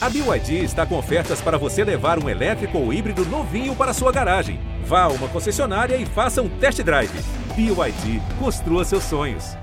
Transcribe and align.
A 0.00 0.08
BYD 0.08 0.62
está 0.62 0.86
com 0.86 0.96
ofertas 0.96 1.40
para 1.40 1.58
você 1.58 1.82
levar 1.82 2.22
um 2.22 2.28
elétrico 2.28 2.78
ou 2.78 2.92
híbrido 2.92 3.26
novinho 3.26 3.74
para 3.74 3.92
sua 3.92 4.12
garagem. 4.12 4.60
Vá 4.84 5.02
a 5.02 5.08
uma 5.08 5.26
concessionária 5.26 5.96
e 5.96 6.06
faça 6.06 6.40
um 6.40 6.48
test 6.48 6.80
drive. 6.84 7.10
BYD, 7.56 8.22
construa 8.38 8.84
seus 8.84 9.02
sonhos. 9.02 9.56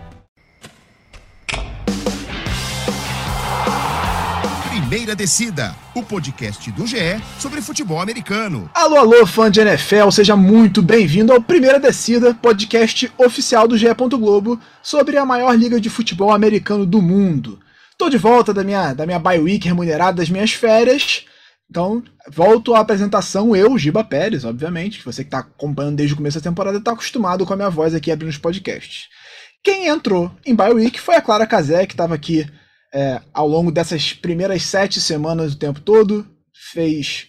Primeira 4.67 5.15
Descida, 5.15 5.73
o 5.95 6.03
podcast 6.03 6.70
do 6.70 6.86
GE 6.86 7.21
sobre 7.39 7.61
futebol 7.61 8.02
americano. 8.02 8.70
Alô, 8.73 8.97
alô, 8.97 9.25
fã 9.25 9.49
de 9.49 9.61
NFL, 9.61 10.11
seja 10.11 10.36
muito 10.36 10.81
bem-vindo 10.81 11.31
ao 11.31 11.41
Primeira 11.41 11.79
Descida, 11.79 12.33
podcast 12.33 13.09
oficial 13.17 13.70
do 13.70 13.77
GE. 13.77 13.88
Globo 14.20 14.59
sobre 14.83 15.17
a 15.17 15.25
maior 15.25 15.57
liga 15.57 15.79
de 15.79 15.89
futebol 15.89 16.33
americano 16.33 16.86
do 16.86 17.02
mundo. 17.02 17.57
Tô 17.98 18.09
de 18.09 18.18
volta 18.18 18.54
da 18.54 18.64
minha, 18.64 18.93
da 18.93 19.05
minha 19.05 19.20
bye 19.20 19.39
week 19.39 19.68
remunerada 19.68 20.18
das 20.18 20.30
minhas 20.30 20.52
férias. 20.52 21.25
Então, 21.70 22.04
volto 22.29 22.75
à 22.75 22.79
apresentação, 22.79 23.56
eu, 23.56 23.78
Giba 23.78 24.04
Pérez, 24.04 24.43
obviamente, 24.46 25.00
que 25.00 25.06
você 25.06 25.24
que 25.24 25.29
está 25.29 25.39
acompanhando 25.39 25.96
desde 25.96 26.14
o 26.14 26.18
começo 26.18 26.39
da 26.39 26.50
temporada 26.50 26.78
está 26.78 26.92
acostumado 26.92 27.46
com 27.46 27.54
a 27.54 27.55
minha 27.55 27.69
voz 27.69 27.96
aqui 27.96 28.11
abrindo 28.11 28.29
os 28.29 28.38
podcasts. 28.38 29.07
Quem 29.64 29.88
entrou 29.88 30.32
em 30.46 30.54
bye 30.54 30.74
week 30.74 31.00
foi 31.00 31.16
a 31.16 31.21
Clara 31.21 31.47
Cazé, 31.47 31.86
que 31.86 31.93
estava 31.93 32.14
aqui 32.14 32.45
é, 32.94 33.19
ao 33.33 33.47
longo 33.47 33.72
dessas 33.72 34.14
primeiras 34.14 34.64
sete 34.64 35.02
semanas 35.02 35.53
o 35.53 35.58
tempo 35.58 35.80
todo, 35.80 36.27
fez 36.72 37.25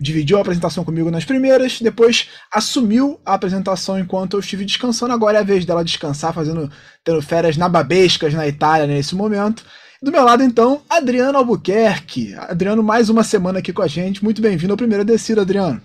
dividiu 0.00 0.38
a 0.38 0.40
apresentação 0.40 0.82
comigo 0.82 1.10
nas 1.10 1.26
primeiras, 1.26 1.78
depois 1.80 2.28
assumiu 2.50 3.20
a 3.24 3.34
apresentação 3.34 3.98
enquanto 3.98 4.34
eu 4.34 4.40
estive 4.40 4.64
descansando. 4.64 5.12
Agora 5.12 5.36
é 5.36 5.40
a 5.40 5.44
vez 5.44 5.66
dela 5.66 5.84
descansar, 5.84 6.32
fazendo 6.32 6.72
tendo 7.04 7.20
férias 7.20 7.56
nababescas 7.58 8.32
na 8.32 8.48
Itália 8.48 8.86
nesse 8.86 9.14
momento. 9.14 9.62
Do 10.02 10.10
meu 10.10 10.24
lado, 10.24 10.42
então, 10.42 10.82
Adriano 10.88 11.36
Albuquerque. 11.36 12.34
Adriano, 12.34 12.82
mais 12.82 13.10
uma 13.10 13.22
semana 13.22 13.58
aqui 13.58 13.70
com 13.70 13.82
a 13.82 13.86
gente. 13.86 14.24
Muito 14.24 14.40
bem-vindo 14.40 14.72
ao 14.72 14.76
primeiro 14.76 15.04
descido, 15.04 15.42
Adriano. 15.42 15.82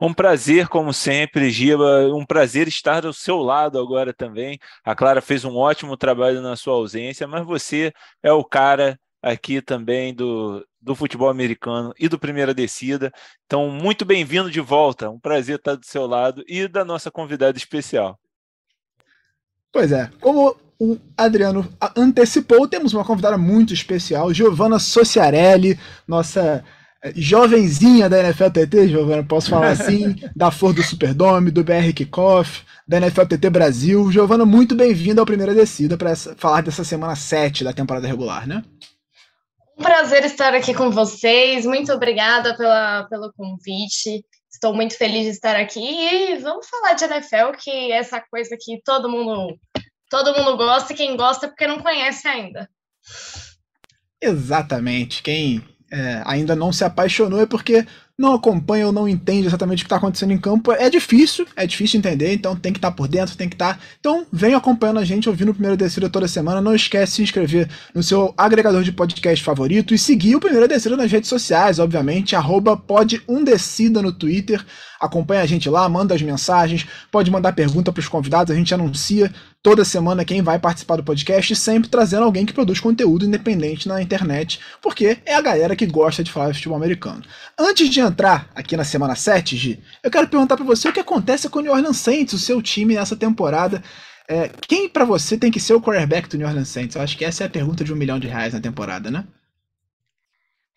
Um 0.00 0.14
prazer, 0.14 0.68
como 0.68 0.94
sempre, 0.94 1.50
Giba. 1.50 2.14
Um 2.14 2.24
prazer 2.24 2.68
estar 2.68 3.04
ao 3.04 3.12
seu 3.12 3.38
lado 3.38 3.76
agora 3.80 4.14
também. 4.14 4.56
A 4.84 4.94
Clara 4.94 5.20
fez 5.20 5.44
um 5.44 5.56
ótimo 5.56 5.96
trabalho 5.96 6.40
na 6.40 6.54
sua 6.54 6.74
ausência, 6.74 7.26
mas 7.26 7.44
você 7.44 7.92
é 8.22 8.32
o 8.32 8.44
cara 8.44 8.96
aqui 9.20 9.60
também 9.60 10.14
do, 10.14 10.64
do 10.80 10.94
futebol 10.94 11.28
americano 11.28 11.92
e 11.98 12.08
do 12.08 12.20
Primeira 12.20 12.54
Descida. 12.54 13.10
Então, 13.46 13.68
muito 13.68 14.04
bem-vindo 14.04 14.48
de 14.48 14.60
volta. 14.60 15.10
Um 15.10 15.18
prazer 15.18 15.56
estar 15.56 15.74
do 15.74 15.84
seu 15.84 16.06
lado 16.06 16.44
e 16.46 16.68
da 16.68 16.84
nossa 16.84 17.10
convidada 17.10 17.58
especial. 17.58 18.16
Pois 19.72 19.92
é, 19.92 20.10
como 20.20 20.56
o 20.80 20.98
Adriano 21.16 21.68
antecipou, 21.96 22.66
temos 22.66 22.94
uma 22.94 23.04
convidada 23.04 23.36
muito 23.36 23.74
especial, 23.74 24.32
Giovanna 24.32 24.78
Sociarelli, 24.78 25.78
nossa 26.08 26.64
eh, 27.02 27.12
jovenzinha 27.14 28.08
da 28.08 28.18
NFL 28.18 28.50
TT, 28.50 28.88
Giovanna, 28.88 29.22
posso 29.22 29.50
falar 29.50 29.70
assim, 29.72 30.16
da 30.34 30.50
Flor 30.50 30.72
do 30.72 30.82
Superdome, 30.82 31.50
do 31.50 31.62
BR 31.62 31.92
Kickoff, 31.94 32.62
da 32.88 32.96
NFL 32.96 33.26
TT 33.26 33.50
Brasil. 33.50 34.10
Giovanna, 34.10 34.46
muito 34.46 34.74
bem-vinda 34.74 35.20
ao 35.20 35.26
Primeira 35.26 35.54
Descida 35.54 35.98
para 35.98 36.16
falar 36.16 36.62
dessa 36.62 36.82
semana 36.82 37.14
7 37.14 37.62
da 37.62 37.74
temporada 37.74 38.08
regular, 38.08 38.48
né? 38.48 38.64
Um 39.78 39.82
prazer 39.82 40.24
estar 40.24 40.54
aqui 40.54 40.74
com 40.74 40.90
vocês, 40.90 41.64
muito 41.64 41.92
obrigada 41.92 42.56
pela, 42.56 43.04
pelo 43.04 43.32
convite. 43.34 44.24
Estou 44.50 44.74
muito 44.74 44.96
feliz 44.96 45.24
de 45.24 45.30
estar 45.30 45.56
aqui 45.56 45.80
e 45.80 46.36
vamos 46.38 46.68
falar 46.68 46.94
de 46.94 47.04
NFL, 47.04 47.52
que 47.58 47.70
é 47.70 47.92
essa 47.92 48.20
coisa 48.20 48.56
que 48.60 48.80
todo 48.84 49.08
mundo 49.08 49.58
todo 50.10 50.34
mundo 50.34 50.56
gosta 50.56 50.92
e 50.92 50.96
quem 50.96 51.16
gosta 51.16 51.46
é 51.46 51.48
porque 51.48 51.68
não 51.68 51.78
conhece 51.78 52.26
ainda. 52.26 52.68
Exatamente. 54.20 55.22
Quem 55.22 55.64
é, 55.90 56.22
ainda 56.26 56.54
não 56.54 56.72
se 56.72 56.84
apaixonou 56.84 57.40
é 57.40 57.46
porque 57.46 57.86
não 58.20 58.34
acompanha 58.34 58.86
ou 58.86 58.92
não 58.92 59.08
entende 59.08 59.46
exatamente 59.46 59.78
o 59.78 59.84
que 59.84 59.86
está 59.86 59.96
acontecendo 59.96 60.30
em 60.30 60.36
campo. 60.36 60.72
É 60.72 60.90
difícil, 60.90 61.46
é 61.56 61.66
difícil 61.66 61.98
entender, 61.98 62.34
então 62.34 62.54
tem 62.54 62.70
que 62.70 62.76
estar 62.76 62.90
tá 62.90 62.94
por 62.94 63.08
dentro, 63.08 63.34
tem 63.34 63.48
que 63.48 63.54
estar. 63.54 63.78
Tá... 63.78 63.80
Então 63.98 64.26
vem 64.30 64.52
acompanhando 64.52 64.98
a 64.98 65.04
gente, 65.06 65.26
ouvindo 65.26 65.48
o 65.48 65.54
Primeiro 65.54 65.74
Descida 65.74 66.10
toda 66.10 66.28
semana. 66.28 66.60
Não 66.60 66.74
esquece 66.74 67.12
de 67.12 67.16
se 67.16 67.22
inscrever 67.22 67.70
no 67.94 68.02
seu 68.02 68.34
agregador 68.36 68.82
de 68.82 68.92
podcast 68.92 69.42
favorito 69.42 69.94
e 69.94 69.98
seguir 69.98 70.36
o 70.36 70.40
Primeiro 70.40 70.68
Descida 70.68 70.98
nas 70.98 71.10
redes 71.10 71.30
sociais, 71.30 71.78
obviamente, 71.78 72.36
arroba 72.36 72.78
no 74.02 74.12
Twitter. 74.12 74.62
Acompanha 75.00 75.40
a 75.40 75.46
gente 75.46 75.70
lá, 75.70 75.88
manda 75.88 76.14
as 76.14 76.20
mensagens, 76.20 76.86
pode 77.10 77.30
mandar 77.30 77.54
pergunta 77.54 77.90
para 77.90 78.00
os 78.00 78.08
convidados, 78.08 78.52
a 78.52 78.54
gente 78.54 78.74
anuncia 78.74 79.32
toda 79.62 79.84
semana 79.84 80.24
quem 80.24 80.42
vai 80.42 80.58
participar 80.58 80.96
do 80.96 81.04
podcast, 81.04 81.54
sempre 81.54 81.88
trazendo 81.88 82.24
alguém 82.24 82.46
que 82.46 82.52
produz 82.52 82.80
conteúdo 82.80 83.26
independente 83.26 83.86
na 83.86 84.00
internet, 84.00 84.60
porque 84.80 85.18
é 85.24 85.34
a 85.34 85.40
galera 85.40 85.76
que 85.76 85.86
gosta 85.86 86.24
de 86.24 86.30
falar 86.30 86.50
de 86.50 86.54
futebol 86.54 86.76
americano. 86.76 87.22
Antes 87.58 87.88
de 87.90 88.00
entrar 88.00 88.50
aqui 88.54 88.76
na 88.76 88.84
semana 88.84 89.14
7, 89.14 89.56
Gi, 89.56 89.82
eu 90.02 90.10
quero 90.10 90.28
perguntar 90.28 90.56
para 90.56 90.64
você 90.64 90.88
o 90.88 90.92
que 90.92 91.00
acontece 91.00 91.48
com 91.48 91.58
o 91.58 91.62
New 91.62 91.72
Orleans 91.72 91.98
Saints, 91.98 92.34
o 92.34 92.38
seu 92.38 92.62
time 92.62 92.94
nessa 92.94 93.16
temporada. 93.16 93.82
É, 94.28 94.48
quem 94.68 94.88
para 94.88 95.04
você 95.04 95.36
tem 95.36 95.50
que 95.50 95.60
ser 95.60 95.74
o 95.74 95.80
quarterback 95.80 96.28
do 96.28 96.38
New 96.38 96.46
Orleans 96.46 96.68
Saints? 96.68 96.96
Eu 96.96 97.02
acho 97.02 97.18
que 97.18 97.24
essa 97.24 97.44
é 97.44 97.46
a 97.46 97.50
pergunta 97.50 97.84
de 97.84 97.92
um 97.92 97.96
milhão 97.96 98.18
de 98.18 98.28
reais 98.28 98.54
na 98.54 98.60
temporada, 98.60 99.10
né? 99.10 99.24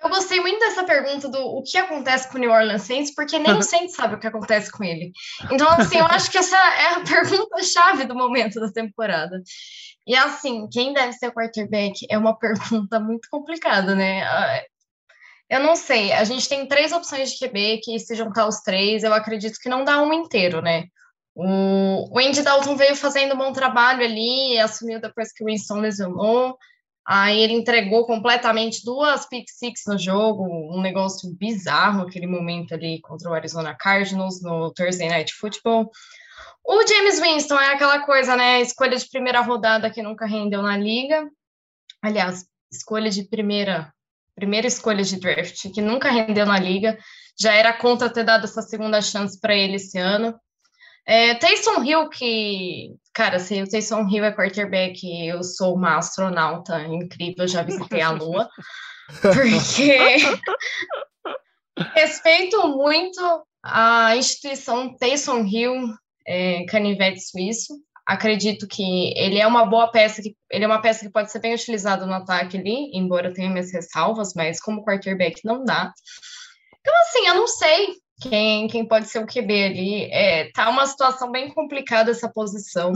Eu 0.03 0.09
gostei 0.09 0.41
muito 0.41 0.59
dessa 0.59 0.83
pergunta 0.83 1.29
do 1.29 1.39
o 1.39 1.63
que 1.63 1.77
acontece 1.77 2.29
com 2.29 2.37
o 2.37 2.41
New 2.41 2.51
Orleans 2.51 2.81
Saints, 2.81 3.13
porque 3.15 3.39
nem 3.39 3.53
o 3.53 3.61
Saints 3.61 3.95
sabe 3.95 4.15
o 4.15 4.19
que 4.19 4.27
acontece 4.27 4.71
com 4.71 4.83
ele. 4.83 5.11
Então, 5.49 5.67
assim, 5.69 5.97
eu 5.97 6.05
acho 6.05 6.29
que 6.29 6.37
essa 6.37 6.57
é 6.57 6.95
a 6.95 6.99
pergunta-chave 7.07 8.05
do 8.05 8.15
momento 8.15 8.59
da 8.59 8.71
temporada. 8.71 9.41
E, 10.05 10.15
assim, 10.15 10.67
quem 10.69 10.93
deve 10.93 11.13
ser 11.13 11.27
o 11.27 11.33
quarterback 11.33 12.05
é 12.09 12.17
uma 12.17 12.37
pergunta 12.37 12.99
muito 12.99 13.29
complicada, 13.31 13.95
né? 13.95 14.23
Ah, 14.23 14.63
eu 15.49 15.59
não 15.61 15.75
sei, 15.75 16.11
a 16.11 16.23
gente 16.23 16.49
tem 16.49 16.67
três 16.67 16.91
opções 16.91 17.31
de 17.31 17.37
QB 17.37 17.79
que, 17.83 17.99
se 17.99 18.15
juntar 18.15 18.47
os 18.47 18.61
três, 18.61 19.03
eu 19.03 19.13
acredito 19.13 19.59
que 19.61 19.69
não 19.69 19.85
dá 19.85 20.01
um 20.01 20.11
inteiro, 20.11 20.61
né? 20.61 20.85
O 21.35 22.19
Andy 22.19 22.43
Dalton 22.43 22.75
veio 22.75 22.95
fazendo 22.95 23.33
um 23.33 23.37
bom 23.37 23.51
trabalho 23.53 24.03
ali, 24.03 24.57
assumiu 24.59 24.99
depois 24.99 25.31
que 25.31 25.43
o 25.43 25.47
Winston 25.47 25.79
lesionou. 25.79 26.57
Aí 27.05 27.41
ele 27.41 27.53
entregou 27.53 28.05
completamente 28.05 28.83
duas 28.85 29.27
pick 29.27 29.49
six 29.49 29.81
no 29.87 29.97
jogo, 29.97 30.45
um 30.45 30.81
negócio 30.81 31.33
bizarro 31.35 32.03
aquele 32.03 32.27
momento 32.27 32.73
ali 32.73 33.01
contra 33.01 33.29
o 33.29 33.33
Arizona 33.33 33.75
Cardinals 33.75 34.41
no 34.41 34.71
Thursday 34.71 35.09
Night 35.09 35.33
Football. 35.33 35.91
O 36.65 36.87
James 36.87 37.19
Winston 37.19 37.59
é 37.59 37.73
aquela 37.73 38.05
coisa, 38.05 38.37
né? 38.37 38.61
Escolha 38.61 38.97
de 38.97 39.09
primeira 39.09 39.41
rodada 39.41 39.89
que 39.89 40.01
nunca 40.01 40.25
rendeu 40.25 40.61
na 40.61 40.77
liga. 40.77 41.29
Aliás, 42.01 42.45
escolha 42.71 43.09
de 43.09 43.23
primeira, 43.23 43.93
primeira 44.33 44.65
escolha 44.65 45.03
de 45.03 45.19
draft 45.19 45.69
que 45.73 45.81
nunca 45.81 46.09
rendeu 46.09 46.45
na 46.45 46.57
liga. 46.57 46.97
Já 47.37 47.53
era 47.53 47.73
conta 47.73 48.09
ter 48.09 48.23
dado 48.23 48.45
essa 48.45 48.61
segunda 48.61 49.01
chance 49.01 49.37
para 49.39 49.53
ele 49.53 49.75
esse 49.75 49.97
ano. 49.97 50.33
É, 51.05 51.35
Taysom 51.35 51.83
Hill, 51.83 52.07
que, 52.09 52.95
cara, 53.13 53.39
se 53.39 53.61
o 53.61 53.69
Taysom 53.69 54.07
Hill 54.09 54.25
é 54.25 54.31
quarterback, 54.31 54.99
eu 55.27 55.43
sou 55.43 55.75
uma 55.75 55.97
astronauta 55.97 56.81
incrível, 56.81 57.47
já 57.47 57.61
visitei 57.61 58.01
a 58.01 58.09
Lua, 58.09 58.49
porque 59.21 60.17
respeito 61.93 62.67
muito 62.67 63.21
a 63.63 64.15
instituição 64.17 64.95
Taysom 64.97 65.45
Hill, 65.45 65.93
é, 66.27 66.65
canivete 66.65 67.21
suíço. 67.21 67.73
Acredito 68.05 68.67
que 68.67 69.13
ele 69.17 69.39
é 69.39 69.47
uma 69.47 69.65
boa 69.65 69.89
peça, 69.89 70.21
que 70.21 70.35
ele 70.51 70.65
é 70.65 70.67
uma 70.67 70.81
peça 70.81 71.05
que 71.05 71.11
pode 71.11 71.31
ser 71.31 71.39
bem 71.39 71.53
utilizada 71.53 72.05
no 72.05 72.13
ataque 72.13 72.57
ali, 72.57 72.91
embora 72.93 73.33
tenha 73.33 73.49
minhas 73.49 73.71
ressalvas, 73.71 74.33
mas 74.35 74.59
como 74.59 74.83
quarterback 74.83 75.39
não 75.45 75.63
dá. 75.63 75.93
Então, 76.81 76.93
assim, 77.01 77.27
eu 77.27 77.35
não 77.35 77.47
sei 77.47 78.02
quem, 78.21 78.67
quem 78.67 78.87
pode 78.87 79.07
ser 79.07 79.19
o 79.19 79.27
QB 79.27 79.63
ali. 79.63 80.03
É, 80.11 80.51
tá 80.51 80.69
uma 80.69 80.85
situação 80.85 81.31
bem 81.31 81.53
complicada 81.53 82.11
essa 82.11 82.31
posição. 82.31 82.93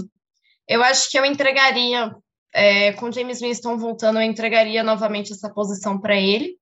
Eu 0.68 0.84
acho 0.84 1.10
que 1.10 1.18
eu 1.18 1.26
entregaria, 1.26 2.14
é, 2.54 2.94
com 2.94 3.12
James 3.12 3.40
Winston 3.40 3.78
voltando, 3.78 4.20
eu 4.20 4.24
entregaria 4.24 4.84
novamente 4.84 5.32
essa 5.34 5.50
posição 5.50 6.00
para 6.00 6.16
ele. 6.16 6.58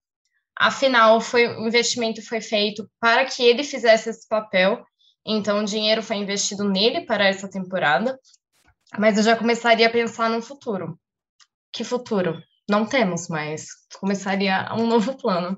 Afinal, 0.57 1.19
foi, 1.19 1.47
o 1.47 1.67
investimento 1.67 2.25
foi 2.25 2.39
feito 2.39 2.89
para 2.99 3.25
que 3.25 3.43
ele 3.43 3.63
fizesse 3.63 4.09
esse 4.09 4.27
papel, 4.27 4.85
então 5.25 5.59
o 5.59 5.65
dinheiro 5.65 6.01
foi 6.01 6.15
investido 6.17 6.63
nele 6.63 7.01
para 7.01 7.27
essa 7.27 7.49
temporada. 7.49 8.17
Mas 8.97 9.17
eu 9.17 9.23
já 9.23 9.35
começaria 9.35 9.87
a 9.87 9.91
pensar 9.91 10.29
no 10.29 10.41
futuro. 10.41 10.97
Que 11.73 11.83
futuro? 11.83 12.41
Não 12.69 12.85
temos, 12.85 13.27
mas 13.27 13.67
começaria 13.99 14.73
um 14.73 14.87
novo 14.87 15.17
plano. 15.17 15.57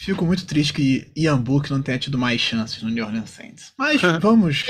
Fico 0.00 0.24
muito 0.24 0.46
triste 0.46 0.72
que 0.72 1.10
Ian 1.16 1.38
Book 1.38 1.68
não 1.70 1.82
tenha 1.82 1.98
tido 1.98 2.16
mais 2.16 2.40
chances 2.40 2.80
no 2.82 2.88
New 2.88 3.04
Orleans 3.04 3.30
Saints. 3.30 3.72
Mas 3.76 4.00
vamos. 4.22 4.64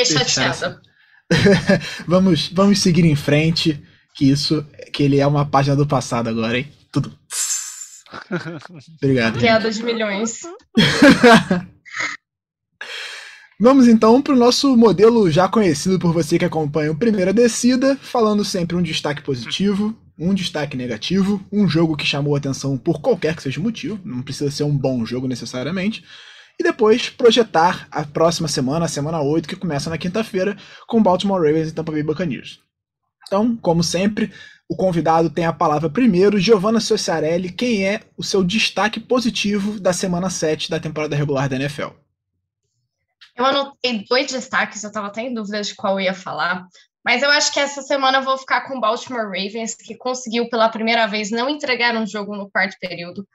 vamos, 2.08 2.48
vamos 2.48 2.78
seguir 2.78 3.04
em 3.04 3.14
frente. 3.14 3.82
Que 4.14 4.30
isso, 4.30 4.66
que 4.92 5.02
ele 5.02 5.20
é 5.20 5.26
uma 5.26 5.44
página 5.44 5.76
do 5.76 5.86
passado 5.86 6.28
agora, 6.28 6.58
hein? 6.58 6.72
Tudo. 6.90 7.12
Obrigado. 8.96 9.38
Piada 9.38 9.70
de 9.70 9.82
milhões. 9.82 10.40
Vamos 13.60 13.86
então 13.86 14.22
para 14.22 14.32
o 14.32 14.38
nosso 14.38 14.76
modelo 14.76 15.30
já 15.30 15.46
conhecido 15.46 15.98
por 15.98 16.12
você 16.12 16.38
que 16.38 16.44
acompanha 16.44 16.90
o 16.90 16.96
Primeira 16.96 17.34
Descida, 17.34 17.96
falando 18.00 18.44
sempre 18.44 18.76
um 18.76 18.82
destaque 18.82 19.20
positivo, 19.22 19.94
um 20.18 20.34
destaque 20.34 20.76
negativo, 20.76 21.44
um 21.52 21.68
jogo 21.68 21.96
que 21.96 22.06
chamou 22.06 22.34
atenção 22.34 22.76
por 22.76 23.00
qualquer 23.00 23.36
que 23.36 23.42
seja 23.42 23.60
o 23.60 23.62
motivo, 23.62 24.00
não 24.04 24.22
precisa 24.22 24.50
ser 24.50 24.64
um 24.64 24.76
bom 24.76 25.06
jogo 25.06 25.28
necessariamente, 25.28 26.04
e 26.58 26.62
depois 26.62 27.08
projetar 27.08 27.86
a 27.90 28.04
próxima 28.04 28.48
semana, 28.48 28.86
a 28.86 28.88
semana 28.88 29.20
8, 29.22 29.48
que 29.48 29.54
começa 29.54 29.88
na 29.88 29.96
quinta-feira, 29.96 30.56
com 30.88 31.02
Baltimore 31.02 31.40
Ravens 31.40 31.68
e 31.68 31.72
Tampa 31.72 31.92
Bay 31.92 32.02
Buccaneers. 32.02 32.60
Então, 33.26 33.56
como 33.56 33.84
sempre, 33.84 34.32
o 34.68 34.74
convidado 34.74 35.30
tem 35.30 35.44
a 35.44 35.52
palavra 35.52 35.88
primeiro. 35.88 36.38
Giovanna 36.38 36.80
Sociarelli, 36.80 37.52
quem 37.52 37.86
é 37.86 38.00
o 38.16 38.24
seu 38.24 38.42
destaque 38.42 38.98
positivo 38.98 39.78
da 39.78 39.92
semana 39.92 40.28
7 40.28 40.68
da 40.68 40.80
temporada 40.80 41.14
regular 41.14 41.48
da 41.48 41.56
NFL? 41.56 41.90
Eu 43.36 43.44
anotei 43.44 44.04
dois 44.08 44.32
destaques, 44.32 44.82
eu 44.82 44.88
estava 44.88 45.06
até 45.06 45.22
em 45.22 45.32
dúvida 45.32 45.62
de 45.62 45.74
qual 45.76 45.94
eu 45.94 46.06
ia 46.06 46.14
falar. 46.14 46.66
Mas 47.08 47.22
eu 47.22 47.30
acho 47.30 47.50
que 47.54 47.58
essa 47.58 47.80
semana 47.80 48.18
eu 48.18 48.22
vou 48.22 48.36
ficar 48.36 48.68
com 48.68 48.76
o 48.76 48.80
Baltimore 48.80 49.24
Ravens, 49.24 49.74
que 49.74 49.96
conseguiu 49.96 50.46
pela 50.50 50.68
primeira 50.68 51.06
vez 51.06 51.30
não 51.30 51.48
entregar 51.48 51.96
um 51.96 52.06
jogo 52.06 52.36
no 52.36 52.50
quarto 52.50 52.76
período, 52.78 53.26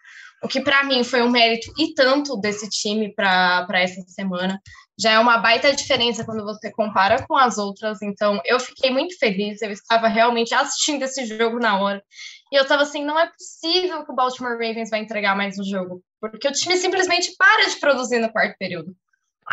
o 0.44 0.48
que 0.48 0.62
para 0.62 0.84
mim 0.84 1.04
foi 1.04 1.24
um 1.24 1.30
mérito 1.32 1.74
e 1.80 1.92
tanto 1.96 2.40
desse 2.40 2.70
time 2.70 3.12
para 3.16 3.66
essa 3.74 4.00
semana. 4.02 4.62
Já 4.96 5.14
é 5.14 5.18
uma 5.18 5.40
baita 5.40 5.74
diferença 5.74 6.24
quando 6.24 6.44
você 6.44 6.72
compara 6.72 7.26
com 7.26 7.36
as 7.36 7.58
outras, 7.58 8.00
então 8.04 8.40
eu 8.46 8.60
fiquei 8.60 8.92
muito 8.92 9.18
feliz, 9.18 9.60
eu 9.64 9.72
estava 9.72 10.08
realmente 10.08 10.54
assistindo 10.54 11.02
esse 11.02 11.26
jogo 11.26 11.58
na 11.58 11.80
hora. 11.80 12.04
E 12.52 12.56
eu 12.56 12.62
estava 12.62 12.84
assim, 12.84 13.04
não 13.04 13.20
é 13.20 13.28
possível 13.28 14.06
que 14.06 14.12
o 14.12 14.16
Baltimore 14.16 14.52
Ravens 14.52 14.92
vai 14.92 15.00
entregar 15.00 15.36
mais 15.36 15.58
um 15.58 15.64
jogo, 15.64 16.00
porque 16.22 16.48
o 16.48 16.52
time 16.52 16.78
simplesmente 16.78 17.34
para 17.40 17.68
de 17.68 17.80
produzir 17.80 18.20
no 18.20 18.32
quarto 18.32 18.56
período. 18.60 18.96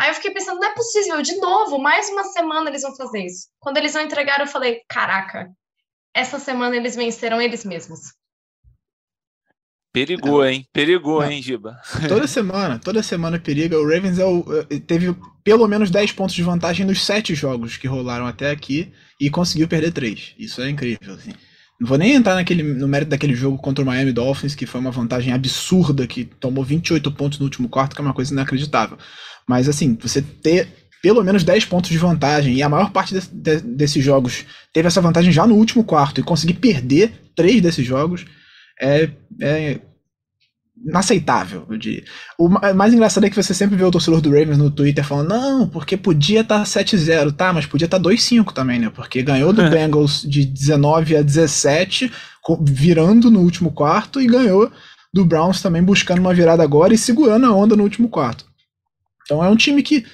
Aí 0.01 0.09
eu 0.09 0.15
fiquei 0.15 0.31
pensando, 0.31 0.59
não 0.59 0.67
é 0.67 0.73
possível, 0.73 1.21
de 1.21 1.35
novo, 1.35 1.77
mais 1.77 2.09
uma 2.09 2.23
semana 2.23 2.71
eles 2.71 2.81
vão 2.81 2.95
fazer 2.95 3.23
isso. 3.23 3.49
Quando 3.59 3.77
eles 3.77 3.93
vão 3.93 4.01
entregar, 4.01 4.39
eu 4.39 4.47
falei, 4.47 4.81
caraca, 4.89 5.47
essa 6.11 6.39
semana 6.39 6.75
eles 6.75 6.95
venceram 6.95 7.39
eles 7.39 7.63
mesmos. 7.63 7.99
Perigou, 9.93 10.43
hein? 10.43 10.65
Perigou, 10.73 11.23
hein, 11.23 11.39
Giba? 11.39 11.79
Toda 12.09 12.25
semana, 12.25 12.79
toda 12.79 13.03
semana 13.03 13.37
periga. 13.37 13.77
O 13.77 13.87
Ravens 13.87 14.17
é 14.17 14.25
o, 14.25 14.43
é, 14.71 14.79
teve 14.79 15.15
pelo 15.43 15.67
menos 15.67 15.91
10 15.91 16.13
pontos 16.13 16.33
de 16.33 16.41
vantagem 16.41 16.83
nos 16.83 17.05
7 17.05 17.35
jogos 17.35 17.77
que 17.77 17.87
rolaram 17.87 18.25
até 18.25 18.49
aqui 18.49 18.91
e 19.19 19.29
conseguiu 19.29 19.67
perder 19.67 19.91
3. 19.91 20.33
Isso 20.39 20.63
é 20.63 20.69
incrível, 20.71 21.13
assim. 21.13 21.33
Não 21.79 21.87
vou 21.87 21.97
nem 21.97 22.13
entrar 22.13 22.35
naquele, 22.35 22.61
no 22.61 22.87
mérito 22.87 23.09
daquele 23.09 23.33
jogo 23.33 23.57
contra 23.57 23.83
o 23.83 23.87
Miami 23.87 24.11
Dolphins, 24.11 24.53
que 24.53 24.67
foi 24.67 24.79
uma 24.79 24.91
vantagem 24.91 25.33
absurda, 25.33 26.05
que 26.07 26.25
tomou 26.25 26.63
28 26.63 27.11
pontos 27.11 27.37
no 27.39 27.45
último 27.45 27.67
quarto, 27.67 27.95
que 27.95 28.01
é 28.01 28.05
uma 28.05 28.13
coisa 28.13 28.31
inacreditável. 28.31 28.99
Mas 29.51 29.67
assim, 29.67 29.97
você 30.01 30.21
ter 30.21 30.69
pelo 31.03 31.21
menos 31.23 31.43
10 31.43 31.65
pontos 31.65 31.89
de 31.89 31.97
vantagem, 31.97 32.53
e 32.55 32.63
a 32.63 32.69
maior 32.69 32.91
parte 32.91 33.13
de, 33.13 33.27
de, 33.27 33.59
desses 33.59 34.01
jogos 34.01 34.45
teve 34.71 34.87
essa 34.87 35.01
vantagem 35.01 35.29
já 35.29 35.45
no 35.45 35.55
último 35.55 35.83
quarto, 35.83 36.21
e 36.21 36.23
conseguir 36.23 36.53
perder 36.53 37.11
três 37.35 37.61
desses 37.61 37.85
jogos 37.85 38.25
é, 38.79 39.09
é 39.41 39.79
inaceitável, 40.85 41.65
eu 41.69 41.77
diria. 41.77 42.05
O 42.37 42.47
mais 42.47 42.93
engraçado 42.93 43.25
é 43.25 43.29
que 43.29 43.35
você 43.35 43.53
sempre 43.53 43.75
vê 43.75 43.83
o 43.83 43.91
torcedor 43.91 44.21
do 44.21 44.29
Ravens 44.29 44.57
no 44.57 44.71
Twitter 44.71 45.03
falando, 45.03 45.29
não, 45.29 45.67
porque 45.67 45.97
podia 45.97 46.41
estar 46.41 46.59
tá 46.59 46.63
7-0, 46.63 47.33
tá, 47.33 47.51
mas 47.51 47.65
podia 47.65 47.85
estar 47.85 47.99
tá 47.99 48.09
2-5 48.09 48.53
também, 48.53 48.79
né? 48.79 48.89
Porque 48.89 49.21
ganhou 49.21 49.51
do 49.51 49.63
é. 49.63 49.69
Bengals 49.69 50.21
de 50.21 50.45
19 50.45 51.17
a 51.17 51.21
17, 51.21 52.09
virando 52.61 53.29
no 53.29 53.41
último 53.41 53.71
quarto, 53.73 54.21
e 54.21 54.27
ganhou 54.27 54.71
do 55.13 55.25
Browns 55.25 55.61
também 55.61 55.83
buscando 55.83 56.19
uma 56.19 56.33
virada 56.33 56.63
agora 56.63 56.93
e 56.93 56.97
segurando 56.97 57.45
a 57.45 57.53
onda 57.53 57.75
no 57.75 57.83
último 57.83 58.07
quarto. 58.07 58.50
Então 59.23 59.43
é 59.43 59.49
um 59.49 59.55
time 59.55 59.81
que 59.83 60.05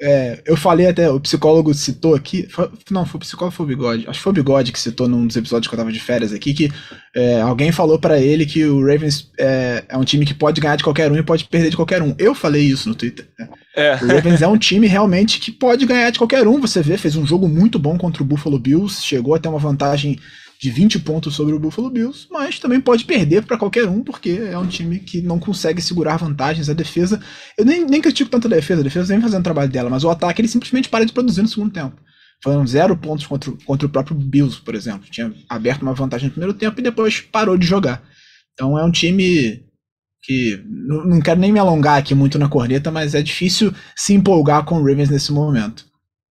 é, 0.00 0.42
eu 0.44 0.58
falei 0.58 0.86
até, 0.86 1.08
o 1.10 1.18
psicólogo 1.18 1.72
citou 1.72 2.14
aqui, 2.14 2.46
foi, 2.50 2.70
não, 2.90 3.06
foi 3.06 3.16
o 3.16 3.20
psicólogo 3.20 3.56
foi 3.56 3.64
o 3.64 3.68
Bigode, 3.68 4.06
acho 4.06 4.18
que 4.18 4.22
foi 4.22 4.30
o 4.30 4.34
Bigode 4.34 4.70
que 4.70 4.78
citou 4.78 5.08
num 5.08 5.26
dos 5.26 5.36
episódios 5.36 5.68
que 5.68 5.74
eu 5.74 5.78
tava 5.78 5.90
de 5.90 5.98
férias 5.98 6.34
aqui, 6.34 6.52
que 6.52 6.70
é, 7.14 7.40
alguém 7.40 7.72
falou 7.72 7.98
para 7.98 8.20
ele 8.20 8.44
que 8.44 8.62
o 8.66 8.80
Ravens 8.80 9.30
é, 9.38 9.84
é, 9.88 9.96
um 9.96 10.04
time 10.04 10.26
que 10.26 10.34
pode 10.34 10.60
ganhar 10.60 10.76
de 10.76 10.84
qualquer 10.84 11.10
um 11.10 11.16
e 11.16 11.22
pode 11.22 11.44
perder 11.44 11.70
de 11.70 11.76
qualquer 11.76 12.02
um. 12.02 12.14
Eu 12.18 12.34
falei 12.34 12.62
isso 12.62 12.90
no 12.90 12.94
Twitter. 12.94 13.26
Né? 13.38 13.48
É. 13.74 13.94
O 13.94 14.06
Ravens 14.06 14.42
é 14.42 14.46
um 14.46 14.58
time 14.58 14.86
realmente 14.86 15.40
que 15.40 15.50
pode 15.50 15.86
ganhar 15.86 16.10
de 16.10 16.18
qualquer 16.18 16.46
um, 16.46 16.60
você 16.60 16.82
vê, 16.82 16.98
fez 16.98 17.16
um 17.16 17.26
jogo 17.26 17.48
muito 17.48 17.78
bom 17.78 17.96
contra 17.96 18.22
o 18.22 18.26
Buffalo 18.26 18.58
Bills, 18.58 19.02
chegou 19.02 19.34
a 19.34 19.38
ter 19.38 19.48
uma 19.48 19.58
vantagem 19.58 20.18
de 20.58 20.70
20 20.70 21.00
pontos 21.00 21.34
sobre 21.34 21.54
o 21.54 21.58
Buffalo 21.58 21.90
Bills, 21.90 22.26
mas 22.30 22.58
também 22.58 22.80
pode 22.80 23.04
perder 23.04 23.44
para 23.44 23.58
qualquer 23.58 23.88
um, 23.88 24.02
porque 24.02 24.30
é 24.30 24.58
um 24.58 24.66
time 24.66 24.98
que 24.98 25.20
não 25.20 25.38
consegue 25.38 25.82
segurar 25.82 26.16
vantagens. 26.16 26.68
A 26.68 26.74
defesa, 26.74 27.20
eu 27.58 27.64
nem, 27.64 27.84
nem 27.84 28.00
critico 28.00 28.30
tanto 28.30 28.46
a 28.46 28.50
defesa, 28.50 28.80
a 28.80 28.84
defesa 28.84 29.12
vem 29.12 29.20
fazendo 29.20 29.40
o 29.40 29.44
trabalho 29.44 29.70
dela, 29.70 29.90
mas 29.90 30.04
o 30.04 30.10
ataque 30.10 30.40
ele 30.40 30.48
simplesmente 30.48 30.88
para 30.88 31.04
de 31.04 31.12
produzir 31.12 31.42
no 31.42 31.48
segundo 31.48 31.72
tempo. 31.72 32.00
Foram 32.42 32.66
zero 32.66 32.96
pontos 32.96 33.26
contra, 33.26 33.52
contra 33.64 33.86
o 33.86 33.90
próprio 33.90 34.16
Bills, 34.16 34.60
por 34.60 34.74
exemplo. 34.74 35.08
Tinha 35.10 35.32
aberto 35.48 35.82
uma 35.82 35.94
vantagem 35.94 36.28
no 36.28 36.32
primeiro 36.32 36.54
tempo 36.54 36.78
e 36.80 36.82
depois 36.82 37.20
parou 37.20 37.56
de 37.56 37.66
jogar. 37.66 38.02
Então 38.52 38.78
é 38.78 38.84
um 38.84 38.90
time 38.90 39.64
que 40.22 40.62
não, 40.66 41.04
não 41.04 41.20
quero 41.20 41.40
nem 41.40 41.52
me 41.52 41.58
alongar 41.58 41.98
aqui 41.98 42.14
muito 42.14 42.38
na 42.38 42.48
corneta, 42.48 42.90
mas 42.90 43.14
é 43.14 43.22
difícil 43.22 43.72
se 43.94 44.12
empolgar 44.12 44.64
com 44.64 44.76
o 44.76 44.84
Ravens 44.84 45.08
nesse 45.08 45.32
momento. 45.32 45.86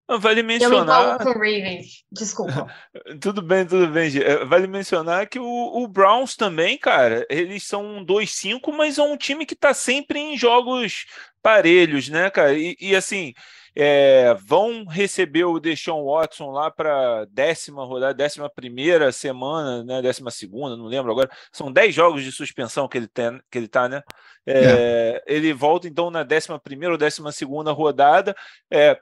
Vale 0.07 0.43
mencionar. 0.43 1.19
Eu 1.19 1.25
com 1.25 1.33
Ravens, 1.33 2.03
desculpa. 2.11 2.67
tudo 3.19 3.41
bem, 3.41 3.65
tudo 3.65 3.87
bem. 3.87 4.15
É, 4.17 4.45
vale 4.45 4.67
mencionar 4.67 5.27
que 5.27 5.39
o, 5.39 5.43
o 5.45 5.87
Browns 5.87 6.35
também, 6.35 6.77
cara, 6.77 7.25
eles 7.27 7.63
são 7.63 8.05
2-5, 8.05 8.71
mas 8.71 8.99
é 8.99 9.01
um 9.01 9.17
time 9.17 9.45
que 9.45 9.55
tá 9.55 9.73
sempre 9.73 10.19
em 10.19 10.37
jogos 10.37 11.05
parelhos, 11.41 12.07
né, 12.07 12.29
cara? 12.29 12.53
E, 12.53 12.77
e 12.79 12.95
assim, 12.95 13.33
é, 13.75 14.33
vão 14.45 14.85
receber 14.85 15.43
o 15.43 15.59
Deshaun 15.59 16.05
Watson 16.05 16.49
lá 16.49 16.71
para 16.71 17.25
décima 17.25 17.83
rodada, 17.83 18.13
décima 18.13 18.49
primeira 18.49 19.11
semana, 19.11 19.83
né? 19.83 20.01
Décima 20.01 20.31
segunda, 20.31 20.77
não 20.77 20.85
lembro 20.85 21.11
agora. 21.11 21.29
São 21.51 21.71
10 21.71 21.93
jogos 21.93 22.23
de 22.23 22.31
suspensão 22.31 22.87
que 22.87 22.97
ele 22.97 23.07
tem, 23.07 23.41
que 23.51 23.57
ele 23.57 23.67
tá, 23.67 23.89
né? 23.89 24.01
É, 24.45 24.59
é. 24.59 25.23
Ele 25.27 25.51
volta 25.51 25.87
então 25.87 26.09
na 26.09 26.23
décima 26.23 26.57
primeira 26.57 26.93
ou 26.93 26.97
décima 26.97 27.31
segunda 27.33 27.71
rodada. 27.71 28.33
É, 28.71 28.97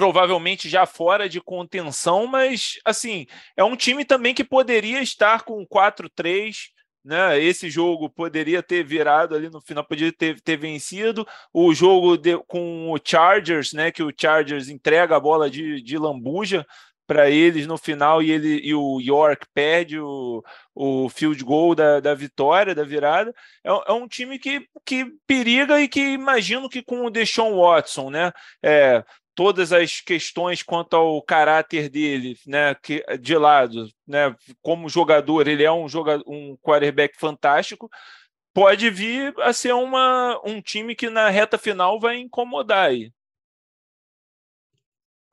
provavelmente 0.00 0.66
já 0.66 0.86
fora 0.86 1.28
de 1.28 1.42
contenção, 1.42 2.26
mas 2.26 2.78
assim, 2.86 3.26
é 3.54 3.62
um 3.62 3.76
time 3.76 4.02
também 4.02 4.32
que 4.32 4.42
poderia 4.42 5.02
estar 5.02 5.42
com 5.42 5.66
4-3, 5.66 6.70
né? 7.04 7.38
Esse 7.38 7.68
jogo 7.68 8.08
poderia 8.08 8.62
ter 8.62 8.82
virado 8.82 9.34
ali 9.34 9.50
no 9.50 9.60
final, 9.60 9.84
poderia 9.84 10.10
ter, 10.10 10.40
ter 10.40 10.56
vencido. 10.56 11.26
O 11.52 11.74
jogo 11.74 12.16
de, 12.16 12.38
com 12.46 12.90
o 12.90 12.98
Chargers, 13.04 13.74
né? 13.74 13.90
Que 13.90 14.02
o 14.02 14.10
Chargers 14.18 14.70
entrega 14.70 15.16
a 15.16 15.20
bola 15.20 15.50
de, 15.50 15.82
de 15.82 15.98
lambuja 15.98 16.64
para 17.10 17.28
eles 17.28 17.66
no 17.66 17.76
final 17.76 18.22
e 18.22 18.30
ele 18.30 18.60
e 18.62 18.72
o 18.72 19.00
York 19.00 19.44
perde 19.52 19.98
o, 19.98 20.44
o 20.72 21.08
field 21.08 21.42
goal 21.42 21.74
da, 21.74 21.98
da 21.98 22.14
vitória, 22.14 22.72
da 22.72 22.84
virada. 22.84 23.34
É, 23.64 23.68
é, 23.68 23.92
um 23.92 24.06
time 24.06 24.38
que, 24.38 24.64
que 24.86 25.06
periga 25.26 25.80
e 25.80 25.88
que 25.88 26.00
imagino 26.00 26.68
que 26.68 26.84
com 26.84 27.04
o 27.04 27.10
Deshaun 27.10 27.58
Watson, 27.60 28.10
né? 28.10 28.30
É, 28.62 29.04
todas 29.34 29.72
as 29.72 30.00
questões 30.00 30.62
quanto 30.62 30.94
ao 30.96 31.22
caráter 31.22 31.88
dele, 31.88 32.36
né, 32.46 32.74
que, 32.74 33.04
de 33.18 33.36
lado, 33.36 33.88
né, 34.06 34.34
como 34.62 34.88
jogador, 34.88 35.48
ele 35.48 35.64
é 35.64 35.72
um 35.72 35.88
jogador, 35.88 36.24
um 36.26 36.56
quarterback 36.58 37.16
fantástico, 37.18 37.88
pode 38.52 38.90
vir 38.90 39.34
a 39.40 39.52
ser 39.52 39.72
uma, 39.72 40.40
um 40.44 40.60
time 40.60 40.94
que 40.94 41.08
na 41.10 41.28
reta 41.30 41.58
final 41.58 42.00
vai 42.00 42.18
incomodar 42.18 42.88
aí. 42.90 43.12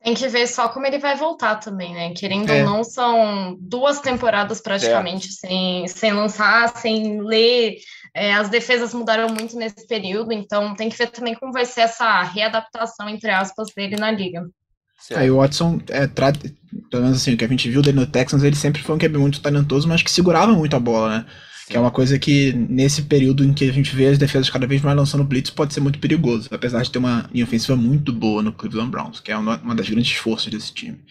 Tem 0.03 0.13
que 0.13 0.27
ver 0.27 0.47
só 0.47 0.69
como 0.69 0.85
ele 0.85 0.99
vai 0.99 1.15
voltar 1.15 1.55
também, 1.55 1.93
né? 1.93 2.13
Querendo 2.13 2.51
é. 2.51 2.63
ou 2.63 2.69
não, 2.69 2.83
são 2.83 3.57
duas 3.59 3.99
temporadas 3.99 4.61
praticamente 4.61 5.31
sem, 5.33 5.87
sem 5.87 6.13
lançar, 6.13 6.77
sem 6.77 7.21
ler. 7.21 7.77
É, 8.13 8.33
as 8.33 8.49
defesas 8.49 8.93
mudaram 8.93 9.27
muito 9.29 9.57
nesse 9.57 9.85
período, 9.87 10.31
então 10.31 10.75
tem 10.75 10.89
que 10.89 10.97
ver 10.97 11.07
também 11.07 11.35
como 11.35 11.51
vai 11.51 11.65
ser 11.65 11.81
essa 11.81 12.21
readaptação, 12.23 13.09
entre 13.09 13.29
aspas, 13.31 13.69
dele 13.75 13.95
na 13.95 14.11
liga. 14.11 14.47
Aí 15.15 15.29
o 15.29 15.37
Watson, 15.37 15.79
é, 15.89 16.07
pelo 16.07 17.03
menos 17.03 17.21
assim, 17.21 17.33
o 17.33 17.37
que 17.37 17.45
a 17.45 17.47
gente 17.47 17.69
viu 17.69 17.81
dele 17.81 17.99
no 17.99 18.07
Texans, 18.07 18.43
ele 18.43 18.55
sempre 18.55 18.81
foi 18.81 18.95
um 18.95 18.97
QB 18.97 19.17
muito 19.17 19.41
talentoso, 19.41 19.87
mas 19.87 20.01
que 20.01 20.11
segurava 20.11 20.51
muito 20.53 20.75
a 20.75 20.79
bola, 20.79 21.19
né? 21.19 21.25
Que 21.67 21.75
é 21.75 21.79
uma 21.79 21.91
coisa 21.91 22.17
que, 22.17 22.53
nesse 22.53 23.03
período 23.03 23.43
em 23.43 23.53
que 23.53 23.69
a 23.69 23.73
gente 23.73 23.93
vê 23.93 24.07
as 24.07 24.17
defesas 24.17 24.49
cada 24.49 24.65
vez 24.65 24.81
mais 24.81 24.95
lançando 24.95 25.23
blitz, 25.23 25.49
pode 25.49 25.73
ser 25.73 25.81
muito 25.81 25.99
perigoso. 25.99 26.47
Apesar 26.51 26.81
de 26.81 26.89
ter 26.89 26.97
uma 26.97 27.29
linha 27.33 27.43
ofensiva 27.43 27.75
muito 27.75 28.13
boa 28.13 28.41
no 28.41 28.53
Cleveland 28.53 28.89
Browns, 28.89 29.19
que 29.19 29.31
é 29.31 29.37
uma, 29.37 29.57
uma 29.57 29.75
das 29.75 29.89
grandes 29.89 30.13
forças 30.13 30.51
desse 30.51 30.73
time. 30.73 31.03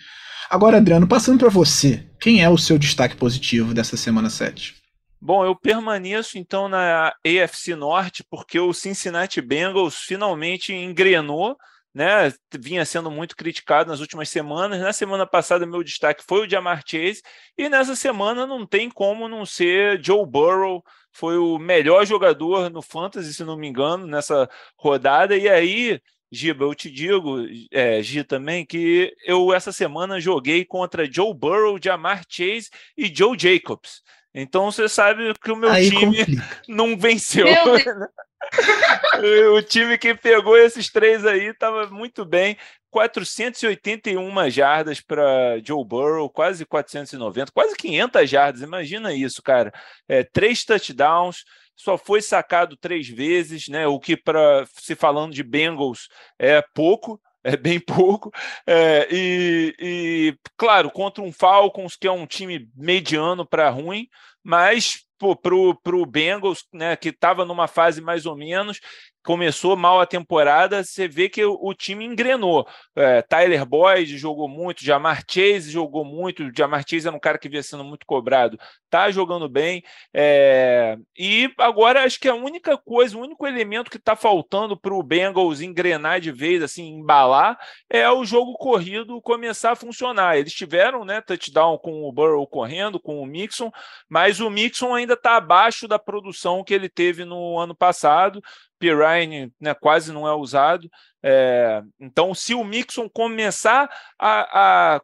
Agora, 0.48 0.78
Adriano, 0.78 1.06
passando 1.06 1.40
para 1.40 1.50
você, 1.50 2.06
quem 2.20 2.42
é 2.42 2.48
o 2.48 2.56
seu 2.56 2.78
destaque 2.78 3.16
positivo 3.16 3.74
dessa 3.74 3.96
semana 3.96 4.30
7? 4.30 4.74
Bom, 5.20 5.44
eu 5.44 5.56
permaneço 5.56 6.38
então 6.38 6.68
na 6.68 7.12
AFC 7.26 7.74
Norte, 7.74 8.24
porque 8.30 8.58
o 8.60 8.72
Cincinnati 8.72 9.40
Bengals 9.40 9.96
finalmente 9.96 10.72
engrenou 10.72 11.56
né, 11.96 12.30
vinha 12.58 12.84
sendo 12.84 13.10
muito 13.10 13.34
criticado 13.34 13.90
nas 13.90 14.00
últimas 14.00 14.28
semanas. 14.28 14.78
Na 14.82 14.92
semana 14.92 15.26
passada, 15.26 15.64
meu 15.64 15.82
destaque 15.82 16.22
foi 16.28 16.46
o 16.46 16.50
Jamar 16.50 16.82
Chase, 16.86 17.22
e 17.56 17.70
nessa 17.70 17.96
semana 17.96 18.46
não 18.46 18.66
tem 18.66 18.90
como 18.90 19.26
não 19.26 19.46
ser 19.46 20.04
Joe 20.04 20.26
Burrow, 20.26 20.84
foi 21.10 21.38
o 21.38 21.58
melhor 21.58 22.04
jogador 22.04 22.68
no 22.68 22.82
Fantasy, 22.82 23.32
se 23.32 23.44
não 23.44 23.56
me 23.56 23.66
engano, 23.66 24.06
nessa 24.06 24.46
rodada. 24.76 25.38
E 25.38 25.48
aí, 25.48 25.98
Giba, 26.30 26.64
eu 26.64 26.74
te 26.74 26.90
digo, 26.90 27.38
é, 27.72 28.02
Gi, 28.02 28.22
também, 28.22 28.66
que 28.66 29.16
eu 29.24 29.54
essa 29.54 29.72
semana 29.72 30.20
joguei 30.20 30.66
contra 30.66 31.10
Joe 31.10 31.32
Burrow, 31.32 31.78
Jamar 31.82 32.24
Chase 32.28 32.68
e 32.94 33.06
Joe 33.06 33.38
Jacobs. 33.38 34.02
Então 34.34 34.70
você 34.70 34.86
sabe 34.86 35.32
que 35.42 35.50
o 35.50 35.56
meu 35.56 35.70
Aí 35.70 35.88
time 35.88 36.18
complica. 36.18 36.62
não 36.68 36.94
venceu. 36.94 37.46
o 39.54 39.62
time 39.62 39.96
que 39.98 40.14
pegou 40.14 40.56
esses 40.56 40.90
três 40.90 41.24
aí 41.24 41.46
estava 41.46 41.86
muito 41.88 42.24
bem. 42.24 42.56
481 42.90 44.50
jardas 44.50 45.00
para 45.00 45.58
Joe 45.62 45.84
Burrow, 45.84 46.30
quase 46.30 46.64
490, 46.64 47.52
quase 47.52 47.76
500 47.76 48.30
jardas. 48.30 48.62
Imagina 48.62 49.12
isso, 49.12 49.42
cara. 49.42 49.72
É, 50.08 50.24
três 50.24 50.64
touchdowns, 50.64 51.44
só 51.74 51.98
foi 51.98 52.22
sacado 52.22 52.76
três 52.76 53.06
vezes, 53.08 53.68
né? 53.68 53.86
O 53.86 54.00
que, 54.00 54.16
para 54.16 54.66
se 54.72 54.94
falando 54.94 55.34
de 55.34 55.42
Bengals, 55.42 56.08
é 56.38 56.62
pouco, 56.74 57.20
é 57.44 57.56
bem 57.56 57.78
pouco. 57.78 58.32
É, 58.66 59.06
e, 59.10 59.74
e, 59.78 60.38
claro, 60.56 60.90
contra 60.90 61.22
um 61.22 61.32
Falcons, 61.32 61.96
que 61.96 62.06
é 62.08 62.12
um 62.12 62.26
time 62.26 62.68
mediano 62.74 63.46
para 63.46 63.68
ruim, 63.68 64.08
mas 64.42 65.05
para 65.18 65.96
o 65.96 66.06
Bengals, 66.06 66.66
né, 66.72 66.96
que 66.96 67.08
estava 67.08 67.44
numa 67.44 67.66
fase 67.66 68.00
mais 68.00 68.26
ou 68.26 68.36
menos, 68.36 68.80
começou 69.26 69.76
mal 69.76 70.00
a 70.00 70.06
temporada, 70.06 70.84
você 70.84 71.08
vê 71.08 71.28
que 71.28 71.44
o, 71.44 71.74
time 71.74 72.04
engrenou. 72.04 72.64
É, 72.94 73.20
Tyler 73.22 73.66
Boyd 73.66 74.16
jogou 74.16 74.48
muito, 74.48 74.84
Jamar 74.84 75.24
Chase 75.28 75.68
jogou 75.68 76.04
muito, 76.04 76.48
Jamar 76.56 76.84
Chase 76.88 77.08
era 77.08 77.16
um 77.16 77.18
cara 77.18 77.36
que 77.36 77.48
vinha 77.48 77.62
sendo 77.62 77.82
muito 77.82 78.06
cobrado, 78.06 78.56
tá 78.88 79.10
jogando 79.10 79.48
bem. 79.48 79.82
É, 80.14 80.96
e 81.18 81.52
agora 81.58 82.04
acho 82.04 82.20
que 82.20 82.28
a 82.28 82.34
única 82.36 82.78
coisa, 82.78 83.18
o 83.18 83.20
único 83.20 83.48
elemento 83.48 83.90
que 83.90 83.96
está 83.96 84.14
faltando 84.14 84.78
para 84.78 84.94
o 84.94 85.02
Bengals 85.02 85.60
engrenar 85.60 86.20
de 86.20 86.30
vez, 86.30 86.62
assim, 86.62 86.86
embalar, 86.86 87.58
é 87.90 88.08
o 88.08 88.24
jogo 88.24 88.54
corrido 88.54 89.20
começar 89.20 89.72
a 89.72 89.76
funcionar. 89.76 90.38
Eles 90.38 90.52
tiveram 90.52 91.04
né, 91.04 91.20
touchdown 91.20 91.78
com 91.78 92.04
o 92.04 92.12
Burrow 92.12 92.46
correndo, 92.46 93.00
com 93.00 93.20
o 93.20 93.26
Mixon, 93.26 93.72
mas 94.08 94.38
o 94.38 94.48
Mixon 94.48 94.94
ainda 94.94 95.14
está 95.14 95.36
abaixo 95.36 95.88
da 95.88 95.98
produção 95.98 96.62
que 96.62 96.72
ele 96.72 96.88
teve 96.88 97.24
no 97.24 97.58
ano 97.58 97.74
passado. 97.74 98.40
Pirine 98.78 99.52
né, 99.60 99.74
quase 99.74 100.12
não 100.12 100.26
é 100.26 100.34
usado. 100.34 100.90
É, 101.22 101.82
então, 101.98 102.34
se 102.34 102.54
o 102.54 102.64
Mixon 102.64 103.08
começar 103.08 103.90
a, 104.18 104.96
a, 104.96 105.00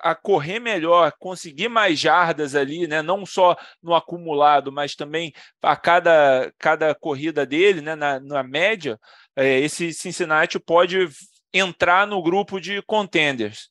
a, 0.00 0.14
correr 0.14 0.60
melhor, 0.60 1.12
conseguir 1.18 1.68
mais 1.68 1.98
jardas 1.98 2.54
ali, 2.54 2.86
né, 2.86 3.02
não 3.02 3.26
só 3.26 3.56
no 3.82 3.94
acumulado, 3.94 4.72
mas 4.72 4.94
também 4.94 5.32
a 5.62 5.76
cada, 5.76 6.52
cada 6.58 6.94
corrida 6.94 7.44
dele, 7.44 7.80
né, 7.80 7.94
na, 7.94 8.20
na 8.20 8.42
média, 8.42 8.98
é, 9.36 9.58
esse 9.60 9.92
Cincinnati 9.92 10.58
pode 10.58 11.08
entrar 11.52 12.06
no 12.06 12.22
grupo 12.22 12.60
de 12.60 12.82
contenders. 12.82 13.70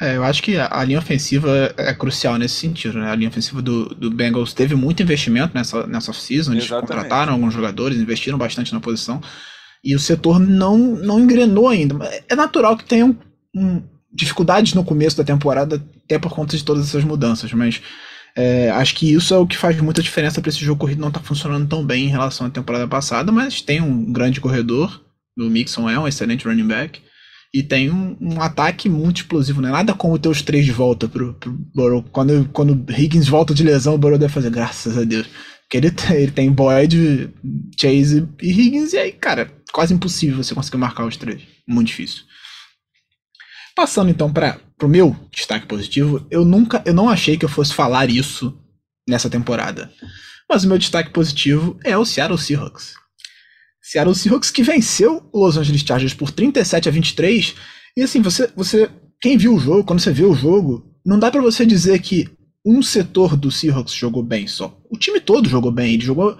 É, 0.00 0.16
eu 0.16 0.24
acho 0.24 0.42
que 0.42 0.56
a, 0.56 0.82
linha 0.82 0.98
ofensiva 0.98 1.74
é, 1.76 1.90
é 1.90 1.94
crucial 1.94 2.38
nesse 2.38 2.54
sentido, 2.54 2.98
né? 2.98 3.10
A 3.10 3.14
linha 3.14 3.28
ofensiva 3.28 3.60
do, 3.60 3.86
do 3.94 4.10
Bengals 4.10 4.54
teve 4.54 4.74
muito 4.74 5.02
investimento 5.02 5.54
nessa, 5.54 5.86
nessa 5.86 6.10
off-season, 6.10 6.52
eles 6.52 6.68
contrataram 6.68 7.34
alguns 7.34 7.52
jogadores, 7.52 7.98
investiram 7.98 8.38
bastante 8.38 8.72
na 8.72 8.80
posição, 8.80 9.20
e 9.84 9.94
o 9.94 9.98
setor 9.98 10.40
não, 10.40 10.78
não 10.78 11.20
engrenou 11.20 11.68
ainda. 11.68 11.96
É 12.26 12.34
natural 12.34 12.78
que 12.78 12.84
tenham 12.84 13.14
um, 13.54 13.82
dificuldades 14.10 14.72
no 14.72 14.82
começo 14.82 15.18
da 15.18 15.24
temporada, 15.24 15.82
até 16.04 16.18
por 16.18 16.32
conta 16.32 16.56
de 16.56 16.64
todas 16.64 16.88
essas 16.88 17.04
mudanças, 17.04 17.52
mas 17.52 17.82
é, 18.34 18.70
acho 18.70 18.94
que 18.94 19.12
isso 19.12 19.34
é 19.34 19.38
o 19.38 19.46
que 19.46 19.56
faz 19.56 19.78
muita 19.82 20.02
diferença 20.02 20.40
para 20.40 20.48
esse 20.48 20.64
jogo 20.64 20.80
corrido 20.80 21.00
não 21.00 21.08
estar 21.08 21.20
tá 21.20 21.26
funcionando 21.26 21.68
tão 21.68 21.84
bem 21.84 22.06
em 22.06 22.10
relação 22.10 22.46
à 22.46 22.50
temporada 22.50 22.88
passada, 22.88 23.30
mas 23.30 23.60
tem 23.60 23.82
um 23.82 24.10
grande 24.10 24.40
corredor, 24.40 24.98
o 25.38 25.44
Mixon 25.44 25.90
é 25.90 25.98
um 25.98 26.08
excelente 26.08 26.46
running 26.46 26.66
back, 26.66 27.02
e 27.52 27.62
tem 27.62 27.90
um, 27.90 28.16
um, 28.20 28.40
ataque 28.40 28.88
muito 28.88 29.22
explosivo, 29.22 29.60
né? 29.60 29.70
Nada 29.70 29.92
como 29.92 30.18
ter 30.18 30.28
os 30.28 30.40
três 30.40 30.64
de 30.64 30.70
volta 30.70 31.08
pro, 31.08 31.34
pro 31.34 31.52
Burrow. 31.74 32.02
Quando, 32.12 32.48
quando 32.52 32.92
Higgins 32.92 33.28
volta 33.28 33.52
de 33.52 33.64
lesão, 33.64 33.94
o 33.94 33.98
Burrow 33.98 34.18
deve 34.18 34.32
fazer, 34.32 34.50
graças 34.50 34.96
a 34.96 35.02
Deus. 35.02 35.26
Porque 35.62 35.76
ele, 35.76 35.92
ele 36.14 36.30
tem 36.30 36.52
Boyd, 36.52 37.30
Chase 37.80 38.28
e 38.40 38.50
Higgins, 38.50 38.92
e 38.92 38.98
aí, 38.98 39.12
cara, 39.12 39.50
quase 39.72 39.92
impossível 39.92 40.42
você 40.42 40.54
conseguir 40.54 40.78
marcar 40.78 41.04
os 41.04 41.16
três. 41.16 41.42
Muito 41.66 41.88
difícil. 41.88 42.22
Passando 43.74 44.10
então 44.10 44.32
para 44.32 44.60
o 44.82 44.88
meu 44.88 45.16
destaque 45.32 45.66
positivo, 45.66 46.26
eu 46.30 46.44
nunca, 46.44 46.82
eu 46.84 46.94
não 46.94 47.08
achei 47.08 47.36
que 47.36 47.44
eu 47.44 47.48
fosse 47.48 47.74
falar 47.74 48.10
isso 48.10 48.56
nessa 49.08 49.30
temporada. 49.30 49.90
Mas 50.48 50.64
o 50.64 50.68
meu 50.68 50.78
destaque 50.78 51.10
positivo 51.10 51.78
é 51.84 51.96
o 51.96 52.04
Seattle 52.04 52.38
Seahawks. 52.38 52.94
Seattle 53.82 54.14
Seahawks 54.14 54.50
que 54.50 54.62
venceu 54.62 55.22
o 55.32 55.44
Los 55.44 55.56
Angeles 55.56 55.82
Chargers 55.82 56.14
por 56.14 56.30
37 56.30 56.88
a 56.88 56.92
23. 56.92 57.54
E 57.96 58.02
assim, 58.02 58.20
você, 58.20 58.50
você 58.54 58.90
quem 59.20 59.36
viu 59.36 59.54
o 59.54 59.60
jogo, 59.60 59.84
quando 59.84 60.00
você 60.00 60.12
vê 60.12 60.24
o 60.24 60.34
jogo, 60.34 60.84
não 61.04 61.18
dá 61.18 61.30
para 61.30 61.40
você 61.40 61.64
dizer 61.66 61.98
que 62.00 62.28
um 62.64 62.82
setor 62.82 63.36
do 63.36 63.50
Seahawks 63.50 63.94
jogou 63.94 64.22
bem 64.22 64.46
só. 64.46 64.78
O 64.90 64.98
time 64.98 65.20
todo 65.20 65.48
jogou 65.48 65.72
bem, 65.72 65.94
ele 65.94 66.04
jogou 66.04 66.36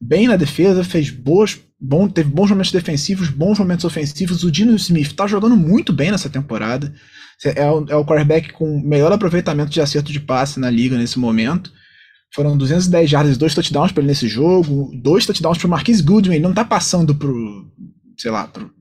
bem 0.00 0.28
na 0.28 0.36
defesa, 0.36 0.84
fez 0.84 1.10
boas, 1.10 1.58
bom, 1.80 2.08
teve 2.08 2.30
bons 2.30 2.50
momentos 2.50 2.72
defensivos, 2.72 3.28
bons 3.28 3.58
momentos 3.58 3.84
ofensivos. 3.84 4.44
O 4.44 4.50
Dino 4.50 4.74
Smith 4.76 5.12
tá 5.14 5.26
jogando 5.26 5.56
muito 5.56 5.92
bem 5.92 6.10
nessa 6.10 6.28
temporada. 6.28 6.94
É 7.44 7.70
o, 7.70 7.86
é 7.88 7.96
o 7.96 8.04
quarterback 8.04 8.52
com 8.52 8.80
melhor 8.80 9.12
aproveitamento 9.12 9.70
de 9.70 9.80
acerto 9.80 10.12
de 10.12 10.20
passe 10.20 10.60
na 10.60 10.70
liga 10.70 10.96
nesse 10.96 11.18
momento. 11.18 11.72
Foram 12.34 12.56
210 12.56 13.08
jardas 13.08 13.36
e 13.36 13.38
dois 13.38 13.54
touchdowns 13.54 13.92
para 13.92 14.00
ele 14.00 14.08
nesse 14.08 14.26
jogo, 14.26 14.90
dois 14.94 15.24
touchdowns 15.24 15.56
para 15.56 15.66
o 15.68 15.70
Marquise 15.70 16.02
Goodwin. 16.02 16.34
Ele 16.34 16.42
não 16.42 16.50
está 16.50 16.64
passando 16.64 17.14
pro, 17.14 17.70
sei 18.18 18.30
lá, 18.30 18.48
pro 18.48 18.72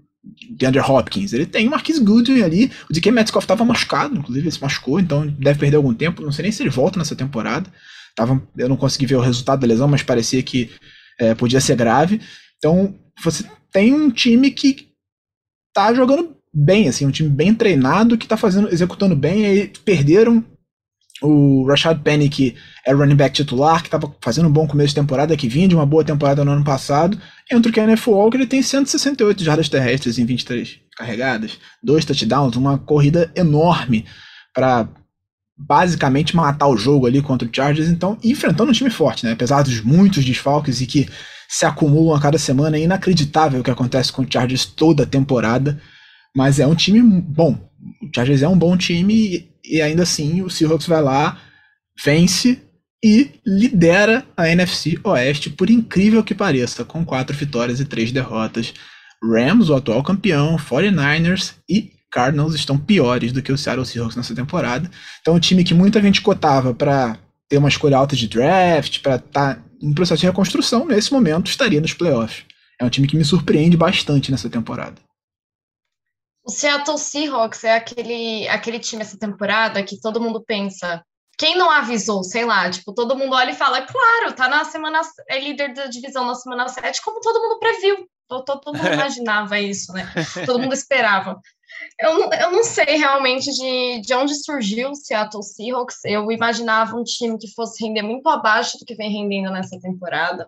DeAndre 0.58 0.82
Hopkins. 0.82 1.34
Ele 1.34 1.46
tem 1.46 1.68
o 1.68 1.72
Marquise 1.72 2.04
Goodwin 2.04 2.42
ali. 2.42 2.72
O 2.90 2.94
DK 2.94 3.12
Metcalf 3.12 3.44
estava 3.44 3.64
machucado, 3.64 4.18
inclusive 4.18 4.46
ele 4.48 4.56
se 4.56 4.62
machucou, 4.62 5.00
então 5.00 5.28
deve 5.28 5.60
perder 5.60 5.78
algum 5.78 5.94
tempo. 5.94 6.24
Não 6.24 6.32
sei 6.32 6.44
nem 6.44 6.52
se 6.52 6.64
ele 6.64 6.72
volta 6.72 6.98
nessa 6.98 7.16
temporada. 7.16 7.72
Tava, 8.16 8.42
eu 8.58 8.68
não 8.68 8.76
consegui 8.76 9.06
ver 9.06 9.18
o 9.18 9.22
resultado 9.22 9.60
da 9.60 9.68
lesão, 9.68 9.88
mas 9.88 10.02
parecia 10.02 10.42
que 10.42 10.72
é, 11.20 11.36
podia 11.36 11.62
ser 11.62 11.76
grave. 11.76 12.22
Então 12.58 12.96
você 13.24 13.46
tem 13.72 13.94
um 13.94 14.10
time 14.10 14.50
que 14.50 14.88
tá 15.74 15.94
jogando 15.94 16.36
bem, 16.52 16.88
assim, 16.88 17.06
um 17.06 17.12
time 17.12 17.30
bem 17.30 17.54
treinado 17.54 18.18
que 18.18 18.28
tá 18.28 18.38
fazendo, 18.38 18.74
executando 18.74 19.16
bem. 19.16 19.46
Aí 19.46 19.72
perderam 19.86 20.44
o 21.24 21.66
Rashad 21.66 22.00
Penny, 22.02 22.28
que 22.28 22.56
é 22.86 22.94
running 22.94 23.16
back 23.16 23.34
titular, 23.34 23.82
que 23.82 23.88
estava 23.88 24.14
fazendo 24.22 24.50
um 24.50 24.52
bom 24.52 24.68
começo 24.68 24.90
de 24.90 24.96
temporada, 24.96 25.38
que 25.38 25.48
vinha 25.48 25.68
de 25.68 25.74
uma 25.74 25.86
boa 25.86 26.04
temporada 26.04 26.44
no 26.44 26.52
ano 26.52 26.64
passado. 26.64 27.18
Entra 27.50 27.72
o 27.72 27.74
Kenneth 27.74 28.06
Walker, 28.06 28.38
ele 28.38 28.46
tem 28.46 28.62
168 28.62 29.44
jardas 29.44 29.70
terrestres 29.70 30.20
em 30.20 30.26
23 30.26 30.80
carregadas, 30.98 31.58
dois 31.82 32.04
touchdowns, 32.04 32.56
uma 32.56 32.78
corrida 32.78 33.32
enorme 33.36 34.06
para 34.54 34.88
basicamente 35.58 36.36
matar 36.36 36.68
o 36.68 36.78
jogo 36.78 37.08
ali 37.08 37.22
contra 37.22 37.48
o 37.48 37.52
Chargers, 37.54 37.88
então 37.88 38.18
enfrentando 38.24 38.72
um 38.72 38.74
time 38.74 38.90
forte, 38.90 39.26
né? 39.26 39.32
Apesar 39.32 39.64
dos 39.64 39.82
muitos 39.82 40.26
desfalques 40.26 40.82
e 40.82 40.86
que 40.86 41.08
se 41.48 41.66
acumulam 41.66 42.18
a 42.18 42.20
cada 42.20 42.38
semana, 42.38 42.78
é 42.78 42.82
inacreditável 42.82 43.62
o 43.62 43.64
que 43.64 43.72
acontece 43.72 44.12
com 44.12 44.24
o 44.24 44.28
Chargers 44.30 44.66
toda 44.66 45.04
a 45.04 45.08
temporada, 45.08 45.80
mas 46.36 46.60
é 46.60 46.68
um 46.68 46.76
time 46.76 47.02
bom. 47.02 47.72
O 48.02 48.10
Chargers 48.14 48.42
é 48.42 48.48
um 48.48 48.58
bom 48.58 48.78
time 48.78 49.50
e 49.64 49.82
ainda 49.82 50.04
assim 50.04 50.42
o 50.42 50.50
Seahawks 50.50 50.88
vai 50.88 51.02
lá, 51.02 51.40
vence 52.04 52.62
e 53.04 53.32
lidera 53.46 54.26
a 54.38 54.50
NFC 54.50 54.98
Oeste, 55.04 55.50
por 55.50 55.70
incrível 55.70 56.24
que 56.24 56.34
pareça, 56.34 56.86
com 56.86 57.04
quatro 57.04 57.36
vitórias 57.36 57.80
e 57.80 57.86
três 57.86 58.12
derrotas. 58.12 58.74
Rams, 59.22 59.70
o 59.70 59.76
atual 59.76 60.02
campeão, 60.04 60.58
49ers 60.58 61.54
e 61.68 61.92
Cardinals 62.10 62.54
estão 62.54 62.78
piores 62.78 63.32
do 63.32 63.42
que 63.42 63.52
o 63.52 63.58
Seattle 63.58 63.86
Seahawks 63.86 64.16
nessa 64.16 64.36
temporada. 64.36 64.90
Então, 65.22 65.36
um 65.36 65.40
time 65.40 65.64
que 65.64 65.74
muita 65.74 66.02
gente 66.02 66.22
cotava 66.22 66.74
para 66.74 67.18
ter 67.50 67.58
uma 67.58 67.70
escolha 67.70 67.98
alta 67.98 68.16
de 68.16 68.28
draft, 68.28 69.02
para 69.02 69.16
estar 69.16 69.56
tá 69.56 69.64
em 69.82 69.94
processo 69.94 70.22
de 70.22 70.28
reconstrução, 70.28 70.86
nesse 70.88 71.12
momento 71.12 71.48
estaria 71.48 71.82
nos 71.82 71.94
playoffs. 71.94 72.46
É 72.80 72.86
um 72.86 72.90
time 72.90 73.08
que 73.08 73.18
me 73.18 73.26
surpreende 73.26 73.76
bastante 73.76 74.32
nessa 74.32 74.50
temporada. 74.50 74.96
O 76.44 76.52
Seattle 76.52 76.98
Seahawks 76.98 77.64
é 77.64 77.76
aquele, 77.76 78.48
aquele 78.50 78.80
time 78.80 79.02
essa 79.02 79.18
temporada 79.18 79.84
que 79.84 80.00
todo 80.00 80.20
mundo 80.22 80.44
pensa. 80.46 81.04
Quem 81.38 81.58
não 81.58 81.70
avisou, 81.70 82.24
sei 82.24 82.46
lá, 82.46 82.70
tipo, 82.70 82.94
todo 82.94 83.16
mundo 83.16 83.34
olha 83.34 83.52
e 83.52 83.56
fala, 83.56 83.82
claro, 83.82 84.34
tá 84.36 84.48
na 84.48 84.66
semana, 84.66 85.02
é 85.30 85.40
líder 85.40 85.74
da 85.74 85.88
divisão 85.88 86.26
na 86.26 86.36
semana 86.36 86.68
7, 86.68 87.02
como 87.02 87.22
todo 87.22 87.42
mundo 87.42 87.60
previu. 87.60 88.08
Todo, 88.28 88.44
todo 88.44 88.78
mundo 88.78 88.88
imaginava 88.94 89.60
isso, 89.60 89.94
né? 89.94 90.08
Todo 90.46 90.60
mundo 90.60 90.74
esperava. 90.74 91.40
Eu, 92.00 92.30
eu 92.32 92.52
não 92.52 92.64
sei 92.64 92.98
realmente 92.98 93.52
de, 93.52 94.02
de 94.02 94.14
onde 94.14 94.36
surgiu 94.36 94.92
o 94.92 94.96
Seattle 94.96 95.44
Seahawks. 95.44 96.04
Eu 96.06 96.32
imaginava 96.32 96.96
um 96.96 97.04
time 97.04 97.38
que 97.38 97.52
fosse 97.54 97.84
render 97.84 98.04
muito 98.04 98.28
abaixo 98.30 98.78
do 98.78 98.86
que 98.86 98.96
vem 98.96 99.12
rendendo 99.12 99.52
nessa 99.52 99.80
temporada. 99.80 100.48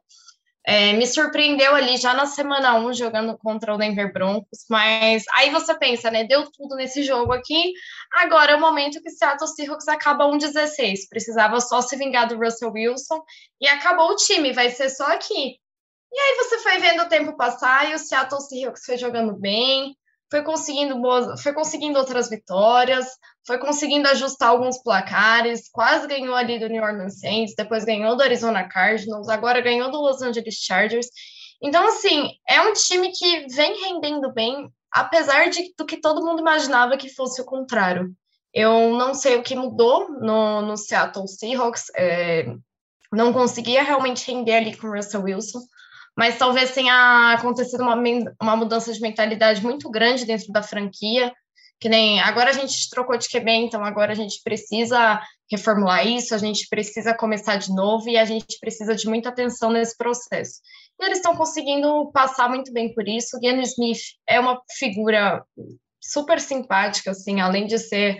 É, 0.67 0.93
me 0.93 1.05
surpreendeu 1.05 1.75
ali 1.75 1.95
já 1.95 2.13
na 2.15 2.25
semana 2.25 2.75
1 2.79 2.93
jogando 2.93 3.37
contra 3.37 3.73
o 3.73 3.77
Denver 3.77 4.11
Broncos, 4.11 4.65
mas 4.67 5.23
aí 5.37 5.51
você 5.51 5.77
pensa, 5.77 6.09
né? 6.09 6.23
Deu 6.23 6.49
tudo 6.51 6.75
nesse 6.75 7.03
jogo 7.03 7.31
aqui. 7.33 7.71
Agora 8.11 8.53
é 8.53 8.55
o 8.55 8.59
momento 8.59 8.99
que 8.99 9.09
o 9.09 9.11
Seattle 9.11 9.47
Seahawks 9.47 9.87
acaba 9.87 10.25
1-16. 10.25 11.07
Precisava 11.07 11.61
só 11.61 11.81
se 11.81 11.95
vingar 11.95 12.27
do 12.27 12.37
Russell 12.37 12.71
Wilson 12.71 13.21
e 13.61 13.67
acabou 13.67 14.09
o 14.09 14.15
time, 14.15 14.53
vai 14.53 14.71
ser 14.71 14.89
só 14.89 15.05
aqui. 15.05 15.59
E 16.11 16.19
aí 16.19 16.35
você 16.37 16.59
foi 16.59 16.79
vendo 16.79 17.03
o 17.03 17.09
tempo 17.09 17.37
passar 17.37 17.91
e 17.91 17.93
o 17.93 17.99
Seattle 17.99 18.41
Seahawks 18.41 18.85
foi 18.85 18.97
jogando 18.97 19.33
bem, 19.33 19.95
foi 20.35 20.43
conseguindo 20.43 20.99
boas, 20.99 21.41
foi 21.41 21.53
conseguindo 21.53 21.97
outras 21.97 22.29
vitórias, 22.29 23.07
foi 23.47 23.57
conseguindo 23.57 24.05
ajustar 24.09 24.49
alguns 24.49 24.77
placares, 24.83 25.69
quase 25.71 26.07
ganhou 26.07 26.35
ali 26.35 26.59
do 26.59 26.67
New 26.67 26.83
Orleans 26.83 27.21
Saints, 27.21 27.55
depois 27.55 27.85
ganhou 27.85 28.17
do 28.17 28.23
Arizona 28.23 28.67
Cardinals, 28.67 29.29
agora 29.29 29.61
ganhou 29.61 29.89
do 29.89 30.01
Los 30.01 30.21
Angeles 30.21 30.55
Chargers. 30.55 31.07
Então, 31.63 31.87
assim, 31.87 32.31
é 32.49 32.59
um 32.59 32.73
time 32.73 33.13
que 33.13 33.47
vem 33.47 33.81
rendendo 33.81 34.33
bem, 34.33 34.69
apesar 34.91 35.49
de, 35.49 35.73
do 35.77 35.85
que 35.85 36.01
todo 36.01 36.25
mundo 36.25 36.41
imaginava 36.41 36.97
que 36.97 37.07
fosse 37.07 37.41
o 37.41 37.45
contrário. 37.45 38.13
Eu 38.53 38.89
não 38.97 39.13
sei 39.13 39.37
o 39.37 39.43
que 39.43 39.55
mudou 39.55 40.09
no, 40.19 40.61
no 40.63 40.75
Seattle 40.75 41.29
Seahawks, 41.29 41.85
é, 41.95 42.53
não 43.09 43.31
conseguia 43.31 43.83
realmente 43.83 44.29
render 44.29 44.55
ali 44.55 44.75
com 44.75 44.87
o 44.87 44.93
Russell 44.93 45.23
Wilson, 45.23 45.61
mas 46.17 46.37
talvez 46.37 46.71
tenha 46.71 47.33
acontecido 47.37 47.81
uma, 47.81 47.95
uma 48.41 48.55
mudança 48.55 48.91
de 48.93 49.01
mentalidade 49.01 49.61
muito 49.61 49.89
grande 49.89 50.25
dentro 50.25 50.51
da 50.51 50.63
franquia, 50.63 51.33
que 51.79 51.89
nem 51.89 52.21
agora 52.21 52.49
a 52.51 52.53
gente 52.53 52.89
trocou 52.89 53.17
de 53.17 53.27
QB, 53.27 53.51
então 53.51 53.83
agora 53.83 54.13
a 54.13 54.15
gente 54.15 54.41
precisa 54.43 55.21
reformular 55.51 56.07
isso, 56.07 56.33
a 56.33 56.37
gente 56.37 56.67
precisa 56.69 57.13
começar 57.13 57.57
de 57.57 57.69
novo 57.73 58.09
e 58.09 58.17
a 58.17 58.25
gente 58.25 58.57
precisa 58.59 58.95
de 58.95 59.07
muita 59.07 59.29
atenção 59.29 59.71
nesse 59.71 59.97
processo. 59.97 60.61
E 60.99 61.05
eles 61.05 61.17
estão 61.17 61.35
conseguindo 61.35 62.09
passar 62.11 62.49
muito 62.49 62.71
bem 62.71 62.93
por 62.93 63.07
isso. 63.07 63.37
O 63.37 63.39
Geno 63.41 63.61
Smith 63.61 63.99
é 64.27 64.39
uma 64.39 64.59
figura 64.77 65.43
super 66.01 66.39
simpática, 66.39 67.11
assim, 67.11 67.41
além 67.41 67.67
de 67.67 67.77
ser 67.77 68.17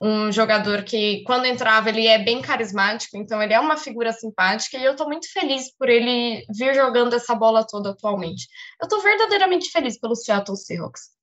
um 0.00 0.30
jogador 0.30 0.82
que, 0.84 1.22
quando 1.24 1.46
entrava, 1.46 1.88
ele 1.88 2.06
é 2.06 2.18
bem 2.18 2.42
carismático, 2.42 3.16
então 3.16 3.42
ele 3.42 3.54
é 3.54 3.60
uma 3.60 3.76
figura 3.76 4.12
simpática 4.12 4.76
e 4.76 4.84
eu 4.84 4.92
estou 4.92 5.08
muito 5.08 5.30
feliz 5.32 5.72
por 5.76 5.88
ele 5.88 6.44
vir 6.54 6.74
jogando 6.74 7.14
essa 7.14 7.34
bola 7.34 7.66
toda 7.66 7.90
atualmente. 7.90 8.46
Eu 8.80 8.86
estou 8.86 9.02
verdadeiramente 9.02 9.70
feliz 9.70 9.98
pelo 9.98 10.14
Seattle 10.14 10.56
Seahawks. 10.56 11.15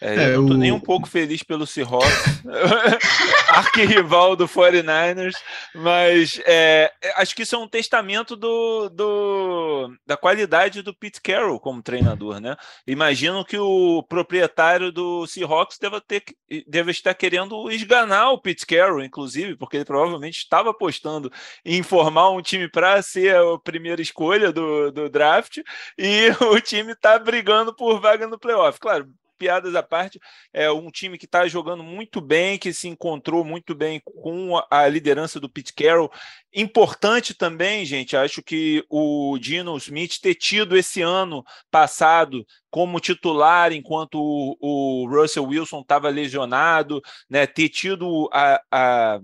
É, 0.00 0.14
eu 0.14 0.20
é, 0.20 0.36
não 0.36 0.46
tô 0.46 0.54
nem 0.54 0.72
um 0.72 0.80
pouco 0.80 1.08
feliz 1.08 1.42
pelo 1.42 1.66
Seahawks, 1.66 2.42
arquirrival 3.48 4.36
do 4.36 4.46
49ers, 4.46 5.34
mas 5.74 6.40
é, 6.44 6.92
acho 7.16 7.34
que 7.34 7.42
isso 7.42 7.54
é 7.54 7.58
um 7.58 7.68
testamento 7.68 8.36
do, 8.36 8.90
do, 8.90 9.90
da 10.06 10.16
qualidade 10.16 10.82
do 10.82 10.94
Pete 10.94 11.20
Carroll 11.20 11.58
como 11.58 11.82
treinador, 11.82 12.40
né? 12.40 12.56
Imagino 12.86 13.44
que 13.44 13.58
o 13.58 14.02
proprietário 14.02 14.92
do 14.92 15.26
Seahawks 15.26 15.78
deva, 15.78 16.00
ter, 16.00 16.22
deve 16.66 16.90
estar 16.90 17.14
querendo 17.14 17.70
esganar 17.70 18.32
o 18.32 18.40
Pete 18.40 18.66
Carroll, 18.66 19.02
inclusive, 19.02 19.56
porque 19.56 19.78
ele 19.78 19.84
provavelmente 19.86 20.38
estava 20.38 20.70
apostando 20.70 21.32
em 21.64 21.82
formar 21.82 22.30
um 22.30 22.42
time 22.42 22.68
para 22.68 23.00
ser 23.00 23.34
a 23.34 23.58
primeira 23.58 24.02
escolha 24.02 24.52
do, 24.52 24.90
do 24.92 25.08
draft 25.08 25.58
e 25.96 26.28
o 26.52 26.60
time 26.60 26.92
está 26.92 27.18
brigando 27.18 27.74
por 27.74 27.98
vaga 27.98 28.26
no 28.26 28.38
playoff. 28.38 28.78
Claro, 28.78 29.08
piadas 29.36 29.74
à 29.74 29.82
parte, 29.82 30.18
é 30.52 30.70
um 30.70 30.90
time 30.90 31.18
que 31.18 31.24
está 31.26 31.46
jogando 31.46 31.82
muito 31.82 32.20
bem, 32.20 32.58
que 32.58 32.72
se 32.72 32.88
encontrou 32.88 33.44
muito 33.44 33.74
bem 33.74 34.00
com 34.04 34.60
a 34.70 34.88
liderança 34.88 35.38
do 35.38 35.48
Pete 35.48 35.72
Carroll. 35.74 36.10
Importante 36.54 37.34
também, 37.34 37.84
gente, 37.84 38.16
acho 38.16 38.42
que 38.42 38.84
o 38.88 39.38
Dino 39.38 39.76
Smith 39.76 40.18
ter 40.20 40.34
tido 40.34 40.76
esse 40.76 41.02
ano 41.02 41.44
passado 41.70 42.44
como 42.70 43.00
titular 43.00 43.72
enquanto 43.72 44.16
o, 44.16 44.56
o 44.60 45.08
Russell 45.08 45.44
Wilson 45.44 45.80
estava 45.80 46.08
lesionado, 46.08 47.02
né, 47.28 47.46
ter 47.46 47.68
tido 47.68 48.28
a, 48.32 48.60
a 48.70 49.20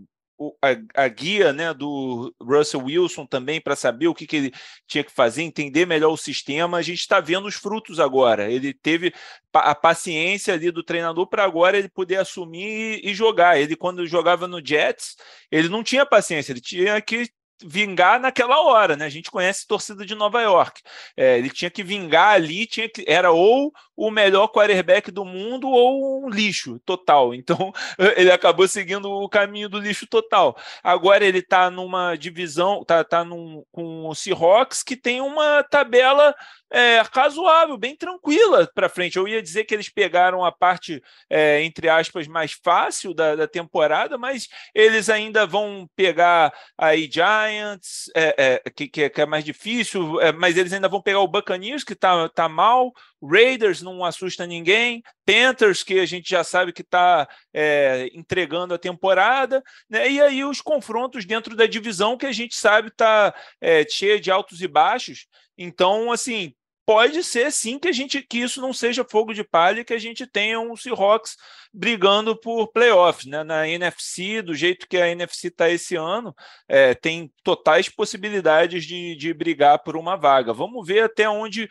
a, 0.62 1.04
a, 1.04 1.08
guia 1.08 1.52
né, 1.52 1.72
do 1.72 2.34
Russell 2.40 2.84
Wilson 2.84 3.26
também 3.26 3.60
para 3.60 3.76
saber 3.76 4.08
o 4.08 4.14
que, 4.14 4.26
que 4.26 4.36
ele 4.36 4.52
tinha 4.86 5.04
que 5.04 5.12
fazer, 5.12 5.42
entender 5.42 5.86
melhor 5.86 6.12
o 6.12 6.16
sistema. 6.16 6.78
A 6.78 6.82
gente 6.82 7.00
está 7.00 7.20
vendo 7.20 7.46
os 7.46 7.54
frutos 7.54 8.00
agora. 8.00 8.50
Ele 8.50 8.72
teve 8.72 9.12
a 9.52 9.74
paciência 9.74 10.54
ali 10.54 10.70
do 10.70 10.82
treinador 10.82 11.26
para 11.26 11.44
agora 11.44 11.78
ele 11.78 11.88
poder 11.88 12.16
assumir 12.16 13.00
e 13.04 13.14
jogar. 13.14 13.58
Ele, 13.58 13.76
quando 13.76 14.06
jogava 14.06 14.46
no 14.48 14.64
Jets, 14.64 15.16
ele 15.50 15.68
não 15.68 15.82
tinha 15.82 16.06
paciência, 16.06 16.52
ele 16.52 16.60
tinha 16.60 17.00
que 17.00 17.30
vingar 17.64 18.20
naquela 18.20 18.60
hora, 18.60 18.96
né? 18.96 19.04
A 19.04 19.10
gente 19.10 19.30
conhece 19.30 19.64
a 19.64 19.68
torcida 19.68 20.04
de 20.04 20.14
Nova 20.14 20.40
York. 20.42 20.80
É, 21.16 21.38
ele 21.38 21.50
tinha 21.50 21.70
que 21.70 21.82
vingar 21.82 22.34
ali, 22.34 22.66
tinha 22.66 22.88
que 22.88 23.04
era 23.06 23.30
ou 23.30 23.72
o 24.02 24.10
melhor 24.10 24.48
quarterback 24.48 25.12
do 25.12 25.24
mundo 25.24 25.68
ou 25.68 26.24
um 26.24 26.28
lixo 26.28 26.80
total. 26.84 27.32
Então 27.42 27.72
ele 28.16 28.30
acabou 28.30 28.68
seguindo 28.68 29.10
o 29.10 29.28
caminho 29.28 29.68
do 29.68 29.80
lixo 29.80 30.06
total. 30.06 30.56
Agora 30.82 31.24
ele 31.24 31.38
está 31.38 31.68
numa 31.70 32.14
divisão, 32.14 32.84
tá, 32.84 33.02
tá 33.02 33.24
num, 33.24 33.64
com 33.72 34.08
o 34.08 34.14
Seahawks 34.14 34.82
que 34.82 34.96
tem 34.96 35.20
uma 35.20 35.62
tabela 35.64 36.34
é, 36.72 37.02
razoável, 37.12 37.76
bem 37.76 37.94
tranquila 37.94 38.68
para 38.74 38.88
frente. 38.88 39.16
Eu 39.16 39.28
ia 39.28 39.42
dizer 39.42 39.64
que 39.64 39.74
eles 39.74 39.90
pegaram 39.90 40.44
a 40.44 40.50
parte, 40.50 41.02
é, 41.28 41.62
entre 41.62 41.88
aspas, 41.88 42.26
mais 42.26 42.52
fácil 42.52 43.12
da, 43.12 43.36
da, 43.36 43.46
temporada, 43.46 44.16
mas 44.16 44.48
eles 44.74 45.10
ainda 45.10 45.46
vão 45.46 45.88
pegar 45.94 46.52
aí 46.78 47.10
Giants, 47.12 48.10
é, 48.16 48.60
é 48.64 48.70
que, 48.70 48.88
que, 48.88 49.12
é 49.20 49.26
mais 49.26 49.44
difícil, 49.44 50.20
é, 50.20 50.32
mas 50.32 50.56
eles 50.56 50.72
ainda 50.72 50.88
vão 50.88 51.02
pegar 51.02 51.20
o 51.20 51.28
Buccaneers, 51.28 51.84
que 51.84 51.92
está 51.92 52.28
tá 52.30 52.48
mal, 52.48 52.92
Raiders 53.22 53.80
não 53.82 54.04
assusta 54.04 54.46
ninguém, 54.46 55.02
Panthers, 55.24 55.82
que 55.82 56.00
a 56.00 56.06
gente 56.06 56.28
já 56.28 56.42
sabe 56.42 56.72
que 56.72 56.82
está 56.82 57.28
é, 57.54 58.10
entregando 58.12 58.74
a 58.74 58.78
temporada, 58.78 59.62
né? 59.88 60.10
e 60.10 60.20
aí 60.20 60.44
os 60.44 60.60
confrontos 60.60 61.24
dentro 61.24 61.54
da 61.54 61.66
divisão 61.66 62.16
que 62.16 62.26
a 62.26 62.32
gente 62.32 62.56
sabe 62.56 62.88
está 62.88 63.34
é, 63.60 63.86
cheia 63.88 64.20
de 64.20 64.30
altos 64.30 64.60
e 64.60 64.66
baixos. 64.66 65.26
Então, 65.56 66.10
assim, 66.10 66.54
pode 66.84 67.22
ser 67.22 67.50
sim 67.52 67.78
que 67.78 67.88
a 67.88 67.92
gente 67.92 68.22
que 68.22 68.38
isso 68.38 68.60
não 68.60 68.72
seja 68.72 69.04
fogo 69.08 69.32
de 69.32 69.44
palha, 69.44 69.84
que 69.84 69.94
a 69.94 69.98
gente 69.98 70.26
tenha 70.26 70.60
um 70.60 70.76
Seahawks 70.76 71.36
brigando 71.72 72.38
por 72.38 72.68
playoffs, 72.68 73.26
né? 73.26 73.42
Na 73.42 73.66
NFC, 73.66 74.42
do 74.42 74.54
jeito 74.54 74.86
que 74.86 74.96
a 74.98 75.08
NFC 75.08 75.48
está 75.48 75.70
esse 75.70 75.96
ano, 75.96 76.34
é, 76.68 76.94
tem 76.94 77.32
totais 77.42 77.88
possibilidades 77.88 78.84
de, 78.84 79.16
de 79.16 79.32
brigar 79.32 79.78
por 79.82 79.96
uma 79.96 80.16
vaga. 80.16 80.52
Vamos 80.52 80.86
ver 80.86 81.04
até 81.04 81.28
onde, 81.28 81.68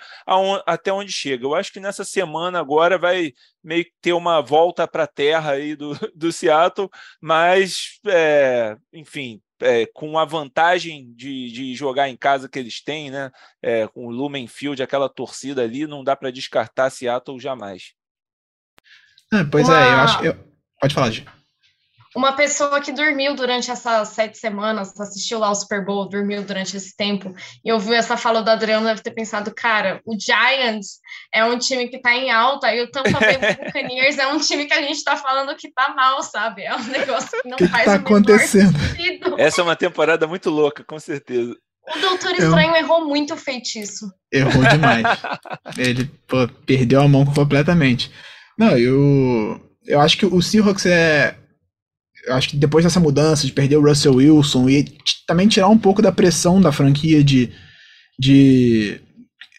até 0.65 0.91
onde 0.91 1.11
chega. 1.11 1.45
Eu 1.45 1.53
acho 1.53 1.71
que 1.71 1.79
nessa 1.79 2.03
semana 2.03 2.59
agora 2.59 2.97
vai 2.97 3.31
meio 3.63 3.85
que 3.85 3.93
ter 4.01 4.13
uma 4.13 4.41
volta 4.41 4.87
para 4.87 5.03
a 5.03 5.07
terra 5.07 5.51
aí 5.51 5.75
do, 5.75 5.93
do 6.15 6.31
Seattle, 6.31 6.89
mas 7.21 7.99
é, 8.07 8.75
enfim, 8.91 9.41
é, 9.61 9.85
com 9.85 10.17
a 10.17 10.25
vantagem 10.25 11.13
de, 11.13 11.51
de, 11.51 11.75
jogar 11.75 12.09
em 12.09 12.17
casa 12.17 12.49
que 12.49 12.59
eles 12.59 12.83
têm, 12.83 13.09
né? 13.11 13.31
É, 13.61 13.87
com 13.87 14.07
o 14.07 14.11
Lumen 14.11 14.47
Field, 14.47 14.81
aquela 14.81 15.07
torcida 15.07 15.63
ali, 15.63 15.87
não 15.87 16.03
dá 16.03 16.15
para 16.15 16.31
descartar 16.31 16.89
Seattle 16.89 17.39
jamais. 17.39 17.93
É, 19.33 19.43
pois 19.43 19.67
Uma... 19.67 19.79
é, 19.79 19.87
eu 19.87 19.99
acho. 19.99 20.23
Eu... 20.23 20.51
Pode 20.79 20.93
falar, 20.93 21.11
Gi 21.11 21.25
uma 22.15 22.33
pessoa 22.33 22.81
que 22.81 22.91
dormiu 22.91 23.35
durante 23.35 23.71
essas 23.71 24.09
sete 24.09 24.37
semanas, 24.37 24.99
assistiu 24.99 25.39
lá 25.39 25.49
o 25.49 25.55
Super 25.55 25.83
Bowl, 25.85 26.09
dormiu 26.09 26.43
durante 26.43 26.75
esse 26.75 26.95
tempo, 26.95 27.33
e 27.63 27.71
ouviu 27.71 27.93
essa 27.93 28.17
fala 28.17 28.41
do 28.41 28.49
Adriano, 28.49 28.85
deve 28.85 29.01
ter 29.01 29.11
pensado, 29.11 29.53
cara, 29.53 30.01
o 30.05 30.15
Giants 30.19 30.99
é 31.33 31.43
um 31.45 31.57
time 31.57 31.87
que 31.87 32.01
tá 32.01 32.13
em 32.13 32.29
alta, 32.29 32.73
e 32.73 32.81
o 32.81 32.91
Tampa 32.91 33.19
Bay 33.19 33.37
Buccaneers 33.55 34.17
é 34.17 34.27
um 34.27 34.39
time 34.39 34.65
que 34.65 34.73
a 34.73 34.81
gente 34.81 35.03
tá 35.03 35.15
falando 35.15 35.55
que 35.55 35.71
tá 35.71 35.93
mal, 35.95 36.21
sabe? 36.21 36.63
É 36.63 36.75
um 36.75 36.83
negócio 36.83 37.41
que 37.41 37.47
não 37.47 37.57
que 37.57 37.67
faz 37.67 37.85
tá 37.85 37.93
acontecendo? 37.95 38.77
sentido. 38.77 39.35
Essa 39.39 39.61
é 39.61 39.63
uma 39.63 39.75
temporada 39.75 40.27
muito 40.27 40.49
louca, 40.49 40.83
com 40.83 40.99
certeza. 40.99 41.55
O 41.95 41.99
Doutor 41.99 42.31
Estranho 42.31 42.71
Eu... 42.71 42.75
errou 42.75 43.07
muito 43.07 43.33
o 43.33 43.37
feitiço. 43.37 44.11
Errou 44.31 44.63
demais. 44.63 45.03
Ele 45.77 46.11
pô, 46.27 46.47
perdeu 46.65 47.01
a 47.01 47.07
mão 47.07 47.25
completamente. 47.25 48.11
Não, 48.57 48.77
eu, 48.77 49.59
eu 49.85 49.99
acho 49.99 50.17
que 50.17 50.25
o 50.25 50.41
Seahawks 50.41 50.85
é, 50.85 51.35
acho 52.29 52.49
que 52.49 52.57
depois 52.57 52.83
dessa 52.83 52.99
mudança 52.99 53.45
de 53.45 53.53
perder 53.53 53.77
o 53.77 53.87
Russell 53.87 54.15
Wilson 54.15 54.69
e 54.69 54.85
também 55.27 55.47
tirar 55.47 55.67
um 55.69 55.77
pouco 55.77 56.01
da 56.01 56.11
pressão 56.11 56.61
da 56.61 56.71
franquia 56.71 57.23
de, 57.23 57.49
de 58.19 58.99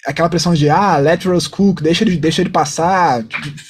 aquela 0.04 0.28
pressão 0.28 0.52
de 0.52 0.68
ah, 0.68 0.96
let 0.96 1.24
Russ 1.24 1.46
Cook, 1.46 1.80
deixa 1.80 2.02
ele, 2.02 2.16
deixa 2.16 2.42
ele 2.42 2.50
passar, 2.50 3.24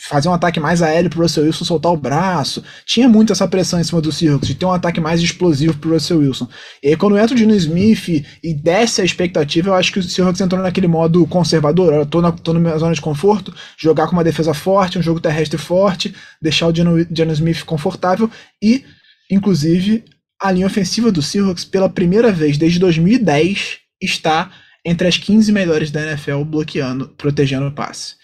fazer 0.09 0.29
um 0.29 0.33
ataque 0.33 0.59
mais 0.59 0.81
aéreo 0.81 1.11
pro 1.11 1.21
Russell 1.21 1.45
Wilson 1.45 1.65
soltar 1.65 1.93
o 1.93 1.97
braço. 1.97 2.65
Tinha 2.87 3.09
muito 3.09 3.33
essa 3.33 3.47
pressão 3.47 3.79
em 3.79 3.85
cima 3.85 4.01
do 4.01 4.11
Seahawks, 4.11 4.49
de 4.49 4.55
ter 4.55 4.65
um 4.65 4.73
ataque 4.73 4.99
mais 4.99 5.21
explosivo 5.21 5.77
pro 5.77 5.93
Russell 5.93 6.21
Wilson. 6.21 6.49
E 6.83 6.89
aí, 6.89 6.97
quando 6.97 7.19
entra 7.19 7.35
o 7.35 7.39
Dino 7.39 7.55
Smith 7.55 8.25
e 8.43 8.55
desce 8.55 9.03
a 9.03 9.05
expectativa, 9.05 9.69
eu 9.69 9.75
acho 9.75 9.93
que 9.93 9.99
o 9.99 10.03
Seahawks 10.03 10.41
entrou 10.41 10.63
naquele 10.63 10.87
modo 10.87 11.27
conservador. 11.27 11.93
Eu 11.93 12.07
tô 12.07 12.23
na, 12.23 12.33
tô 12.33 12.55
na 12.55 12.61
minha 12.61 12.79
zona 12.79 12.95
de 12.95 13.01
conforto, 13.01 13.55
jogar 13.77 14.07
com 14.07 14.13
uma 14.13 14.25
defesa 14.25 14.55
forte, 14.55 14.99
um 14.99 15.03
jogo 15.03 15.21
terrestre 15.21 15.59
forte, 15.59 16.15
deixar 16.41 16.67
o 16.67 16.73
Dino, 16.73 17.05
Dino 17.05 17.33
Smith 17.33 17.63
confortável 17.65 18.31
e, 18.63 18.85
inclusive, 19.31 20.03
a 20.41 20.51
linha 20.51 20.67
ofensiva 20.67 21.13
do 21.13 21.21
Seahawks, 21.21 21.65
pela 21.65 21.91
primeira 21.91 22.33
vez 22.33 22.57
desde 22.57 22.79
2010, 22.79 23.79
está 24.01 24.51
entre 24.85 25.07
as 25.07 25.17
15 25.17 25.53
melhores 25.53 25.91
da 25.91 26.03
NFL 26.03 26.43
bloqueando, 26.45 27.09
protegendo 27.11 27.67
o 27.69 27.73
passe. 27.73 28.17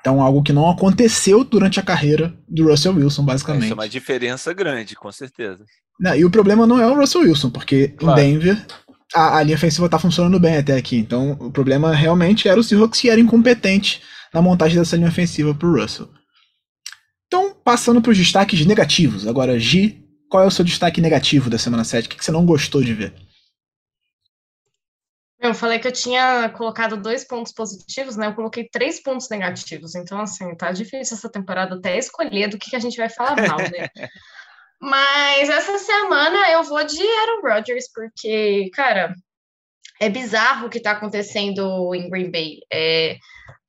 Então, 0.00 0.20
algo 0.20 0.42
que 0.42 0.52
não 0.52 0.68
aconteceu 0.68 1.42
durante 1.42 1.80
a 1.80 1.82
carreira 1.82 2.36
do 2.46 2.68
Russell 2.68 2.94
Wilson, 2.94 3.24
basicamente. 3.24 3.64
Isso 3.64 3.72
é 3.72 3.74
uma 3.74 3.88
diferença 3.88 4.52
grande, 4.52 4.94
com 4.94 5.10
certeza. 5.10 5.64
Não, 5.98 6.14
e 6.14 6.24
o 6.24 6.30
problema 6.30 6.66
não 6.66 6.78
é 6.78 6.86
o 6.86 6.94
Russell 6.94 7.22
Wilson, 7.22 7.48
porque 7.48 7.88
claro. 7.88 8.20
em 8.20 8.32
Denver, 8.34 8.66
a, 9.14 9.38
a, 9.38 9.42
linha 9.42 9.56
ofensiva 9.56 9.88
tá 9.88 9.98
funcionando 9.98 10.38
bem 10.38 10.58
até 10.58 10.76
aqui. 10.76 10.96
Então, 10.96 11.32
o 11.40 11.50
problema 11.50 11.94
realmente 11.94 12.48
era 12.48 12.60
o 12.60 12.62
Seahawks 12.62 13.00
que 13.00 13.08
era 13.08 13.20
incompetente 13.20 14.02
na 14.32 14.42
montagem 14.42 14.78
dessa 14.78 14.96
linha 14.96 15.08
ofensiva 15.08 15.54
pro 15.54 15.80
Russell. 15.80 16.10
Então, 17.26 17.54
passando 17.64 18.02
para 18.02 18.12
os 18.12 18.18
destaques 18.18 18.66
negativos. 18.66 19.26
Agora, 19.26 19.58
Gi, 19.58 20.04
qual 20.28 20.44
é 20.44 20.46
o 20.46 20.50
seu 20.50 20.64
destaque 20.64 21.00
negativo 21.00 21.48
da 21.48 21.56
semana 21.56 21.82
7? 21.82 22.06
O 22.06 22.08
que 22.10 22.22
você 22.22 22.30
não 22.30 22.44
gostou 22.44 22.82
de 22.82 22.92
ver? 22.92 23.14
Eu 25.44 25.52
falei 25.52 25.78
que 25.78 25.86
eu 25.86 25.92
tinha 25.92 26.48
colocado 26.56 26.96
dois 26.96 27.22
pontos 27.22 27.52
positivos, 27.52 28.16
né? 28.16 28.28
Eu 28.28 28.34
coloquei 28.34 28.66
três 28.66 29.02
pontos 29.02 29.28
negativos. 29.28 29.94
Então, 29.94 30.18
assim, 30.18 30.56
tá 30.56 30.72
difícil 30.72 31.18
essa 31.18 31.30
temporada 31.30 31.74
até 31.74 31.98
escolher 31.98 32.48
do 32.48 32.56
que, 32.56 32.70
que 32.70 32.76
a 32.76 32.80
gente 32.80 32.96
vai 32.96 33.10
falar 33.10 33.36
mal, 33.46 33.58
né? 33.58 33.90
Mas 34.80 35.50
essa 35.50 35.76
semana 35.76 36.50
eu 36.50 36.62
vou 36.62 36.82
de 36.82 36.98
Aaron 36.98 37.42
Rodgers, 37.42 37.92
porque, 37.92 38.70
cara, 38.72 39.14
é 40.00 40.08
bizarro 40.08 40.66
o 40.66 40.70
que 40.70 40.80
tá 40.80 40.92
acontecendo 40.92 41.94
em 41.94 42.08
Green 42.08 42.30
Bay. 42.30 42.60
É, 42.72 43.18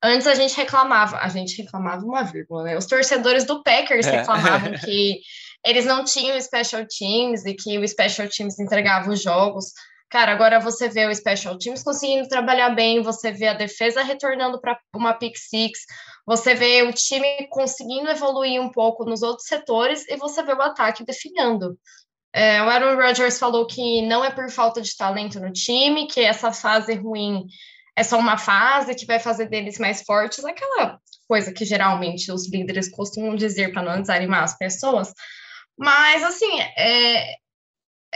antes 0.02 0.26
a 0.26 0.34
gente 0.34 0.56
reclamava, 0.56 1.18
a 1.18 1.28
gente 1.28 1.60
reclamava 1.60 2.02
uma 2.06 2.22
vírgula, 2.22 2.64
né? 2.64 2.76
Os 2.78 2.86
torcedores 2.86 3.44
do 3.44 3.62
Packers 3.62 4.06
é. 4.06 4.20
reclamavam 4.20 4.72
que 4.82 5.20
eles 5.62 5.84
não 5.84 6.04
tinham 6.04 6.40
special 6.40 6.86
teams 6.86 7.44
e 7.44 7.52
que 7.52 7.78
o 7.78 7.86
special 7.86 8.28
teams 8.28 8.58
entregava 8.58 9.10
os 9.10 9.22
jogos. 9.22 9.72
Cara, 10.08 10.32
agora 10.32 10.60
você 10.60 10.88
vê 10.88 11.06
o 11.06 11.14
Special 11.14 11.58
Teams 11.58 11.82
conseguindo 11.82 12.28
trabalhar 12.28 12.70
bem, 12.70 13.02
você 13.02 13.32
vê 13.32 13.48
a 13.48 13.54
defesa 13.54 14.02
retornando 14.02 14.60
para 14.60 14.78
uma 14.94 15.12
pick 15.12 15.36
six, 15.36 15.80
você 16.24 16.54
vê 16.54 16.82
o 16.82 16.92
time 16.92 17.48
conseguindo 17.48 18.08
evoluir 18.08 18.60
um 18.60 18.70
pouco 18.70 19.04
nos 19.04 19.22
outros 19.22 19.48
setores 19.48 20.06
e 20.08 20.16
você 20.16 20.42
vê 20.44 20.52
o 20.52 20.62
ataque 20.62 21.04
definhando. 21.04 21.76
É, 22.32 22.62
o 22.62 22.68
Aaron 22.68 22.96
Rodgers 22.96 23.38
falou 23.38 23.66
que 23.66 24.02
não 24.02 24.24
é 24.24 24.30
por 24.30 24.48
falta 24.50 24.80
de 24.80 24.94
talento 24.96 25.40
no 25.40 25.52
time, 25.52 26.06
que 26.06 26.20
essa 26.20 26.52
fase 26.52 26.94
ruim 26.94 27.46
é 27.96 28.04
só 28.04 28.18
uma 28.18 28.36
fase 28.36 28.94
que 28.94 29.06
vai 29.06 29.18
fazer 29.18 29.48
deles 29.48 29.78
mais 29.78 30.02
fortes, 30.02 30.44
aquela 30.44 31.00
coisa 31.26 31.52
que 31.52 31.64
geralmente 31.64 32.30
os 32.30 32.48
líderes 32.48 32.90
costumam 32.90 33.34
dizer 33.34 33.72
para 33.72 33.82
não 33.82 34.00
desanimar 34.00 34.44
as 34.44 34.56
pessoas. 34.56 35.12
Mas, 35.78 36.22
assim, 36.22 36.60
é, 36.76 37.36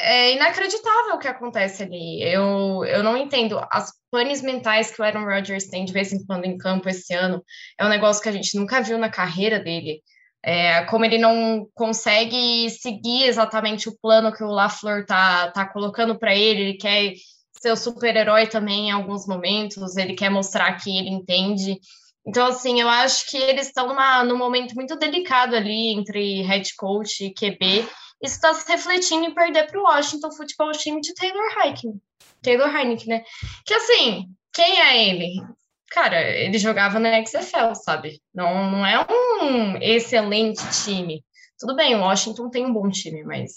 é 0.00 0.34
inacreditável 0.34 1.14
o 1.14 1.18
que 1.18 1.28
acontece 1.28 1.82
ali. 1.82 2.22
Eu, 2.22 2.84
eu 2.84 3.02
não 3.02 3.16
entendo. 3.16 3.60
As 3.70 3.92
panes 4.10 4.42
mentais 4.42 4.90
que 4.90 5.00
o 5.00 5.04
Aaron 5.04 5.24
Rodgers 5.24 5.66
tem 5.68 5.84
de 5.84 5.92
vez 5.92 6.12
em 6.12 6.24
quando 6.24 6.44
em 6.44 6.58
campo 6.58 6.88
esse 6.88 7.14
ano 7.14 7.42
é 7.78 7.84
um 7.84 7.88
negócio 7.88 8.22
que 8.22 8.28
a 8.28 8.32
gente 8.32 8.56
nunca 8.56 8.80
viu 8.80 8.98
na 8.98 9.08
carreira 9.08 9.58
dele. 9.58 10.02
É, 10.42 10.84
como 10.84 11.04
ele 11.04 11.18
não 11.18 11.68
consegue 11.74 12.70
seguir 12.70 13.24
exatamente 13.24 13.88
o 13.88 13.98
plano 14.00 14.32
que 14.32 14.42
o 14.42 14.50
LaFleur 14.50 15.04
tá, 15.04 15.50
tá 15.50 15.66
colocando 15.66 16.18
para 16.18 16.34
ele, 16.34 16.62
ele 16.62 16.74
quer 16.74 17.12
ser 17.60 17.72
o 17.72 17.76
super-herói 17.76 18.46
também 18.46 18.88
em 18.88 18.90
alguns 18.90 19.26
momentos, 19.26 19.96
ele 19.98 20.14
quer 20.14 20.30
mostrar 20.30 20.72
que 20.76 20.96
ele 20.96 21.10
entende. 21.10 21.78
Então, 22.26 22.46
assim, 22.46 22.80
eu 22.80 22.88
acho 22.88 23.28
que 23.30 23.36
eles 23.36 23.66
estão 23.66 23.94
num 24.24 24.36
momento 24.36 24.74
muito 24.74 24.96
delicado 24.96 25.54
ali 25.54 25.92
entre 25.92 26.42
head 26.42 26.74
coach 26.76 27.24
e 27.24 27.34
QB, 27.34 27.86
isso 28.22 28.34
está 28.36 28.52
se 28.54 28.70
refletindo 28.70 29.24
em 29.24 29.34
perder 29.34 29.66
para 29.66 29.78
o 29.78 29.84
Washington 29.84 30.30
Football 30.32 30.72
Team 30.72 31.00
de 31.00 31.14
Taylor 31.14 31.58
Heineken. 31.58 32.00
Taylor 32.42 32.74
Heineken, 32.74 33.08
né? 33.08 33.24
Que 33.64 33.74
assim, 33.74 34.28
quem 34.52 34.80
é 34.80 35.08
ele? 35.08 35.42
Cara, 35.90 36.20
ele 36.20 36.58
jogava 36.58 36.98
na 36.98 37.24
XFL, 37.24 37.74
sabe? 37.74 38.20
Não, 38.32 38.70
não 38.70 38.86
é 38.86 39.04
um 39.10 39.76
excelente 39.78 40.62
time. 40.84 41.24
Tudo 41.58 41.74
bem, 41.74 41.94
o 41.94 42.00
Washington 42.00 42.48
tem 42.48 42.64
um 42.64 42.72
bom 42.72 42.88
time, 42.88 43.24
mas 43.24 43.52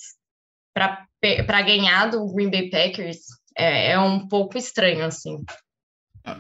para 0.74 1.62
ganhar 1.62 2.10
do 2.10 2.34
Green 2.34 2.50
Bay 2.50 2.70
Packers 2.70 3.20
é, 3.56 3.92
é 3.92 4.00
um 4.00 4.28
pouco 4.28 4.58
estranho, 4.58 5.06
assim 5.06 5.44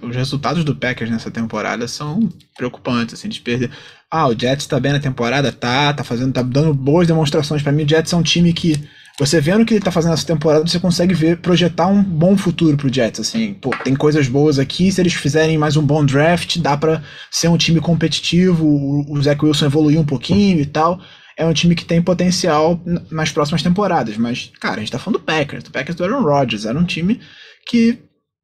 os 0.01 0.15
resultados 0.15 0.63
do 0.63 0.75
Packers 0.75 1.09
nessa 1.09 1.29
temporada 1.29 1.87
são 1.87 2.29
preocupantes, 2.55 3.13
assim, 3.13 3.27
de 3.27 3.41
perder. 3.41 3.69
Ah, 4.09 4.27
o 4.27 4.39
Jets 4.39 4.65
tá 4.65 4.79
bem 4.79 4.93
na 4.93 4.99
temporada, 4.99 5.51
tá, 5.51 5.93
tá 5.93 6.03
fazendo, 6.03 6.31
tá 6.31 6.41
dando 6.41 6.73
boas 6.73 7.07
demonstrações 7.07 7.61
para 7.61 7.71
mim. 7.71 7.83
O 7.83 7.89
Jets 7.89 8.13
é 8.13 8.15
um 8.15 8.23
time 8.23 8.53
que 8.53 8.81
você 9.19 9.39
vendo 9.39 9.61
o 9.61 9.65
que 9.65 9.75
ele 9.75 9.83
tá 9.83 9.91
fazendo 9.91 10.11
nessa 10.11 10.25
temporada, 10.25 10.65
você 10.65 10.79
consegue 10.79 11.13
ver 11.13 11.37
projetar 11.37 11.87
um 11.87 12.01
bom 12.01 12.35
futuro 12.35 12.75
pro 12.75 12.91
Jets, 12.91 13.19
assim, 13.19 13.53
pô, 13.53 13.69
tem 13.83 13.95
coisas 13.95 14.27
boas 14.27 14.57
aqui, 14.57 14.91
se 14.91 14.99
eles 14.99 15.13
fizerem 15.13 15.57
mais 15.57 15.77
um 15.77 15.85
bom 15.85 16.03
draft, 16.03 16.57
dá 16.57 16.75
para 16.75 17.03
ser 17.29 17.47
um 17.47 17.57
time 17.57 17.79
competitivo, 17.79 18.65
o, 18.65 19.13
o 19.13 19.21
Zach 19.21 19.43
Wilson 19.43 19.65
evoluiu 19.65 19.99
um 19.99 20.05
pouquinho 20.05 20.59
e 20.59 20.65
tal. 20.65 20.99
É 21.35 21.45
um 21.45 21.53
time 21.53 21.75
que 21.75 21.85
tem 21.85 22.01
potencial 22.01 22.79
nas 23.09 23.31
próximas 23.31 23.63
temporadas, 23.63 24.17
mas, 24.17 24.51
cara, 24.59 24.77
a 24.77 24.79
gente 24.79 24.91
tá 24.91 24.99
falando 24.99 25.19
do 25.19 25.25
Packers, 25.25 25.63
do 25.63 25.71
Packers 25.71 25.95
do 25.95 26.03
Aaron 26.03 26.23
Rodgers, 26.23 26.65
era 26.65 26.77
um 26.77 26.85
time 26.85 27.19
que 27.67 27.99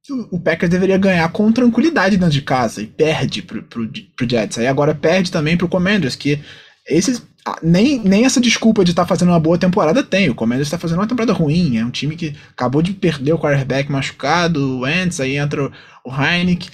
o 0.10 0.40
Packers 0.40 0.70
deveria 0.70 0.98
ganhar 0.98 1.30
com 1.32 1.52
tranquilidade 1.52 2.18
dentro 2.18 2.34
de 2.34 2.42
casa 2.42 2.82
e 2.82 2.88
perde 2.88 3.42
pro, 3.42 3.64
pro, 3.64 3.90
pro 4.16 4.30
Jets. 4.30 4.58
Aí 4.58 4.68
agora 4.68 4.96
perde 4.96 5.32
também 5.32 5.58
pro 5.58 5.68
Commanders, 5.68 6.16
que 6.16 6.40
esses 6.88 7.22
nem, 7.64 8.00
nem 8.00 8.26
essa 8.26 8.42
desculpa 8.42 8.84
de 8.84 8.92
estar 8.92 9.04
tá 9.04 9.08
fazendo 9.08 9.30
uma 9.30 9.40
boa 9.40 9.58
temporada 9.58 10.04
tem. 10.04 10.30
O 10.30 10.36
Commanders 10.36 10.68
está 10.68 10.78
fazendo 10.78 11.00
uma 11.00 11.08
temporada 11.08 11.34
ruim. 11.34 11.78
É 11.78 11.86
um 11.86 11.90
time 11.90 12.16
que 12.16 12.36
acabou 12.52 12.82
de 12.82 12.94
perder 12.94 13.34
o 13.34 13.40
quarterback 13.40 13.92
machucado, 13.92 14.60
o 14.60 14.80
Wentz, 14.82 15.20
aí 15.20 15.38
entra 15.38 15.66
o, 15.66 15.72
o 16.06 16.12
Heineck. 16.12 16.70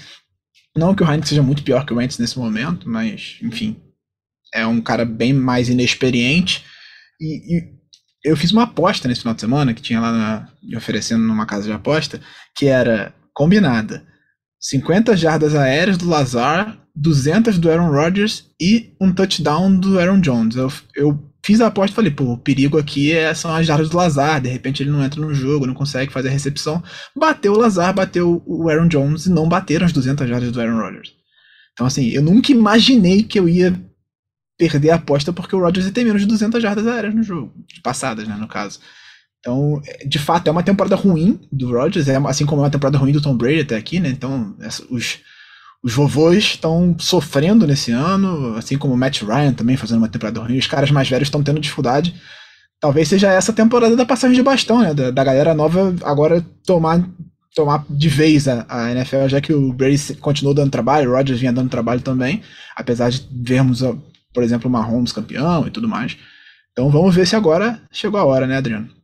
Não 0.76 0.94
que 0.94 1.04
o 1.04 1.06
Heineck 1.06 1.28
seja 1.28 1.44
muito 1.44 1.64
pior 1.64 1.86
que 1.86 1.94
o 1.94 1.98
Wentz 1.98 2.18
nesse 2.18 2.38
momento, 2.38 2.90
mas, 2.90 3.38
enfim, 3.42 3.78
é 4.54 4.66
um 4.66 4.82
cara 4.82 5.06
bem 5.06 5.34
mais 5.34 5.70
inexperiente. 5.70 6.66
E, 7.22 7.58
e 7.58 7.76
eu 8.24 8.36
fiz 8.36 8.52
uma 8.52 8.64
aposta 8.64 9.08
nesse 9.08 9.22
final 9.22 9.36
de 9.36 9.42
semana, 9.42 9.74
que 9.74 9.82
tinha 9.82 10.00
lá 10.00 10.12
na, 10.12 10.78
oferecendo 10.78 11.24
numa 11.24 11.46
casa 11.46 11.66
de 11.66 11.72
aposta, 11.72 12.20
que 12.56 12.66
era 12.66 13.14
combinada. 13.36 14.04
50 14.60 15.16
jardas 15.16 15.54
aéreas 15.54 15.98
do 15.98 16.10
Lazar, 16.10 16.80
200 16.96 17.60
do 17.60 17.70
Aaron 17.70 17.92
Rodgers 17.92 18.50
e 18.60 18.96
um 19.00 19.14
touchdown 19.14 19.78
do 19.78 20.00
Aaron 20.00 20.20
Jones. 20.22 20.56
Eu, 20.56 20.72
eu 20.96 21.32
fiz 21.46 21.62
a 21.62 21.68
aposta 21.68 21.92
e 21.92 21.96
falei, 21.96 22.12
pô, 22.12 22.34
o 22.34 22.38
perigo 22.38 22.80
aqui 22.80 23.12
é, 23.12 23.32
são 23.36 23.54
as 23.54 23.68
jardas 23.68 23.90
do 23.90 23.98
Lazar, 23.98 24.42
de 24.42 24.50
repente 24.50 24.82
ele 24.82 24.90
não 24.90 25.04
entra 25.04 25.22
no 25.22 25.34
jogo, 25.34 25.68
não 25.68 25.76
consegue 25.76 26.12
fazer 26.12 26.30
a 26.30 26.32
recepção. 26.32 26.82
Bateu 27.16 27.54
o 27.54 27.58
Lazar, 27.58 27.94
bateu 27.94 28.42
o 28.48 28.70
Aaron 28.70 28.88
Jones 28.88 29.28
e 29.28 29.30
não 29.30 29.48
bateram 29.48 29.86
as 29.86 29.94
200 29.94 30.28
jardas 30.28 30.52
do 30.52 30.60
Aaron 30.60 30.80
Rodgers. 30.80 31.14
Então, 31.74 31.86
assim, 31.86 32.08
eu 32.10 32.24
nunca 32.24 32.52
imaginei 32.54 33.22
que 33.22 33.38
eu 33.38 33.50
ia 33.50 33.80
perder 34.58 34.92
a 34.92 34.96
aposta 34.96 35.34
porque 35.34 35.56
o 35.56 35.60
Rodgers 35.60 35.86
ia 35.86 35.92
ter 35.92 36.06
menos 36.06 36.22
de 36.22 36.28
200 36.28 36.64
jardas 36.64 36.88
aéreas 36.88 37.14
no 37.14 37.22
jogo, 37.22 37.54
passadas, 37.84 38.26
né, 38.26 38.36
no 38.40 38.48
caso. 38.48 38.80
Então, 39.46 39.80
de 40.08 40.18
fato, 40.18 40.48
é 40.48 40.52
uma 40.52 40.64
temporada 40.64 40.96
ruim 40.96 41.40
do 41.52 41.72
Rodgers, 41.72 42.08
é 42.08 42.18
assim 42.26 42.48
como 42.48 42.62
é 42.62 42.64
uma 42.64 42.72
temporada 42.72 42.98
ruim 42.98 43.12
do 43.12 43.22
Tom 43.22 43.38
Brady 43.38 43.60
até 43.60 43.76
aqui, 43.76 44.00
né? 44.00 44.10
Então, 44.10 44.56
os, 44.90 45.20
os 45.84 45.94
vovôs 45.94 46.44
estão 46.44 46.96
sofrendo 46.98 47.68
nesse 47.68 47.92
ano, 47.92 48.56
assim 48.58 48.76
como 48.76 48.96
o 48.96 48.98
Matt 48.98 49.22
Ryan 49.22 49.54
também 49.54 49.78
fazendo 49.78 50.00
uma 50.00 50.10
temporada 50.10 50.40
ruim. 50.40 50.58
Os 50.58 50.66
caras 50.66 50.90
mais 50.90 51.08
velhos 51.08 51.28
estão 51.28 51.44
tendo 51.44 51.60
dificuldade. 51.60 52.16
Talvez 52.82 53.08
seja 53.08 53.32
essa 53.32 53.54
temporada 53.54 53.96
da 53.96 54.04
passagem 54.04 54.36
de 54.36 54.42
bastão, 54.42 54.82
né? 54.82 54.96
Da, 54.96 55.12
da 55.12 55.24
galera 55.24 55.54
nova 55.54 55.94
agora 56.04 56.44
tomar, 56.66 57.08
tomar 57.54 57.86
de 57.88 58.10
vez 58.10 58.48
a, 58.48 58.66
a 58.68 58.92
NFL, 58.94 59.28
já 59.28 59.40
que 59.40 59.54
o 59.54 59.72
Brady 59.72 60.16
continuou 60.16 60.56
dando 60.56 60.72
trabalho, 60.72 61.12
o 61.12 61.14
Rodgers 61.14 61.40
vinha 61.40 61.54
dando 61.54 61.70
trabalho 61.70 62.02
também, 62.02 62.42
apesar 62.76 63.12
de 63.12 63.28
vermos, 63.32 63.84
por 64.34 64.42
exemplo, 64.42 64.68
o 64.68 64.72
Mahomes 64.74 65.12
campeão 65.12 65.68
e 65.68 65.70
tudo 65.70 65.88
mais. 65.88 66.18
Então 66.72 66.90
vamos 66.90 67.14
ver 67.14 67.28
se 67.28 67.36
agora 67.36 67.80
chegou 67.92 68.20
a 68.20 68.26
hora, 68.26 68.48
né, 68.48 68.58
Adriano? 68.58 68.95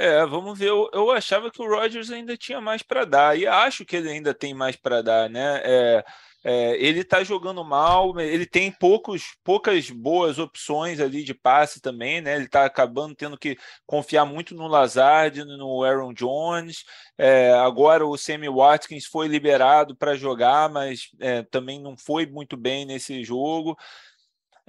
É, 0.00 0.24
vamos 0.24 0.56
ver. 0.56 0.68
Eu, 0.68 0.88
eu 0.92 1.10
achava 1.10 1.50
que 1.50 1.60
o 1.60 1.68
Rodgers 1.68 2.08
ainda 2.12 2.36
tinha 2.36 2.60
mais 2.60 2.82
para 2.84 3.04
dar, 3.04 3.36
e 3.36 3.48
acho 3.48 3.84
que 3.84 3.96
ele 3.96 4.08
ainda 4.08 4.32
tem 4.32 4.54
mais 4.54 4.76
para 4.76 5.02
dar, 5.02 5.28
né? 5.28 5.60
É, 5.64 6.04
é, 6.44 6.76
ele 6.76 7.00
está 7.00 7.24
jogando 7.24 7.64
mal, 7.64 8.18
ele 8.20 8.46
tem 8.46 8.70
poucos, 8.70 9.34
poucas 9.42 9.90
boas 9.90 10.38
opções 10.38 11.00
ali 11.00 11.24
de 11.24 11.34
passe 11.34 11.80
também, 11.80 12.20
né? 12.20 12.36
Ele 12.36 12.44
está 12.44 12.64
acabando 12.64 13.12
tendo 13.16 13.36
que 13.36 13.56
confiar 13.84 14.24
muito 14.24 14.54
no 14.54 14.68
Lazard, 14.68 15.44
no 15.44 15.82
Aaron 15.82 16.12
Jones. 16.12 16.84
É, 17.18 17.50
agora 17.54 18.06
o 18.06 18.16
Sammy 18.16 18.48
Watkins 18.48 19.04
foi 19.04 19.26
liberado 19.26 19.96
para 19.96 20.14
jogar, 20.14 20.68
mas 20.70 21.08
é, 21.18 21.42
também 21.42 21.82
não 21.82 21.96
foi 21.96 22.24
muito 22.24 22.56
bem 22.56 22.86
nesse 22.86 23.24
jogo. 23.24 23.76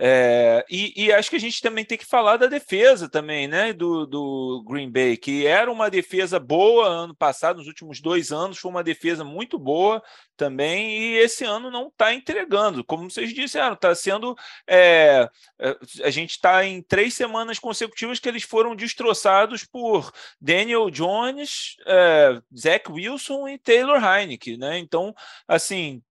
É, 0.01 0.65
e, 0.69 0.93
e, 0.95 1.11
acho 1.11 1.29
que 1.29 1.35
a 1.35 1.39
gente 1.39 1.61
também 1.61 1.83
tem 1.83 1.97
que 1.97 2.05
falar 2.05 2.37
da 2.37 2.47
defesa 2.47 3.09
também, 3.09 3.49
né? 3.49 3.73
Do, 3.73 4.05
do 4.05 4.63
Green 4.65 4.89
Bay, 4.89 5.17
que 5.17 5.45
era 5.45 5.69
uma 5.69 5.89
defesa 5.89 6.39
boa 6.39 6.87
ano 6.87 7.13
passado, 7.13 7.57
nos 7.57 7.67
últimos 7.67 7.99
dois 7.99 8.31
anos, 8.31 8.57
foi 8.57 8.71
uma 8.71 8.81
defesa 8.81 9.25
muito 9.25 9.59
boa 9.59 10.01
também, 10.37 10.89
e 10.97 11.17
esse 11.17 11.43
ano 11.43 11.69
não 11.69 11.89
está 11.89 12.13
entregando. 12.13 12.81
Como 12.81 13.11
vocês 13.11 13.33
disseram, 13.33 13.73
está 13.73 13.93
sendo. 13.93 14.37
É, 14.65 15.29
é 15.59 15.77
a 16.05 16.09
gente 16.09 16.31
está 16.31 16.63
em 16.65 16.81
três 16.81 17.13
semanas 17.13 17.59
consecutivas 17.59 18.19
que 18.19 18.29
eles 18.29 18.43
foram 18.43 18.77
destroçados 18.77 19.65
por 19.65 20.13
Daniel 20.39 20.89
Jones, 20.89 21.75
é, 21.85 22.41
Zach 22.57 22.89
Wilson 22.89 23.49
e 23.49 23.57
Taylor 23.57 24.01
Heineke, 24.01 24.55
né? 24.55 24.77
Então, 24.77 25.13
assim, 25.45 26.01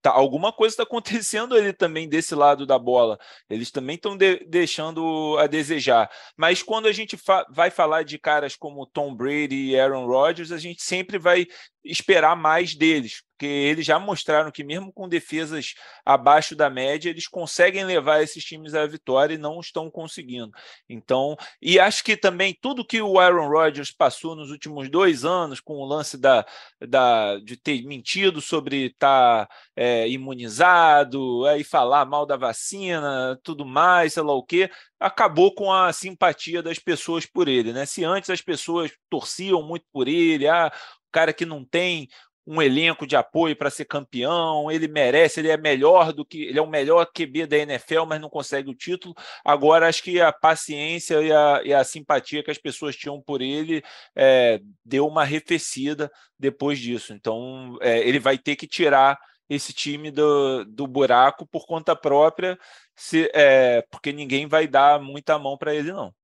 tá, 0.00 0.10
alguma 0.10 0.52
coisa 0.52 0.72
está 0.74 0.82
acontecendo 0.82 1.54
ali 1.54 1.72
também 1.72 2.08
desse 2.08 2.34
lado 2.34 2.66
da 2.66 2.78
bola. 2.78 3.18
Eles 3.48 3.70
também 3.70 3.96
estão 3.96 4.16
de, 4.16 4.44
deixando 4.46 5.36
a 5.38 5.46
desejar. 5.46 6.10
Mas 6.36 6.62
quando 6.62 6.86
a 6.86 6.92
gente 6.92 7.16
fa 7.16 7.46
vai 7.50 7.70
falar 7.70 8.04
de 8.04 8.18
caras 8.18 8.56
como 8.56 8.86
Tom 8.86 9.14
Brady 9.14 9.70
e 9.70 9.78
Aaron 9.78 10.06
Rodgers, 10.06 10.52
a 10.52 10.58
gente 10.58 10.82
sempre 10.82 11.18
vai 11.18 11.46
esperar 11.84 12.36
mais 12.36 12.74
deles, 12.74 13.22
porque 13.38 13.46
eles 13.46 13.86
já 13.86 14.00
mostraram 14.00 14.50
que 14.50 14.64
mesmo 14.64 14.92
com 14.92 15.08
defesas 15.08 15.74
abaixo 16.04 16.56
da 16.56 16.68
média, 16.68 17.08
eles 17.08 17.28
conseguem 17.28 17.84
levar 17.84 18.20
esses 18.20 18.44
times 18.44 18.74
à 18.74 18.84
vitória 18.84 19.34
e 19.34 19.38
não 19.38 19.60
estão 19.60 19.88
conseguindo. 19.88 20.50
Então, 20.88 21.36
e 21.62 21.78
acho 21.78 22.02
que 22.02 22.16
também 22.16 22.56
tudo 22.60 22.84
que 22.84 23.00
o 23.00 23.18
Aaron 23.18 23.48
Rodgers 23.48 23.92
passou 23.92 24.34
nos 24.34 24.50
últimos 24.50 24.90
dois 24.90 25.24
anos, 25.24 25.60
com 25.60 25.74
o 25.74 25.86
lance 25.86 26.18
da, 26.18 26.44
da 26.80 27.38
de 27.38 27.56
ter 27.56 27.80
mentido 27.86 28.40
sobre 28.40 28.86
estar 28.86 29.46
tá, 29.46 29.54
é, 29.76 30.08
imunizado, 30.08 31.46
aí 31.46 31.62
falar 31.62 32.04
mal 32.06 32.26
da 32.26 32.36
vacina, 32.36 33.38
tudo 33.44 33.64
mais, 33.64 34.14
sei 34.14 34.22
lá 34.24 34.32
o 34.32 34.42
quê, 34.42 34.68
acabou 34.98 35.54
com 35.54 35.72
a 35.72 35.92
simpatia 35.92 36.62
das 36.62 36.78
pessoas 36.78 37.24
por 37.24 37.46
ele, 37.46 37.72
né? 37.72 37.86
Se 37.86 38.04
antes 38.04 38.30
as 38.30 38.40
pessoas 38.40 38.90
torciam 39.08 39.62
muito 39.62 39.86
por 39.92 40.08
ele, 40.08 40.48
ah, 40.48 40.72
cara 41.18 41.32
que 41.32 41.44
não 41.44 41.64
tem 41.64 42.08
um 42.46 42.62
elenco 42.62 43.06
de 43.06 43.16
apoio 43.16 43.54
para 43.56 43.68
ser 43.70 43.84
campeão, 43.84 44.70
ele 44.70 44.88
merece, 44.88 45.40
ele 45.40 45.50
é 45.50 45.56
melhor 45.56 46.12
do 46.12 46.24
que 46.24 46.44
ele 46.44 46.58
é 46.58 46.62
o 46.62 46.66
melhor 46.66 47.04
QB 47.04 47.46
da 47.46 47.58
NFL, 47.58 48.04
mas 48.06 48.20
não 48.20 48.30
consegue 48.30 48.70
o 48.70 48.74
título. 48.74 49.14
Agora 49.44 49.88
acho 49.88 50.02
que 50.02 50.18
a 50.20 50.32
paciência 50.32 51.20
e 51.20 51.30
a, 51.30 51.60
e 51.64 51.74
a 51.74 51.84
simpatia 51.84 52.42
que 52.42 52.50
as 52.50 52.56
pessoas 52.56 52.96
tinham 52.96 53.20
por 53.20 53.42
ele 53.42 53.82
é, 54.16 54.60
deu 54.84 55.06
uma 55.06 55.22
arrefecida 55.22 56.10
depois 56.38 56.78
disso. 56.78 57.12
Então 57.12 57.76
é, 57.82 57.98
ele 58.08 58.18
vai 58.18 58.38
ter 58.38 58.56
que 58.56 58.66
tirar 58.66 59.18
esse 59.48 59.72
time 59.72 60.10
do, 60.10 60.64
do 60.64 60.86
buraco 60.86 61.46
por 61.46 61.66
conta 61.66 61.96
própria, 61.96 62.58
se, 62.96 63.30
é, 63.34 63.82
porque 63.90 64.12
ninguém 64.12 64.46
vai 64.46 64.66
dar 64.68 65.00
muita 65.00 65.38
mão 65.38 65.58
para 65.58 65.74
ele 65.74 65.92
não. 65.92 66.14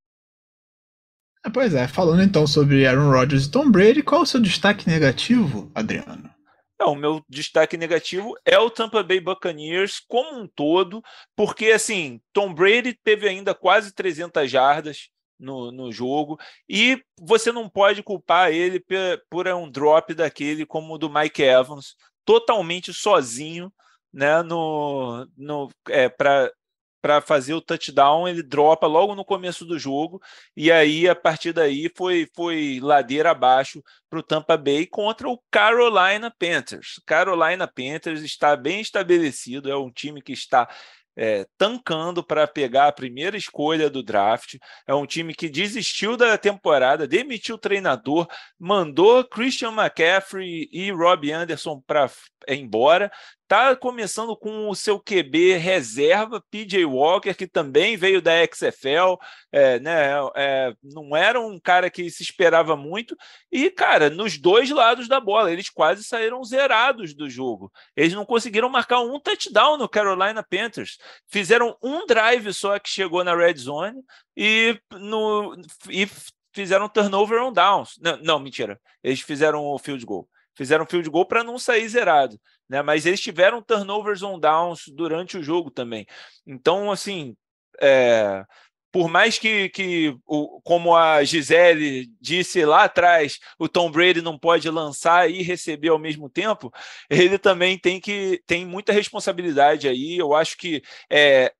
É, 1.44 1.50
pois 1.50 1.74
é, 1.74 1.86
falando 1.86 2.22
então 2.22 2.46
sobre 2.46 2.86
Aaron 2.86 3.10
Rodgers 3.10 3.44
e 3.44 3.50
Tom 3.50 3.70
Brady, 3.70 4.02
qual 4.02 4.22
o 4.22 4.26
seu 4.26 4.40
destaque 4.40 4.88
negativo, 4.88 5.70
Adriano? 5.74 6.30
Não, 6.80 6.92
o 6.92 6.96
meu 6.96 7.22
destaque 7.28 7.76
negativo 7.76 8.34
é 8.44 8.58
o 8.58 8.70
Tampa 8.70 9.02
Bay 9.02 9.20
Buccaneers 9.20 10.00
como 10.08 10.40
um 10.40 10.48
todo, 10.48 11.02
porque 11.36 11.66
assim, 11.66 12.20
Tom 12.32 12.52
Brady 12.52 12.98
teve 13.04 13.28
ainda 13.28 13.54
quase 13.54 13.92
300 13.94 14.50
jardas 14.50 15.08
no, 15.38 15.70
no 15.70 15.92
jogo 15.92 16.38
e 16.68 17.00
você 17.20 17.52
não 17.52 17.68
pode 17.68 18.02
culpar 18.02 18.50
ele 18.50 18.80
por, 18.80 18.96
por 19.30 19.48
um 19.48 19.70
drop 19.70 20.14
daquele 20.14 20.66
como 20.66 20.94
o 20.94 20.98
do 20.98 21.10
Mike 21.10 21.42
Evans, 21.42 21.94
totalmente 22.24 22.92
sozinho, 22.92 23.72
né, 24.12 24.42
no, 24.42 25.28
no 25.36 25.68
é, 25.88 26.08
para 26.08 26.50
para 27.04 27.20
fazer 27.20 27.52
o 27.52 27.60
touchdown, 27.60 28.26
ele 28.26 28.42
dropa 28.42 28.86
logo 28.86 29.14
no 29.14 29.26
começo 29.26 29.66
do 29.66 29.78
jogo, 29.78 30.22
e 30.56 30.72
aí 30.72 31.06
a 31.06 31.14
partir 31.14 31.52
daí 31.52 31.92
foi, 31.94 32.26
foi 32.34 32.80
ladeira 32.80 33.30
abaixo 33.30 33.82
para 34.08 34.20
o 34.20 34.22
Tampa 34.22 34.56
Bay 34.56 34.86
contra 34.86 35.28
o 35.28 35.38
Carolina 35.50 36.34
Panthers. 36.38 36.98
Carolina 37.04 37.68
Panthers 37.68 38.22
está 38.22 38.56
bem 38.56 38.80
estabelecido, 38.80 39.70
é 39.70 39.76
um 39.76 39.90
time 39.90 40.22
que 40.22 40.32
está 40.32 40.66
é, 41.14 41.46
tancando 41.58 42.24
para 42.24 42.46
pegar 42.46 42.88
a 42.88 42.92
primeira 42.92 43.36
escolha 43.36 43.90
do 43.90 44.02
draft. 44.02 44.56
É 44.86 44.94
um 44.94 45.06
time 45.06 45.34
que 45.34 45.50
desistiu 45.50 46.16
da 46.16 46.38
temporada, 46.38 47.06
demitiu 47.06 47.56
o 47.56 47.58
treinador, 47.58 48.26
mandou 48.58 49.22
Christian 49.24 49.72
McCaffrey 49.72 50.68
e 50.72 50.90
Robbie 50.90 51.32
Anderson 51.32 51.82
para 51.86 52.10
embora, 52.48 53.10
Tá 53.46 53.76
começando 53.76 54.34
com 54.34 54.70
o 54.70 54.74
seu 54.74 54.98
QB 54.98 55.58
reserva, 55.58 56.42
PJ 56.50 56.82
Walker, 56.86 57.34
que 57.34 57.46
também 57.46 57.94
veio 57.94 58.22
da 58.22 58.32
XFL, 58.46 59.18
é, 59.52 59.78
né, 59.80 60.12
é, 60.34 60.74
não 60.82 61.14
era 61.14 61.38
um 61.38 61.60
cara 61.60 61.90
que 61.90 62.08
se 62.10 62.22
esperava 62.22 62.74
muito. 62.74 63.14
E, 63.52 63.70
cara, 63.70 64.08
nos 64.08 64.38
dois 64.38 64.70
lados 64.70 65.08
da 65.08 65.20
bola, 65.20 65.52
eles 65.52 65.68
quase 65.68 66.02
saíram 66.04 66.42
zerados 66.42 67.12
do 67.12 67.28
jogo. 67.28 67.70
Eles 67.94 68.14
não 68.14 68.24
conseguiram 68.24 68.70
marcar 68.70 69.00
um 69.00 69.20
touchdown 69.20 69.76
no 69.76 69.90
Carolina 69.90 70.42
Panthers. 70.42 70.96
Fizeram 71.28 71.76
um 71.82 72.06
drive 72.06 72.50
só 72.54 72.78
que 72.78 72.88
chegou 72.88 73.22
na 73.22 73.36
red 73.36 73.56
zone 73.58 74.00
e, 74.34 74.80
no, 74.90 75.54
e 75.90 76.08
fizeram 76.50 76.88
turnover 76.88 77.42
on 77.42 77.52
downs. 77.52 77.98
Não, 78.00 78.16
não, 78.22 78.40
mentira. 78.40 78.80
Eles 79.02 79.20
fizeram 79.20 79.62
o 79.64 79.78
field 79.78 80.04
goal 80.06 80.26
fizeram 80.56 80.86
field 80.86 81.08
goal 81.10 81.26
para 81.26 81.44
não 81.44 81.58
sair 81.58 81.88
zerado, 81.88 82.38
né? 82.68 82.82
Mas 82.82 83.06
eles 83.06 83.20
tiveram 83.20 83.62
turnovers 83.62 84.22
on 84.22 84.38
downs 84.38 84.84
durante 84.88 85.36
o 85.38 85.42
jogo 85.42 85.70
também. 85.70 86.06
Então, 86.46 86.90
assim, 86.90 87.36
é, 87.80 88.44
por 88.94 89.08
mais 89.08 89.40
que, 89.40 89.68
que 89.70 90.16
o, 90.24 90.60
como 90.62 90.94
a 90.94 91.24
Gisele 91.24 92.06
disse 92.20 92.64
lá 92.64 92.84
atrás, 92.84 93.40
o 93.58 93.68
Tom 93.68 93.90
Brady 93.90 94.22
não 94.22 94.38
pode 94.38 94.70
lançar 94.70 95.28
e 95.28 95.42
receber 95.42 95.88
ao 95.88 95.98
mesmo 95.98 96.30
tempo, 96.30 96.72
ele 97.10 97.36
também 97.36 97.76
tem 97.76 98.00
que 98.00 98.40
tem 98.46 98.64
muita 98.64 98.92
responsabilidade 98.92 99.88
aí. 99.88 100.16
Eu 100.16 100.32
acho 100.32 100.56
que 100.56 100.80
é, 101.10 101.52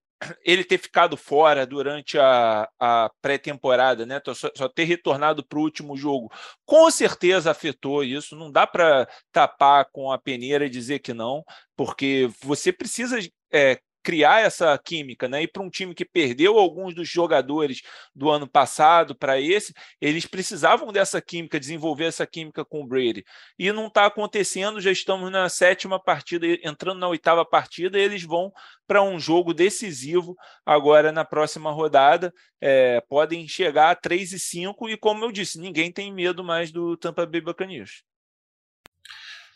ele 0.45 0.65
ter 0.65 0.79
ficado 0.79 1.17
fora 1.17 1.67
durante 1.67 2.19
a, 2.19 2.69
a 2.79 3.11
pré-temporada, 3.21 4.05
né? 4.07 4.21
Só, 4.35 4.51
só, 4.55 4.69
ter 4.69 4.85
retornado 4.85 5.45
para 5.45 5.59
o 5.59 5.63
último 5.63 5.97
jogo, 5.97 6.31
com 6.65 6.91
certeza 6.91 7.51
afetou 7.51 8.05
isso. 8.05 8.37
Não 8.37 8.51
dá 8.51 8.67
para 8.67 9.09
tapar 9.33 9.87
com 9.93 10.11
a 10.11 10.19
peneira 10.19 10.67
e 10.67 10.71
dizer 10.71 11.01
que 11.01 11.15
não, 11.15 11.45
porque 11.77 12.31
você 12.43 12.73
precisa 12.73 13.19
é, 13.53 13.79
criar 14.05 14.43
essa 14.43 14.79
química, 14.79 15.27
né? 15.27 15.43
E 15.43 15.49
para 15.49 15.63
um 15.63 15.71
time 15.71 15.95
que 15.95 16.05
perdeu 16.05 16.59
alguns 16.59 16.95
dos 16.95 17.09
jogadores 17.09 17.81
do 18.15 18.31
ano 18.31 18.47
passado 18.47 19.17
para 19.17 19.41
esse, 19.41 19.73
eles 20.01 20.27
precisavam 20.27 20.93
dessa 20.93 21.21
química, 21.23 21.59
desenvolver 21.59 22.05
essa 22.05 22.27
química 22.27 22.65
com 22.65 22.83
o 22.83 22.87
Brady. 22.87 23.25
E 23.59 23.73
não 23.73 23.87
está 23.87 24.05
acontecendo, 24.05 24.81
já 24.81 24.93
estamos 24.93 25.33
na 25.33 25.49
sétima 25.49 25.99
partida, 25.99 26.47
entrando 26.63 27.01
na 27.01 27.09
oitava 27.09 27.45
partida, 27.45 27.99
e 27.99 28.03
eles 28.03 28.23
vão 28.23 28.53
para 28.87 29.03
um 29.03 29.19
jogo 29.19 29.55
decisivo 29.55 30.37
agora 30.67 31.11
na 31.11 31.25
próxima 31.25 31.73
rodada. 31.73 32.33
É, 32.61 33.01
podem 33.09 33.49
chegar 33.49 33.91
a 33.91 33.95
3 33.95 34.33
e 34.33 34.39
5, 34.39 34.91
e 34.91 34.97
como 34.99 35.25
eu 35.25 35.33
disse, 35.33 35.59
ninguém 35.59 35.91
tem 35.91 36.13
medo 36.13 36.45
mais 36.45 36.71
do 36.71 36.97
Tampa 36.97 37.25
Bay 37.25 37.41
Buccaneers. 37.41 38.03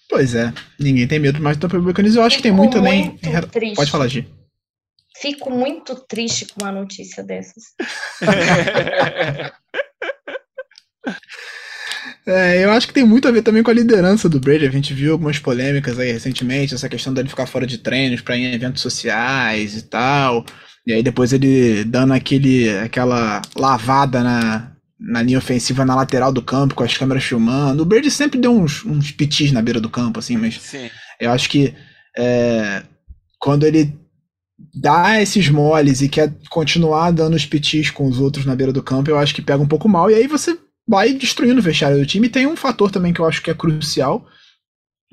Pois 0.08 0.34
é, 0.34 0.52
ninguém 0.80 1.06
tem 1.06 1.18
medo 1.18 1.40
mais 1.40 1.56
do 1.56 1.60
Tampa 1.60 1.76
Bay 1.76 1.86
Buccaneers. 1.86 2.16
Eu 2.16 2.22
acho 2.22 2.38
que 2.38 2.42
tem 2.42 2.52
muito 2.52 2.78
além. 2.78 3.18
Pode 3.76 3.90
falar, 3.90 4.08
Gi. 4.08 4.26
Fico 5.20 5.50
muito 5.50 5.94
triste 5.94 6.46
com 6.46 6.64
uma 6.64 6.72
notícia 6.72 7.22
dessas. 7.22 7.64
É, 12.26 12.62
eu 12.62 12.70
acho 12.72 12.86
que 12.86 12.92
tem 12.92 13.04
muito 13.04 13.26
a 13.26 13.30
ver 13.30 13.40
também 13.40 13.62
com 13.62 13.70
a 13.70 13.74
liderança 13.74 14.28
do 14.28 14.38
Brady. 14.38 14.66
A 14.66 14.70
gente 14.70 14.92
viu 14.92 15.12
algumas 15.12 15.38
polêmicas 15.38 15.98
aí 15.98 16.12
recentemente, 16.12 16.74
essa 16.74 16.88
questão 16.88 17.14
dele 17.14 17.30
ficar 17.30 17.46
fora 17.46 17.66
de 17.66 17.78
treinos 17.78 18.20
para 18.20 18.36
ir 18.36 18.44
em 18.44 18.52
eventos 18.52 18.82
sociais 18.82 19.74
e 19.74 19.82
tal. 19.82 20.44
E 20.86 20.92
aí 20.92 21.02
depois 21.02 21.32
ele 21.32 21.84
dando 21.84 22.12
aquele, 22.12 22.68
aquela 22.80 23.40
lavada 23.56 24.22
na, 24.22 24.72
na 25.00 25.22
linha 25.22 25.38
ofensiva 25.38 25.86
na 25.86 25.94
lateral 25.96 26.30
do 26.30 26.42
campo, 26.42 26.74
com 26.74 26.84
as 26.84 26.96
câmeras 26.98 27.24
filmando. 27.24 27.82
O 27.82 27.86
Brady 27.86 28.10
sempre 28.10 28.38
deu 28.38 28.52
uns, 28.52 28.84
uns 28.84 29.10
pitis 29.10 29.50
na 29.50 29.62
beira 29.62 29.80
do 29.80 29.88
campo, 29.88 30.18
assim, 30.18 30.36
mas 30.36 30.60
Sim. 30.60 30.90
eu 31.18 31.30
acho 31.30 31.48
que 31.48 31.74
é, 32.14 32.82
quando 33.38 33.64
ele 33.64 33.98
dá 34.74 35.20
esses 35.20 35.48
moles 35.48 36.00
e 36.00 36.08
quer 36.08 36.34
continuar 36.50 37.10
dando 37.12 37.34
os 37.34 37.46
pitis 37.46 37.90
com 37.90 38.08
os 38.08 38.18
outros 38.18 38.44
na 38.44 38.56
beira 38.56 38.72
do 38.72 38.82
campo, 38.82 39.10
eu 39.10 39.18
acho 39.18 39.34
que 39.34 39.42
pega 39.42 39.62
um 39.62 39.68
pouco 39.68 39.88
mal. 39.88 40.10
E 40.10 40.14
aí 40.14 40.26
você 40.26 40.58
vai 40.86 41.12
destruindo 41.12 41.60
o 41.60 41.62
vestiário 41.62 41.98
do 41.98 42.06
time. 42.06 42.26
E 42.26 42.30
tem 42.30 42.46
um 42.46 42.56
fator 42.56 42.90
também 42.90 43.12
que 43.12 43.20
eu 43.20 43.26
acho 43.26 43.42
que 43.42 43.50
é 43.50 43.54
crucial, 43.54 44.26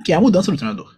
que 0.04 0.12
é 0.12 0.16
a 0.16 0.22
mudança 0.22 0.52
do 0.52 0.58
treinador. 0.58 0.96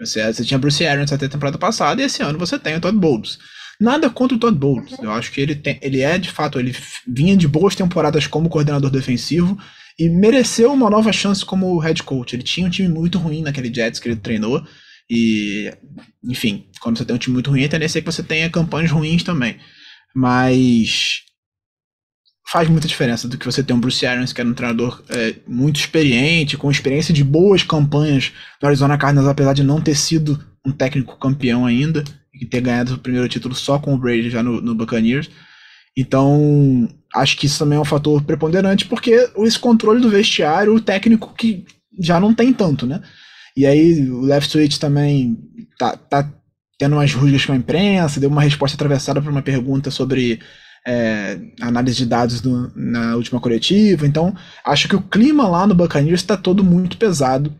Você, 0.00 0.32
você 0.32 0.44
tinha 0.44 0.58
Bruce 0.58 0.84
Arians 0.86 1.12
até 1.12 1.26
a 1.26 1.28
temporada 1.28 1.58
passada 1.58 2.00
e 2.00 2.04
esse 2.04 2.22
ano 2.22 2.38
você 2.38 2.58
tem 2.58 2.76
o 2.76 2.80
Todd 2.80 2.96
Bowles. 2.96 3.38
Nada 3.80 4.08
contra 4.08 4.36
o 4.36 4.40
Todd 4.40 4.56
Bowles. 4.56 4.92
Eu 5.00 5.10
acho 5.10 5.32
que 5.32 5.40
ele, 5.40 5.54
tem, 5.54 5.78
ele 5.82 6.00
é, 6.00 6.16
de 6.18 6.30
fato, 6.30 6.58
ele 6.58 6.74
vinha 7.06 7.36
de 7.36 7.48
boas 7.48 7.74
temporadas 7.74 8.26
como 8.26 8.48
coordenador 8.48 8.90
defensivo 8.90 9.58
e 9.98 10.08
mereceu 10.08 10.72
uma 10.72 10.90
nova 10.90 11.12
chance 11.12 11.44
como 11.44 11.78
head 11.78 12.02
coach. 12.02 12.34
Ele 12.34 12.42
tinha 12.42 12.66
um 12.66 12.70
time 12.70 12.88
muito 12.88 13.18
ruim 13.18 13.42
naquele 13.42 13.72
Jets 13.72 14.00
que 14.00 14.08
ele 14.08 14.16
treinou 14.16 14.64
e, 15.10 15.72
enfim, 16.22 16.66
quando 16.80 16.98
você 16.98 17.04
tem 17.04 17.14
um 17.14 17.18
time 17.18 17.34
muito 17.34 17.50
ruim, 17.50 17.64
a 17.64 17.68
tendência 17.68 17.98
é 17.98 18.02
que 18.02 18.10
você 18.10 18.22
tenha 18.22 18.50
campanhas 18.50 18.90
ruins 18.90 19.22
também. 19.22 19.58
Mas 20.14 21.22
faz 22.46 22.68
muita 22.68 22.86
diferença 22.86 23.26
do 23.26 23.36
que 23.36 23.46
você 23.46 23.62
ter 23.62 23.72
um 23.72 23.80
Bruce 23.80 24.06
Arians, 24.06 24.32
que 24.32 24.40
era 24.40 24.48
um 24.48 24.54
treinador 24.54 25.02
é, 25.08 25.34
muito 25.46 25.80
experiente, 25.80 26.56
com 26.56 26.70
experiência 26.70 27.12
de 27.12 27.24
boas 27.24 27.62
campanhas 27.62 28.32
no 28.62 28.68
Arizona 28.68 28.98
Cardinals, 28.98 29.28
apesar 29.28 29.54
de 29.54 29.64
não 29.64 29.80
ter 29.80 29.94
sido 29.94 30.42
um 30.64 30.70
técnico 30.70 31.18
campeão 31.18 31.66
ainda, 31.66 32.04
e 32.32 32.46
ter 32.46 32.60
ganhado 32.60 32.94
o 32.94 32.98
primeiro 32.98 33.28
título 33.28 33.54
só 33.54 33.78
com 33.78 33.94
o 33.94 33.98
Brady 33.98 34.30
já 34.30 34.42
no, 34.42 34.60
no 34.60 34.74
Buccaneers. 34.74 35.30
Então, 35.96 36.88
acho 37.14 37.36
que 37.36 37.46
isso 37.46 37.58
também 37.58 37.78
é 37.78 37.80
um 37.80 37.84
fator 37.84 38.22
preponderante, 38.22 38.86
porque 38.86 39.30
esse 39.38 39.58
controle 39.58 40.00
do 40.00 40.10
vestiário, 40.10 40.74
o 40.74 40.80
técnico 40.80 41.32
que 41.34 41.64
já 41.98 42.18
não 42.18 42.34
tem 42.34 42.52
tanto, 42.52 42.86
né? 42.86 43.00
E 43.56 43.66
aí 43.66 44.08
o 44.10 44.20
Left 44.22 44.50
Switch 44.50 44.78
também 44.78 45.38
tá, 45.78 45.96
tá 45.96 46.32
tendo 46.78 46.96
umas 46.96 47.12
rusgas 47.12 47.46
com 47.46 47.52
a 47.52 47.56
imprensa, 47.56 48.20
deu 48.20 48.28
uma 48.28 48.42
resposta 48.42 48.76
atravessada 48.76 49.22
para 49.22 49.30
uma 49.30 49.42
pergunta 49.42 49.90
sobre 49.90 50.40
é, 50.86 51.38
análise 51.60 51.96
de 51.96 52.06
dados 52.06 52.40
do, 52.40 52.72
na 52.74 53.16
última 53.16 53.40
coletiva. 53.40 54.06
Então, 54.06 54.34
acho 54.64 54.88
que 54.88 54.96
o 54.96 55.02
clima 55.02 55.48
lá 55.48 55.66
no 55.66 55.74
Buccaneers 55.74 56.20
está 56.20 56.36
todo 56.36 56.62
muito 56.62 56.98
pesado, 56.98 57.58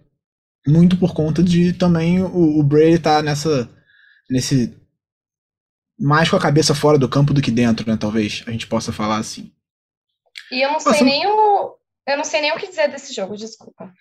muito 0.67 0.97
por 0.97 1.15
conta 1.15 1.43
de 1.43 1.73
também 1.73 2.23
o, 2.23 2.59
o 2.59 2.63
Brady 2.63 2.99
tá 2.99 3.23
nessa 3.23 3.69
nesse 4.29 4.75
mais 5.99 6.29
com 6.29 6.37
a 6.37 6.41
cabeça 6.41 6.75
fora 6.75 6.99
do 6.99 7.09
campo 7.09 7.33
do 7.33 7.43
que 7.43 7.51
dentro, 7.51 7.89
né? 7.89 7.97
Talvez 7.97 8.43
a 8.47 8.51
gente 8.51 8.67
possa 8.67 8.93
falar 8.93 9.19
assim. 9.19 9.53
E 10.51 10.65
eu 10.65 10.73
não 10.73 10.81
sei 10.81 11.03
nem 11.03 11.27
o 11.27 11.77
eu 12.07 12.17
não 12.17 12.25
sei 12.25 12.41
nem 12.41 12.53
o 12.53 12.57
que 12.57 12.69
dizer 12.69 12.89
desse 12.89 13.15
jogo, 13.15 13.37
desculpa. 13.37 13.93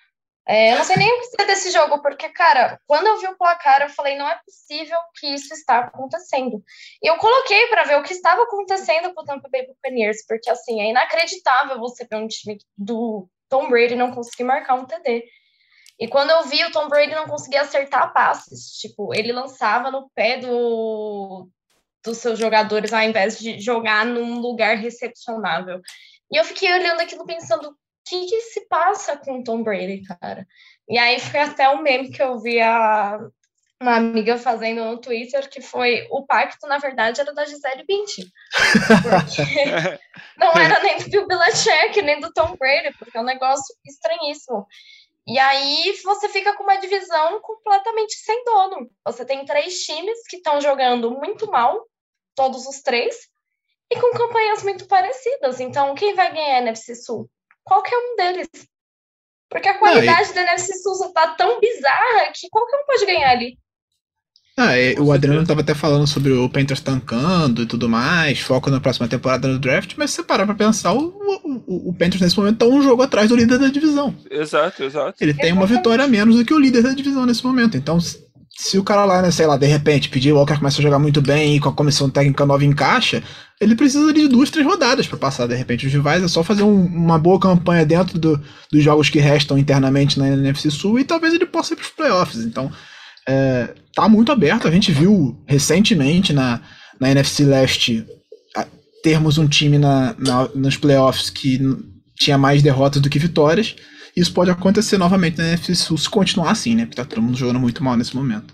É, 0.45 0.73
eu 0.73 0.77
não 0.77 0.83
sei 0.83 0.97
nem 0.97 1.09
o 1.09 1.21
que 1.21 1.45
desse 1.45 1.71
jogo, 1.71 2.01
porque, 2.01 2.27
cara, 2.29 2.77
quando 2.85 3.07
eu 3.07 3.17
vi 3.17 3.27
o 3.27 3.37
placar, 3.37 3.81
eu 3.81 3.89
falei, 3.89 4.17
não 4.17 4.27
é 4.27 4.37
possível 4.45 4.97
que 5.15 5.27
isso 5.27 5.53
está 5.53 5.79
acontecendo. 5.79 6.61
E 7.01 7.07
eu 7.09 7.15
coloquei 7.17 7.67
para 7.67 7.85
ver 7.85 7.97
o 7.97 8.03
que 8.03 8.13
estava 8.13 8.43
acontecendo 8.43 9.13
com 9.13 9.21
o 9.21 9.25
Tampa 9.25 9.47
Bay 9.49 9.65
Buccaneers, 9.65 10.25
porque, 10.27 10.49
assim, 10.49 10.81
é 10.81 10.89
inacreditável 10.89 11.79
você 11.79 12.05
ver 12.05 12.17
um 12.17 12.27
time 12.27 12.57
do 12.77 13.29
Tom 13.47 13.69
Brady 13.69 13.95
não 13.95 14.11
conseguir 14.11 14.43
marcar 14.43 14.75
um 14.75 14.85
TD. 14.85 15.23
E 15.99 16.07
quando 16.07 16.31
eu 16.31 16.43
vi 16.43 16.63
o 16.65 16.71
Tom 16.71 16.89
Brady 16.89 17.13
não 17.15 17.27
conseguir 17.27 17.57
acertar 17.57 18.11
passes, 18.11 18.73
tipo, 18.79 19.13
ele 19.13 19.31
lançava 19.31 19.91
no 19.91 20.09
pé 20.13 20.37
do, 20.37 21.47
dos 22.03 22.17
seus 22.17 22.37
jogadores 22.37 22.91
ao 22.91 23.01
invés 23.01 23.39
de 23.39 23.59
jogar 23.61 24.05
num 24.05 24.39
lugar 24.39 24.75
recepcionável. 24.75 25.79
E 26.31 26.35
eu 26.35 26.43
fiquei 26.43 26.73
olhando 26.73 26.99
aquilo 26.99 27.25
pensando, 27.25 27.77
que, 28.05 28.25
que 28.25 28.41
se 28.41 28.67
passa 28.67 29.17
com 29.17 29.39
o 29.39 29.43
Tom 29.43 29.63
Brady, 29.63 30.03
cara? 30.03 30.47
E 30.87 30.97
aí 30.97 31.19
foi 31.19 31.39
até 31.39 31.69
um 31.69 31.81
meme 31.81 32.11
que 32.11 32.21
eu 32.21 32.39
vi 32.39 32.59
a, 32.59 33.19
uma 33.83 33.97
amiga 33.97 34.37
fazendo 34.37 34.83
no 34.83 34.97
Twitter, 34.97 35.49
que 35.49 35.61
foi 35.61 36.07
o 36.09 36.25
pacto, 36.25 36.65
na 36.67 36.77
verdade, 36.77 37.19
era 37.19 37.33
da 37.33 37.45
Gisele 37.45 37.85
Bündchen. 37.85 38.25
Porque 39.03 39.99
não 40.37 40.51
era 40.53 40.81
nem 40.81 40.97
do 40.97 41.09
Bill 41.09 41.27
Belichick, 41.27 42.01
nem 42.01 42.19
do 42.19 42.31
Tom 42.33 42.55
Brady, 42.55 42.95
porque 42.97 43.17
é 43.17 43.21
um 43.21 43.25
negócio 43.25 43.75
estranhíssimo. 43.85 44.65
E 45.27 45.37
aí 45.39 45.97
você 46.03 46.27
fica 46.27 46.53
com 46.53 46.63
uma 46.63 46.77
divisão 46.77 47.39
completamente 47.41 48.15
sem 48.15 48.43
dono. 48.43 48.89
Você 49.05 49.25
tem 49.25 49.45
três 49.45 49.79
times 49.83 50.19
que 50.27 50.37
estão 50.37 50.59
jogando 50.59 51.11
muito 51.11 51.49
mal, 51.49 51.85
todos 52.35 52.65
os 52.65 52.81
três, 52.81 53.15
e 53.91 53.99
com 53.99 54.17
campanhas 54.17 54.63
muito 54.63 54.87
parecidas. 54.87 55.59
Então, 55.59 55.95
quem 55.95 56.13
vai 56.13 56.33
ganhar 56.33 56.55
a 56.55 56.61
NFC 56.61 56.95
Sul? 56.95 57.29
Qualquer 57.63 57.97
um 57.97 58.15
deles. 58.15 58.47
Porque 59.49 59.67
a 59.67 59.77
qualidade 59.77 60.29
não, 60.29 60.31
e... 60.31 60.33
da 60.33 60.41
NFC 60.53 60.73
Sul 60.79 61.13
tá 61.13 61.27
tão 61.35 61.59
bizarra 61.59 62.31
que 62.33 62.49
qualquer 62.49 62.77
um 62.77 62.85
pode 62.85 63.05
ganhar 63.05 63.29
ali. 63.29 63.57
Ah, 64.55 64.73
o 64.99 65.11
Adriano 65.11 65.41
estava 65.41 65.61
até 65.61 65.73
falando 65.73 66.05
sobre 66.05 66.31
o 66.31 66.47
Panthers 66.47 66.79
tancando 66.79 67.63
e 67.63 67.65
tudo 67.65 67.89
mais, 67.89 68.39
foco 68.39 68.69
na 68.69 68.79
próxima 68.79 69.07
temporada 69.07 69.47
no 69.47 69.57
draft, 69.57 69.95
mas 69.97 70.11
se 70.11 70.17
você 70.17 70.23
parar 70.23 70.45
pra 70.45 70.53
pensar, 70.53 70.93
o, 70.93 71.07
o, 71.65 71.89
o 71.89 71.93
Panthers 71.93 72.21
nesse 72.21 72.37
momento 72.37 72.59
tá 72.59 72.65
um 72.67 72.81
jogo 72.83 73.01
atrás 73.01 73.29
do 73.29 73.35
líder 73.35 73.57
da 73.57 73.69
divisão. 73.69 74.15
Exato, 74.29 74.83
exato. 74.83 75.17
Ele 75.19 75.33
tem 75.33 75.51
uma 75.51 75.65
vitória 75.65 76.05
a 76.05 76.07
menos 76.07 76.35
do 76.35 76.45
que 76.45 76.53
o 76.53 76.59
líder 76.59 76.83
da 76.83 76.93
divisão 76.93 77.25
nesse 77.25 77.43
momento. 77.43 77.77
Então, 77.77 77.97
se 78.55 78.77
o 78.77 78.83
cara 78.83 79.03
lá, 79.05 79.21
né, 79.21 79.31
sei 79.31 79.47
lá, 79.47 79.57
de 79.57 79.65
repente, 79.65 80.09
pedir 80.09 80.31
o 80.31 80.35
Walker 80.35 80.57
começa 80.57 80.79
a 80.79 80.83
jogar 80.83 80.99
muito 80.99 81.21
bem 81.21 81.55
e 81.55 81.59
com 81.59 81.69
a 81.69 81.73
comissão 81.73 82.09
técnica 82.09 82.45
nova 82.45 82.63
encaixa, 82.63 83.23
ele 83.59 83.75
precisa 83.75 84.13
de 84.13 84.27
duas, 84.27 84.51
três 84.51 84.65
rodadas 84.65 85.07
para 85.07 85.17
passar, 85.17 85.47
de 85.47 85.55
repente, 85.55 85.87
os 85.87 85.93
rivais. 85.93 86.23
É 86.23 86.27
só 86.27 86.43
fazer 86.43 86.63
um, 86.63 86.85
uma 86.85 87.17
boa 87.17 87.39
campanha 87.39 87.85
dentro 87.85 88.19
do, 88.19 88.39
dos 88.71 88.83
jogos 88.83 89.09
que 89.09 89.19
restam 89.19 89.57
internamente 89.57 90.19
na 90.19 90.27
NFC 90.27 90.69
Sul 90.69 90.99
e 90.99 91.03
talvez 91.03 91.33
ele 91.33 91.45
possa 91.45 91.73
ir 91.73 91.77
para 91.77 91.83
os 91.83 91.89
playoffs. 91.89 92.43
Então, 92.45 92.71
é, 93.27 93.73
tá 93.95 94.07
muito 94.07 94.31
aberto. 94.31 94.67
A 94.67 94.71
gente 94.71 94.91
viu 94.91 95.41
recentemente 95.47 96.31
na, 96.31 96.61
na 96.99 97.09
NFC 97.09 97.45
Leste 97.45 98.05
termos 99.03 99.37
um 99.37 99.47
time 99.47 99.77
na, 99.77 100.15
na, 100.17 100.47
nos 100.55 100.77
playoffs 100.77 101.29
que 101.29 101.59
tinha 102.15 102.37
mais 102.37 102.63
derrotas 102.63 103.01
do 103.01 103.09
que 103.09 103.19
vitórias. 103.19 103.75
Isso 104.15 104.31
pode 104.31 104.51
acontecer 104.51 104.97
novamente 104.97 105.37
na 105.37 105.47
NFC 105.47 105.75
Sul 105.75 105.97
se 105.97 106.09
continuar 106.09 106.51
assim, 106.51 106.75
né? 106.75 106.85
Porque 106.85 106.95
tá 106.95 107.05
todo 107.05 107.21
mundo 107.21 107.37
jogando 107.37 107.59
muito 107.59 107.83
mal 107.83 107.97
nesse 107.97 108.15
momento. 108.15 108.53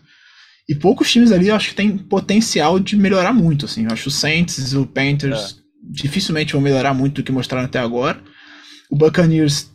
E 0.68 0.76
poucos 0.76 1.12
times 1.12 1.32
ali 1.32 1.48
eu 1.48 1.56
acho 1.56 1.70
que 1.70 1.76
tem 1.76 1.98
potencial 1.98 2.80
de 2.80 2.96
melhorar 2.96 3.34
muito, 3.34 3.66
assim. 3.66 3.86
Eu 3.86 3.92
acho 3.92 4.10
o 4.10 4.12
Saints, 4.12 4.74
o 4.74 4.86
Panthers 4.86 5.58
é. 5.58 5.62
dificilmente 5.92 6.54
vão 6.54 6.62
melhorar 6.62 6.94
muito 6.94 7.16
do 7.16 7.24
que 7.24 7.32
mostraram 7.32 7.66
até 7.66 7.80
agora. 7.80 8.22
O 8.90 8.96
Buccaneers, 8.96 9.70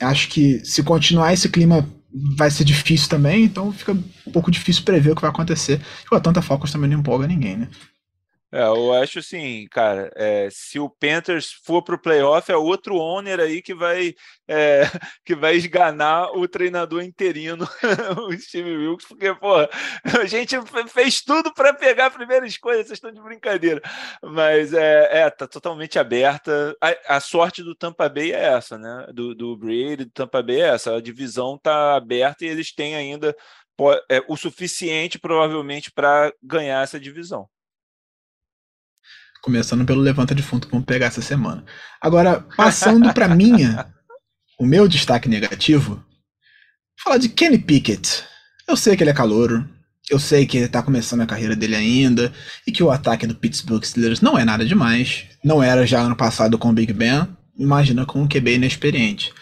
acho 0.00 0.28
que 0.28 0.64
se 0.64 0.82
continuar 0.82 1.32
esse 1.32 1.48
clima 1.48 1.88
vai 2.36 2.50
ser 2.50 2.64
difícil 2.64 3.08
também, 3.08 3.44
então 3.44 3.70
fica 3.72 3.92
um 3.92 4.32
pouco 4.32 4.50
difícil 4.50 4.82
prever 4.82 5.10
o 5.12 5.14
que 5.14 5.20
vai 5.20 5.30
acontecer. 5.30 5.80
E 6.10 6.14
o 6.14 6.16
Atlanta 6.16 6.42
Falcons 6.42 6.72
também 6.72 6.90
não 6.90 7.00
empolga 7.00 7.26
ninguém, 7.26 7.58
né? 7.58 7.68
É, 8.50 8.62
eu 8.62 8.94
acho 8.94 9.18
assim, 9.18 9.66
cara, 9.70 10.10
é, 10.16 10.48
se 10.50 10.78
o 10.78 10.88
Panthers 10.88 11.52
for 11.64 11.82
para 11.82 11.94
o 11.96 12.00
playoff, 12.00 12.50
é 12.50 12.56
outro 12.56 12.96
owner 12.96 13.40
aí 13.40 13.60
que 13.60 13.74
vai, 13.74 14.14
é, 14.48 14.82
que 15.22 15.34
vai 15.34 15.54
esganar 15.54 16.30
o 16.34 16.48
treinador 16.48 17.02
interino, 17.02 17.68
o 18.26 18.32
Steve 18.38 18.74
Wilkes, 18.74 19.06
porque, 19.06 19.34
pô, 19.34 19.54
a 19.56 20.24
gente 20.26 20.56
fez 20.88 21.20
tudo 21.20 21.52
para 21.52 21.74
pegar 21.74 22.06
a 22.06 22.10
primeira 22.10 22.46
escolha, 22.46 22.76
vocês 22.76 22.92
estão 22.92 23.12
de 23.12 23.20
brincadeira. 23.20 23.82
Mas 24.22 24.72
é, 24.72 25.24
é 25.24 25.30
tá 25.30 25.46
totalmente 25.46 25.98
aberta. 25.98 26.74
A, 26.80 27.16
a, 27.16 27.20
sorte 27.20 27.62
do 27.62 27.74
Tampa 27.74 28.08
Bay 28.08 28.32
é 28.32 28.44
essa, 28.44 28.78
né? 28.78 29.06
Do, 29.12 29.34
do 29.34 29.56
Brady, 29.56 30.06
do 30.06 30.10
Tampa 30.10 30.42
Bay 30.42 30.62
é 30.62 30.68
essa. 30.68 30.96
A 30.96 31.02
divisão 31.02 31.58
tá 31.58 31.96
aberta 31.96 32.44
e 32.44 32.48
eles 32.48 32.72
têm 32.74 32.96
ainda 32.96 33.36
é, 34.10 34.22
o 34.26 34.36
suficiente, 34.36 35.18
provavelmente, 35.18 35.92
para 35.92 36.32
ganhar 36.42 36.82
essa 36.82 36.98
divisão. 36.98 37.48
Começando 39.42 39.84
pelo 39.84 40.00
levanta 40.00 40.34
de 40.34 40.42
fundo 40.42 40.66
que 40.66 40.72
vamos 40.72 40.86
pegar 40.86 41.06
essa 41.06 41.22
semana. 41.22 41.64
Agora, 42.00 42.44
passando 42.56 43.12
para 43.14 43.34
minha, 43.34 43.86
o 44.58 44.66
meu 44.66 44.88
destaque 44.88 45.28
negativo, 45.28 46.04
falar 47.02 47.18
de 47.18 47.28
Kenny 47.28 47.58
Pickett. 47.58 48.24
Eu 48.66 48.76
sei 48.76 48.96
que 48.96 49.02
ele 49.02 49.10
é 49.10 49.14
calouro, 49.14 49.66
eu 50.10 50.18
sei 50.18 50.46
que 50.46 50.58
ele 50.58 50.68
tá 50.68 50.82
começando 50.82 51.20
a 51.20 51.26
carreira 51.26 51.54
dele 51.54 51.76
ainda, 51.76 52.32
e 52.66 52.72
que 52.72 52.82
o 52.82 52.90
ataque 52.90 53.26
do 53.26 53.34
Pittsburgh 53.34 53.84
Steelers 53.84 54.20
não 54.20 54.38
é 54.38 54.44
nada 54.44 54.64
demais. 54.64 55.24
Não 55.44 55.62
era 55.62 55.86
já 55.86 56.00
ano 56.00 56.16
passado 56.16 56.58
com 56.58 56.70
o 56.70 56.72
Big 56.72 56.92
Ben, 56.92 57.28
imagina 57.56 58.04
com 58.04 58.22
um 58.22 58.28
QB 58.28 58.56
inexperiente. 58.56 59.32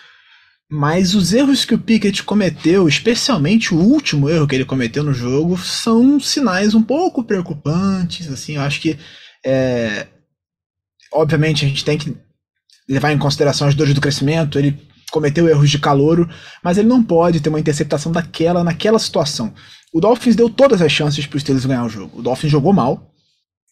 Mas 0.68 1.14
os 1.14 1.32
erros 1.32 1.64
que 1.64 1.74
o 1.74 1.78
Pickett 1.78 2.24
cometeu, 2.24 2.88
especialmente 2.88 3.72
o 3.72 3.78
último 3.78 4.28
erro 4.28 4.48
que 4.48 4.54
ele 4.54 4.64
cometeu 4.64 5.04
no 5.04 5.14
jogo, 5.14 5.56
são 5.56 6.18
sinais 6.18 6.74
um 6.74 6.82
pouco 6.82 7.22
preocupantes. 7.22 8.28
Assim, 8.28 8.56
eu 8.56 8.62
acho 8.62 8.80
que 8.80 8.98
é, 9.48 10.08
obviamente, 11.12 11.64
a 11.64 11.68
gente 11.68 11.84
tem 11.84 11.96
que 11.96 12.16
levar 12.88 13.12
em 13.12 13.18
consideração 13.18 13.68
as 13.68 13.76
dores 13.76 13.94
do 13.94 14.00
crescimento. 14.00 14.58
Ele 14.58 14.76
cometeu 15.12 15.48
erros 15.48 15.70
de 15.70 15.78
calouro, 15.78 16.28
mas 16.64 16.76
ele 16.76 16.88
não 16.88 17.00
pode 17.00 17.40
ter 17.40 17.48
uma 17.48 17.60
interceptação 17.60 18.10
daquela 18.10 18.64
naquela 18.64 18.98
situação. 18.98 19.54
O 19.94 20.00
Dolphins 20.00 20.34
deu 20.34 20.50
todas 20.50 20.82
as 20.82 20.90
chances 20.90 21.24
para 21.26 21.36
os 21.36 21.42
Steelers 21.42 21.64
ganhar 21.64 21.84
o 21.84 21.88
jogo. 21.88 22.18
O 22.18 22.22
Dolphins 22.22 22.50
jogou 22.50 22.72
mal, 22.72 23.14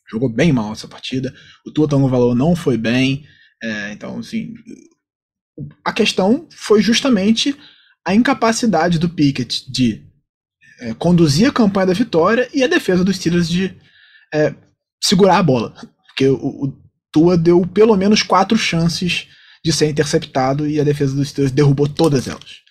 jogou 0.09 0.29
bem 0.29 0.53
mal 0.53 0.73
essa 0.73 0.87
partida. 0.87 1.35
O 1.67 1.73
Tua 1.73 1.89
Valor 1.89 2.37
não 2.37 2.55
foi 2.55 2.79
bem. 2.79 3.27
É, 3.61 3.93
então, 3.93 4.21
assim, 4.21 4.55
a 5.85 5.93
questão 5.93 6.47
foi 6.53 6.81
justamente 6.81 7.57
a 8.07 8.15
incapacidade 8.15 8.99
do 9.01 9.09
Pickett 9.09 9.71
de 9.71 10.07
é, 10.79 10.95
conduzir 10.95 11.49
a 11.49 11.53
campanha 11.53 11.89
da 11.89 11.93
vitória 11.95 12.49
e 12.55 12.63
a 12.63 12.69
defesa 12.69 13.05
dos 13.05 13.17
Steelers 13.17 13.49
de 13.49 13.75
é, 14.33 14.55
segurar 15.05 15.39
a 15.39 15.43
bola. 15.43 15.75
Porque 16.07 16.27
o, 16.29 16.65
o 16.65 16.85
Tua 17.13 17.37
deu 17.37 17.67
pelo 17.67 17.97
menos 17.97 18.23
quatro 18.23 18.57
chances 18.57 19.29
de 19.65 19.73
ser 19.73 19.89
interceptado 19.89 20.67
e 20.67 20.81
a 20.81 20.85
defesa 20.85 21.15
dos 21.15 21.29
Steelers 21.29 21.53
derrubou 21.53 21.89
todas 21.89 22.27
elas. 22.27 22.63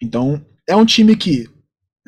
Então, 0.00 0.44
é 0.68 0.76
um 0.76 0.84
time 0.84 1.16
que, 1.16 1.48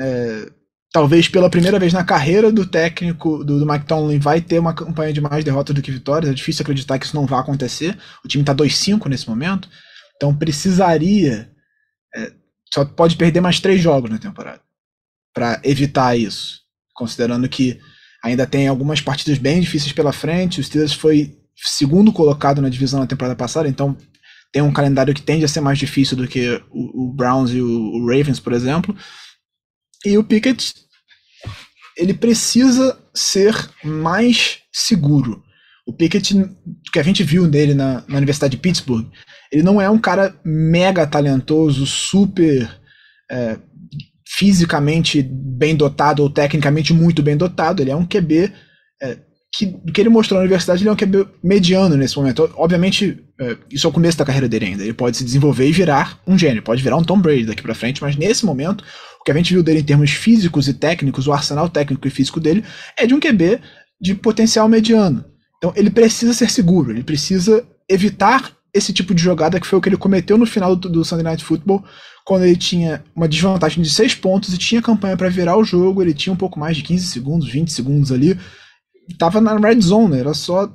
é, 0.00 0.50
talvez 0.92 1.28
pela 1.28 1.50
primeira 1.50 1.78
vez 1.78 1.92
na 1.92 2.04
carreira 2.04 2.52
do 2.52 2.66
técnico 2.66 3.42
do, 3.44 3.58
do 3.58 3.66
Mike 3.66 3.86
Tomlin, 3.86 4.18
vai 4.18 4.40
ter 4.40 4.58
uma 4.58 4.74
campanha 4.74 5.12
de 5.12 5.20
mais 5.20 5.44
derrotas 5.44 5.74
do 5.74 5.82
que 5.82 5.90
vitórias. 5.90 6.30
É 6.30 6.34
difícil 6.34 6.62
acreditar 6.62 6.98
que 6.98 7.06
isso 7.06 7.16
não 7.16 7.26
vai 7.26 7.40
acontecer. 7.40 7.98
O 8.24 8.28
time 8.28 8.42
está 8.42 8.54
2-5 8.54 9.08
nesse 9.08 9.28
momento. 9.28 9.68
Então, 10.16 10.34
precisaria. 10.34 11.50
É, 12.14 12.32
só 12.72 12.84
pode 12.84 13.16
perder 13.16 13.40
mais 13.40 13.58
três 13.58 13.80
jogos 13.80 14.10
na 14.10 14.18
temporada 14.18 14.60
para 15.34 15.60
evitar 15.64 16.16
isso. 16.16 16.60
Considerando 16.94 17.48
que 17.48 17.80
Ainda 18.22 18.46
tem 18.46 18.68
algumas 18.68 19.00
partidas 19.00 19.38
bem 19.38 19.60
difíceis 19.60 19.92
pela 19.92 20.12
frente. 20.12 20.60
O 20.60 20.64
Steelers 20.64 20.92
foi 20.92 21.36
segundo 21.56 22.12
colocado 22.12 22.62
na 22.62 22.68
divisão 22.68 23.00
na 23.00 23.06
temporada 23.06 23.36
passada, 23.36 23.68
então 23.68 23.96
tem 24.52 24.62
um 24.62 24.72
calendário 24.72 25.14
que 25.14 25.22
tende 25.22 25.44
a 25.44 25.48
ser 25.48 25.60
mais 25.60 25.78
difícil 25.78 26.16
do 26.16 26.26
que 26.26 26.60
o, 26.70 27.08
o 27.08 27.12
Browns 27.12 27.50
e 27.52 27.60
o, 27.60 27.66
o, 27.66 28.06
Ravens, 28.06 28.40
por 28.40 28.52
exemplo. 28.52 28.96
E 30.04 30.18
o 30.18 30.24
Pickett 30.24 30.74
ele 31.96 32.14
precisa 32.14 32.98
ser 33.14 33.54
mais 33.84 34.60
seguro. 34.72 35.42
O 35.86 35.92
Pickett, 35.92 36.34
que 36.92 36.98
a 36.98 37.02
gente 37.02 37.22
viu 37.22 37.46
nele 37.46 37.74
na, 37.74 38.04
na 38.08 38.16
Universidade 38.16 38.56
de 38.56 38.62
Pittsburgh, 38.62 39.06
ele 39.52 39.62
não 39.62 39.80
é 39.80 39.88
um 39.90 39.98
cara 39.98 40.34
mega 40.44 41.06
talentoso, 41.06 41.86
super 41.86 42.70
é, 43.30 43.58
fisicamente 44.32 45.22
bem 45.22 45.74
dotado 45.74 46.22
ou 46.22 46.30
tecnicamente 46.30 46.94
muito 46.94 47.20
bem 47.20 47.36
dotado. 47.36 47.82
Ele 47.82 47.90
é 47.90 47.96
um 47.96 48.06
QB 48.06 48.52
é, 49.02 49.18
que, 49.52 49.66
que 49.92 50.00
ele 50.00 50.08
mostrou 50.08 50.38
na 50.38 50.44
universidade, 50.44 50.82
ele 50.82 50.88
é 50.88 50.92
um 50.92 50.96
QB 50.96 51.26
mediano 51.42 51.96
nesse 51.96 52.16
momento. 52.16 52.48
Obviamente, 52.54 53.18
é, 53.40 53.56
isso 53.68 53.88
é 53.88 53.90
o 53.90 53.92
começo 53.92 54.16
da 54.16 54.24
carreira 54.24 54.48
dele 54.48 54.66
ainda. 54.66 54.84
Ele 54.84 54.94
pode 54.94 55.16
se 55.16 55.24
desenvolver 55.24 55.66
e 55.66 55.72
virar 55.72 56.20
um 56.24 56.38
gênio, 56.38 56.62
pode 56.62 56.80
virar 56.80 56.96
um 56.96 57.02
Tom 57.02 57.20
Brady 57.20 57.44
daqui 57.44 57.60
para 57.60 57.74
frente, 57.74 58.00
mas 58.00 58.14
nesse 58.14 58.46
momento, 58.46 58.84
o 59.20 59.24
que 59.24 59.32
a 59.32 59.34
gente 59.34 59.52
viu 59.52 59.64
dele 59.64 59.80
em 59.80 59.84
termos 59.84 60.12
físicos 60.12 60.68
e 60.68 60.74
técnicos, 60.74 61.26
o 61.26 61.32
arsenal 61.32 61.68
técnico 61.68 62.06
e 62.06 62.10
físico 62.10 62.38
dele, 62.38 62.64
é 62.96 63.06
de 63.06 63.14
um 63.14 63.18
QB 63.18 63.60
de 64.00 64.14
potencial 64.14 64.68
mediano. 64.68 65.24
Então, 65.58 65.72
ele 65.74 65.90
precisa 65.90 66.32
ser 66.32 66.48
seguro, 66.50 66.92
ele 66.92 67.02
precisa 67.02 67.66
evitar 67.88 68.56
esse 68.72 68.92
tipo 68.92 69.14
de 69.14 69.22
jogada 69.22 69.60
que 69.60 69.66
foi 69.66 69.78
o 69.78 69.82
que 69.82 69.88
ele 69.88 69.96
cometeu 69.96 70.38
no 70.38 70.46
final 70.46 70.76
do, 70.76 70.88
do 70.88 71.04
Sunday 71.04 71.24
Night 71.24 71.44
Football, 71.44 71.84
quando 72.24 72.44
ele 72.44 72.56
tinha 72.56 73.04
uma 73.14 73.28
desvantagem 73.28 73.82
de 73.82 73.90
6 73.90 74.14
pontos 74.16 74.52
e 74.52 74.58
tinha 74.58 74.82
campanha 74.82 75.16
para 75.16 75.28
virar 75.28 75.56
o 75.56 75.64
jogo, 75.64 76.02
ele 76.02 76.14
tinha 76.14 76.32
um 76.32 76.36
pouco 76.36 76.58
mais 76.58 76.76
de 76.76 76.82
15 76.82 77.06
segundos, 77.06 77.48
20 77.48 77.72
segundos 77.72 78.12
ali, 78.12 78.38
tava 79.18 79.40
na 79.40 79.56
red 79.56 79.80
zone, 79.80 80.18
era 80.18 80.34
só 80.34 80.72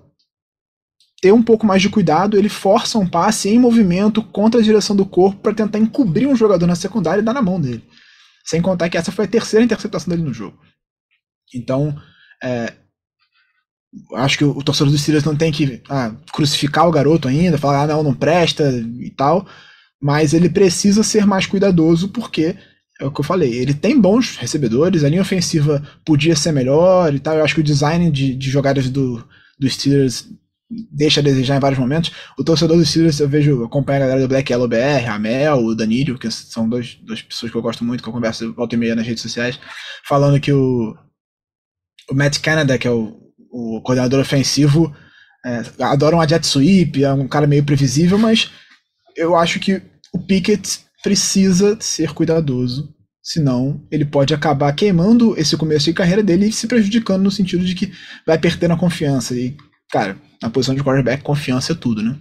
ter 1.21 1.31
um 1.31 1.41
pouco 1.41 1.65
mais 1.65 1.81
de 1.81 1.89
cuidado, 1.89 2.37
ele 2.37 2.49
força 2.49 2.99
um 2.99 3.07
passe 3.07 3.49
em 3.49 3.57
movimento 3.57 4.21
contra 4.21 4.59
a 4.59 4.63
direção 4.63 4.95
do 4.95 5.05
corpo 5.05 5.41
para 5.41 5.53
tentar 5.53 5.79
encobrir 5.79 6.27
um 6.27 6.35
jogador 6.35 6.67
na 6.67 6.75
secundária 6.75 7.21
e 7.21 7.25
dar 7.25 7.33
na 7.33 7.41
mão 7.41 7.59
dele. 7.59 7.83
Sem 8.45 8.61
contar 8.61 8.89
que 8.89 8.97
essa 8.97 9.11
foi 9.11 9.25
a 9.25 9.27
terceira 9.27 9.65
interceptação 9.65 10.11
dele 10.11 10.21
no 10.21 10.33
jogo. 10.33 10.59
Então, 11.53 11.95
é, 12.43 12.73
acho 14.13 14.37
que 14.37 14.43
o, 14.43 14.63
torcedor 14.63 14.91
dos 14.91 15.01
Steelers 15.01 15.23
não 15.23 15.35
tem 15.35 15.51
que 15.51 15.81
ah, 15.89 16.11
crucificar 16.33 16.87
o 16.87 16.91
garoto 16.91 17.27
ainda, 17.27 17.57
falar, 17.57 17.83
ah, 17.83 17.87
não, 17.87 18.03
não 18.03 18.13
presta 18.13 18.69
e 18.99 19.09
tal, 19.09 19.45
mas 20.01 20.33
ele 20.33 20.49
precisa 20.49 21.03
ser 21.03 21.25
mais 21.25 21.45
cuidadoso 21.45 22.09
porque 22.09 22.55
é 22.99 23.05
o 23.05 23.11
que 23.11 23.19
eu 23.19 23.25
falei, 23.25 23.53
ele 23.53 23.73
tem 23.73 23.99
bons 23.99 24.37
recebedores, 24.37 25.03
a 25.03 25.09
linha 25.09 25.21
ofensiva 25.21 25.83
podia 26.05 26.35
ser 26.35 26.53
melhor 26.53 27.13
e 27.13 27.19
tal. 27.19 27.35
Eu 27.35 27.43
acho 27.43 27.55
que 27.55 27.59
o 27.59 27.63
design 27.63 28.09
de, 28.09 28.33
de 28.33 28.49
jogadas 28.49 28.89
do, 28.89 29.21
do 29.59 29.69
Steelers 29.69 30.29
deixa 30.69 31.19
a 31.19 31.23
desejar 31.23 31.57
em 31.57 31.59
vários 31.59 31.79
momentos. 31.79 32.11
O 32.37 32.43
torcedor 32.43 32.77
dos 32.77 32.89
Steelers, 32.89 33.19
eu 33.19 33.27
vejo, 33.27 33.63
acompanha 33.63 33.97
a 33.97 34.01
galera 34.01 34.21
do 34.21 34.27
Black 34.27 34.51
Yellow 34.51 34.67
BR, 34.67 35.09
a 35.09 35.19
Mel, 35.19 35.57
o 35.57 35.75
Danilo, 35.75 36.17
que 36.17 36.31
são 36.31 36.67
dois, 36.67 36.95
duas 37.01 37.21
pessoas 37.21 37.51
que 37.51 37.57
eu 37.57 37.61
gosto 37.61 37.83
muito, 37.83 38.01
que 38.01 38.09
eu 38.09 38.13
converso 38.13 38.53
volta 38.53 38.75
e 38.75 38.77
meia 38.77 38.95
nas 38.95 39.05
redes 39.05 39.21
sociais, 39.21 39.59
falando 40.07 40.39
que 40.39 40.51
o, 40.51 40.95
o 42.09 42.15
Matt 42.15 42.39
Canada, 42.39 42.77
que 42.77 42.87
é 42.87 42.91
o, 42.91 43.24
o 43.55 43.79
coordenador 43.81 44.19
ofensivo, 44.19 44.93
é, 45.45 45.61
adora 45.81 46.17
um 46.17 46.27
jet 46.27 46.45
sweep, 46.45 47.01
é 47.01 47.13
um 47.13 47.25
cara 47.25 47.47
meio 47.47 47.63
previsível, 47.63 48.17
mas 48.17 48.51
eu 49.15 49.33
acho 49.33 49.61
que 49.61 49.81
o 50.13 50.19
Pickett 50.19 50.85
precisa 51.01 51.77
ser 51.79 52.13
cuidadoso, 52.13 52.93
senão 53.23 53.81
ele 53.89 54.03
pode 54.03 54.33
acabar 54.33 54.75
queimando 54.75 55.39
esse 55.39 55.55
começo 55.55 55.85
de 55.85 55.93
carreira 55.93 56.21
dele 56.21 56.47
e 56.47 56.51
se 56.51 56.67
prejudicando 56.67 57.23
no 57.23 57.31
sentido 57.31 57.63
de 57.63 57.75
que 57.75 57.93
vai 58.25 58.37
perdendo 58.37 58.73
a 58.73 58.79
confiança. 58.79 59.33
E, 59.33 59.55
cara, 59.89 60.17
na 60.41 60.49
posição 60.49 60.75
de 60.75 60.83
quarterback, 60.83 61.23
confiança 61.23 61.71
é 61.71 61.75
tudo, 61.75 62.03
né? 62.03 62.19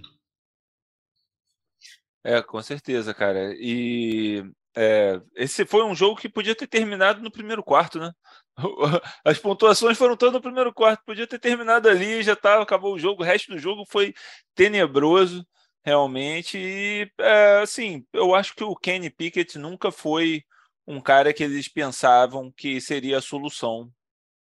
É, 2.23 2.41
com 2.43 2.63
certeza, 2.63 3.13
cara. 3.13 3.53
E 3.59 4.45
é, 4.77 5.21
esse 5.35 5.67
foi 5.67 5.85
um 5.85 5.95
jogo 5.97 6.21
que 6.21 6.29
podia 6.29 6.55
ter 6.55 6.69
terminado 6.69 7.21
no 7.21 7.31
primeiro 7.31 7.63
quarto, 7.63 7.99
né? 7.99 8.13
As 9.25 9.39
pontuações 9.39 9.99
foram 9.99 10.17
todas 10.17 10.35
no 10.35 10.41
primeiro 10.41 10.73
quarto, 10.73 11.05
podia 11.05 11.27
ter 11.27 11.39
terminado 11.39 11.89
ali, 11.89 12.23
já 12.23 12.37
tá, 12.37 12.61
acabou 12.61 12.95
o 12.95 12.99
jogo, 12.99 13.23
o 13.23 13.25
resto 13.25 13.53
do 13.53 13.59
jogo 13.59 13.85
foi 13.89 14.15
tenebroso 14.55 15.47
realmente. 15.85 16.59
E, 16.59 17.11
é, 17.19 17.61
assim, 17.63 18.05
eu 18.13 18.35
acho 18.35 18.55
que 18.55 18.65
o 18.65 18.77
Kenny 18.77 19.11
Pickett 19.11 19.59
nunca 19.59 19.91
foi 19.91 20.43
um 20.87 21.01
cara 21.01 21.33
que 21.33 21.43
eles 21.43 21.69
pensavam 21.69 22.53
que 22.57 22.81
seria 22.81 23.19
a 23.19 23.23
solução 23.23 23.91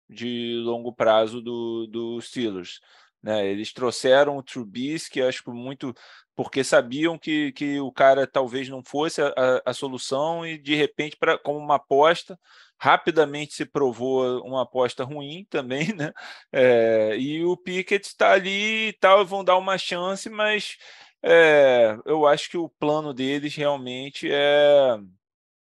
de 0.10 0.62
longo 0.64 0.94
prazo 0.94 1.42
do, 1.42 1.88
do 1.88 2.22
Steelers. 2.22 2.80
Né? 3.22 3.48
Eles 3.48 3.72
trouxeram 3.72 4.38
o 4.38 4.44
Trubisky, 4.44 5.22
acho 5.22 5.44
que 5.44 5.50
muito 5.50 5.94
porque 6.36 6.64
sabiam 6.64 7.18
que, 7.18 7.52
que 7.54 7.80
o 7.80 7.92
cara 7.92 8.26
talvez 8.26 8.68
não 8.68 8.84
fosse 8.84 9.22
a, 9.22 9.28
a, 9.28 9.72
a 9.72 9.74
solução 9.74 10.46
e 10.46 10.58
de 10.58 10.76
repente, 10.76 11.16
pra, 11.16 11.38
como 11.38 11.60
uma 11.60 11.76
aposta, 11.76 12.40
rapidamente 12.84 13.54
se 13.54 13.66
provou 13.66 14.42
uma 14.46 14.64
aposta 14.64 15.06
ruim 15.06 15.48
também, 15.50 15.94
né? 15.96 16.12
É, 16.52 17.16
e 17.18 17.42
o 17.46 17.56
Pickett 17.56 18.06
está 18.06 18.34
ali 18.34 18.90
e 18.90 18.94
tal, 18.94 19.26
vão 19.26 19.42
dar 19.42 19.58
uma 19.58 19.78
chance, 19.78 20.30
mas 20.30 20.76
é, 21.24 21.98
eu 22.06 22.28
acho 22.28 22.50
que 22.50 22.58
o 22.58 22.68
plano 22.68 23.14
deles 23.14 23.56
realmente 23.56 24.28
é, 24.30 24.98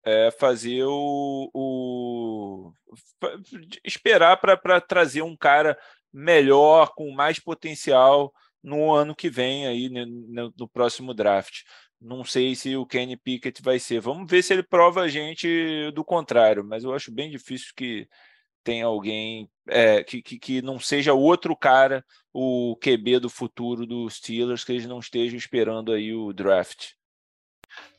é 0.05 0.31
fazer 0.31 0.85
o, 0.85 1.51
o 1.53 2.73
esperar 3.85 4.37
para 4.37 4.81
trazer 4.81 5.23
um 5.23 5.37
cara 5.37 5.77
melhor, 6.13 6.95
com 6.95 7.11
mais 7.11 7.41
potencial 7.41 8.33
no 8.63 8.93
ano 8.93 9.17
que 9.17 9.29
vem 9.29 9.67
aí 9.67 9.89
no, 9.89 10.53
no, 10.57 10.69
próximo 10.69 11.13
draft. 11.13 11.63
Não 12.01 12.25
sei 12.25 12.55
se 12.55 12.75
o 12.77 12.87
Kenny 12.87 13.17
Pickett 13.17 13.61
vai 13.63 13.79
ser. 13.79 14.01
Vamos 14.01 14.31
ver 14.31 14.43
se 14.43 14.53
ele 14.53 14.63
prova 14.63 15.03
a 15.03 15.09
gente 15.09 15.91
do 15.95 16.03
contrário, 16.03 16.65
mas 16.65 16.83
eu 16.83 16.95
acho 16.95 17.13
bem 17.13 17.31
difícil 17.31 17.73
que 17.77 18.09
tem 18.65 18.83
alguém 18.83 19.49
é, 19.69 20.03
que, 20.03 20.23
que, 20.23 20.39
que, 20.39 20.63
não 20.63 20.79
seja 20.79 21.13
outro 21.13 21.57
cara, 21.57 22.05
o 22.33 22.77
QB 22.83 23.21
do 23.21 23.29
futuro 23.29 23.87
dos 23.87 24.15
Steelers, 24.15 24.65
que 24.65 24.73
eles 24.73 24.87
não 24.87 24.99
estejam 24.99 25.37
esperando 25.37 25.93
aí 25.93 26.15
o 26.15 26.33
draft. 26.33 26.91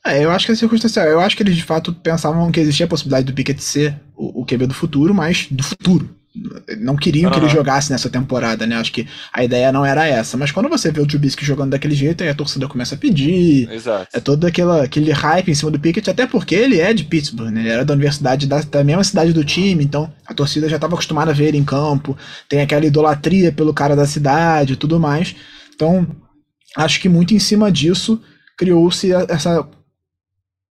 É, 0.05 0.23
eu 0.23 0.31
acho 0.31 0.47
que 0.47 0.51
é 0.51 0.55
circunstancial. 0.55 1.07
Eu 1.07 1.19
acho 1.19 1.37
que 1.37 1.43
eles 1.43 1.55
de 1.55 1.63
fato 1.63 1.93
pensavam 1.93 2.51
que 2.51 2.59
existia 2.59 2.85
a 2.85 2.89
possibilidade 2.89 3.25
do 3.25 3.33
Pickett 3.33 3.61
ser 3.61 3.99
o, 4.15 4.41
o 4.41 4.45
QB 4.45 4.67
do 4.67 4.73
futuro, 4.73 5.13
mas 5.13 5.47
do 5.47 5.63
futuro 5.63 6.20
não 6.79 6.95
queriam 6.95 7.29
uhum. 7.29 7.33
que 7.37 7.43
ele 7.43 7.49
jogasse 7.49 7.91
nessa 7.91 8.09
temporada, 8.09 8.65
né? 8.65 8.77
Acho 8.77 8.93
que 8.93 9.05
a 9.33 9.43
ideia 9.43 9.71
não 9.71 9.85
era 9.85 10.07
essa. 10.07 10.37
Mas 10.37 10.51
quando 10.51 10.69
você 10.69 10.89
vê 10.89 11.01
o 11.01 11.05
Trubisky 11.05 11.45
jogando 11.45 11.71
daquele 11.71 11.93
jeito, 11.93 12.23
aí 12.23 12.29
a 12.29 12.35
torcida 12.35 12.67
começa 12.69 12.95
a 12.95 12.97
pedir. 12.97 13.69
Exato. 13.69 14.07
É 14.13 14.19
todo 14.19 14.45
aquela, 14.45 14.83
aquele 14.83 15.11
hype 15.11 15.51
em 15.51 15.53
cima 15.53 15.71
do 15.71 15.79
Pickett, 15.79 16.09
até 16.09 16.25
porque 16.25 16.55
ele 16.55 16.79
é 16.79 16.93
de 16.93 17.03
Pittsburgh, 17.03 17.49
né? 17.49 17.61
Ele 17.61 17.69
era 17.69 17.83
da 17.83 17.93
universidade, 17.93 18.47
da, 18.47 18.61
da 18.61 18.83
mesma 18.83 19.03
cidade 19.03 19.33
do 19.33 19.43
time, 19.43 19.83
então 19.83 20.11
a 20.25 20.33
torcida 20.33 20.69
já 20.69 20.77
estava 20.77 20.93
acostumada 20.93 21.31
a 21.31 21.33
ver 21.33 21.47
ele 21.47 21.57
em 21.57 21.65
campo. 21.65 22.17
Tem 22.47 22.61
aquela 22.61 22.85
idolatria 22.85 23.51
pelo 23.51 23.73
cara 23.73 23.95
da 23.95 24.05
cidade 24.05 24.73
e 24.73 24.77
tudo 24.77 24.99
mais. 24.99 25.35
Então, 25.75 26.07
acho 26.77 27.01
que 27.01 27.09
muito 27.09 27.33
em 27.33 27.39
cima 27.39 27.69
disso 27.69 28.21
criou-se 28.57 29.11
essa 29.27 29.67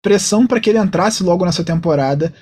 pressão 0.03 0.47
para 0.47 0.61
que 0.61 0.69
ele 0.69 0.79
entrasse 0.79 1.23
logo 1.23 1.47
nessa 1.47 1.65
temporada. 1.65 2.33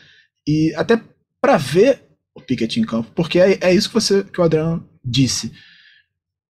E 0.46 0.74
até 0.74 1.00
para 1.40 1.56
ver 1.56 2.03
o 2.34 2.40
Pickett 2.40 2.80
em 2.80 2.84
campo, 2.84 3.10
porque 3.14 3.38
é, 3.38 3.58
é 3.60 3.74
isso 3.74 3.88
que, 3.88 3.94
você, 3.94 4.24
que 4.24 4.40
o 4.40 4.44
Adriano 4.44 4.86
disse. 5.04 5.52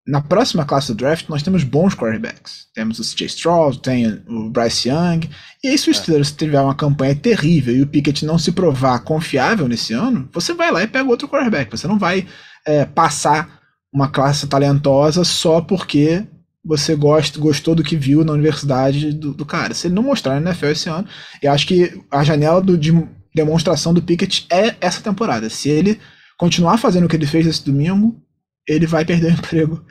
Na 0.06 0.20
próxima 0.20 0.66
classe 0.66 0.88
do 0.88 0.96
draft, 0.96 1.28
nós 1.28 1.42
temos 1.42 1.64
bons 1.64 1.94
quarterbacks. 1.94 2.66
Temos 2.74 2.98
o 2.98 3.02
CJ 3.02 3.26
Stroud, 3.26 3.80
tem 3.80 4.22
o 4.28 4.50
Bryce 4.50 4.90
Young. 4.90 5.30
E 5.62 5.68
aí, 5.68 5.78
se 5.78 5.88
o 5.88 5.92
é. 5.92 5.94
Steelers 5.94 6.30
tiver 6.30 6.60
uma 6.60 6.74
campanha 6.74 7.14
terrível 7.14 7.74
e 7.74 7.80
o 7.80 7.86
Pickett 7.86 8.26
não 8.26 8.38
se 8.38 8.52
provar 8.52 8.98
confiável 9.00 9.66
nesse 9.66 9.94
ano, 9.94 10.28
você 10.30 10.52
vai 10.52 10.70
lá 10.70 10.82
e 10.82 10.86
pega 10.86 11.08
outro 11.08 11.26
quarterback. 11.26 11.70
Você 11.70 11.86
não 11.86 11.98
vai 11.98 12.26
é, 12.66 12.84
passar 12.84 13.60
uma 13.90 14.08
classe 14.08 14.46
talentosa 14.46 15.24
só 15.24 15.62
porque 15.62 16.26
você 16.64 16.94
gosta, 16.94 17.38
gostou 17.38 17.74
do 17.74 17.82
que 17.82 17.96
viu 17.96 18.24
na 18.24 18.32
universidade 18.32 19.12
do, 19.12 19.32
do 19.32 19.46
cara. 19.46 19.72
Se 19.72 19.86
ele 19.86 19.94
não 19.94 20.02
mostrar 20.02 20.40
na 20.40 20.50
NFL 20.50 20.66
esse 20.66 20.88
ano, 20.88 21.06
eu 21.42 21.52
acho 21.52 21.66
que 21.66 22.02
a 22.10 22.24
janela 22.24 22.60
do, 22.60 22.76
de 22.76 22.92
demonstração 23.34 23.92
do 23.92 24.02
Pickett 24.02 24.46
é 24.50 24.76
essa 24.80 25.00
temporada. 25.00 25.50
Se 25.50 25.68
ele 25.68 26.00
continuar 26.38 26.78
fazendo 26.78 27.04
o 27.04 27.08
que 27.08 27.16
ele 27.16 27.26
fez 27.26 27.46
esse 27.46 27.64
domingo, 27.64 28.22
ele 28.66 28.86
vai 28.86 29.04
perder 29.04 29.32
o 29.32 29.34
emprego 29.34 29.84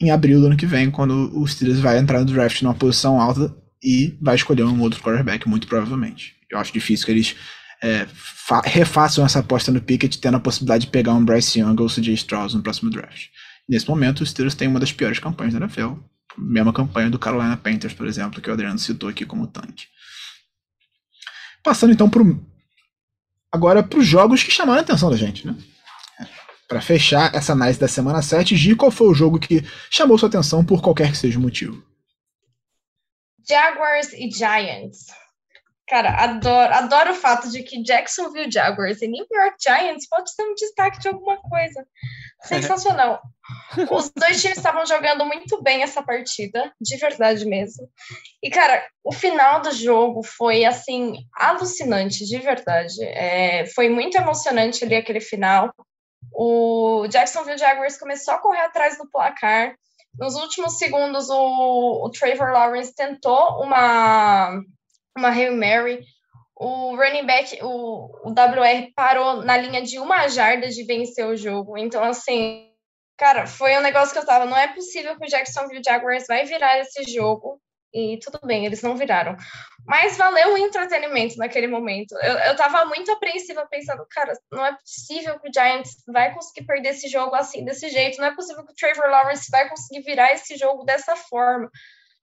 em 0.00 0.10
abril 0.10 0.40
do 0.40 0.46
ano 0.46 0.56
que 0.56 0.66
vem, 0.66 0.90
quando 0.90 1.30
o 1.38 1.46
Steelers 1.46 1.80
vai 1.80 1.98
entrar 1.98 2.20
no 2.20 2.26
draft 2.26 2.62
numa 2.62 2.74
posição 2.74 3.20
alta 3.20 3.54
e 3.82 4.16
vai 4.20 4.34
escolher 4.34 4.64
um 4.64 4.80
outro 4.80 5.00
quarterback, 5.00 5.48
muito 5.48 5.66
provavelmente. 5.66 6.34
Eu 6.50 6.58
acho 6.58 6.72
difícil 6.72 7.06
que 7.06 7.12
eles 7.12 7.36
é, 7.82 8.06
refaçam 8.64 9.24
essa 9.24 9.40
aposta 9.40 9.70
no 9.70 9.80
Pickett, 9.80 10.18
tendo 10.18 10.36
a 10.36 10.40
possibilidade 10.40 10.86
de 10.86 10.90
pegar 10.90 11.12
um 11.12 11.24
Bryce 11.24 11.60
Young 11.60 11.80
ou 11.80 11.88
CJ 11.88 12.14
Strauss 12.14 12.54
no 12.54 12.62
próximo 12.62 12.90
draft. 12.90 13.26
Nesse 13.68 13.88
momento, 13.88 14.22
o 14.22 14.26
Steelers 14.26 14.54
tem 14.54 14.68
uma 14.68 14.80
das 14.80 14.92
piores 14.92 15.18
campanhas 15.18 15.54
da 15.54 15.60
NFL. 15.60 15.94
Mesma 16.36 16.72
campanha 16.72 17.10
do 17.10 17.18
Carolina 17.18 17.56
Panthers, 17.56 17.94
por 17.94 18.06
exemplo, 18.06 18.40
que 18.40 18.50
o 18.50 18.52
Adriano 18.52 18.78
citou 18.78 19.08
aqui 19.08 19.24
como 19.24 19.46
tanque. 19.46 19.86
Passando 21.62 21.92
então 21.92 22.10
para 22.10 22.22
o 22.22 22.53
agora 23.54 23.84
para 23.84 24.00
os 24.00 24.06
jogos 24.06 24.42
que 24.42 24.50
chamaram 24.50 24.80
a 24.80 24.82
atenção 24.82 25.08
da 25.08 25.16
gente, 25.16 25.46
né? 25.46 25.56
Para 26.66 26.80
fechar 26.80 27.32
essa 27.32 27.52
análise 27.52 27.78
da 27.78 27.86
semana 27.86 28.20
7, 28.20 28.56
Gi, 28.56 28.74
qual 28.74 28.90
foi 28.90 29.06
o 29.06 29.14
jogo 29.14 29.38
que 29.38 29.62
chamou 29.88 30.18
sua 30.18 30.28
atenção 30.28 30.64
por 30.64 30.82
qualquer 30.82 31.12
que 31.12 31.16
seja 31.16 31.38
o 31.38 31.42
motivo? 31.42 31.80
Jaguars 33.48 34.12
e 34.12 34.28
Giants. 34.28 35.06
Cara, 35.86 36.10
adoro, 36.22 36.72
adoro 36.72 37.12
o 37.12 37.16
fato 37.16 37.50
de 37.50 37.62
que 37.62 37.82
Jacksonville 37.82 38.50
Jaguars 38.50 39.02
e 39.02 39.06
New 39.06 39.26
York 39.30 39.56
Giants 39.60 40.08
pode 40.08 40.32
ser 40.32 40.42
um 40.42 40.54
destaque 40.54 40.98
de 40.98 41.08
alguma 41.08 41.36
coisa. 41.42 41.86
Sensacional. 42.42 43.20
Os 43.90 44.10
dois 44.10 44.40
times 44.40 44.56
estavam 44.56 44.86
jogando 44.86 45.26
muito 45.26 45.62
bem 45.62 45.82
essa 45.82 46.02
partida, 46.02 46.72
de 46.80 46.96
verdade 46.96 47.44
mesmo. 47.44 47.86
E, 48.42 48.48
cara, 48.48 48.82
o 49.02 49.12
final 49.12 49.60
do 49.60 49.72
jogo 49.72 50.22
foi, 50.22 50.64
assim, 50.64 51.18
alucinante, 51.34 52.24
de 52.24 52.38
verdade. 52.38 53.04
É, 53.04 53.66
foi 53.74 53.90
muito 53.90 54.16
emocionante 54.16 54.84
ali 54.84 54.94
aquele 54.94 55.20
final. 55.20 55.70
O 56.32 57.06
Jacksonville 57.08 57.58
Jaguars 57.58 57.98
começou 57.98 58.32
a 58.32 58.38
correr 58.38 58.60
atrás 58.60 58.96
do 58.96 59.08
placar. 59.10 59.74
Nos 60.18 60.34
últimos 60.34 60.78
segundos, 60.78 61.28
o, 61.28 62.06
o 62.06 62.10
Trevor 62.10 62.52
Lawrence 62.52 62.94
tentou 62.94 63.62
uma 63.62 64.60
uma 65.16 65.30
Hail 65.30 65.56
Mary. 65.56 66.04
O 66.56 66.94
running 66.94 67.26
back, 67.26 67.58
o, 67.62 68.28
o 68.28 68.30
WR 68.30 68.92
parou 68.94 69.42
na 69.42 69.56
linha 69.56 69.82
de 69.82 69.98
uma 69.98 70.28
jarda 70.28 70.68
de 70.68 70.84
vencer 70.84 71.26
o 71.26 71.36
jogo. 71.36 71.76
Então, 71.76 72.02
assim, 72.04 72.70
cara, 73.16 73.46
foi 73.46 73.76
um 73.76 73.82
negócio 73.82 74.12
que 74.12 74.18
eu 74.18 74.26
tava. 74.26 74.44
Não 74.44 74.56
é 74.56 74.68
possível 74.68 75.18
que 75.18 75.26
o 75.26 75.28
Jacksonville 75.28 75.82
Jaguars 75.84 76.26
vai 76.28 76.44
virar 76.44 76.78
esse 76.78 77.02
jogo. 77.12 77.60
E 77.92 78.18
tudo 78.18 78.40
bem, 78.44 78.66
eles 78.66 78.82
não 78.82 78.96
viraram. 78.96 79.36
Mas 79.86 80.16
valeu 80.16 80.54
o 80.54 80.58
entretenimento 80.58 81.36
naquele 81.36 81.68
momento. 81.68 82.16
Eu, 82.22 82.38
eu 82.38 82.56
tava 82.56 82.84
muito 82.86 83.10
apreensiva 83.12 83.66
pensando, 83.70 84.04
cara, 84.10 84.32
não 84.50 84.66
é 84.66 84.72
possível 84.72 85.38
que 85.38 85.48
o 85.48 85.52
Giants 85.52 86.02
vai 86.08 86.34
conseguir 86.34 86.66
perder 86.66 86.88
esse 86.90 87.08
jogo 87.08 87.36
assim, 87.36 87.64
desse 87.64 87.88
jeito. 87.90 88.18
Não 88.18 88.26
é 88.26 88.34
possível 88.34 88.64
que 88.64 88.72
o 88.72 88.74
Trevor 88.74 89.08
Lawrence 89.08 89.48
vai 89.50 89.68
conseguir 89.68 90.02
virar 90.02 90.32
esse 90.32 90.56
jogo 90.56 90.84
dessa 90.84 91.14
forma 91.14 91.70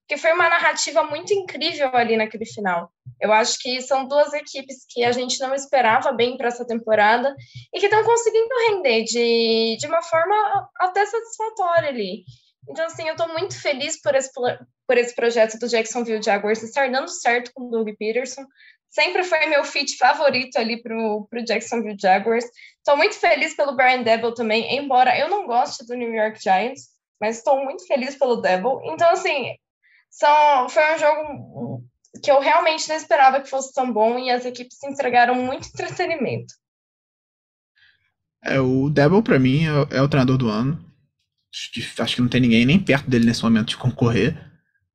porque 0.06 0.20
foi 0.20 0.32
uma 0.32 0.48
narrativa 0.48 1.02
muito 1.04 1.32
incrível 1.32 1.90
ali 1.94 2.16
naquele 2.16 2.44
final. 2.44 2.92
Eu 3.20 3.32
acho 3.32 3.58
que 3.60 3.80
são 3.80 4.06
duas 4.06 4.32
equipes 4.32 4.84
que 4.88 5.04
a 5.04 5.12
gente 5.12 5.40
não 5.40 5.54
esperava 5.54 6.12
bem 6.12 6.36
para 6.36 6.48
essa 6.48 6.66
temporada 6.66 7.34
e 7.72 7.78
que 7.78 7.86
estão 7.86 8.04
conseguindo 8.04 8.54
render 8.68 9.04
de, 9.04 9.76
de 9.78 9.86
uma 9.86 10.02
forma 10.02 10.68
até 10.80 11.06
satisfatória 11.06 11.88
ali. 11.88 12.24
Então, 12.68 12.84
assim, 12.86 13.06
eu 13.06 13.12
estou 13.12 13.28
muito 13.28 13.60
feliz 13.60 14.00
por 14.00 14.14
esse, 14.14 14.30
por 14.32 14.98
esse 14.98 15.14
projeto 15.14 15.58
do 15.58 15.68
Jacksonville 15.68 16.22
Jaguars 16.22 16.62
estar 16.62 16.90
dando 16.90 17.08
certo 17.08 17.50
com 17.54 17.64
o 17.64 17.70
Doug 17.70 17.88
Peterson. 17.98 18.44
Sempre 18.90 19.24
foi 19.24 19.46
meu 19.46 19.64
fit 19.64 19.96
favorito 19.96 20.58
ali 20.58 20.82
para 20.82 20.94
o 20.94 21.26
Jacksonville 21.46 21.96
Jaguars. 21.98 22.44
Estou 22.76 22.96
muito 22.96 23.14
feliz 23.14 23.56
pelo 23.56 23.74
Brian 23.74 24.02
Devil 24.02 24.34
também, 24.34 24.76
embora 24.76 25.18
eu 25.18 25.28
não 25.28 25.46
goste 25.46 25.86
do 25.86 25.94
New 25.94 26.12
York 26.12 26.40
Giants, 26.40 26.88
mas 27.20 27.38
estou 27.38 27.64
muito 27.64 27.86
feliz 27.86 28.16
pelo 28.16 28.36
Devil. 28.36 28.80
Então, 28.84 29.08
assim, 29.10 29.56
são, 30.12 30.68
foi 30.68 30.94
um 30.94 30.98
jogo 30.98 31.84
que 32.22 32.30
eu 32.30 32.38
realmente 32.38 32.86
não 32.88 32.94
esperava 32.94 33.40
que 33.40 33.48
fosse 33.48 33.72
tão 33.72 33.90
bom 33.90 34.18
e 34.18 34.30
as 34.30 34.44
equipes 34.44 34.82
entregaram 34.84 35.34
muito 35.34 35.66
entretenimento. 35.68 36.54
É, 38.44 38.60
o 38.60 38.90
Devil, 38.90 39.22
para 39.22 39.38
mim, 39.38 39.64
é, 39.64 39.96
é, 39.96 40.02
o 40.02 40.08
treinador 40.08 40.36
do 40.36 40.48
ano. 40.48 40.84
Acho 41.98 42.14
que 42.14 42.20
não 42.20 42.28
tem 42.28 42.40
ninguém 42.40 42.66
nem 42.66 42.78
perto 42.78 43.08
dele 43.08 43.24
nesse 43.24 43.42
momento 43.42 43.68
de 43.68 43.76
concorrer. 43.76 44.36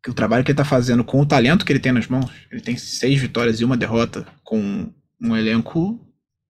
Que 0.03 0.11
o 0.11 0.13
trabalho 0.13 0.43
que 0.43 0.51
ele 0.51 0.57
tá 0.57 0.65
fazendo 0.65 1.03
com 1.03 1.19
o 1.19 1.25
talento 1.25 1.65
que 1.65 1.71
ele 1.71 1.79
tem 1.79 1.91
nas 1.91 2.07
mãos, 2.07 2.31
ele 2.51 2.61
tem 2.61 2.77
seis 2.77 3.19
vitórias 3.19 3.59
e 3.59 3.65
uma 3.65 3.75
derrota 3.75 4.25
com 4.43 4.93
um 5.19 5.35
elenco 5.35 5.99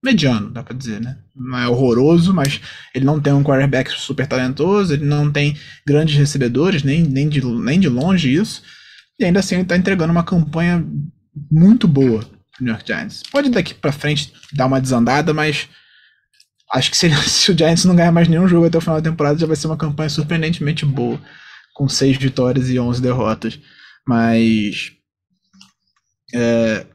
mediano, 0.03 0.49
dá 0.49 0.63
pra 0.63 0.75
dizer, 0.75 1.01
né? 1.01 1.17
Não 1.35 1.57
é 1.57 1.67
horroroso, 1.67 2.33
mas 2.33 2.61
ele 2.93 3.05
não 3.05 3.19
tem 3.19 3.33
um 3.33 3.43
quarterback 3.43 3.91
super 3.91 4.27
talentoso, 4.27 4.93
ele 4.93 5.05
não 5.05 5.31
tem 5.31 5.57
grandes 5.85 6.15
recebedores, 6.15 6.83
nem, 6.83 7.03
nem, 7.03 7.27
de, 7.27 7.43
nem 7.43 7.79
de 7.79 7.89
longe 7.89 8.33
isso. 8.33 8.61
E 9.19 9.25
ainda 9.25 9.39
assim 9.39 9.55
ele 9.55 9.65
tá 9.65 9.75
entregando 9.75 10.11
uma 10.11 10.23
campanha 10.23 10.85
muito 11.51 11.87
boa 11.87 12.19
pro 12.21 12.63
New 12.63 12.73
York 12.73 12.85
Giants. 12.85 13.23
Pode 13.31 13.49
daqui 13.49 13.73
pra 13.73 13.91
frente 13.91 14.31
dar 14.53 14.67
uma 14.67 14.81
desandada, 14.81 15.33
mas 15.33 15.67
acho 16.73 16.91
que 16.91 16.97
se, 16.97 17.09
se 17.27 17.51
o 17.51 17.57
Giants 17.57 17.85
não 17.85 17.95
ganhar 17.95 18.11
mais 18.11 18.27
nenhum 18.27 18.47
jogo 18.47 18.67
até 18.67 18.77
o 18.77 18.81
final 18.81 19.01
da 19.01 19.09
temporada, 19.09 19.39
já 19.39 19.47
vai 19.47 19.55
ser 19.55 19.67
uma 19.67 19.77
campanha 19.77 20.09
surpreendentemente 20.09 20.85
boa, 20.85 21.19
com 21.73 21.89
seis 21.89 22.17
vitórias 22.17 22.69
e 22.69 22.79
onze 22.79 23.01
derrotas. 23.01 23.59
Mas 24.07 24.91
é, 26.33 26.85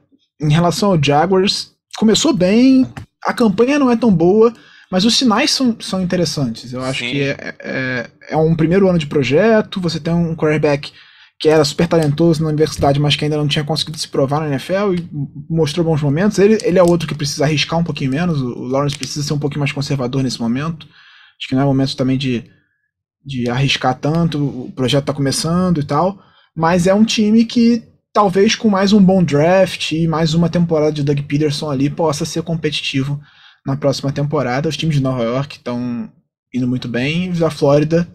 em 0.41 0.53
relação 0.53 0.91
ao 0.91 1.03
Jaguars, 1.03 1.72
começou 2.03 2.33
bem, 2.33 2.85
a 3.25 3.33
campanha 3.33 3.79
não 3.79 3.89
é 3.89 3.95
tão 3.95 4.13
boa, 4.13 4.53
mas 4.91 5.05
os 5.05 5.17
sinais 5.17 5.53
são, 5.53 5.77
são 5.79 6.03
interessantes. 6.03 6.73
Eu 6.73 6.83
acho 6.83 6.99
Sim. 6.99 7.11
que 7.13 7.23
é, 7.23 7.55
é, 7.61 8.11
é, 8.31 8.37
um 8.37 8.57
primeiro 8.57 8.89
ano 8.89 8.99
de 8.99 9.07
projeto, 9.07 9.81
você 9.81 10.01
tem 10.01 10.13
um 10.13 10.35
quarterback 10.35 10.93
que 11.39 11.49
era 11.49 11.65
super 11.65 11.87
talentoso 11.87 12.43
na 12.43 12.49
universidade, 12.49 12.99
mas 12.99 13.15
que 13.15 13.25
ainda 13.25 13.37
não 13.37 13.47
tinha 13.47 13.65
conseguido 13.65 13.99
se 13.99 14.09
provar 14.09 14.41
na 14.41 14.49
NFL 14.49 14.95
e 14.99 15.09
mostrou 15.49 15.87
bons 15.87 16.03
momentos. 16.03 16.41
Ele, 16.41 16.59
ele 16.65 16.77
é 16.77 16.83
outro 16.83 17.07
que 17.07 17.15
precisa 17.15 17.45
arriscar 17.45 17.79
um 17.79 17.85
pouquinho 17.85 18.11
menos, 18.11 18.41
o 18.41 18.65
Lawrence 18.65 18.99
precisa 18.99 19.25
ser 19.25 19.35
um 19.35 19.39
pouquinho 19.39 19.61
mais 19.61 19.71
conservador 19.71 20.25
nesse 20.25 20.41
momento. 20.41 20.89
Acho 21.39 21.49
que 21.49 21.55
não 21.55 21.63
é 21.63 21.65
momento 21.65 21.97
também 21.97 22.19
de, 22.19 22.51
de 23.25 23.49
arriscar 23.49 23.95
tanto, 23.95 24.39
o 24.45 24.73
projeto 24.75 25.03
está 25.03 25.13
começando 25.13 25.79
e 25.79 25.85
tal, 25.85 26.19
mas 26.55 26.89
é 26.89 26.95
um 26.95 27.05
time 27.05 27.45
que 27.45 27.92
talvez 28.13 28.55
com 28.55 28.69
mais 28.69 28.93
um 28.93 29.03
bom 29.03 29.25
draft 29.25 29.93
e 29.93 30.07
mais 30.07 30.35
uma 30.35 30.49
temporada 30.49 30.93
de 30.93 31.03
Doug 31.03 31.21
Peterson 31.21 31.71
ali 31.71 31.89
possa 31.89 32.25
ser 32.25 32.43
competitivo 32.43 33.21
na 33.67 33.77
próxima 33.77 34.13
temporada. 34.13 34.69
Os 34.69 34.77
times 34.77 34.97
de 34.97 35.03
Nova 35.03 35.23
York 35.23 35.57
estão 35.57 36.13
indo 36.55 36.69
muito 36.69 36.87
bem, 36.87 37.33
a 37.43 37.51
Flórida, 37.51 38.07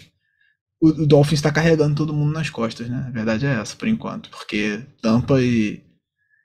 o, 0.80 0.90
o 0.90 1.08
Dolphins 1.08 1.40
está 1.40 1.52
carregando 1.52 1.96
todo 1.96 2.14
mundo 2.14 2.34
nas 2.34 2.50
costas, 2.50 2.88
né? 2.88 3.06
A 3.08 3.12
verdade 3.12 3.48
é 3.48 3.60
essa, 3.60 3.76
por 3.76 3.88
enquanto, 3.88 4.30
porque 4.30 4.86
Tampa 5.02 5.42
e, 5.42 5.84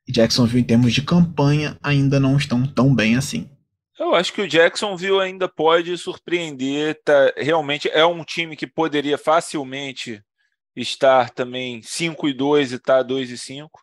e 0.09 0.13
Jacksonville, 0.13 0.63
em 0.63 0.67
termos 0.67 0.93
de 0.95 1.03
campanha, 1.03 1.77
ainda 1.83 2.19
não 2.19 2.37
estão 2.39 2.67
tão 2.67 2.95
bem 2.95 3.17
assim. 3.17 3.51
Eu 3.99 4.15
acho 4.15 4.33
que 4.33 4.41
o 4.41 4.49
Jacksonville 4.49 5.21
ainda 5.21 5.49
pode 5.49 5.97
surpreender. 5.99 6.99
Tá, 7.05 7.33
realmente 7.37 7.89
é 7.89 8.05
um 8.07 8.25
time 8.25 8.57
que 8.57 8.67
poderia 8.67 9.19
facilmente 9.19 10.23
estar 10.77 11.31
também 11.31 11.83
5 11.83 12.29
e 12.29 12.33
2 12.33 12.73
e 12.73 12.79
tá 12.79 13.03
2 13.03 13.31
e 13.31 13.39
5. 13.39 13.81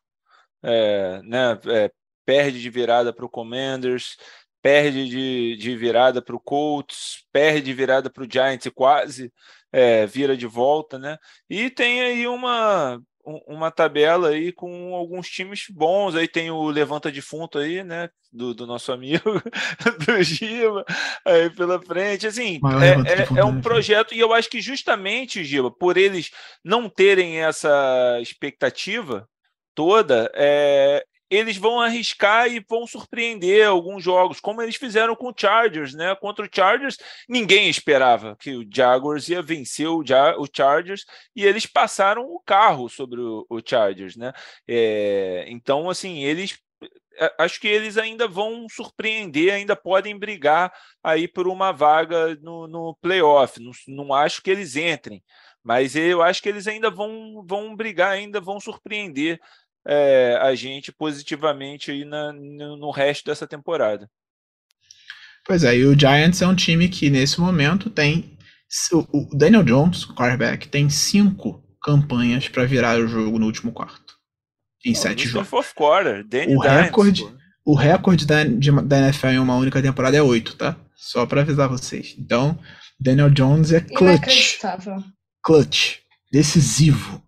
É, 0.64 1.22
né, 1.24 1.60
é, 1.68 1.92
perde 2.26 2.62
de 2.62 2.70
virada 2.70 3.14
para 3.14 3.26
o 3.26 3.30
Commanders, 3.30 4.18
perde 4.62 5.08
de, 5.08 5.58
de 5.58 5.76
virada 5.78 6.22
para 6.22 6.36
o 6.36 6.40
Colts, 6.40 7.26
perde 7.32 7.62
de 7.64 7.74
virada 7.74 8.10
para 8.10 8.24
o 8.24 8.28
Giants 8.30 8.66
e 8.66 8.72
quase 8.72 9.32
é, 9.72 10.06
vira 10.06 10.36
de 10.36 10.48
volta, 10.48 11.00
né? 11.00 11.18
E 11.50 11.70
tem 11.70 12.02
aí 12.02 12.28
uma 12.28 13.02
uma 13.48 13.72
tabela 13.72 14.30
aí 14.30 14.52
com 14.52 14.96
alguns 14.96 15.28
times 15.30 15.66
bons. 15.70 16.16
Aí 16.16 16.28
tem 16.28 16.50
o 16.52 16.70
Levanta 16.70 17.12
Defunto 17.12 17.58
aí, 17.58 17.84
né? 17.84 18.10
Do, 18.32 18.54
do 18.54 18.68
nosso 18.68 18.92
amigo, 18.92 19.24
do 20.06 20.24
Giba, 20.24 20.86
aí 21.26 21.50
pela 21.50 21.82
frente. 21.82 22.28
Assim, 22.28 22.60
é, 22.82 23.22
é, 23.22 23.40
é, 23.40 23.44
um 23.44 23.54
né? 23.54 23.62
projeto, 23.62 24.14
e 24.14 24.20
eu 24.20 24.34
acho 24.34 24.50
que 24.50 24.62
justamente, 24.62 25.44
Giba, 25.44 25.72
por 25.72 25.98
eles 25.98 26.30
não 26.64 26.88
terem 26.88 27.40
essa 27.40 28.20
expectativa 28.22 29.28
toda, 29.74 30.32
é, 30.36 31.04
eles 31.30 31.58
vão 31.58 31.80
arriscar 31.80 32.48
e 32.48 32.60
vão 32.68 32.88
surpreender 32.88 33.68
alguns 33.68 34.04
jogos, 34.04 34.40
como 34.40 34.62
eles 34.62 34.76
fizeram 34.76 35.16
com 35.16 35.30
o 35.30 35.34
Chargers, 35.36 35.94
né? 35.94 36.16
Contra 36.16 36.46
o 36.46 36.50
Chargers, 36.52 36.98
ninguém 37.28 37.70
esperava 37.70 38.36
que 38.40 38.56
o 38.56 38.68
Jaguars 38.72 39.30
ia 39.30 39.42
vencer 39.42 39.88
o, 39.88 40.04
Chargers 40.56 41.06
e 41.36 41.46
eles 41.46 41.66
passaram 41.66 42.24
o 42.24 42.40
carro 42.40 42.90
sobre 42.90 43.22
o, 43.22 43.46
o 43.50 43.62
Chargers, 43.64 44.16
né? 44.16 44.34
É, 44.68 45.46
então, 45.48 45.90
assim, 45.90 46.24
eles 46.24 46.58
é, 47.20 47.34
acho 47.38 47.60
que 47.60 47.68
eles 47.68 47.98
ainda 47.98 48.28
vão 48.28 48.66
surpreender, 48.70 49.54
ainda 49.54 49.76
podem 49.76 50.18
brigar 50.18 50.72
aí 51.04 51.28
por 51.28 51.48
uma 51.48 51.72
vaga 51.72 52.36
no, 52.42 52.68
no 52.68 52.96
playoff. 53.02 53.60
Não, 53.60 53.72
não 53.88 54.14
acho 54.14 54.42
que 54.42 54.50
eles 54.50 54.76
entrem, 54.78 55.22
mas 55.62 55.96
eu 55.96 56.22
acho 56.22 56.42
que 56.42 56.50
eles 56.50 56.66
ainda 56.68 56.90
vão, 56.90 57.44
vão 57.46 57.76
brigar, 57.76 58.12
ainda 58.12 58.40
vão 58.40 58.60
surpreender 58.60 59.40
é, 59.92 60.38
a 60.40 60.54
gente 60.54 60.92
positivamente 60.92 61.90
aí 61.90 62.06
na, 62.06 62.32
no, 62.32 62.78
no 62.78 62.92
resto 62.92 63.26
dessa 63.26 63.48
temporada. 63.48 64.08
Pois 65.48 65.64
é, 65.64 65.78
e 65.78 65.86
o 65.86 65.98
Giants 65.98 66.44
é 66.44 66.48
um 66.48 66.56
time 66.56 66.88
que 66.88 67.10
nesse 67.10 67.42
momento 67.42 67.90
tem. 67.90 68.38
O 69.12 69.36
Daniel 69.36 69.64
Jones, 69.64 70.04
o 70.04 70.14
quarterback, 70.14 70.68
tem 70.68 70.92
cinco 70.92 71.64
campanhas 71.82 72.48
para 72.48 72.66
virar 72.66 73.00
o 73.00 73.08
jogo 73.08 73.40
no 73.40 73.48
último 73.48 73.72
quarto. 73.72 74.14
Em 74.86 74.92
oh, 74.92 74.96
sete 74.96 75.28
jogos. 75.28 75.48
Fourth 75.48 75.74
quarter, 75.74 76.24
Danny 76.24 76.56
o, 76.56 76.60
recorde, 76.60 77.26
o 77.66 77.74
recorde 77.74 78.28
da, 78.28 78.44
de, 78.44 78.72
da 78.84 79.00
NFL 79.00 79.28
em 79.28 79.40
uma 79.40 79.56
única 79.56 79.82
temporada 79.82 80.16
é 80.16 80.22
oito, 80.22 80.56
tá? 80.56 80.78
Só 80.96 81.26
para 81.26 81.42
avisar 81.42 81.68
vocês. 81.68 82.16
Então, 82.20 82.60
Daniel 83.00 83.32
Jones 83.32 83.72
é 83.72 83.82
clutch. 83.82 84.60
Clutch. 85.42 86.02
Decisivo. 86.32 87.24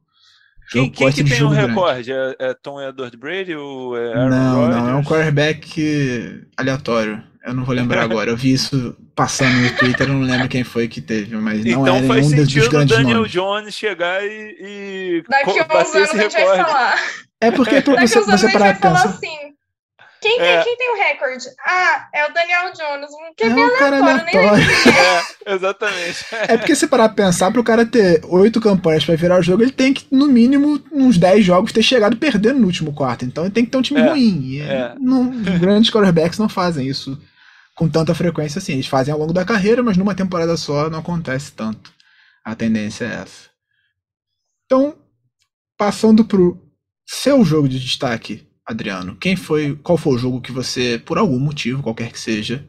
Quem, 0.71 0.89
quem 0.89 1.11
que 1.11 1.23
tem 1.23 1.43
o 1.43 1.47
um 1.47 1.49
recorde? 1.49 2.13
É, 2.13 2.35
é, 2.39 2.53
Tom 2.53 2.81
Edward 2.81 3.17
Brady 3.17 3.55
ou 3.55 3.97
é 3.97 4.13
Aaron 4.13 4.29
Não, 4.29 4.55
Rodgers? 4.55 4.75
não, 4.77 4.89
é 4.89 4.95
um 4.95 5.03
quarterback 5.03 6.45
aleatório. 6.55 7.21
Eu 7.45 7.53
não 7.53 7.65
vou 7.65 7.75
lembrar 7.75 8.03
agora. 8.03 8.31
Eu 8.31 8.37
vi 8.37 8.53
isso 8.53 8.95
passando 9.13 9.53
no 9.53 9.75
Twitter, 9.75 10.07
eu 10.07 10.13
não 10.13 10.21
lembro 10.21 10.47
quem 10.47 10.63
foi 10.63 10.87
que 10.87 11.01
teve, 11.01 11.35
mas 11.35 11.65
não 11.65 11.81
então 11.81 11.97
era 11.97 12.07
faz 12.07 12.31
nenhum 12.31 12.45
dos 12.45 12.67
grandes 12.69 12.97
Daniel 12.97 13.17
nomes. 13.17 13.31
Jones 13.31 13.75
chegar 13.75 14.23
e, 14.23 14.55
e 14.59 15.23
Daqui 15.27 15.59
a 15.59 15.81
uns 15.81 15.95
anos 15.95 16.09
a 16.09 16.17
gente 16.17 16.31
vai 16.31 16.57
falar. 16.57 16.95
É 17.41 17.51
porque 17.51 17.81
pra 17.81 18.07
você, 18.07 18.21
você 18.21 18.51
parar 18.53 18.79
pra 18.79 18.91
pensar. 18.91 19.09
Assim, 19.09 19.37
quem, 20.21 20.37
tem, 20.37 20.47
é. 20.47 20.63
quem 20.63 20.77
tem 20.77 20.93
o 20.93 20.97
recorde? 20.97 21.47
Ah, 21.65 22.07
é 22.13 22.29
o 22.29 22.33
Daniel 22.33 22.71
Jones. 22.73 23.09
Que 23.35 23.43
é, 23.45 23.47
é 23.47 23.55
um 23.55 23.79
cara 23.79 23.97
aleatório. 23.97 24.63
É, 25.45 25.53
exatamente. 25.53 26.25
É 26.47 26.57
porque 26.57 26.75
se 26.75 26.87
parar 26.87 27.09
pra 27.09 27.25
pensar, 27.25 27.51
pro 27.51 27.63
cara 27.63 27.85
ter 27.85 28.21
oito 28.25 28.61
campanhas 28.61 29.03
pra 29.03 29.15
virar 29.15 29.39
o 29.39 29.41
jogo, 29.41 29.63
ele 29.63 29.71
tem 29.71 29.93
que, 29.93 30.05
no 30.11 30.27
mínimo, 30.27 30.79
uns 30.91 31.17
dez 31.17 31.43
jogos, 31.43 31.71
ter 31.71 31.81
chegado 31.81 32.17
perdendo 32.17 32.59
no 32.59 32.67
último 32.67 32.93
quarto. 32.93 33.25
Então 33.25 33.45
ele 33.45 33.53
tem 33.53 33.65
que 33.65 33.71
ter 33.71 33.77
um 33.77 33.81
time 33.81 33.99
é, 33.99 34.09
ruim. 34.09 34.41
E 34.43 34.61
é. 34.61 34.93
não, 34.99 35.29
grandes 35.59 35.89
quarterbacks 35.89 36.37
não 36.37 36.47
fazem 36.47 36.87
isso 36.87 37.19
com 37.75 37.89
tanta 37.89 38.13
frequência 38.13 38.59
assim. 38.59 38.73
Eles 38.73 38.87
fazem 38.87 39.11
ao 39.11 39.19
longo 39.19 39.33
da 39.33 39.45
carreira, 39.45 39.81
mas 39.81 39.97
numa 39.97 40.13
temporada 40.13 40.55
só 40.55 40.89
não 40.89 40.99
acontece 40.99 41.51
tanto. 41.53 41.91
A 42.45 42.53
tendência 42.53 43.05
é 43.05 43.21
essa. 43.21 43.49
Então, 44.65 44.95
passando 45.77 46.23
pro 46.23 46.61
seu 47.07 47.43
jogo 47.43 47.67
de 47.67 47.79
destaque 47.79 48.50
Adriano, 48.71 49.15
quem 49.15 49.35
foi, 49.35 49.75
qual 49.83 49.97
foi 49.97 50.13
o 50.13 50.17
jogo 50.17 50.41
que 50.41 50.51
você, 50.51 51.01
por 51.05 51.17
algum 51.17 51.39
motivo, 51.39 51.83
qualquer 51.83 52.11
que 52.11 52.19
seja, 52.19 52.67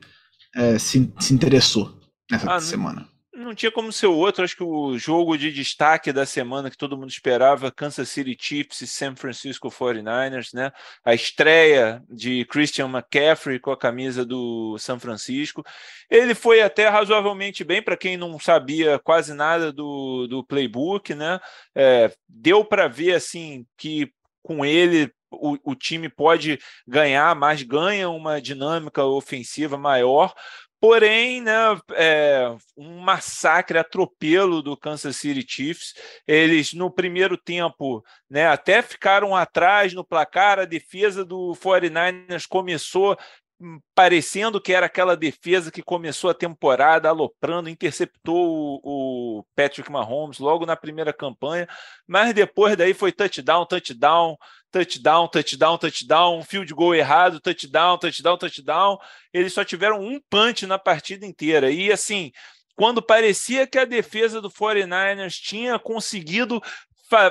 é, 0.54 0.78
se, 0.78 1.12
se 1.18 1.34
interessou 1.34 1.98
nessa 2.30 2.54
ah, 2.54 2.60
semana? 2.60 3.08
Não, 3.32 3.44
não 3.44 3.54
tinha 3.54 3.70
como 3.70 3.92
ser 3.92 4.06
outro. 4.06 4.44
Acho 4.44 4.56
que 4.56 4.64
o 4.64 4.98
jogo 4.98 5.36
de 5.36 5.52
destaque 5.52 6.12
da 6.12 6.26
semana 6.26 6.70
que 6.70 6.76
todo 6.76 6.96
mundo 6.96 7.10
esperava, 7.10 7.70
Kansas 7.70 8.08
City 8.08 8.36
Chiefs 8.38 8.80
e 8.80 8.86
San 8.86 9.16
Francisco 9.16 9.68
49ers, 9.68 10.52
né? 10.54 10.72
A 11.04 11.14
estreia 11.14 12.02
de 12.10 12.44
Christian 12.46 12.88
McCaffrey 12.88 13.58
com 13.58 13.70
a 13.70 13.76
camisa 13.76 14.24
do 14.24 14.76
San 14.78 14.98
Francisco. 14.98 15.64
Ele 16.10 16.34
foi 16.34 16.60
até 16.62 16.88
razoavelmente 16.88 17.64
bem 17.64 17.82
para 17.82 17.96
quem 17.96 18.16
não 18.16 18.38
sabia 18.38 18.98
quase 18.98 19.34
nada 19.34 19.72
do, 19.72 20.26
do 20.26 20.44
playbook, 20.44 21.14
né? 21.14 21.40
É, 21.74 22.12
deu 22.28 22.64
para 22.64 22.88
ver 22.88 23.14
assim 23.14 23.64
que 23.76 24.12
com 24.42 24.64
ele 24.64 25.12
o, 25.32 25.58
o 25.64 25.74
time 25.74 26.08
pode 26.08 26.58
ganhar, 26.86 27.34
mas 27.34 27.62
ganha 27.62 28.08
uma 28.10 28.40
dinâmica 28.40 29.04
ofensiva 29.04 29.76
maior. 29.76 30.34
Porém, 30.82 31.40
né, 31.40 31.52
é, 31.92 32.56
um 32.76 32.98
massacre, 32.98 33.78
atropelo 33.78 34.60
do 34.60 34.76
Kansas 34.76 35.14
City 35.14 35.46
Chiefs. 35.48 35.94
Eles, 36.26 36.72
no 36.72 36.90
primeiro 36.90 37.36
tempo, 37.36 38.02
né, 38.28 38.48
até 38.48 38.82
ficaram 38.82 39.36
atrás 39.36 39.94
no 39.94 40.04
placar. 40.04 40.58
A 40.58 40.64
defesa 40.64 41.24
do 41.24 41.54
49ers 41.54 42.48
começou 42.48 43.16
hum, 43.60 43.78
parecendo 43.94 44.60
que 44.60 44.72
era 44.72 44.86
aquela 44.86 45.16
defesa 45.16 45.70
que 45.70 45.84
começou 45.84 46.30
a 46.30 46.34
temporada 46.34 47.08
aloprando, 47.08 47.68
interceptou 47.68 48.80
o, 48.82 49.38
o, 49.38 49.44
Patrick 49.54 49.88
Mahomes 49.88 50.40
logo 50.40 50.66
na 50.66 50.74
primeira 50.74 51.12
campanha, 51.12 51.68
mas 52.08 52.34
depois 52.34 52.76
daí 52.76 52.92
foi 52.92 53.12
touchdown, 53.12 53.64
touchdown, 53.66 54.36
touchdown, 54.72 55.28
touchdown, 55.28 55.78
touchdown, 55.78 56.42
field 56.42 56.74
goal 56.74 56.94
errado, 56.94 57.38
touchdown, 57.38 57.98
touchdown, 57.98 58.38
touchdown. 58.38 58.98
Eles 59.32 59.52
só 59.52 59.62
tiveram 59.62 60.00
um 60.00 60.18
punch 60.30 60.66
na 60.66 60.78
partida 60.78 61.26
inteira. 61.26 61.70
E 61.70 61.92
assim, 61.92 62.32
quando 62.74 63.02
parecia 63.02 63.66
que 63.66 63.78
a 63.78 63.84
defesa 63.84 64.40
do 64.40 64.50
49ers 64.50 65.34
tinha 65.34 65.78
conseguido 65.78 66.60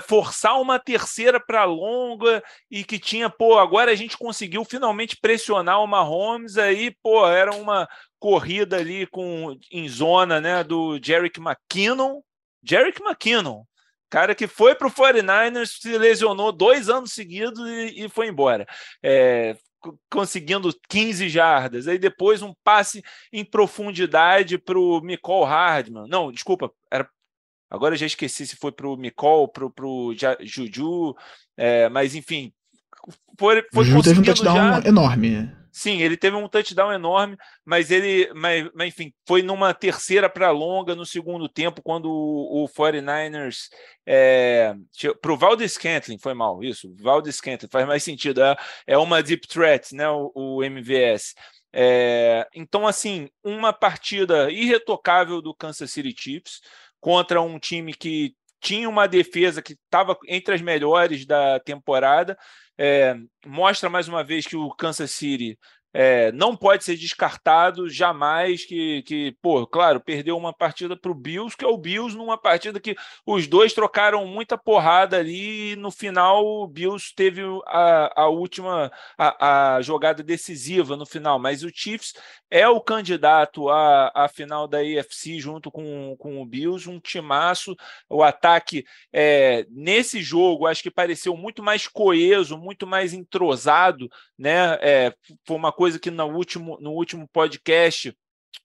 forçar 0.08 0.62
uma 0.62 0.78
terceira 0.78 1.40
para 1.40 1.64
longa 1.66 2.44
e 2.70 2.84
que 2.84 3.00
tinha, 3.00 3.30
pô, 3.30 3.58
agora 3.58 3.92
a 3.92 3.96
gente 3.96 4.16
conseguiu 4.16 4.64
finalmente 4.64 5.18
pressionar 5.18 5.82
o 5.82 5.88
Mahomes, 5.88 6.56
aí, 6.58 6.96
pô, 7.02 7.28
era 7.28 7.52
uma 7.56 7.90
corrida 8.20 8.78
ali 8.78 9.08
com 9.08 9.58
em 9.72 9.90
zona, 9.90 10.40
né, 10.40 10.64
do 10.64 11.00
Jerick 11.04 11.40
McKinnon, 11.40 12.22
Jerick 12.64 13.02
McKinnon, 13.02 13.64
Cara 14.12 14.36
que 14.36 14.46
foi 14.46 14.76
para 14.76 14.88
o 14.88 14.92
49ers, 14.92 15.80
se 15.80 15.98
lesionou 15.98 16.52
dois 16.52 16.90
anos 16.90 17.14
seguidos 17.14 17.60
e, 17.68 18.06
e 18.06 18.10
foi 18.10 18.28
embora. 18.28 18.68
É, 19.02 19.56
conseguindo 20.12 20.70
15 20.90 21.30
jardas. 21.30 21.88
Aí 21.88 21.98
depois 21.98 22.42
um 22.42 22.54
passe 22.64 23.02
em 23.32 23.44
profundidade 23.44 24.58
para 24.58 24.78
o 24.78 25.00
Nicole 25.00 25.50
Hardman. 25.50 26.08
Não, 26.10 26.32
desculpa, 26.32 26.70
era 26.92 27.10
Agora 27.72 27.96
já 27.96 28.06
esqueci 28.06 28.46
se 28.46 28.58
foi 28.58 28.74
para 28.74 28.86
o 28.86 28.98
Micol, 28.98 29.48
para 29.48 29.66
o 29.66 30.14
Juju, 30.42 31.16
é, 31.56 31.88
mas 31.88 32.14
enfim. 32.14 32.52
Foi, 33.40 33.66
foi 33.74 33.86
Juju 33.86 34.04
teve 34.04 34.20
um 34.20 34.24
touchdown 34.24 34.82
já... 34.82 34.90
enorme. 34.90 35.50
Sim, 35.72 36.02
ele 36.02 36.18
teve 36.18 36.36
um 36.36 36.50
touchdown 36.50 36.92
enorme, 36.92 37.38
mas 37.64 37.92
ele, 37.92 38.30
mas, 38.34 38.70
mas 38.74 38.90
enfim, 38.90 39.14
foi 39.26 39.42
numa 39.42 39.74
terceira 39.74 40.30
para 40.30 40.52
longa 40.52 40.94
no 40.96 41.06
segundo 41.06 41.48
tempo, 41.48 41.82
quando 41.82 42.12
o, 42.12 42.66
o 42.66 42.68
49ers 42.68 43.70
é, 44.06 44.76
para 45.22 45.32
o 45.32 45.38
Valdez 45.38 45.74
Scantling, 45.74 46.18
foi 46.20 46.34
mal, 46.34 46.62
isso, 46.62 46.94
Valdez 47.00 47.38
Scantling, 47.38 47.70
faz 47.72 47.88
mais 47.88 48.04
sentido, 48.04 48.44
é, 48.44 48.56
é 48.86 48.98
uma 48.98 49.24
deep 49.24 49.48
threat, 49.48 49.96
né, 49.96 50.10
o, 50.10 50.32
o 50.36 50.64
MVS. 50.64 51.36
É, 51.74 52.46
então, 52.54 52.86
assim, 52.86 53.30
uma 53.44 53.72
partida 53.72 54.52
irretocável 54.52 55.42
do 55.42 55.56
Kansas 55.56 55.92
City 55.92 56.14
Chiefs 56.18 56.60
contra 57.00 57.42
um 57.42 57.58
time 57.58 57.94
que 57.94 58.36
tinha 58.60 58.88
uma 58.88 59.08
defesa 59.08 59.62
que 59.62 59.74
estava 59.74 60.18
entre 60.28 60.54
as 60.54 60.62
melhores 60.62 61.26
da 61.26 61.60
temporada. 61.60 62.38
É, 62.84 63.16
mostra 63.46 63.92
mais 63.92 64.08
uma 64.08 64.24
vez 64.24 64.48
que 64.48 64.56
o 64.56 64.72
Kansas 64.72 65.12
City 65.12 65.56
é, 65.94 66.32
não 66.32 66.56
pode 66.56 66.84
ser 66.84 66.96
descartado 66.96 67.90
jamais 67.90 68.66
que, 68.66 69.04
que 69.04 69.36
pô, 69.42 69.68
claro, 69.68 70.00
perdeu 70.00 70.38
uma 70.38 70.54
partida 70.54 70.96
para 70.96 71.12
o 71.12 71.16
Bills, 71.16 71.56
que 71.56 71.66
é 71.66 71.68
o 71.68 71.78
Bills 71.78 72.16
numa 72.16 72.38
partida 72.38 72.80
que 72.80 72.96
os 73.26 73.48
dois 73.48 73.74
trocaram 73.74 74.26
muita 74.26 74.58
porrada 74.58 75.18
ali 75.18 75.74
e 75.74 75.76
no 75.76 75.92
final 75.92 76.46
o 76.46 76.68
Bills 76.68 77.14
teve 77.16 77.42
a, 77.68 78.24
a 78.24 78.28
última 78.28 78.92
a, 79.18 79.76
a 79.76 79.82
jogada 79.82 80.24
decisiva 80.24 80.96
no 80.96 81.06
final, 81.06 81.38
mas 81.38 81.64
o 81.64 81.70
Chiefs 81.74 82.14
é 82.50 82.68
o 82.68 82.82
candidato 82.82 83.70
à, 83.70 84.12
à 84.14 84.28
final 84.28 84.68
da 84.68 84.80
AFC 84.80 85.40
junto 85.40 85.72
com, 85.72 86.16
com 86.18 86.42
o 86.42 86.46
Bills, 86.46 86.90
um 86.90 87.00
timaço, 87.00 87.76
o 88.10 88.24
ataque 88.24 88.86
é, 89.12 89.66
nesse 89.70 90.22
jogo 90.22 90.68
acho 90.68 90.84
que 90.84 90.92
pareceu 90.92 91.36
muito 91.36 91.62
mais 91.62 91.88
coeso, 91.88 92.58
muito 92.58 92.88
mais 92.88 93.14
entrosado, 93.14 94.10
né, 94.38 94.78
é, 94.82 95.14
foi 95.46 95.56
uma 95.56 95.72
coisa 95.82 95.98
que 95.98 96.12
no 96.12 96.28
último, 96.28 96.78
no 96.80 96.92
último 96.94 97.28
podcast 97.28 98.14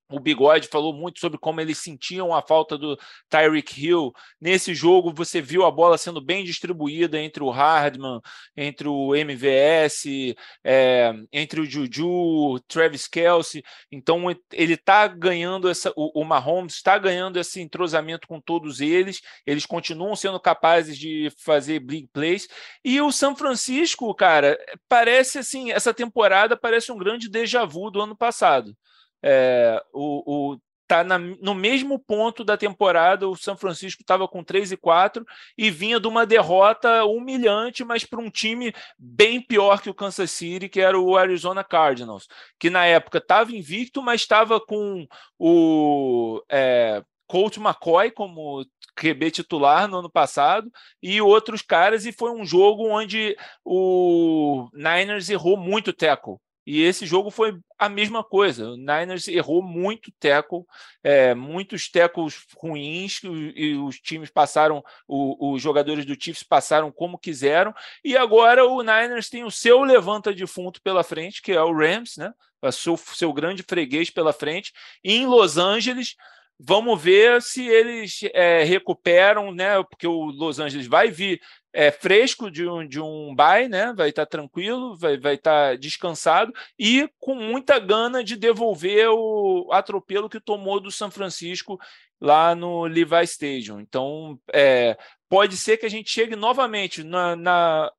o 0.08 0.20
Bigode 0.20 0.68
falou 0.68 0.92
muito 0.92 1.18
sobre 1.18 1.38
como 1.38 1.60
eles 1.60 1.78
sentiam 1.78 2.32
a 2.32 2.40
falta 2.40 2.78
do 2.78 2.98
Tyreek 3.28 3.84
Hill. 3.84 4.12
Nesse 4.40 4.74
jogo, 4.74 5.12
você 5.12 5.40
viu 5.40 5.64
a 5.64 5.70
bola 5.70 5.98
sendo 5.98 6.20
bem 6.20 6.44
distribuída 6.44 7.18
entre 7.20 7.42
o 7.42 7.50
Hardman, 7.50 8.20
entre 8.56 8.88
o 8.88 9.14
MVS, 9.14 10.34
é, 10.64 11.12
entre 11.32 11.60
o 11.60 11.66
Juju, 11.66 12.60
Travis 12.68 13.08
Kelsey. 13.08 13.62
Então, 13.90 14.30
ele 14.52 14.74
está 14.74 15.08
ganhando 15.08 15.68
essa. 15.68 15.92
O, 15.96 16.22
o 16.22 16.24
Mahomes 16.24 16.74
está 16.74 16.96
ganhando 16.98 17.38
esse 17.38 17.60
entrosamento 17.60 18.28
com 18.28 18.40
todos 18.40 18.80
eles. 18.80 19.20
Eles 19.44 19.66
continuam 19.66 20.14
sendo 20.14 20.38
capazes 20.38 20.96
de 20.96 21.30
fazer 21.44 21.80
big 21.80 22.08
plays. 22.12 22.46
E 22.84 23.00
o 23.00 23.10
São 23.10 23.34
Francisco, 23.34 24.14
cara, 24.14 24.56
parece 24.88 25.38
assim, 25.38 25.72
essa 25.72 25.92
temporada 25.92 26.56
parece 26.56 26.92
um 26.92 26.98
grande 26.98 27.28
déjà 27.28 27.64
vu 27.64 27.90
do 27.90 28.00
ano 28.00 28.16
passado 28.16 28.76
é, 29.22 29.82
o, 29.92 30.52
o 30.54 30.58
tá 30.86 31.02
na, 31.02 31.18
no 31.18 31.54
mesmo 31.54 31.98
ponto 31.98 32.44
da 32.44 32.56
temporada. 32.56 33.28
O 33.28 33.36
São 33.36 33.56
Francisco 33.56 34.02
estava 34.02 34.26
com 34.28 34.42
3 34.44 34.72
e 34.72 34.76
4 34.76 35.24
e 35.56 35.70
vinha 35.70 36.00
de 36.00 36.06
uma 36.06 36.24
derrota 36.24 37.04
humilhante, 37.04 37.84
mas 37.84 38.04
para 38.04 38.20
um 38.20 38.30
time 38.30 38.72
bem 38.98 39.40
pior 39.40 39.80
que 39.80 39.90
o 39.90 39.94
Kansas 39.94 40.30
City, 40.30 40.68
que 40.68 40.80
era 40.80 40.98
o 40.98 41.16
Arizona 41.16 41.64
Cardinals, 41.64 42.28
que 42.58 42.70
na 42.70 42.86
época 42.86 43.18
estava 43.18 43.52
invicto, 43.52 44.02
mas 44.02 44.20
estava 44.20 44.60
com 44.60 45.06
o 45.38 46.42
é, 46.48 47.02
Colt 47.26 47.56
McCoy 47.56 48.10
como 48.10 48.64
QB 48.96 49.30
titular 49.30 49.88
no 49.88 49.98
ano 49.98 50.10
passado 50.10 50.70
e 51.02 51.20
outros 51.20 51.60
caras, 51.60 52.06
e 52.06 52.12
foi 52.12 52.30
um 52.30 52.46
jogo 52.46 52.88
onde 52.88 53.36
o 53.64 54.68
Niners 54.72 55.28
errou 55.28 55.56
muito 55.56 55.92
tackle. 55.92 56.36
E 56.66 56.82
esse 56.82 57.06
jogo 57.06 57.30
foi 57.30 57.56
a 57.78 57.88
mesma 57.88 58.24
coisa. 58.24 58.70
O 58.70 58.76
Niners 58.76 59.28
errou 59.28 59.62
muito 59.62 60.10
tackle, 60.18 60.64
é, 61.02 61.34
muitos 61.34 61.88
tackles 61.88 62.44
ruins, 62.56 63.20
e, 63.54 63.76
os 63.76 64.00
times 64.00 64.30
passaram, 64.30 64.82
o, 65.06 65.52
os 65.52 65.62
jogadores 65.62 66.04
do 66.04 66.16
Chiefs 66.20 66.42
passaram 66.42 66.90
como 66.90 67.18
quiseram. 67.18 67.72
E 68.04 68.16
agora 68.16 68.66
o 68.66 68.82
Niners 68.82 69.30
tem 69.30 69.44
o 69.44 69.50
seu 69.50 69.82
levanta 69.82 70.34
defunto 70.34 70.82
pela 70.82 71.04
frente, 71.04 71.40
que 71.40 71.52
é 71.52 71.62
o 71.62 71.72
Rams, 71.72 72.16
né? 72.16 72.32
O 72.60 72.72
seu, 72.72 72.96
seu 72.96 73.32
grande 73.32 73.62
freguês 73.62 74.10
pela 74.10 74.32
frente. 74.32 74.72
Em 75.04 75.24
Los 75.24 75.56
Angeles, 75.56 76.16
Vamos 76.58 77.02
ver 77.02 77.42
se 77.42 77.66
eles 77.66 78.20
é, 78.32 78.64
recuperam, 78.64 79.52
né? 79.52 79.82
Porque 79.82 80.06
o 80.06 80.24
Los 80.24 80.58
Angeles 80.58 80.86
vai 80.86 81.10
vir 81.10 81.38
é, 81.76 81.90
fresco 81.90 82.50
de 82.50 82.66
um, 82.66 82.88
de 82.88 82.98
um 82.98 83.34
bye, 83.34 83.68
né? 83.68 83.92
Vai 83.94 84.08
estar 84.08 84.24
tá 84.24 84.30
tranquilo, 84.30 84.96
vai, 84.96 85.18
vai 85.18 85.34
estar 85.34 85.72
tá 85.72 85.76
descansado 85.76 86.50
e 86.78 87.06
com 87.20 87.34
muita 87.34 87.78
gana 87.78 88.24
de 88.24 88.34
devolver 88.34 89.10
o 89.10 89.68
atropelo 89.70 90.30
que 90.30 90.40
tomou 90.40 90.80
do 90.80 90.90
São 90.90 91.10
Francisco 91.10 91.78
lá 92.18 92.54
no 92.54 92.84
Levi 92.86 93.22
Stadium. 93.24 93.78
Então, 93.78 94.40
é, 94.54 94.96
pode 95.28 95.58
ser 95.58 95.76
que 95.76 95.84
a 95.84 95.90
gente 95.90 96.10
chegue 96.10 96.34
novamente 96.34 97.04
na, 97.04 97.36
na 97.36 97.92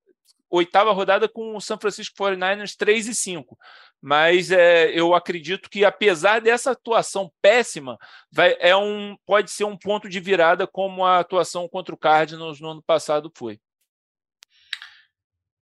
oitava 0.49 0.91
rodada 0.91 1.29
com 1.29 1.55
o 1.55 1.61
San 1.61 1.77
Francisco 1.77 2.17
49ers 2.17 2.75
3 2.75 3.09
e 3.09 3.13
5. 3.13 3.55
Mas 4.01 4.49
é, 4.49 4.89
eu 4.89 5.13
acredito 5.13 5.69
que, 5.69 5.85
apesar 5.85 6.41
dessa 6.41 6.71
atuação 6.71 7.31
péssima, 7.43 7.95
vai, 8.31 8.55
é 8.59 8.75
um, 8.75 9.15
pode 9.23 9.51
ser 9.51 9.65
um 9.65 9.77
ponto 9.77 10.09
de 10.09 10.19
virada, 10.19 10.65
como 10.65 11.05
a 11.05 11.19
atuação 11.19 11.67
contra 11.69 11.93
o 11.93 11.97
Cardinals 11.97 12.59
no 12.59 12.71
ano 12.71 12.81
passado 12.81 13.31
foi. 13.35 13.59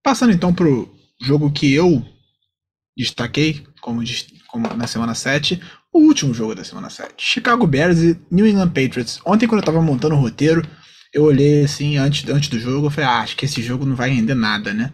Passando 0.05 0.31
então 0.31 0.53
para 0.53 0.67
o 0.67 0.87
jogo 1.19 1.51
que 1.51 1.73
eu 1.73 2.05
destaquei, 2.95 3.65
como, 3.81 4.03
como, 4.47 4.67
na 4.75 4.85
semana 4.85 5.15
7, 5.15 5.59
o 5.91 6.01
último 6.01 6.31
jogo 6.31 6.53
da 6.53 6.63
semana 6.63 6.91
7. 6.91 7.15
Chicago 7.17 7.65
Bears 7.65 7.97
e 7.97 8.15
New 8.29 8.45
England 8.45 8.69
Patriots. 8.69 9.19
Ontem, 9.25 9.47
quando 9.47 9.61
eu 9.61 9.61
estava 9.61 9.81
montando 9.81 10.13
o 10.13 10.19
roteiro, 10.19 10.61
eu 11.11 11.23
olhei 11.23 11.63
assim 11.63 11.97
antes, 11.97 12.29
antes 12.29 12.49
do 12.49 12.59
jogo, 12.59 12.85
eu 12.85 12.91
falei, 12.91 13.09
ah, 13.09 13.21
acho 13.21 13.35
que 13.35 13.45
esse 13.45 13.63
jogo 13.63 13.83
não 13.83 13.95
vai 13.95 14.11
render 14.11 14.35
nada, 14.35 14.75
né? 14.75 14.93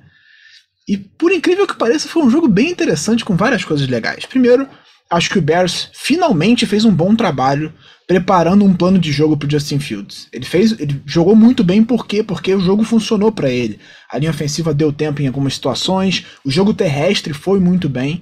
E 0.87 0.97
por 0.97 1.33
incrível 1.33 1.67
que 1.67 1.75
pareça, 1.75 2.07
foi 2.07 2.23
um 2.23 2.29
jogo 2.29 2.47
bem 2.47 2.71
interessante 2.71 3.25
com 3.25 3.35
várias 3.35 3.65
coisas 3.65 3.89
legais. 3.89 4.25
Primeiro, 4.25 4.65
acho 5.11 5.29
que 5.29 5.37
o 5.37 5.41
Bears 5.41 5.89
finalmente 5.93 6.65
fez 6.65 6.85
um 6.85 6.91
bom 6.91 7.15
trabalho 7.15 7.71
preparando 8.07 8.65
um 8.65 8.73
plano 8.73 8.97
de 8.97 9.11
jogo 9.11 9.37
para 9.37 9.49
Justin 9.49 9.79
Fields. 9.79 10.27
Ele 10.33 10.45
fez, 10.45 10.77
ele 10.79 11.01
jogou 11.05 11.35
muito 11.35 11.63
bem 11.63 11.83
por 11.83 12.07
quê? 12.07 12.23
Porque 12.23 12.53
o 12.53 12.59
jogo 12.59 12.83
funcionou 12.83 13.31
para 13.31 13.49
ele. 13.49 13.79
A 14.09 14.17
linha 14.17 14.31
ofensiva 14.31 14.73
deu 14.73 14.91
tempo 14.91 15.21
em 15.21 15.27
algumas 15.27 15.53
situações, 15.53 16.25
o 16.43 16.49
jogo 16.49 16.73
terrestre 16.73 17.33
foi 17.33 17.59
muito 17.59 17.87
bem. 17.87 18.21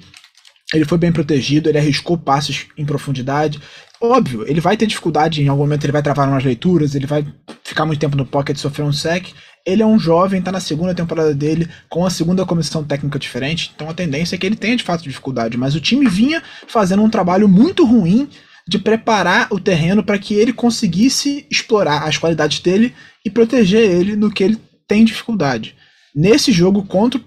Ele 0.74 0.86
foi 0.86 1.00
bem 1.00 1.12
protegido, 1.12 1.68
ele 1.68 1.80
arriscou 1.80 2.18
passes 2.18 2.68
em 2.78 2.86
profundidade. 2.86 3.60
Óbvio, 4.02 4.46
ele 4.48 4.62
vai 4.62 4.78
ter 4.78 4.86
dificuldade, 4.86 5.42
em 5.42 5.48
algum 5.48 5.64
momento 5.64 5.84
ele 5.84 5.92
vai 5.92 6.04
travar 6.04 6.30
umas 6.30 6.44
leituras, 6.44 6.94
ele 6.94 7.08
vai 7.08 7.26
ficar 7.64 7.86
muito 7.86 8.00
tempo 8.00 8.16
no 8.16 8.26
pocket, 8.26 8.58
sofrer 8.58 8.84
um 8.84 8.94
sec. 8.94 9.28
Ele 9.70 9.84
é 9.84 9.86
um 9.86 9.99
jovem, 9.99 10.41
tá 10.41 10.51
na 10.51 10.59
segunda 10.59 10.95
temporada 10.95 11.34
dele, 11.34 11.70
com 11.88 12.05
a 12.05 12.09
segunda 12.09 12.45
comissão 12.45 12.84
técnica 12.84 13.20
diferente, 13.20 13.72
então 13.76 13.89
a 13.89 13.93
tendência 13.93 14.36
é 14.36 14.38
que 14.38 14.45
ele 14.45 14.55
tenha 14.55 14.76
de 14.76 14.84
fato 14.84 15.03
dificuldade. 15.03 15.57
Mas 15.57 15.76
o 15.76 15.80
time 15.80 16.07
vinha 16.07 16.41
fazendo 16.67 17.03
um 17.03 17.09
trabalho 17.09 17.47
muito 17.47 17.86
ruim 17.86 18.28
de 18.67 18.80
preparar 18.80 19.47
o 19.51 19.59
terreno 19.59 20.03
para 20.03 20.20
que 20.20 20.34
ele 20.34 20.53
conseguisse 20.53 21.45
explorar 21.49 22.07
as 22.07 22.17
qualidades 22.17 22.59
dele 22.59 22.93
e 23.26 23.30
proteger 23.30 23.82
ele 23.82 24.15
no 24.15 24.32
que 24.32 24.43
ele 24.43 24.57
tem 24.88 25.03
dificuldade. 25.03 25.76
Nesse 26.15 26.51
jogo 26.51 26.84
contra, 26.84 27.22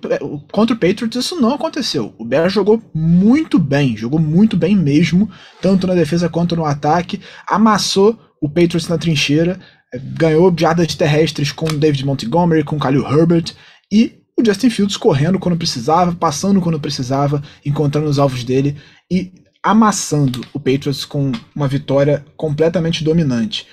contra 0.50 0.74
o 0.74 0.78
Patriots, 0.78 1.24
isso 1.24 1.40
não 1.40 1.54
aconteceu. 1.54 2.14
O 2.18 2.24
Bears 2.24 2.52
jogou 2.52 2.82
muito 2.92 3.58
bem, 3.58 3.96
jogou 3.96 4.20
muito 4.20 4.56
bem 4.56 4.76
mesmo, 4.76 5.30
tanto 5.60 5.86
na 5.86 5.94
defesa 5.94 6.28
quanto 6.28 6.56
no 6.56 6.64
ataque. 6.64 7.20
Amassou 7.46 8.18
o 8.40 8.48
Patriots 8.48 8.88
na 8.88 8.98
trincheira, 8.98 9.58
ganhou 9.94 10.54
jardas 10.56 10.94
terrestres 10.94 11.52
com 11.52 11.66
o 11.66 11.78
David 11.78 12.04
Montgomery, 12.04 12.64
com 12.64 12.76
o 12.76 12.78
Khalil 12.78 13.06
Herbert 13.06 13.54
e 13.90 14.22
o 14.38 14.44
Justin 14.44 14.70
Fields 14.70 14.96
correndo 14.96 15.38
quando 15.38 15.56
precisava, 15.56 16.14
passando 16.14 16.60
quando 16.60 16.80
precisava, 16.80 17.42
encontrando 17.64 18.08
os 18.08 18.18
alvos 18.18 18.44
dele 18.44 18.76
e 19.10 19.32
amassando 19.62 20.40
o 20.52 20.58
Patriots 20.58 21.04
com 21.04 21.30
uma 21.54 21.68
vitória 21.68 22.24
completamente 22.36 23.04
dominante. 23.04 23.66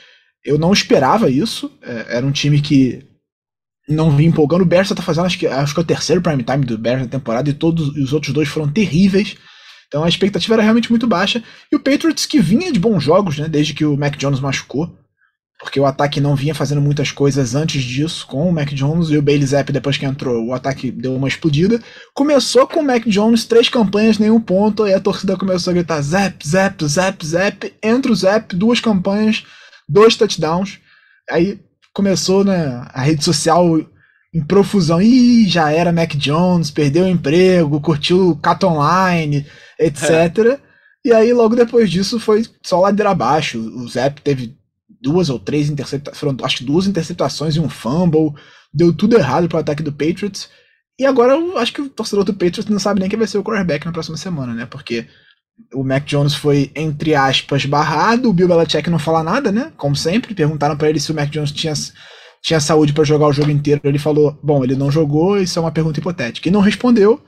Eu 0.43 0.57
não 0.57 0.72
esperava 0.72 1.30
isso, 1.30 1.72
é, 1.82 2.17
era 2.17 2.26
um 2.26 2.32
time 2.32 2.61
que 2.61 3.05
não 3.88 4.15
vi 4.15 4.26
empolgando. 4.26 4.61
O 4.61 4.65
Bears 4.65 4.89
tá 4.89 5.01
fazendo, 5.01 5.26
acho 5.26 5.39
que, 5.39 5.47
acho 5.47 5.74
que 5.74 5.80
é 5.80 5.84
o 5.84 5.86
terceiro 5.86 6.22
prime 6.22 6.43
time 6.43 6.65
do 6.65 6.78
Bears 6.78 7.01
na 7.01 7.07
temporada 7.07 7.49
e 7.49 7.53
todos 7.53 7.89
os 7.89 8.13
outros 8.13 8.34
dois 8.34 8.47
foram 8.47 8.72
terríveis. 8.72 9.36
Então 9.88 10.03
a 10.03 10.09
expectativa 10.09 10.53
era 10.53 10.63
realmente 10.63 10.91
muito 10.91 11.07
baixa. 11.07 11.43
E 11.72 11.76
o 11.76 11.80
Patriots 11.80 12.26
que 12.26 12.39
vinha 12.39 12.72
de 12.72 12.80
bons 12.80 13.03
jogos, 13.03 13.39
né, 13.39 13.47
desde 13.47 13.74
que 13.74 13.84
o 13.84 13.97
Mac 13.97 14.15
Jones 14.17 14.39
machucou. 14.39 14.95
Porque 15.60 15.80
o 15.80 15.86
ataque 15.86 16.22
não 16.22 16.36
vinha 16.36 16.55
fazendo 16.55 16.80
muitas 16.80 17.12
coisas 17.12 17.53
antes 17.53 17.84
disso, 17.84 18.26
com 18.26 18.47
o 18.47 18.51
Mac 18.51 18.70
Jones 18.70 19.10
e 19.10 19.18
o 19.18 19.22
Bailey 19.22 19.45
Zapp, 19.45 19.74
depois 19.74 19.97
que 19.97 20.05
entrou, 20.05 20.45
o 20.45 20.53
ataque 20.53 20.89
deu 20.89 21.14
uma 21.14 21.28
explodida. 21.28 21.82
Começou 22.14 22.66
com 22.66 22.80
o 22.80 22.84
Mac 22.84 23.05
Jones, 23.05 23.43
três 23.43 23.68
campanhas, 23.68 24.18
nenhum 24.18 24.39
ponto, 24.39 24.88
e 24.88 24.93
a 24.93 25.01
torcida 25.01 25.36
começou 25.36 25.72
a 25.72 25.74
gritar 25.74 26.01
Zap, 26.01 26.47
Zap, 26.47 26.86
Zap, 26.88 27.26
Zap. 27.26 27.74
Entra 27.84 28.10
o 28.10 28.16
Zap, 28.16 28.55
duas 28.55 28.80
campanhas, 28.80 29.43
dois 29.88 30.16
touchdowns. 30.16 30.80
Aí 31.30 31.60
começou 31.93 32.45
né, 32.45 32.88
a 32.93 33.01
rede 33.01 33.26
social 33.26 33.80
em 34.34 34.41
profusão. 34.41 35.01
Ih, 35.01 35.45
já 35.47 35.72
era 35.72 35.91
Mac 35.91 36.16
Jones, 36.16 36.72
perdeu 36.72 37.03
o 37.03 37.10
emprego, 37.10 37.82
curtiu 37.82 38.30
o 38.30 38.36
Cat 38.38 38.66
Online, 38.66 39.45
etc. 39.78 40.10
É. 40.10 40.60
E 41.03 41.14
aí, 41.14 41.34
logo 41.34 41.55
depois 41.55 41.89
disso, 41.89 42.20
foi 42.20 42.45
só 42.66 42.80
ladeira 42.80 43.12
abaixo. 43.12 43.60
O 43.60 43.88
Zep 43.88 44.22
teve 44.22 44.57
duas 45.02 45.30
ou 45.30 45.39
três 45.39 45.70
interceptações, 45.70 46.20
foram 46.20 46.36
acho 46.43 46.58
que 46.58 46.64
duas 46.64 46.88
interceptações 46.88 47.56
e 47.56 47.60
um 47.60 47.70
fumble. 47.70 48.34
Deu 48.74 48.93
tudo 48.93 49.18
errado 49.18 49.47
pro 49.47 49.58
ataque 49.58 49.82
do 49.82 49.91
Patriots. 49.91 50.50
E 51.00 51.06
agora 51.06 51.34
eu 51.34 51.58
acho 51.58 51.74
que 51.74 51.82
o 51.82 51.89
torcedor 51.89 52.26
do 52.26 52.34
Patriots 52.34 52.66
não 52.66 52.80
sabe 52.80 53.00
nem 53.00 53.10
quem 53.10 53.18
vai 53.18 53.28
ser 53.28 53.38
o 53.38 53.43
quarterback 53.43 53.86
na 53.86 53.91
próxima 53.91 54.18
semana, 54.18 54.54
né? 54.54 54.66
Porque 54.66 55.08
o 55.74 55.84
Mac 55.84 56.06
Jones 56.06 56.36
foi, 56.36 56.72
entre 56.76 57.16
aspas, 57.16 57.66
barrado. 57.66 58.30
O 58.30 58.34
Bill 58.34 58.47
Belichick 58.47 58.89
não 58.89 59.00
fala 59.00 59.24
nada, 59.24 59.52
né? 59.52 59.72
Como 59.78 59.95
sempre. 59.95 60.34
Perguntaram 60.34 60.78
para 60.78 60.89
ele 60.89 61.00
se 61.00 61.12
o 61.12 61.16
Mac 61.16 61.30
Jones 61.30 61.52
tinha, 61.52 61.74
tinha 62.41 62.60
saúde 62.60 62.93
para 62.93 63.04
jogar 63.04 63.28
o 63.28 63.34
jogo 63.34 63.50
inteiro. 63.50 63.82
Ele 63.84 64.00
falou: 64.00 64.38
Bom, 64.43 64.64
ele 64.64 64.76
não 64.76 64.91
jogou, 64.91 65.39
isso 65.39 65.58
é 65.58 65.62
uma 65.62 65.72
pergunta 65.72 66.00
hipotética. 66.00 66.47
E 66.47 66.52
não 66.52 66.62
respondeu. 66.62 67.24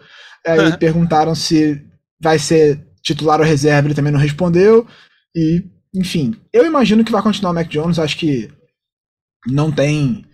Aí 0.46 0.60
uhum. 0.60 0.78
perguntaram 0.78 1.36
se 1.36 1.82
vai 2.20 2.40
ser 2.40 2.80
titular 3.04 3.40
ou 3.40 3.46
reserva, 3.46 3.88
ele 3.88 3.96
também 3.96 4.14
não 4.14 4.20
respondeu. 4.20 4.88
E, 5.36 5.64
enfim, 5.94 6.36
eu 6.54 6.66
imagino 6.66 7.04
que 7.04 7.12
vai 7.12 7.22
continuar 7.22 7.52
o 7.52 7.54
Mac 7.54 7.68
Jones. 7.68 8.00
Acho 8.00 8.18
que 8.18 8.50
não 9.48 9.72
tem 9.72 10.26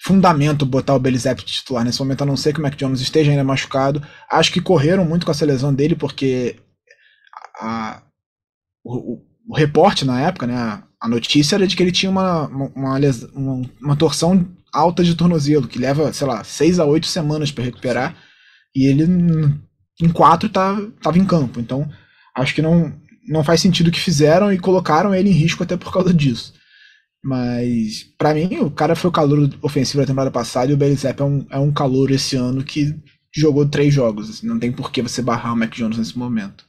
fundamento 0.00 0.66
botar 0.66 0.94
o 0.94 0.98
Belizep 0.98 1.44
titular 1.44 1.84
nesse 1.84 2.00
momento, 2.00 2.22
a 2.22 2.26
não 2.26 2.36
ser 2.36 2.52
que 2.52 2.58
o 2.58 2.62
Mac 2.62 2.74
Jones 2.74 3.00
esteja 3.00 3.30
ainda 3.30 3.44
machucado. 3.44 4.02
Acho 4.30 4.52
que 4.52 4.60
correram 4.60 5.04
muito 5.04 5.24
com 5.24 5.32
essa 5.32 5.44
lesão 5.44 5.72
dele, 5.72 5.94
porque 5.94 6.56
a, 7.60 8.02
o, 8.84 9.20
o, 9.48 9.56
reporte 9.56 10.04
na 10.04 10.20
época, 10.20 10.46
né, 10.46 10.56
a, 10.56 10.82
a, 11.00 11.08
notícia 11.08 11.56
era 11.56 11.66
de 11.66 11.76
que 11.76 11.82
ele 11.82 11.92
tinha 11.92 12.10
uma, 12.10 12.48
uma, 12.48 12.98
uma, 13.34 13.62
uma, 13.80 13.96
torção 13.96 14.48
alta 14.72 15.04
de 15.04 15.14
tornozelo, 15.14 15.68
que 15.68 15.78
leva, 15.78 16.12
sei 16.12 16.26
lá, 16.26 16.42
seis 16.42 16.80
a 16.80 16.84
oito 16.84 17.06
semanas 17.06 17.52
para 17.52 17.64
recuperar, 17.64 18.16
e 18.74 18.88
ele 18.88 19.04
em 20.00 20.08
quatro 20.08 20.48
tá, 20.48 20.76
tava 21.02 21.18
em 21.18 21.26
campo. 21.26 21.60
Então, 21.60 21.88
acho 22.34 22.54
que 22.54 22.62
não, 22.62 22.92
não 23.26 23.44
faz 23.44 23.60
sentido 23.60 23.88
o 23.88 23.90
que 23.90 24.00
fizeram 24.00 24.52
e 24.52 24.58
colocaram 24.58 25.14
ele 25.14 25.30
em 25.30 25.34
risco 25.34 25.62
até 25.62 25.76
por 25.76 25.92
causa 25.92 26.12
disso. 26.12 26.54
Mas, 27.24 28.02
para 28.18 28.34
mim, 28.34 28.56
o 28.58 28.70
cara 28.70 28.96
foi 28.96 29.08
o 29.08 29.12
calor 29.12 29.48
ofensivo 29.62 30.00
da 30.00 30.06
temporada 30.06 30.30
passada 30.30 30.70
e 30.70 30.74
o 30.74 30.76
Belizep 30.76 31.20
é 31.20 31.24
um, 31.24 31.46
é 31.50 31.58
um 31.58 31.72
calor 31.72 32.10
esse 32.10 32.34
ano 32.34 32.64
que 32.64 32.96
jogou 33.34 33.68
três 33.68 33.94
jogos. 33.94 34.28
Assim, 34.28 34.46
não 34.46 34.58
tem 34.58 34.72
por 34.72 34.90
que 34.90 35.00
você 35.00 35.22
barrar 35.22 35.52
o 35.52 35.56
Mac 35.56 35.72
Jones 35.72 35.98
nesse 35.98 36.18
momento. 36.18 36.64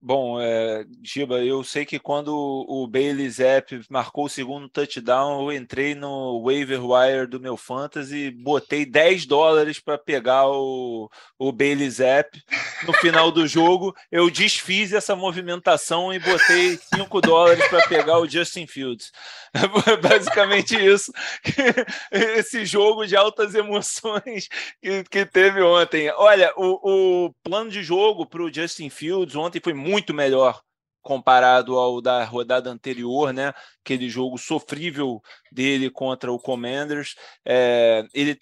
Bom, 0.00 0.40
é, 0.40 0.84
Giba, 1.02 1.42
eu 1.42 1.64
sei 1.64 1.84
que 1.86 1.98
quando 1.98 2.28
o 2.28 2.86
Bailey 2.86 3.28
Zapp 3.28 3.80
marcou 3.90 4.26
o 4.26 4.28
segundo 4.28 4.68
touchdown, 4.68 5.42
eu 5.42 5.56
entrei 5.56 5.94
no 5.94 6.42
waiver 6.44 6.84
wire 6.84 7.26
do 7.26 7.40
meu 7.40 7.56
fantasy, 7.56 8.30
botei 8.30 8.84
10 8.84 9.26
dólares 9.26 9.80
para 9.80 9.96
pegar 9.96 10.48
o, 10.48 11.10
o 11.38 11.50
Bailey 11.50 11.90
Zapp. 11.90 12.40
No 12.86 12.92
final 12.92 13.32
do 13.32 13.48
jogo, 13.48 13.96
eu 14.12 14.30
desfiz 14.30 14.92
essa 14.92 15.16
movimentação 15.16 16.12
e 16.12 16.18
botei 16.18 16.78
5 16.94 17.20
dólares 17.22 17.66
para 17.66 17.88
pegar 17.88 18.18
o 18.18 18.28
Justin 18.28 18.66
Fields. 18.66 19.10
É 19.54 19.66
basicamente 19.96 20.76
isso, 20.76 21.10
esse 22.12 22.66
jogo 22.66 23.06
de 23.06 23.16
altas 23.16 23.54
emoções 23.54 24.48
que, 24.80 25.02
que 25.04 25.24
teve 25.24 25.62
ontem. 25.62 26.10
Olha, 26.10 26.52
o, 26.56 27.26
o 27.26 27.34
plano 27.42 27.70
de 27.70 27.82
jogo 27.82 28.26
para 28.26 28.42
o 28.42 28.52
Justin 28.52 28.90
Fields 28.90 29.34
ontem 29.34 29.58
foi 29.58 29.72
muito 29.72 29.85
melhor 30.12 30.60
comparado 31.06 31.78
ao 31.78 32.00
da 32.00 32.24
rodada 32.24 32.68
anterior, 32.68 33.32
né? 33.32 33.54
Aquele 33.84 34.08
jogo 34.08 34.36
sofrível 34.36 35.22
dele 35.52 35.88
contra 35.88 36.32
o 36.32 36.38
Commanders. 36.38 37.14
É, 37.44 38.04
ele 38.12 38.36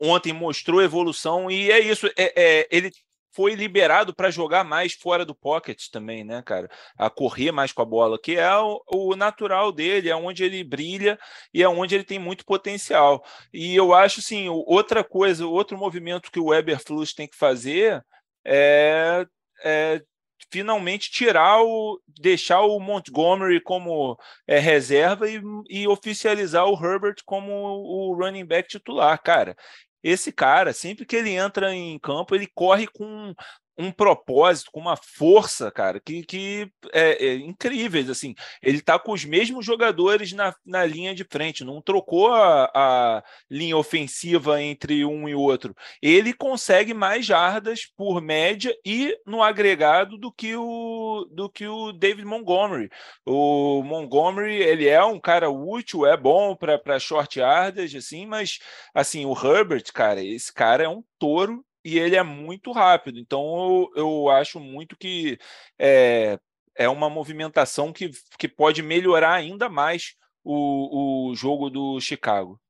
ontem 0.00 0.32
mostrou 0.32 0.82
evolução 0.82 1.48
e 1.48 1.70
é 1.70 1.78
isso. 1.78 2.08
É, 2.18 2.32
é, 2.34 2.68
ele 2.70 2.90
foi 3.32 3.54
liberado 3.54 4.14
para 4.14 4.30
jogar 4.30 4.64
mais 4.64 4.94
fora 4.94 5.24
do 5.24 5.34
pocket 5.34 5.88
também, 5.92 6.24
né, 6.24 6.42
cara? 6.42 6.68
A 6.98 7.08
correr 7.08 7.52
mais 7.52 7.72
com 7.72 7.82
a 7.82 7.84
bola, 7.84 8.18
que 8.20 8.36
é 8.36 8.56
o, 8.56 8.82
o, 8.88 9.16
natural 9.16 9.70
dele, 9.70 10.10
é 10.10 10.16
onde 10.16 10.42
ele 10.42 10.64
brilha 10.64 11.18
e 11.54 11.62
é 11.62 11.68
onde 11.68 11.94
ele 11.94 12.04
tem 12.04 12.18
muito 12.18 12.44
potencial. 12.44 13.24
E 13.52 13.74
eu 13.76 13.94
acho, 13.94 14.20
assim, 14.20 14.48
outra 14.48 15.04
coisa, 15.04 15.46
outro 15.46 15.78
movimento 15.78 16.30
que 16.30 16.40
o 16.40 16.46
Weber 16.46 16.80
Flux 16.84 17.14
tem 17.14 17.28
que 17.28 17.36
fazer 17.36 18.04
é, 18.44 19.24
é 19.62 20.02
finalmente 20.50 21.10
tirar 21.10 21.62
o 21.62 22.00
deixar 22.20 22.60
o 22.62 22.78
Montgomery 22.80 23.60
como 23.60 24.18
é, 24.46 24.58
reserva 24.58 25.28
e, 25.28 25.40
e, 25.68 25.88
oficializar 25.88 26.66
o 26.66 26.74
Herbert 26.74 27.16
como 27.24 27.52
o 27.52 28.14
running 28.14 28.44
back 28.44 28.68
titular, 28.68 29.20
cara. 29.22 29.56
Esse 30.02 30.32
cara, 30.32 30.72
sempre 30.72 31.04
que 31.04 31.14
ele 31.16 31.30
entra 31.30 31.74
em 31.74 31.98
campo, 31.98 32.34
ele 32.34 32.46
corre 32.54 32.86
com 32.86 33.34
um 33.78 33.90
propósito, 33.90 34.70
com 34.70 34.80
uma 34.80 34.96
força, 34.96 35.70
cara, 35.70 35.98
que, 36.00 36.22
que 36.22 36.70
é, 36.92 37.26
é 37.26 37.34
incríveis. 37.36 38.10
Assim, 38.10 38.34
ele 38.62 38.78
está 38.78 38.98
com 38.98 39.12
os 39.12 39.24
mesmos 39.24 39.64
jogadores 39.64 40.32
na, 40.32 40.54
na 40.64 40.84
linha 40.84 41.14
de 41.14 41.24
frente, 41.24 41.64
não 41.64 41.80
trocou 41.80 42.32
a, 42.32 42.70
a 42.74 43.24
linha 43.50 43.76
ofensiva 43.76 44.62
entre 44.62 45.04
um 45.04 45.28
e 45.28 45.34
outro. 45.34 45.74
Ele 46.02 46.32
consegue 46.32 46.92
mais 46.92 47.24
jardas 47.24 47.86
por 47.96 48.20
média 48.20 48.74
e 48.84 49.16
no 49.26 49.42
agregado 49.42 50.18
do 50.18 50.30
que 50.32 50.54
o 50.56 51.26
do 51.30 51.48
que 51.48 51.66
o 51.66 51.92
David 51.92 52.26
Montgomery. 52.26 52.90
O 53.24 53.82
Montgomery 53.82 54.56
ele 54.56 54.86
é 54.88 55.02
um 55.04 55.18
cara 55.18 55.50
útil, 55.50 56.06
é 56.06 56.16
bom 56.16 56.54
para 56.56 56.98
short 56.98 57.38
yardas, 57.38 57.94
assim, 57.94 58.26
mas 58.26 58.58
assim 58.94 59.24
o 59.24 59.32
Herbert, 59.32 59.84
cara, 59.92 60.22
esse 60.22 60.52
cara 60.52 60.84
é 60.84 60.88
um 60.88 61.02
touro 61.18 61.64
e 61.84 61.98
ele 61.98 62.16
é 62.16 62.22
muito 62.22 62.72
rápido. 62.72 63.18
Então 63.18 63.90
eu, 63.94 64.02
eu 64.02 64.30
acho 64.30 64.60
muito 64.60 64.96
que 64.96 65.38
é, 65.78 66.38
é 66.74 66.88
uma 66.88 67.10
movimentação 67.10 67.92
que, 67.92 68.10
que 68.38 68.48
pode 68.48 68.82
melhorar 68.82 69.34
ainda 69.34 69.68
mais 69.68 70.14
o, 70.44 71.30
o 71.30 71.34
jogo 71.34 71.70
do 71.70 72.00
Chicago. 72.00 72.60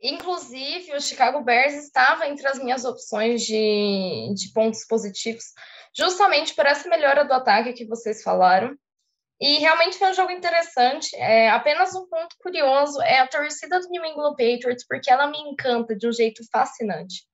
Inclusive, 0.00 0.94
o 0.94 1.00
Chicago 1.00 1.42
Bears 1.42 1.74
estava 1.74 2.28
entre 2.28 2.46
as 2.46 2.58
minhas 2.58 2.84
opções 2.84 3.42
de, 3.42 4.32
de 4.32 4.52
pontos 4.52 4.84
positivos, 4.86 5.44
justamente 5.96 6.54
por 6.54 6.66
essa 6.66 6.88
melhora 6.88 7.24
do 7.24 7.32
ataque 7.32 7.72
que 7.72 7.84
vocês 7.84 8.22
falaram. 8.22 8.76
E 9.40 9.58
realmente 9.58 9.98
foi 9.98 10.10
um 10.10 10.14
jogo 10.14 10.30
interessante. 10.30 11.14
É, 11.16 11.50
apenas 11.50 11.94
um 11.94 12.08
ponto 12.08 12.36
curioso 12.40 13.00
é 13.02 13.18
a 13.18 13.26
torcida 13.26 13.80
do 13.80 13.88
New 13.88 14.04
England 14.04 14.36
Patriots, 14.36 14.84
porque 14.86 15.10
ela 15.10 15.26
me 15.28 15.38
encanta 15.38 15.96
de 15.96 16.08
um 16.08 16.12
jeito 16.12 16.42
fascinante. 16.50 17.24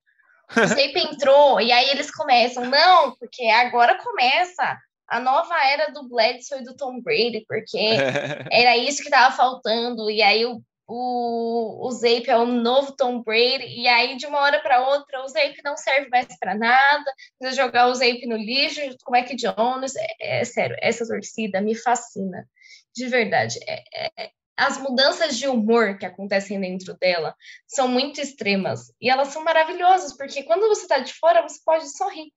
O 0.57 0.61
Snape 0.61 0.99
entrou, 0.99 1.61
e 1.61 1.73
aí 1.73 1.91
eles 1.91 2.11
começam, 2.11 2.65
não, 2.65 3.17
porque 3.17 3.45
agora 3.47 3.99
começa 4.03 4.79
a 5.09 5.21
nova 5.21 5.55
era 5.67 5.93
do 5.93 6.09
Bledsoe 6.09 6.61
e 6.61 6.65
do 6.65 6.77
Tom 6.77 7.01
Brady, 7.01 7.45
porque 7.47 7.79
era 8.51 8.77
isso 8.77 9.03
que 9.03 9.09
estava 9.09 9.35
faltando, 9.35 10.11
e 10.11 10.23
aí 10.23 10.45
o, 10.47 10.63
o, 10.87 11.87
o 11.87 11.91
Zape 11.93 12.31
é 12.31 12.37
o 12.37 12.47
novo 12.47 12.93
Tom 12.97 13.23
Brady, 13.23 13.67
e 13.67 13.87
aí 13.87 14.17
de 14.17 14.27
uma 14.27 14.41
hora 14.41 14.61
para 14.61 14.89
outra 14.89 15.23
o 15.23 15.29
Zape 15.29 15.61
não 15.65 15.77
serve 15.77 16.09
mais 16.09 16.27
para 16.39 16.55
nada, 16.55 17.05
precisa 17.39 17.63
jogar 17.63 17.89
o 17.89 17.95
Zape 17.95 18.27
no 18.27 18.37
lixo, 18.37 18.81
como 19.05 19.17
é 19.17 19.23
que 19.23 19.37
Jones, 19.37 19.95
é, 19.97 20.41
é, 20.41 20.45
sério, 20.45 20.77
essa 20.81 21.07
torcida 21.07 21.61
me 21.61 21.75
fascina, 21.75 22.49
de 22.95 23.07
verdade, 23.07 23.59
é, 23.67 23.83
é 24.25 24.31
as 24.57 24.79
mudanças 24.79 25.37
de 25.37 25.49
humor 25.49 25.99
que 25.99 26.07
acontecem 26.07 26.61
dentro 26.61 26.97
dela 26.99 27.35
são 27.67 27.89
muito 27.89 28.21
extremas 28.21 28.93
e 29.01 29.11
elas 29.11 29.29
são 29.29 29.43
maravilhosas, 29.43 30.17
porque 30.17 30.45
quando 30.45 30.69
você 30.69 30.83
está 30.83 30.99
de 30.99 31.13
fora, 31.15 31.43
você 31.43 31.61
pode 31.65 31.89
sorrir. 31.97 32.33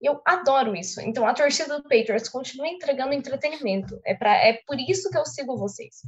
E 0.00 0.06
eu 0.06 0.20
adoro 0.24 0.76
isso. 0.76 1.00
Então, 1.00 1.26
a 1.26 1.34
torcida 1.34 1.76
do 1.76 1.82
Patriots 1.82 2.28
continua 2.28 2.68
entregando 2.68 3.12
entretenimento. 3.12 4.00
É, 4.06 4.14
pra, 4.14 4.32
é 4.36 4.60
por 4.66 4.78
isso 4.78 5.10
que 5.10 5.18
eu 5.18 5.26
sigo 5.26 5.56
vocês. 5.56 6.02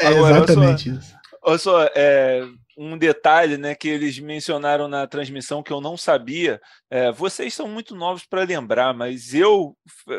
É 0.00 0.10
exatamente 0.10 0.90
isso. 0.90 1.16
Olha 1.42 1.58
só, 1.58 1.84
é, 1.94 2.42
um 2.76 2.98
detalhe 2.98 3.56
né, 3.56 3.74
que 3.74 3.88
eles 3.88 4.18
mencionaram 4.18 4.86
na 4.86 5.06
transmissão 5.06 5.62
que 5.62 5.72
eu 5.72 5.80
não 5.80 5.96
sabia. 5.96 6.60
É, 6.90 7.10
vocês 7.10 7.54
são 7.54 7.68
muito 7.68 7.94
novos 7.94 8.26
para 8.26 8.44
lembrar, 8.44 8.92
mas 8.92 9.32
eu, 9.32 9.76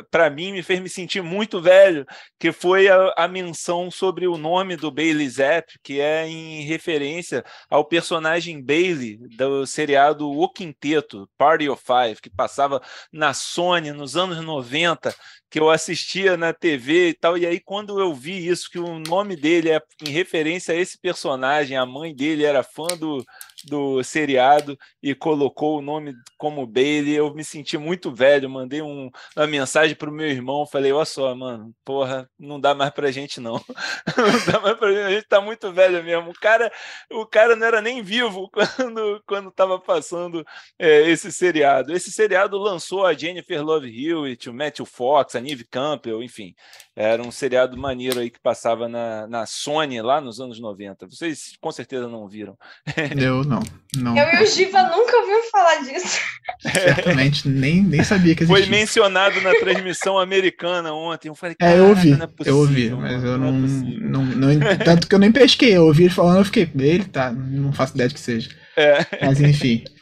para 0.10 0.30
mim, 0.30 0.52
me 0.52 0.64
fez 0.64 0.80
me 0.80 0.90
sentir 0.90 1.22
muito 1.22 1.62
velho, 1.62 2.06
que 2.40 2.52
foi 2.52 2.90
a, 2.90 3.14
a, 3.16 3.28
menção 3.28 3.92
sobre 3.92 4.28
o 4.28 4.38
nome 4.38 4.76
do 4.76 4.92
Bailey 4.92 5.30
Zapp, 5.30 5.74
que 5.84 6.02
é 6.02 6.28
em 6.28 6.64
referência 6.64 7.46
ao 7.70 7.86
personagem 7.86 8.64
Bailey 8.64 9.18
do 9.38 9.66
seriado 9.66 10.30
O 10.30 10.50
Quinteto, 10.50 11.30
Party 11.38 11.70
of 11.70 11.84
Five, 11.86 12.20
que 12.22 12.30
passava 12.30 12.82
na 13.12 13.34
Sony 13.34 13.92
nos 13.92 14.18
anos 14.18 14.44
90, 14.44 15.16
que 15.50 15.60
eu 15.60 15.70
assistia 15.70 16.36
na 16.36 16.54
TV 16.54 17.10
e 17.10 17.14
tal. 17.14 17.38
E 17.38 17.46
aí, 17.46 17.60
quando 17.60 18.00
eu 18.00 18.14
vi 18.14 18.48
isso, 18.48 18.70
que 18.70 18.80
o 18.80 19.00
nome 19.00 19.36
dele 19.36 19.70
é 19.70 19.82
em 20.06 20.10
referência 20.10 20.74
a 20.74 20.78
esse 20.78 21.00
personagem, 21.00 21.78
a 21.78 21.86
mãe 21.86 22.14
dele 22.14 22.44
era 22.44 22.64
fã 22.64 22.88
do, 22.98 23.24
do 23.66 24.04
seriado 24.04 24.78
e 25.02 25.16
colocou 25.16 25.78
o 25.78 25.82
nome 25.82 26.14
como 26.38 26.66
Bailey. 26.68 27.16
Eu 27.16 27.34
me 27.34 27.44
senti 27.44 27.78
muito 27.78 28.12
velho, 28.14 28.50
mandei 28.50 28.82
um, 28.82 29.10
uma 29.36 29.48
mensagem 29.48 29.96
pro 29.96 30.12
meu 30.12 30.28
irmão, 30.28 30.66
falei, 30.66 30.92
olha 30.92 31.06
só, 31.06 31.34
mano, 31.36 31.74
porra, 31.84 32.30
não 32.38 32.60
dá 32.60 32.76
mais 32.76 32.92
pra 32.92 33.12
gente 33.12 33.40
não. 33.40 33.54
não 34.18 34.54
dá 34.54 34.60
mais 34.60 34.78
pra 34.78 34.92
gente, 34.92 35.02
a 35.02 35.12
gente 35.12 35.28
tá 35.28 35.42
muito 35.42 35.72
velho 35.72 36.04
mesmo. 36.04 36.30
O 36.30 36.34
cara, 36.34 36.72
o 37.12 37.26
cara 37.26 37.56
não 37.56 37.66
era 37.66 37.82
nem 37.82 38.02
vivo 38.02 38.50
quando, 38.54 39.24
quando 39.26 39.52
tava 39.52 39.80
passando 39.80 40.46
é, 40.78 41.10
esse 41.10 41.32
seriado. 41.32 41.94
Esse 41.94 42.12
seriado 42.12 42.58
lançou 42.58 43.06
a 43.06 43.14
Jennifer 43.14 43.64
Love 43.64 43.88
Hewitt, 43.88 44.50
o 44.50 44.54
Matthew 44.54 44.86
Fox, 44.86 45.36
a 45.36 45.42
Neve 45.42 45.66
Campbell, 45.66 46.22
enfim. 46.24 46.54
Era 47.00 47.22
um 47.22 47.30
seriado 47.30 47.78
maneiro 47.78 48.20
aí 48.20 48.32
que 48.32 48.40
passava 48.40 48.90
na, 48.90 49.28
na 49.28 49.46
Sony 49.46 50.02
lá 50.02 50.20
nos 50.20 50.42
anos 50.42 50.60
90. 50.60 51.06
Vocês 51.06 51.56
com 51.62 51.72
certeza 51.72 52.08
não 52.08 52.28
viram. 52.28 52.58
Eu 53.16 53.44
não. 53.44 53.62
não. 53.96 54.18
Eu 54.18 54.40
e 54.40 54.44
o 54.44 54.48
Giva 54.48 54.82
nunca 54.82 55.16
ouviu 55.18 55.44
falar 55.52 55.76
disso. 55.84 56.20
Certamente, 56.60 57.48
nem, 57.48 57.84
nem 57.84 58.04
sabia 58.04 58.34
que 58.34 58.42
existia. 58.44 58.66
Foi 58.66 58.76
mencionado 58.76 59.40
na 59.42 59.54
transmissão 59.60 60.18
americana 60.18 60.92
ontem. 60.92 61.28
Eu 61.28 61.36
falei, 61.36 61.56
é, 61.62 61.78
eu 61.78 61.90
ouvi, 61.90 62.14
é 62.14 62.50
eu 62.50 62.58
ouvi, 62.58 62.90
mas 62.90 63.24
eu 63.24 63.38
não, 63.38 63.52
não, 63.52 64.26
não, 64.26 64.54
não, 64.54 64.78
Tanto 64.84 65.08
que 65.08 65.14
eu 65.14 65.20
nem 65.20 65.32
pesquei, 65.32 65.78
eu 65.78 65.86
ouvi 65.86 66.06
ele 66.06 66.14
falando, 66.14 66.40
eu 66.40 66.46
fiquei, 66.46 66.68
ele 66.80 67.06
tá, 67.06 67.32
não 67.32 67.72
faço 67.72 67.94
ideia 67.94 68.10
de 68.10 68.16
que 68.16 68.20
seja. 68.20 68.50
É. 68.76 69.06
Mas 69.24 69.40
enfim. 69.40 69.84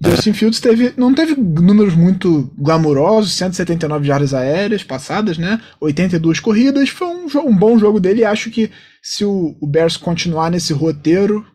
Justin 0.04 0.32
Fields 0.32 0.60
teve, 0.60 0.94
não 0.96 1.14
teve 1.14 1.34
números 1.36 1.94
muito 1.94 2.50
glamurosos, 2.56 3.32
179 3.32 4.06
jardas 4.06 4.32
aéreas 4.32 4.82
passadas, 4.82 5.36
né? 5.36 5.60
82 5.78 6.40
corridas, 6.40 6.88
foi 6.88 7.06
um, 7.08 7.26
um 7.46 7.56
bom 7.56 7.78
jogo 7.78 8.00
dele 8.00 8.24
acho 8.24 8.50
que 8.50 8.70
se 9.02 9.24
o, 9.24 9.56
o 9.60 9.66
Bears 9.66 9.98
continuar 9.98 10.50
nesse 10.50 10.72
roteiro, 10.72 11.46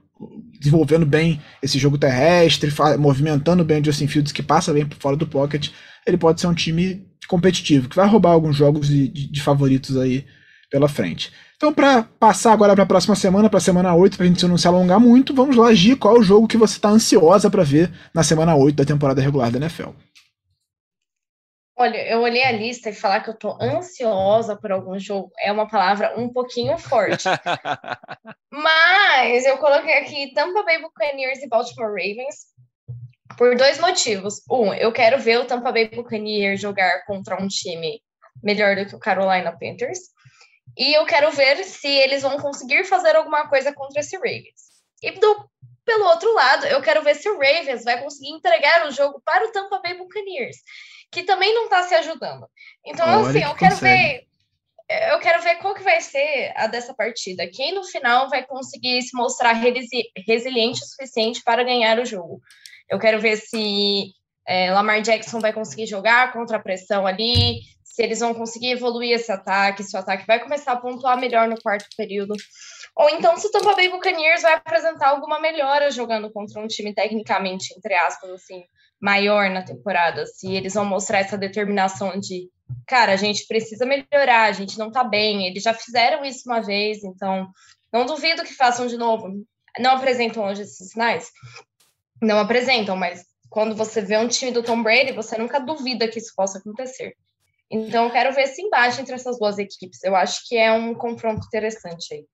desenvolvendo 0.60 1.06
bem 1.06 1.42
esse 1.62 1.80
jogo 1.80 1.98
terrestre, 1.98 2.72
movimentando 3.00 3.64
bem 3.64 3.82
o 3.82 3.86
Justin 3.86 4.08
Fields, 4.08 4.32
que 4.32 4.44
passa 4.44 4.72
bem 4.72 4.86
por 4.86 4.98
fora 4.98 5.16
do 5.16 5.28
pocket, 5.28 5.70
ele 6.06 6.18
pode 6.18 6.40
ser 6.40 6.48
um 6.48 6.54
time 6.54 7.04
competitivo, 7.28 7.90
que 7.90 7.96
vai 7.96 8.08
roubar 8.08 8.32
alguns 8.32 8.56
jogos 8.56 8.88
de, 8.88 9.08
de, 9.08 9.32
de 9.32 9.42
favoritos 9.42 9.98
aí 9.98 10.24
pela 10.70 10.88
frente. 10.88 11.32
Então, 11.66 11.74
para 11.74 12.04
passar 12.20 12.54
agora 12.54 12.76
para 12.76 12.84
a 12.84 12.86
próxima 12.86 13.16
semana, 13.16 13.50
para 13.50 13.58
a 13.58 13.62
semana 13.62 13.96
8, 13.96 14.18
para 14.18 14.26
a 14.28 14.30
gente 14.30 14.46
não 14.46 14.56
se 14.56 14.68
alongar 14.68 15.00
muito, 15.00 15.34
vamos 15.34 15.56
lá, 15.56 15.74
Gi, 15.74 15.96
qual 15.96 16.16
é 16.16 16.20
o 16.20 16.22
jogo 16.22 16.48
que 16.48 16.58
você 16.58 16.76
está 16.76 16.90
ansiosa 16.90 17.50
para 17.50 17.64
ver 17.64 17.92
na 18.14 18.22
semana 18.22 18.56
8 18.56 18.76
da 18.76 18.86
temporada 18.86 19.20
regular 19.20 19.50
da 19.50 19.58
NFL? 19.58 19.90
Olha, 21.76 22.08
eu 22.08 22.22
olhei 22.22 22.44
a 22.44 22.52
lista 22.52 22.92
e 22.92 22.94
falar 22.94 23.22
que 23.22 23.32
eu 23.32 23.34
tô 23.34 23.58
ansiosa 23.60 24.56
por 24.56 24.72
algum 24.72 25.00
jogo 25.00 25.32
é 25.40 25.52
uma 25.52 25.68
palavra 25.68 26.14
um 26.16 26.32
pouquinho 26.32 26.78
forte. 26.78 27.24
Mas 28.54 29.44
eu 29.46 29.58
coloquei 29.58 29.98
aqui 29.98 30.36
Tampa 30.36 30.62
Bay 30.62 30.80
Buccaneers 30.80 31.42
e 31.42 31.50
Baltimore 31.50 31.90
Ravens 31.90 32.46
por 33.40 33.56
dois 33.56 33.80
motivos. 33.80 34.36
Um, 34.52 34.72
eu 34.72 34.92
quero 34.92 35.18
ver 35.18 35.40
o 35.40 35.46
Tampa 35.46 35.72
Bay 35.72 35.90
Buccaneers 35.90 36.62
jogar 36.62 37.04
contra 37.08 37.42
um 37.42 37.48
time 37.48 38.04
melhor 38.44 38.76
do 38.76 38.86
que 38.86 38.96
o 38.96 39.00
Carolina 39.00 39.52
Panthers. 39.52 40.14
E 40.78 40.94
eu 40.94 41.06
quero 41.06 41.32
ver 41.32 41.64
se 41.64 41.88
eles 41.88 42.22
vão 42.22 42.38
conseguir 42.38 42.84
fazer 42.86 43.16
alguma 43.16 43.48
coisa 43.48 43.74
contra 43.74 44.02
esse 44.02 44.16
Ravens. 44.18 44.76
E 45.02 45.12
do, 45.12 45.50
pelo 45.86 46.06
outro 46.06 46.34
lado, 46.34 46.66
eu 46.66 46.82
quero 46.82 47.04
ver 47.04 47.16
se 47.16 47.30
o 47.30 47.38
Ravens 47.38 47.84
vai 47.84 48.02
conseguir 48.02 48.30
entregar 48.30 48.88
o 48.88 48.92
jogo 48.92 49.22
para 49.24 49.46
o 49.46 49.52
Tampa 49.52 49.80
Bay 49.80 49.98
Buccaneers, 49.98 50.58
que 51.12 51.24
também 51.24 51.54
não 51.54 51.66
está 51.66 51.84
se 51.84 51.96
ajudando. 51.96 52.48
Então, 52.86 53.08
Olha 53.08 53.30
assim, 53.30 53.44
eu 53.44 53.56
quero 53.56 53.76
consegue. 53.76 54.04
ver. 54.04 54.28
Eu 55.12 55.20
quero 55.20 55.42
ver 55.42 55.56
qual 55.56 55.74
que 55.74 55.82
vai 55.82 56.00
ser 56.00 56.54
a 56.56 56.68
dessa 56.68 56.94
partida. 56.94 57.50
Quem 57.52 57.74
no 57.74 57.84
final 57.84 58.30
vai 58.30 58.46
conseguir 58.46 59.02
se 59.02 59.18
mostrar 59.18 59.54
resili 59.54 60.12
resiliente 60.28 60.84
o 60.84 60.86
suficiente 60.86 61.42
para 61.44 61.64
ganhar 61.64 61.98
o 62.00 62.06
jogo. 62.06 62.40
Eu 62.88 63.00
quero 63.00 63.20
ver 63.20 63.38
se 63.38 64.12
é, 64.48 64.72
Lamar 64.72 65.02
Jackson 65.02 65.40
vai 65.40 65.52
conseguir 65.52 65.88
jogar 65.88 66.32
contra 66.34 66.58
a 66.58 66.62
pressão 66.62 67.06
ali, 67.08 67.62
se 67.84 68.04
eles 68.04 68.20
vão 68.20 68.34
conseguir 68.34 68.72
evoluir 68.72 69.14
esse 69.14 69.32
ataque, 69.32 69.84
se 69.84 69.96
o 69.96 70.00
ataque 70.00 70.28
vai 70.28 70.40
começar 70.40 70.74
a 70.74 70.78
pontuar 70.78 71.18
melhor 71.18 71.48
no 71.48 71.60
quarto 71.62 71.88
período. 71.96 72.36
Ou 72.96 73.10
então 73.10 73.38
se 73.38 73.48
o 73.48 73.52
Tampa 73.52 73.74
Bay 73.74 73.90
Buccaneers 73.90 74.42
vai 74.42 74.54
apresentar 74.54 75.10
alguma 75.10 75.40
melhora 75.40 75.90
jogando 75.90 76.32
contra 76.32 76.62
um 76.62 76.68
time 76.68 76.94
tecnicamente, 76.94 77.74
entre 77.78 77.94
aspas, 77.94 78.30
assim, 78.32 78.64
maior 79.00 79.50
na 79.50 79.64
temporada. 79.64 80.26
Se 80.26 80.54
eles 80.54 80.74
vão 80.74 80.86
mostrar 80.86 81.20
essa 81.20 81.38
determinação 81.38 82.20
de, 82.20 82.50
cara, 82.88 83.14
a 83.14 83.18
gente 83.18 83.48
precisa 83.48 83.86
melhorar, 83.86 84.44
a 84.44 84.52
gente 84.52 84.78
não 84.78 84.92
tá 84.92 85.04
bem. 85.04 85.48
Eles 85.48 85.64
já 85.64 85.74
fizeram 85.74 86.24
isso 86.26 86.44
uma 86.50 86.62
vez, 86.62 87.04
então 87.04 87.48
não 87.94 88.06
duvido 88.06 88.44
que 88.44 88.54
façam 88.54 88.88
de 88.88 88.98
novo. 88.98 89.30
Não 89.80 89.92
apresentam 89.92 90.44
hoje 90.44 90.64
esses 90.64 90.92
sinais? 90.92 91.30
Não 92.22 92.40
apresentam, 92.40 92.96
mas 92.96 93.24
quando 93.56 93.74
você 93.74 94.02
vê 94.02 94.18
um 94.18 94.28
time 94.28 94.52
do 94.52 94.62
Tom 94.62 94.84
Brady, 94.84 95.14
você 95.14 95.38
nunca 95.38 95.62
duvida 95.62 96.10
que 96.10 96.20
isso 96.20 96.34
possa 96.36 96.58
acontecer. 96.58 97.14
Então, 97.72 98.04
eu 98.04 98.12
quero 98.12 98.36
ver 98.36 98.42
esse 98.42 98.62
embate 98.62 99.00
entre 99.00 99.16
essas 99.16 99.40
duas 99.40 99.58
equipes. 99.58 100.04
Eu 100.04 100.14
acho 100.14 100.42
que 100.46 100.58
é 100.58 100.74
um 100.74 100.94
confronto 100.94 101.48
interessante 101.48 102.14
aí. 102.14 102.26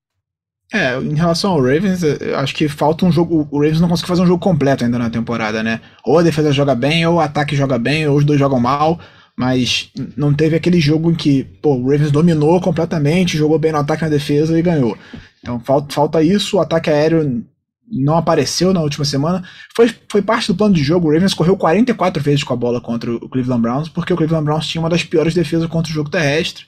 É, 0.74 0.98
em 0.98 1.14
relação 1.14 1.52
ao 1.52 1.62
Ravens, 1.62 2.02
eu 2.02 2.40
acho 2.40 2.56
que 2.56 2.68
falta 2.68 3.06
um 3.06 3.12
jogo. 3.12 3.48
O 3.52 3.60
Ravens 3.60 3.80
não 3.80 3.88
conseguiu 3.88 4.08
fazer 4.08 4.24
um 4.24 4.26
jogo 4.26 4.44
completo 4.44 4.84
ainda 4.84 4.98
na 4.98 5.12
temporada, 5.12 5.62
né? 5.62 5.80
Ou 6.04 6.18
a 6.18 6.24
defesa 6.24 6.52
joga 6.52 6.74
bem, 6.74 7.06
ou 7.06 7.18
o 7.18 7.20
ataque 7.20 7.56
joga 7.56 7.78
bem, 7.78 8.08
ou 8.08 8.18
os 8.18 8.26
dois 8.26 8.40
jogam 8.40 8.60
mal. 8.60 9.00
Mas 9.38 9.92
não 10.18 10.34
teve 10.34 10.56
aquele 10.56 10.82
jogo 10.82 11.12
em 11.12 11.16
que 11.16 11.44
pô, 11.62 11.76
o 11.76 11.84
Ravens 11.84 12.10
dominou 12.10 12.60
completamente, 12.60 13.38
jogou 13.38 13.60
bem 13.60 13.72
no 13.72 13.78
ataque 13.78 14.02
e 14.02 14.06
na 14.06 14.10
defesa 14.10 14.58
e 14.58 14.62
ganhou. 14.64 14.98
Então 15.40 15.60
falta, 15.60 15.94
falta 15.94 16.24
isso, 16.24 16.58
o 16.58 16.60
ataque 16.60 16.90
aéreo 16.90 17.46
não 17.92 18.16
apareceu 18.16 18.74
na 18.74 18.82
última 18.82 19.04
semana. 19.04 19.44
Foi, 19.76 19.94
foi 20.10 20.22
parte 20.22 20.48
do 20.48 20.56
plano 20.56 20.74
de 20.74 20.84
jogo. 20.84 21.08
O 21.08 21.14
Ravens 21.14 21.34
correu 21.34 21.58
44 21.58 22.24
vezes 22.24 22.44
com 22.44 22.54
a 22.54 22.58
bola 22.58 22.80
contra 22.80 23.14
o 23.14 23.30
Cleveland 23.30 23.62
Browns, 23.62 23.90
porque 23.90 24.14
o 24.14 24.18
Cleveland 24.18 24.46
Browns 24.46 24.68
tinha 24.68 24.82
uma 24.82 24.90
das 24.90 25.04
piores 25.04 25.34
defesas 25.34 25.68
contra 25.68 25.92
o 25.92 25.94
jogo 25.94 26.10
terrestre. 26.10 26.66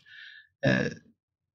É, 0.63 0.95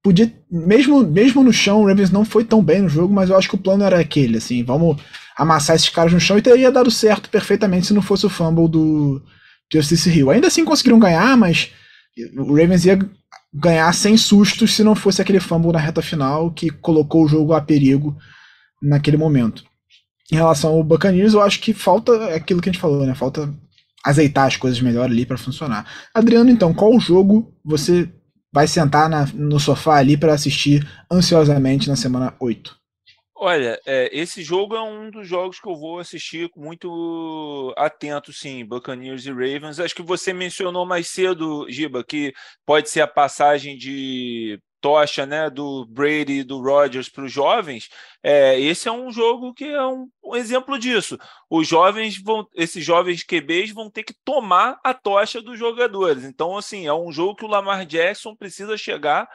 podia, 0.03 0.33
mesmo, 0.51 1.03
mesmo 1.03 1.43
no 1.43 1.53
chão, 1.53 1.81
o 1.81 1.87
Ravens 1.87 2.09
não 2.09 2.25
foi 2.25 2.43
tão 2.43 2.63
bem 2.63 2.81
no 2.81 2.89
jogo, 2.89 3.13
mas 3.13 3.29
eu 3.29 3.37
acho 3.37 3.49
que 3.49 3.55
o 3.55 3.59
plano 3.59 3.83
era 3.83 3.99
aquele, 3.99 4.37
assim, 4.37 4.63
vamos 4.63 4.97
amassar 5.37 5.75
esses 5.75 5.89
caras 5.89 6.11
no 6.11 6.19
chão 6.19 6.37
e 6.37 6.41
teria 6.41 6.71
dado 6.71 6.91
certo 6.91 7.29
perfeitamente 7.29 7.87
se 7.87 7.93
não 7.93 8.01
fosse 8.01 8.25
o 8.25 8.29
fumble 8.29 8.67
do 8.67 9.21
Justice 9.71 10.09
Hill. 10.09 10.31
Ainda 10.31 10.47
assim 10.47 10.65
conseguiram 10.65 10.99
ganhar, 10.99 11.37
mas 11.37 11.71
o 12.35 12.55
Ravens 12.55 12.85
ia 12.85 12.99
ganhar 13.53 13.91
sem 13.93 14.17
sustos 14.17 14.75
se 14.75 14.83
não 14.83 14.95
fosse 14.95 15.21
aquele 15.21 15.39
fumble 15.39 15.71
na 15.71 15.79
reta 15.79 16.01
final 16.01 16.51
que 16.51 16.69
colocou 16.69 17.23
o 17.23 17.27
jogo 17.27 17.53
a 17.53 17.61
perigo 17.61 18.17
naquele 18.81 19.17
momento. 19.17 19.63
Em 20.31 20.35
relação 20.35 20.71
ao 20.71 20.83
Buccaneers, 20.83 21.33
eu 21.33 21.41
acho 21.41 21.59
que 21.59 21.73
falta 21.73 22.35
aquilo 22.35 22.61
que 22.61 22.69
a 22.69 22.71
gente 22.71 22.81
falou, 22.81 23.05
né? 23.05 23.15
Falta 23.15 23.53
azeitar 24.05 24.45
as 24.45 24.55
coisas 24.55 24.79
melhor 24.79 25.05
ali 25.05 25.25
para 25.25 25.37
funcionar. 25.37 25.85
Adriano, 26.13 26.49
então, 26.49 26.73
qual 26.73 26.99
jogo 26.99 27.53
você 27.63 28.09
vai 28.51 28.67
sentar 28.67 29.09
na, 29.09 29.25
no 29.33 29.59
sofá 29.59 29.95
ali 29.95 30.17
para 30.17 30.33
assistir 30.33 30.87
ansiosamente 31.11 31.87
na 31.87 31.95
semana 31.95 32.35
8? 32.39 32.79
Olha, 33.41 33.79
é, 33.85 34.09
esse 34.11 34.43
jogo 34.43 34.75
é 34.75 34.81
um 34.81 35.09
dos 35.09 35.25
jogos 35.25 35.61
que 35.61 35.69
eu 35.69 35.75
vou 35.75 35.99
assistir 35.99 36.49
muito 36.57 37.73
atento, 37.77 38.33
sim, 38.33 38.65
Buccaneers 38.65 39.25
e 39.25 39.29
Ravens. 39.29 39.79
Acho 39.79 39.95
que 39.95 40.01
você 40.01 40.33
mencionou 40.33 40.85
mais 40.85 41.07
cedo, 41.07 41.65
Giba, 41.69 42.03
que 42.03 42.33
pode 42.65 42.89
ser 42.89 42.99
a 42.99 43.07
passagem 43.07 43.77
de 43.77 44.59
tocha 44.81 45.25
né, 45.25 45.49
do 45.49 45.85
Brady 45.85 46.39
e 46.39 46.43
do 46.43 46.61
Rodgers 46.61 47.09
para 47.09 47.23
os 47.25 47.31
jovens, 47.31 47.89
é, 48.23 48.59
esse 48.59 48.87
é 48.87 48.91
um 48.91 49.11
jogo 49.11 49.53
que 49.53 49.65
é 49.65 49.85
um, 49.85 50.09
um, 50.23 50.35
exemplo 50.35 50.77
disso. 50.77 51.17
Os 51.49 51.67
jovens 51.67 52.21
vão, 52.21 52.47
esses 52.55 52.83
jovens 52.83 53.23
QBs 53.23 53.71
vão 53.71 53.89
ter 53.89 54.03
que 54.03 54.13
tomar 54.23 54.79
a 54.83 54.93
tocha 54.93 55.41
dos 55.41 55.57
jogadores. 55.57 56.23
Então, 56.23 56.57
assim, 56.57 56.87
é 56.87 56.93
um 56.93 57.11
jogo 57.11 57.35
que 57.35 57.45
o 57.45 57.49
Lamar 57.49 57.85
Jackson 57.85 58.35
precisa 58.35 58.77
chegar 58.77 59.29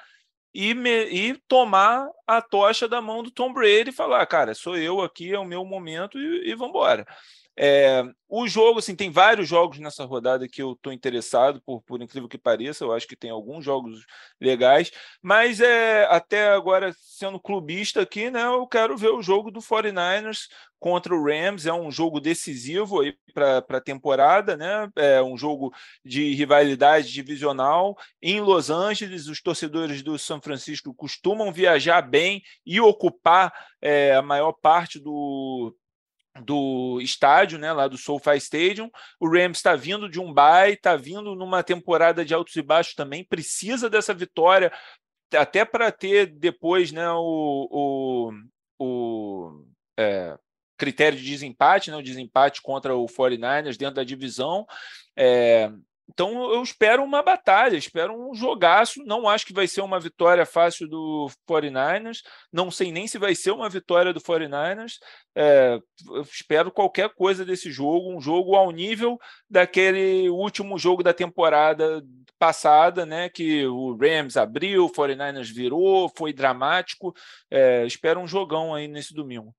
e, 0.52 0.72
me, 0.72 1.04
e 1.06 1.38
tomar 1.48 2.08
a 2.26 2.40
tocha 2.40 2.88
da 2.88 3.02
mão 3.02 3.22
do 3.22 3.30
Tom 3.30 3.52
Brady 3.52 3.90
e 3.90 3.92
falar, 3.92 4.24
cara, 4.26 4.54
sou 4.54 4.76
eu 4.76 5.00
aqui, 5.00 5.32
é 5.32 5.38
o 5.38 5.44
meu 5.44 5.64
momento 5.64 6.18
e, 6.18 6.50
e 6.50 6.54
vamos 6.54 6.70
embora. 6.70 7.06
É, 7.56 8.02
o 8.28 8.48
jogo, 8.48 8.80
assim, 8.80 8.96
tem 8.96 9.10
vários 9.10 9.48
jogos 9.48 9.78
nessa 9.78 10.04
rodada 10.04 10.48
que 10.48 10.60
eu 10.60 10.72
estou 10.72 10.92
interessado, 10.92 11.62
por, 11.64 11.82
por 11.82 12.02
incrível 12.02 12.28
que 12.28 12.36
pareça, 12.36 12.84
eu 12.84 12.92
acho 12.92 13.06
que 13.06 13.16
tem 13.16 13.30
alguns 13.30 13.64
jogos 13.64 14.04
legais, 14.40 14.90
mas 15.22 15.60
é, 15.60 16.04
até 16.06 16.48
agora, 16.48 16.92
sendo 16.98 17.38
clubista 17.38 18.02
aqui, 18.02 18.30
né, 18.30 18.42
eu 18.44 18.66
quero 18.66 18.96
ver 18.96 19.10
o 19.10 19.22
jogo 19.22 19.50
do 19.52 19.60
49ers 19.60 20.48
contra 20.84 21.14
o 21.14 21.24
Rams, 21.24 21.64
é 21.64 21.72
um 21.72 21.90
jogo 21.90 22.20
decisivo 22.20 23.00
para 23.32 23.64
a 23.70 23.80
temporada, 23.80 24.54
né? 24.54 24.86
É 24.96 25.22
um 25.22 25.34
jogo 25.34 25.72
de 26.04 26.34
rivalidade 26.34 27.10
divisional 27.10 27.96
em 28.20 28.42
Los 28.42 28.68
Angeles. 28.68 29.26
Os 29.26 29.40
torcedores 29.40 30.02
do 30.02 30.18
São 30.18 30.42
Francisco 30.42 30.92
costumam 30.92 31.50
viajar 31.50 32.02
bem 32.02 32.42
e 32.66 32.82
ocupar 32.82 33.50
é, 33.80 34.14
a 34.14 34.20
maior 34.20 34.52
parte 34.52 35.00
do 35.00 35.74
do 36.42 37.00
estádio, 37.00 37.58
né, 37.58 37.72
lá 37.72 37.86
do 37.86 37.96
SoFi 37.96 38.36
Stadium. 38.36 38.90
O 39.20 39.28
Rams 39.28 39.58
está 39.58 39.76
vindo 39.76 40.08
de 40.08 40.20
um 40.20 40.32
bye, 40.32 40.72
está 40.72 40.96
vindo 40.96 41.34
numa 41.34 41.62
temporada 41.62 42.24
de 42.24 42.34
altos 42.34 42.56
e 42.56 42.62
baixos 42.62 42.94
também, 42.94 43.24
precisa 43.24 43.88
dessa 43.88 44.12
vitória 44.12 44.72
até 45.36 45.64
para 45.64 45.90
ter 45.90 46.26
depois, 46.26 46.92
né, 46.92 47.10
o, 47.10 47.68
o, 47.70 48.32
o 48.78 49.64
é, 49.98 50.36
critério 50.76 51.18
de 51.18 51.24
desempate, 51.24 51.90
né, 51.90 51.96
o 51.96 52.02
desempate 52.02 52.62
contra 52.62 52.94
o 52.94 53.06
49ers 53.06 53.76
dentro 53.76 53.96
da 53.96 54.04
divisão. 54.04 54.66
É, 55.16 55.70
então 56.08 56.52
eu 56.52 56.62
espero 56.62 57.02
uma 57.02 57.22
batalha, 57.22 57.76
espero 57.76 58.14
um 58.14 58.34
jogaço. 58.34 59.02
Não 59.04 59.28
acho 59.28 59.46
que 59.46 59.52
vai 59.52 59.66
ser 59.66 59.80
uma 59.80 59.98
vitória 59.98 60.44
fácil 60.44 60.88
do 60.88 61.30
49ers. 61.48 62.18
Não 62.52 62.70
sei 62.70 62.92
nem 62.92 63.06
se 63.08 63.18
vai 63.18 63.34
ser 63.34 63.52
uma 63.52 63.68
vitória 63.68 64.12
do 64.12 64.20
49ers. 64.20 64.94
É, 65.34 65.78
espero 66.30 66.70
qualquer 66.70 67.10
coisa 67.14 67.44
desse 67.44 67.70
jogo, 67.72 68.14
um 68.14 68.20
jogo 68.20 68.54
ao 68.54 68.70
nível 68.70 69.18
daquele 69.48 70.28
último 70.28 70.78
jogo 70.78 71.02
da 71.02 71.14
temporada 71.14 72.02
passada, 72.38 73.06
né? 73.06 73.28
Que 73.30 73.66
o 73.66 73.96
Rams 73.96 74.36
abriu, 74.36 74.84
o 74.84 74.92
49ers 74.92 75.52
virou, 75.52 76.12
foi 76.14 76.32
dramático. 76.32 77.14
É, 77.50 77.86
espero 77.86 78.20
um 78.20 78.28
jogão 78.28 78.74
aí 78.74 78.86
nesse 78.86 79.14
domingo. 79.14 79.54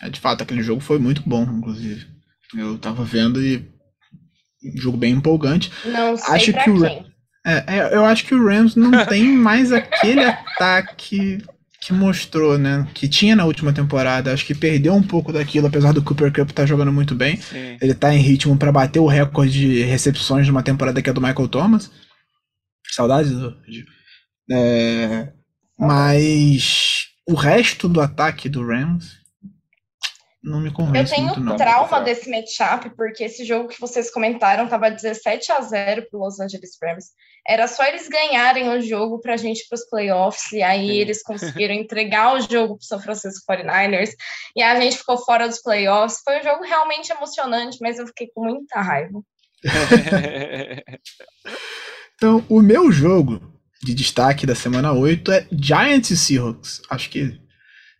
É, 0.00 0.10
de 0.10 0.20
fato, 0.20 0.42
aquele 0.42 0.62
jogo 0.62 0.80
foi 0.80 0.98
muito 0.98 1.22
bom, 1.26 1.44
inclusive. 1.44 2.06
Eu 2.54 2.78
tava 2.78 3.02
vendo 3.02 3.42
e 3.42 3.72
um 4.64 4.80
jogo 4.80 4.96
bem 4.96 5.14
empolgante. 5.14 5.70
Não 5.84 6.16
sei 6.16 6.34
acho 6.34 6.52
que 6.52 6.70
o 6.70 6.80
quem. 6.80 7.06
É, 7.44 7.64
é, 7.66 7.94
eu 7.94 8.04
acho 8.04 8.24
que 8.24 8.34
o 8.34 8.46
Rams 8.46 8.76
não 8.76 8.90
tem 9.06 9.24
mais 9.24 9.72
aquele 9.72 10.24
ataque 10.24 11.42
que 11.80 11.92
mostrou, 11.92 12.56
né? 12.56 12.86
Que 12.94 13.08
tinha 13.08 13.34
na 13.34 13.44
última 13.44 13.72
temporada. 13.72 14.32
Acho 14.32 14.46
que 14.46 14.54
perdeu 14.54 14.94
um 14.94 15.02
pouco 15.02 15.32
daquilo, 15.32 15.66
apesar 15.66 15.92
do 15.92 16.02
Cooper 16.02 16.32
Cup 16.32 16.50
estar 16.50 16.62
tá 16.62 16.66
jogando 16.66 16.92
muito 16.92 17.14
bem. 17.14 17.36
Sim. 17.36 17.76
Ele 17.80 17.92
tá 17.92 18.14
em 18.14 18.20
ritmo 18.20 18.56
para 18.56 18.70
bater 18.70 19.00
o 19.00 19.06
recorde 19.06 19.50
de 19.52 19.82
recepções 19.82 20.44
de 20.44 20.52
uma 20.52 20.62
temporada 20.62 21.02
que 21.02 21.10
é 21.10 21.12
do 21.12 21.20
Michael 21.20 21.48
Thomas. 21.48 21.90
Saudades 22.88 23.32
do. 23.32 23.56
É, 24.50 25.32
mas 25.78 27.06
o 27.28 27.34
resto 27.34 27.88
do 27.88 28.00
ataque 28.00 28.48
do 28.48 28.64
Rams 28.64 29.21
não 30.42 30.60
me 30.60 30.72
convence 30.72 31.12
Eu 31.12 31.16
tenho 31.16 31.26
muito, 31.28 31.40
não. 31.40 31.56
trauma 31.56 32.00
desse 32.00 32.28
matchup, 32.28 32.90
porque 32.96 33.24
esse 33.24 33.44
jogo 33.44 33.68
que 33.68 33.80
vocês 33.80 34.10
comentaram 34.10 34.66
tava 34.66 34.90
17 34.90 35.52
a 35.52 35.60
0 35.60 36.06
pro 36.10 36.18
Los 36.18 36.40
Angeles 36.40 36.76
Rams. 36.82 37.06
Era 37.46 37.68
só 37.68 37.84
eles 37.84 38.08
ganharem 38.08 38.68
o 38.68 38.80
jogo 38.80 39.20
pra 39.20 39.36
gente 39.36 39.60
ir 39.60 39.68
pros 39.68 39.88
playoffs, 39.88 40.50
e 40.52 40.62
aí 40.62 40.88
Sim. 40.88 40.94
eles 40.94 41.22
conseguiram 41.22 41.74
entregar 41.74 42.34
o 42.34 42.40
jogo 42.40 42.76
pro 42.76 42.86
São 42.86 43.00
Francisco 43.00 43.44
49ers, 43.50 44.10
e 44.56 44.62
a 44.62 44.80
gente 44.80 44.98
ficou 44.98 45.18
fora 45.18 45.48
dos 45.48 45.60
playoffs. 45.62 46.20
Foi 46.24 46.40
um 46.40 46.42
jogo 46.42 46.64
realmente 46.64 47.12
emocionante, 47.12 47.78
mas 47.80 47.98
eu 47.98 48.06
fiquei 48.08 48.28
com 48.34 48.44
muita 48.44 48.80
raiva. 48.80 49.20
então, 52.16 52.44
o 52.48 52.60
meu 52.60 52.90
jogo 52.90 53.40
de 53.82 53.94
destaque 53.94 54.46
da 54.46 54.54
semana 54.54 54.92
8 54.92 55.32
é 55.32 55.46
Giants 55.52 56.10
e 56.10 56.16
Seahawks. 56.16 56.82
Acho 56.88 57.10
que 57.10 57.41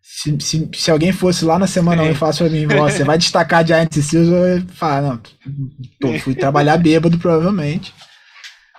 se, 0.02 0.36
se, 0.40 0.68
se, 0.74 0.90
alguém 0.90 1.12
fosse 1.12 1.44
lá 1.44 1.58
na 1.58 1.66
semana 1.66 2.02
1 2.02 2.10
e 2.10 2.14
falasse 2.14 2.38
pra 2.38 2.50
mim, 2.50 2.66
você 2.66 3.04
vai 3.04 3.16
destacar 3.16 3.66
Giants 3.66 3.96
e 3.96 4.02
Seals, 4.02 4.28
eu 4.28 4.62
não, 5.02 5.20
tô, 6.00 6.18
fui 6.18 6.34
trabalhar 6.34 6.76
bêbado 6.76 7.16
provavelmente. 7.18 7.94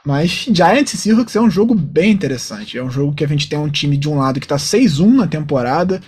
Mas 0.05 0.47
Giants 0.51 0.93
e 0.93 0.97
Seahawks 0.97 1.35
é 1.35 1.41
um 1.41 1.49
jogo 1.49 1.73
bem 1.73 2.11
interessante. 2.11 2.77
É 2.77 2.83
um 2.83 2.91
jogo 2.91 3.15
que 3.15 3.23
a 3.23 3.27
gente 3.27 3.47
tem 3.47 3.57
um 3.57 3.69
time 3.69 3.95
de 3.95 4.09
um 4.09 4.17
lado 4.17 4.39
que 4.39 4.47
tá 4.47 4.57
6-1 4.57 5.15
na 5.15 5.27
temporada, 5.27 6.01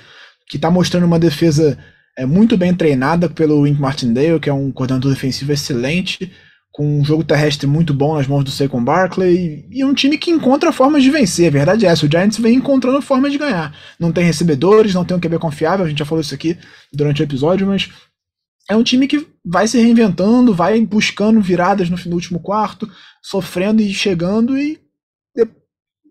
que 0.49 0.59
tá 0.59 0.70
mostrando 0.70 1.05
uma 1.05 1.18
defesa 1.18 1.78
é, 2.18 2.26
muito 2.26 2.57
bem 2.57 2.74
treinada 2.74 3.30
pelo 3.30 3.61
Wink 3.61 3.80
Martindale, 3.80 4.39
que 4.39 4.49
é 4.49 4.53
um 4.53 4.70
coordenador 4.70 5.13
defensivo 5.13 5.53
excelente, 5.53 6.30
com 6.76 6.99
um 6.99 7.05
jogo 7.05 7.23
terrestre 7.23 7.65
muito 7.65 7.93
bom 7.93 8.15
nas 8.15 8.28
mãos 8.28 8.43
do 8.43 8.51
Saquon 8.51 8.84
Barkley 8.84 9.65
e 9.71 9.86
um 9.86 9.93
time 9.93 10.17
que 10.17 10.30
encontra 10.30 10.73
formas 10.73 11.03
de 11.03 11.09
vencer. 11.09 11.47
A 11.47 11.51
verdade 11.51 11.86
é 11.86 11.89
essa, 11.89 12.05
o 12.05 12.11
Giants 12.11 12.38
vem 12.38 12.55
encontrando 12.55 13.01
formas 13.01 13.32
de 13.32 13.38
ganhar. 13.38 13.73
Não 13.97 14.11
tem 14.11 14.26
recebedores, 14.26 14.93
não 14.93 15.05
tem 15.05 15.15
um 15.15 15.19
QB 15.21 15.39
confiável, 15.39 15.86
a 15.86 15.88
gente 15.88 15.99
já 15.99 16.03
falou 16.03 16.19
isso 16.19 16.36
aqui 16.36 16.57
durante 16.91 17.21
o 17.21 17.23
episódio, 17.23 17.65
mas 17.65 17.89
é 18.69 18.76
um 18.76 18.84
time 18.84 19.07
que 19.07 19.26
vai 19.45 19.69
se 19.69 19.80
reinventando, 19.80 20.53
vai 20.53 20.82
buscando 20.82 21.39
viradas 21.39 21.89
no, 21.89 21.97
no 22.07 22.15
último 22.15 22.41
quarto, 22.41 22.91
sofrendo 23.23 23.82
e 23.82 23.93
chegando 23.93 24.57
e 24.57 24.78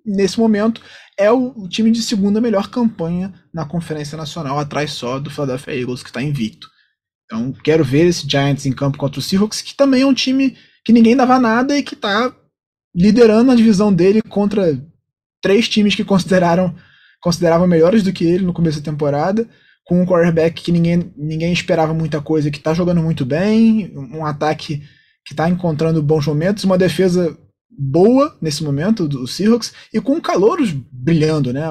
nesse 0.06 0.40
momento 0.40 0.80
é 1.18 1.30
o, 1.30 1.52
o 1.58 1.68
time 1.68 1.90
de 1.90 2.02
segunda 2.02 2.40
melhor 2.40 2.68
campanha 2.68 3.34
na 3.52 3.66
Conferência 3.66 4.16
Nacional, 4.16 4.58
atrás 4.58 4.92
só 4.92 5.18
do 5.18 5.28
Philadelphia 5.28 5.78
Eagles 5.78 6.02
que 6.02 6.08
está 6.08 6.22
invicto. 6.22 6.73
Então, 7.24 7.52
quero 7.52 7.84
ver 7.84 8.06
esse 8.06 8.28
Giants 8.28 8.66
em 8.66 8.72
campo 8.72 8.98
contra 8.98 9.18
o 9.18 9.22
Seahawks, 9.22 9.62
que 9.62 9.74
também 9.74 10.02
é 10.02 10.06
um 10.06 10.14
time 10.14 10.56
que 10.84 10.92
ninguém 10.92 11.16
dava 11.16 11.38
nada 11.38 11.76
e 11.76 11.82
que 11.82 11.94
está 11.94 12.34
liderando 12.94 13.50
a 13.50 13.54
divisão 13.54 13.92
dele 13.92 14.22
contra 14.22 14.80
três 15.42 15.68
times 15.68 15.94
que 15.94 16.04
consideraram 16.04 16.74
consideravam 17.20 17.66
melhores 17.66 18.02
do 18.02 18.12
que 18.12 18.22
ele 18.22 18.44
no 18.44 18.52
começo 18.52 18.80
da 18.80 18.90
temporada, 18.90 19.48
com 19.86 20.02
um 20.02 20.04
quarterback 20.04 20.62
que 20.62 20.70
ninguém, 20.70 21.10
ninguém 21.16 21.54
esperava 21.54 21.94
muita 21.94 22.20
coisa, 22.20 22.50
que 22.50 22.58
está 22.58 22.74
jogando 22.74 23.02
muito 23.02 23.24
bem, 23.24 23.90
um 23.96 24.26
ataque 24.26 24.82
que 25.24 25.32
está 25.32 25.48
encontrando 25.48 26.02
bons 26.02 26.26
momentos, 26.26 26.64
uma 26.64 26.76
defesa 26.76 27.34
boa 27.70 28.36
nesse 28.42 28.62
momento 28.62 29.08
do 29.08 29.26
Seahawks 29.26 29.72
e 29.92 30.02
com 30.02 30.20
calouros 30.20 30.70
brilhando, 30.92 31.50
né? 31.50 31.64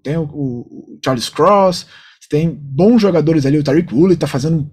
Tem 0.00 0.16
o, 0.16 0.22
o 0.22 0.98
Charles 1.04 1.28
Cross, 1.28 1.86
tem 2.30 2.48
bons 2.48 3.02
jogadores 3.02 3.44
ali, 3.44 3.58
o 3.58 3.64
Tariq 3.64 3.92
Woolley 3.92 4.14
está 4.14 4.28
fazendo 4.28 4.70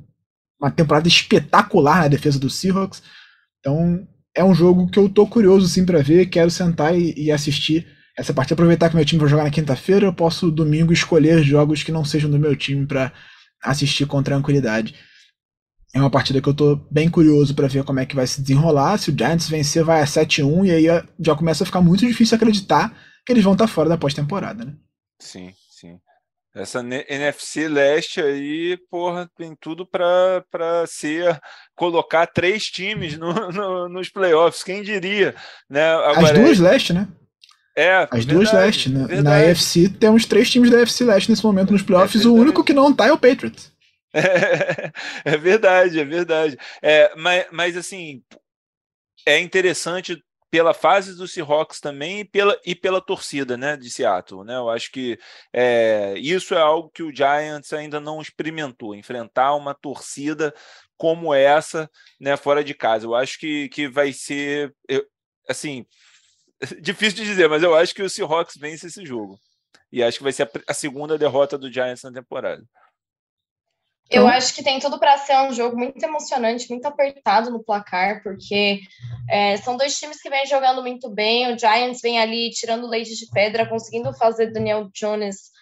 uma 0.60 0.72
temporada 0.72 1.08
espetacular 1.08 2.02
na 2.02 2.08
defesa 2.08 2.40
do 2.40 2.50
Seahawks. 2.50 3.02
Então, 3.60 4.08
é 4.36 4.44
um 4.44 4.54
jogo 4.54 4.90
que 4.90 5.00
eu 5.00 5.10
tô 5.10 5.26
curioso 5.26 5.68
sim 5.68 5.86
para 5.86 6.02
ver, 6.02 6.28
quero 6.28 6.52
sentar 6.52 6.98
e, 6.98 7.14
e, 7.18 7.32
assistir 7.32 7.88
essa 8.18 8.34
partida, 8.34 8.56
aproveitar 8.56 8.90
que 8.90 8.96
meu 8.96 9.06
time 9.06 9.20
vai 9.20 9.30
jogar 9.30 9.44
na 9.44 9.52
quinta-feira, 9.52 10.06
eu 10.06 10.14
posso 10.14 10.52
domingo 10.52 10.92
escolher 10.92 11.44
jogos 11.44 11.84
que 11.84 11.92
não 11.92 12.04
sejam 12.04 12.30
do 12.30 12.40
meu 12.40 12.56
time 12.56 12.86
para 12.86 13.12
assistir 13.64 14.06
com 14.06 14.22
tranquilidade. 14.24 14.96
É 15.94 16.00
uma 16.00 16.10
partida 16.10 16.42
que 16.42 16.50
eu 16.50 16.54
tô 16.54 16.76
bem 16.92 17.10
curioso 17.10 17.56
para 17.56 17.68
ver 17.68 17.84
como 17.84 18.00
é 18.00 18.06
que 18.06 18.16
vai 18.16 18.28
se 18.28 18.42
desenrolar. 18.42 18.98
Se 18.98 19.10
o 19.10 19.18
Giants 19.18 19.50
vencer, 19.50 19.84
vai 19.84 20.02
a 20.02 20.06
7-1 20.06 20.66
e 20.66 20.72
aí 20.72 21.04
já 21.20 21.36
começa 21.36 21.64
a 21.64 21.66
ficar 21.66 21.82
muito 21.82 22.06
difícil 22.06 22.36
acreditar 22.36 22.96
que 23.26 23.32
eles 23.32 23.44
vão 23.44 23.54
estar 23.54 23.68
tá 23.68 23.72
fora 23.72 23.90
da 23.90 23.98
pós-temporada, 23.98 24.66
né? 24.66 24.76
Sim, 25.20 25.54
sim. 25.72 26.00
Essa 26.58 26.80
NFC 26.80 27.68
leste 27.68 28.20
aí, 28.20 28.78
porra, 28.90 29.30
tem 29.38 29.56
tudo 29.60 29.86
para 29.86 30.44
ser 30.88 31.40
colocar 31.76 32.26
três 32.28 32.66
times 32.66 33.18
no, 33.18 33.52
no, 33.52 33.90
nos 33.90 34.10
playoffs, 34.10 34.64
quem 34.64 34.82
diria, 34.82 35.36
né? 35.70 35.88
Agora, 35.94 36.32
As 36.32 36.40
duas 36.40 36.60
é... 36.60 36.64
leste, 36.64 36.94
né? 36.94 37.08
É, 37.76 37.94
As 37.96 38.10
verdade, 38.10 38.34
duas 38.34 38.52
leste. 38.52 38.90
Né? 38.90 39.08
Na, 39.18 39.22
na 39.22 39.52
AFC 39.52 39.88
temos 39.88 40.26
três 40.26 40.50
times 40.50 40.72
da 40.72 40.82
AFC 40.82 41.04
leste 41.04 41.30
nesse 41.30 41.46
momento 41.46 41.72
nos 41.72 41.84
playoffs, 41.84 42.26
é 42.26 42.28
o 42.28 42.34
único 42.34 42.64
que 42.64 42.74
não 42.74 42.92
tá 42.92 43.06
é 43.06 43.12
o 43.12 43.18
Patriots. 43.20 43.72
É, 44.14 44.92
é 45.24 45.38
verdade, 45.38 46.00
é 46.00 46.04
verdade. 46.04 46.58
É, 46.82 47.14
mas, 47.16 47.46
mas 47.52 47.78
assim, 47.78 48.24
é 49.28 49.40
interessante 49.40 50.24
pela 50.50 50.74
fase 50.74 51.16
do 51.16 51.28
Seahawks 51.28 51.80
também 51.80 52.22
e 52.22 52.26
pela, 52.26 52.60
e 52.66 52.74
pela 52.74 53.02
torcida 53.02 53.58
né, 53.58 53.76
de 53.76 53.90
Seattle. 53.90 54.44
Né? 54.44 54.56
Eu 54.56 54.70
acho 54.70 54.92
que 54.92 55.20
é, 55.54 56.16
isso 56.18 56.54
é 56.54 56.62
algo 56.62 56.90
que 56.90 57.04
o 57.04 57.14
Giants 57.14 57.74
ainda 57.74 58.00
não 58.00 58.22
experimentou, 58.22 58.96
enfrentar 58.96 59.56
uma 59.56 59.74
torcida 59.74 60.54
como 60.98 61.34
essa 61.34 61.90
né, 62.20 62.38
fora 62.38 62.64
de 62.64 62.74
casa. 62.74 63.06
Eu 63.06 63.16
acho 63.16 63.38
que, 63.40 63.70
que 63.70 63.88
vai 63.88 64.14
ser, 64.14 64.74
eu, 64.88 65.06
assim, 65.50 65.86
difícil 66.82 67.18
de 67.18 67.26
dizer, 67.26 67.50
mas 67.50 67.62
eu 67.62 67.76
acho 67.76 67.94
que 67.94 68.04
o 68.04 68.10
Seahawks 68.10 68.56
vence 68.58 68.88
esse 68.88 69.06
jogo. 69.06 69.38
E 69.92 70.04
acho 70.04 70.18
que 70.18 70.24
vai 70.24 70.34
ser 70.34 70.44
a, 70.44 70.50
a 70.68 70.74
segunda 70.74 71.18
derrota 71.18 71.58
do 71.58 71.72
Giants 71.72 72.04
na 72.04 72.12
temporada. 72.12 72.64
Eu 74.10 74.24
então... 74.24 74.28
acho 74.28 74.54
que 74.54 74.64
tem 74.64 74.80
tudo 74.80 75.00
para 75.00 75.18
ser 75.18 75.38
um 75.42 75.54
jogo 75.54 75.78
muito 75.78 76.02
emocionante, 76.04 76.70
muito 76.70 76.86
apertado 76.86 77.52
no 77.52 77.64
placar, 77.64 78.24
porque 78.24 78.80
é, 79.30 79.58
são 79.58 79.76
dois 79.76 79.98
times 79.98 80.22
que 80.22 80.30
vêm 80.30 80.46
jogando 80.46 80.82
muito 80.82 81.10
bem. 81.10 81.54
O 81.54 81.60
Giants 81.60 82.02
vem 82.02 82.20
ali 82.20 82.50
tirando 82.52 82.88
leite 82.88 83.16
de 83.16 83.28
pedra, 83.32 83.68
conseguindo 83.68 84.14
fazer 84.14 84.52
Daniel 84.52 84.90
Jones 84.94 85.58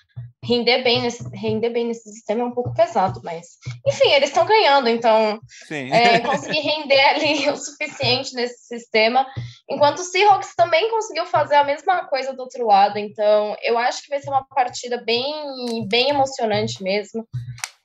render 0.46 0.84
bem 0.84 1.02
nesse, 1.02 1.28
render 1.34 1.70
bem 1.72 1.88
nesse 1.88 2.12
sistema 2.12 2.42
é 2.42 2.46
um 2.46 2.54
pouco 2.54 2.74
pesado, 2.74 3.20
mas 3.24 3.48
enfim, 3.86 4.12
eles 4.12 4.30
estão 4.30 4.46
ganhando, 4.46 4.88
então 4.88 5.40
é, 5.72 6.20
conseguir 6.20 6.60
render 6.60 7.02
ali 7.10 7.50
o 7.50 7.58
suficiente 7.58 8.34
nesse 8.36 8.68
sistema, 8.68 9.26
enquanto 9.70 10.00
o 10.00 10.04
Seahawks 10.04 10.54
também 10.56 10.90
conseguiu 10.92 11.26
fazer 11.26 11.56
a 11.56 11.64
mesma 11.64 12.06
coisa 12.06 12.34
do 12.34 12.42
outro 12.42 12.66
lado, 12.66 13.00
então 13.00 13.56
eu 13.62 13.78
acho 13.78 14.04
que 14.04 14.10
vai 14.10 14.20
ser 14.20 14.30
uma 14.30 14.46
partida 14.46 15.04
bem, 15.04 15.88
bem 15.88 16.10
emocionante 16.10 16.82
mesmo. 16.84 17.28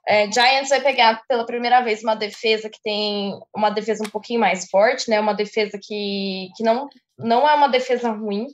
É, 0.09 0.30
Giants 0.30 0.70
vai 0.70 0.80
pegar 0.80 1.22
pela 1.28 1.46
primeira 1.46 1.80
vez 1.82 2.03
uma 2.03 2.14
defesa 2.14 2.68
que 2.70 2.80
tem 2.82 3.38
uma 3.55 3.70
defesa 3.70 4.03
um 4.05 4.11
pouquinho 4.11 4.40
mais 4.40 4.68
forte, 4.68 5.11
né? 5.11 5.20
Uma 5.20 5.34
defesa 5.34 5.78
que, 5.80 6.48
que 6.57 6.62
não, 6.62 6.88
não 7.18 7.48
é 7.48 7.55
uma 7.55 7.68
defesa 7.68 8.11
ruim, 8.11 8.46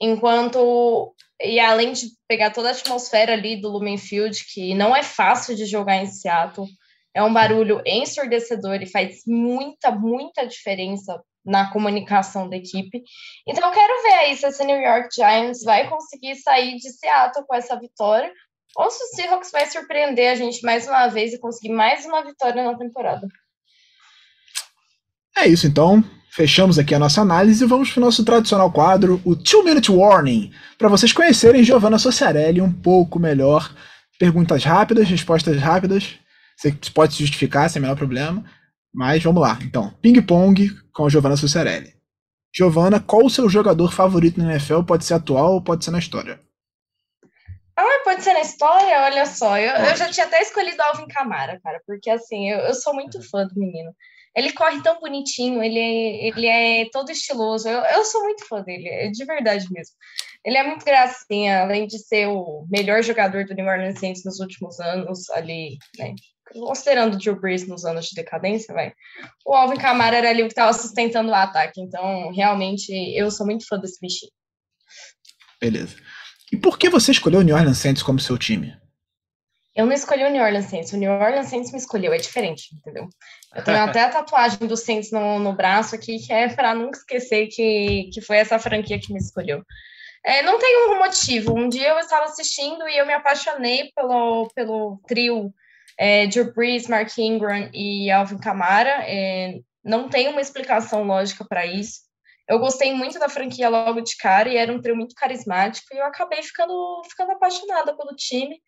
enquanto 0.00 1.14
e 1.42 1.60
além 1.60 1.92
de 1.92 2.08
pegar 2.26 2.50
toda 2.50 2.68
a 2.68 2.72
atmosfera 2.72 3.32
ali 3.32 3.60
do 3.60 3.68
Lumen 3.68 3.98
Field, 3.98 4.44
que 4.52 4.74
não 4.74 4.96
é 4.96 5.02
fácil 5.02 5.54
de 5.54 5.66
jogar 5.66 5.96
em 5.96 6.06
Seattle, 6.06 6.66
é 7.14 7.22
um 7.22 7.32
barulho 7.32 7.82
ensurdecedor 7.86 8.82
e 8.82 8.86
faz 8.86 9.22
muita, 9.26 9.90
muita 9.90 10.46
diferença 10.46 11.22
na 11.44 11.70
comunicação 11.70 12.48
da 12.48 12.56
equipe. 12.56 13.02
Então, 13.46 13.68
eu 13.68 13.74
quero 13.74 14.02
ver 14.02 14.14
aí 14.14 14.36
se 14.36 14.46
esse 14.46 14.64
New 14.64 14.80
York 14.80 15.08
Giants 15.14 15.62
vai 15.62 15.88
conseguir 15.88 16.34
sair 16.36 16.76
de 16.76 16.90
Seattle 16.90 17.46
com 17.46 17.54
essa 17.54 17.78
vitória 17.78 18.32
ou 18.76 18.90
se 18.90 19.02
o 19.02 19.16
Seahawks 19.16 19.50
vai 19.50 19.66
surpreender 19.66 20.30
a 20.30 20.34
gente 20.34 20.62
mais 20.62 20.86
uma 20.86 21.08
vez 21.08 21.32
e 21.32 21.38
conseguir 21.38 21.72
mais 21.72 22.04
uma 22.04 22.22
vitória 22.22 22.62
na 22.62 22.76
temporada. 22.76 23.26
É 25.36 25.48
isso 25.48 25.66
então. 25.66 26.04
Fechamos 26.30 26.78
aqui 26.78 26.94
a 26.94 26.98
nossa 26.98 27.22
análise 27.22 27.64
e 27.64 27.66
vamos 27.66 27.90
para 27.90 28.00
o 28.00 28.04
nosso 28.04 28.22
tradicional 28.22 28.70
quadro, 28.70 29.22
o 29.24 29.34
Two 29.34 29.64
Minute 29.64 29.90
Warning, 29.90 30.52
para 30.76 30.88
vocês 30.88 31.10
conhecerem 31.10 31.64
Giovanna 31.64 31.98
Sociarelli 31.98 32.60
um 32.60 32.70
pouco 32.70 33.18
melhor. 33.18 33.74
Perguntas 34.18 34.62
rápidas, 34.62 35.08
respostas 35.08 35.58
rápidas. 35.58 36.16
Você 36.56 36.74
pode 36.94 37.14
se 37.14 37.20
justificar 37.20 37.70
sem 37.70 37.80
o 37.80 37.82
menor 37.82 37.96
problema. 37.96 38.44
Mas 38.94 39.22
vamos 39.22 39.42
lá. 39.42 39.58
Então, 39.62 39.92
ping-pong 40.02 40.70
com 40.92 41.06
a 41.06 41.08
Giovanna 41.08 41.36
Sociarelli. 41.36 41.94
Giovanna, 42.54 42.98
qual 42.98 43.24
o 43.24 43.30
seu 43.30 43.48
jogador 43.48 43.92
favorito 43.92 44.38
na 44.38 44.52
NFL? 44.52 44.82
Pode 44.82 45.04
ser 45.04 45.14
atual 45.14 45.54
ou 45.54 45.62
pode 45.62 45.84
ser 45.84 45.90
na 45.90 45.98
história? 45.98 46.40
Ah, 47.76 48.00
pode 48.04 48.22
ser 48.22 48.32
na 48.32 48.40
história? 48.40 49.02
Olha 49.02 49.26
só, 49.26 49.58
eu, 49.58 49.70
eu 49.70 49.96
já 49.96 50.08
tinha 50.10 50.24
até 50.24 50.40
escolhido 50.40 50.80
Alvin 50.80 51.06
Camara, 51.08 51.60
cara, 51.62 51.82
porque 51.86 52.08
assim, 52.08 52.50
eu, 52.50 52.58
eu 52.60 52.74
sou 52.74 52.94
muito 52.94 53.22
fã 53.28 53.46
do 53.46 53.54
menino. 53.54 53.94
Ele 54.34 54.52
corre 54.52 54.82
tão 54.82 54.98
bonitinho, 54.98 55.62
ele 55.62 55.78
é, 55.78 56.28
ele 56.28 56.46
é 56.46 56.88
todo 56.90 57.10
estiloso. 57.10 57.68
Eu, 57.68 57.80
eu 57.80 58.04
sou 58.04 58.22
muito 58.22 58.46
fã 58.46 58.62
dele, 58.62 58.88
é 58.88 59.08
de 59.10 59.24
verdade 59.26 59.66
mesmo. 59.70 59.94
Ele 60.42 60.56
é 60.56 60.62
muito 60.62 60.84
gracinha, 60.84 61.62
além 61.62 61.86
de 61.86 61.98
ser 61.98 62.28
o 62.28 62.66
melhor 62.70 63.02
jogador 63.02 63.44
do 63.44 63.54
New 63.54 63.66
Orleans 63.66 63.98
Saints 63.98 64.24
nos 64.24 64.40
últimos 64.40 64.80
anos, 64.80 65.28
ali, 65.30 65.76
né? 65.98 66.14
Considerando 66.52 67.14
o 67.14 67.18
Drew 67.18 67.38
Brees 67.38 67.66
nos 67.66 67.84
anos 67.84 68.06
de 68.06 68.14
decadência, 68.14 68.72
vai. 68.72 68.92
O 69.44 69.54
Alvin 69.54 69.76
Kamara 69.76 70.16
era 70.16 70.30
ali 70.30 70.42
o 70.42 70.46
que 70.46 70.52
estava 70.52 70.72
sustentando 70.72 71.30
o 71.30 71.34
ataque. 71.34 71.80
Então, 71.80 72.32
realmente, 72.32 72.92
eu 73.16 73.30
sou 73.30 73.44
muito 73.44 73.66
fã 73.66 73.78
desse 73.78 73.98
bichinho. 74.00 74.30
Beleza. 75.60 75.96
E 76.52 76.56
por 76.56 76.78
que 76.78 76.88
você 76.88 77.10
escolheu 77.10 77.40
o 77.40 77.42
New 77.42 77.56
Orleans 77.56 77.78
Saints 77.78 78.02
como 78.02 78.20
seu 78.20 78.38
time? 78.38 78.76
Eu 79.74 79.84
não 79.84 79.92
escolhi 79.92 80.24
o 80.24 80.30
New 80.30 80.42
Orleans 80.42 80.66
Saints, 80.66 80.92
o 80.92 80.96
New 80.96 81.10
Orleans 81.10 81.48
Saints 81.48 81.70
me 81.70 81.76
escolheu, 81.76 82.12
é 82.14 82.16
diferente, 82.16 82.74
entendeu? 82.74 83.08
Eu 83.54 83.62
tenho 83.62 83.78
até 83.78 84.00
a 84.04 84.08
tatuagem 84.08 84.66
do 84.66 84.76
Saints 84.76 85.10
no, 85.10 85.38
no 85.38 85.52
braço 85.52 85.94
aqui, 85.94 86.18
que 86.18 86.32
é 86.32 86.48
para 86.48 86.74
nunca 86.74 86.98
esquecer 86.98 87.48
que, 87.48 88.08
que 88.10 88.22
foi 88.22 88.38
essa 88.38 88.58
franquia 88.58 88.98
que 88.98 89.12
me 89.12 89.18
escolheu. 89.18 89.62
É, 90.24 90.42
não 90.42 90.58
tem 90.58 90.88
um 90.88 90.98
motivo. 90.98 91.54
Um 91.54 91.68
dia 91.68 91.88
eu 91.90 91.98
estava 91.98 92.24
assistindo 92.24 92.88
e 92.88 92.96
eu 92.96 93.06
me 93.06 93.12
apaixonei 93.12 93.92
pelo, 93.94 94.48
pelo 94.54 94.98
trio 95.06 95.52
é, 95.98 96.26
Drew 96.26 96.54
Brees, 96.54 96.88
Mark 96.88 97.16
Ingram 97.18 97.68
e 97.72 98.10
Alvin 98.10 98.38
Kamara. 98.38 99.04
É, 99.06 99.60
não 99.84 100.08
tem 100.08 100.28
uma 100.28 100.40
explicação 100.40 101.04
lógica 101.04 101.44
para 101.44 101.66
isso 101.66 102.05
eu 102.48 102.58
gostei 102.58 102.94
muito 102.94 103.18
da 103.18 103.28
franquia 103.28 103.68
logo 103.68 104.00
de 104.00 104.16
cara 104.16 104.48
e 104.48 104.56
era 104.56 104.72
um 104.72 104.80
trio 104.80 104.96
muito 104.96 105.14
carismático 105.14 105.86
e 105.92 105.98
eu 105.98 106.04
acabei 106.04 106.42
ficando, 106.42 107.02
ficando 107.08 107.32
apaixonada 107.32 107.96
pelo 107.96 108.14
time 108.14 108.60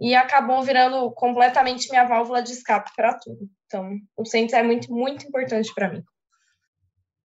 e 0.00 0.14
acabou 0.14 0.62
virando 0.62 1.10
completamente 1.12 1.88
minha 1.90 2.04
válvula 2.04 2.42
de 2.42 2.52
escape 2.52 2.90
para 2.94 3.18
tudo. 3.18 3.48
Então, 3.66 3.98
o 4.16 4.24
Saints 4.24 4.52
é 4.52 4.62
muito, 4.62 4.92
muito 4.92 5.26
importante 5.26 5.72
para 5.74 5.90
mim. 5.90 6.02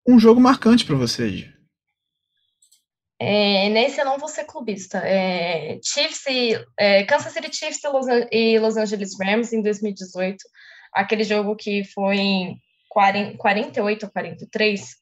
Um 0.07 0.19
jogo 0.19 0.39
marcante 0.39 0.85
para 0.85 0.95
você, 0.95 1.27
É, 3.21 3.67
nesse 3.69 3.99
eu 3.99 4.05
não 4.05 4.17
vou 4.17 4.29
ser 4.29 4.45
clubista. 4.45 4.99
É, 4.99 5.77
Chiefs 5.83 6.25
e, 6.27 6.65
é, 6.77 7.03
Kansas 7.03 7.33
City 7.33 7.53
Chiefs 7.53 7.83
e 7.83 7.89
Los, 7.89 8.05
e 8.31 8.59
Los 8.59 8.77
Angeles 8.77 9.11
Rams 9.19 9.51
em 9.51 9.61
2018. 9.61 10.37
Aquele 10.93 11.23
jogo 11.25 11.55
que 11.55 11.83
foi 11.83 12.55
40, 12.87 13.37
48 13.37 14.03
ou 14.05 14.11
43, 14.11 14.95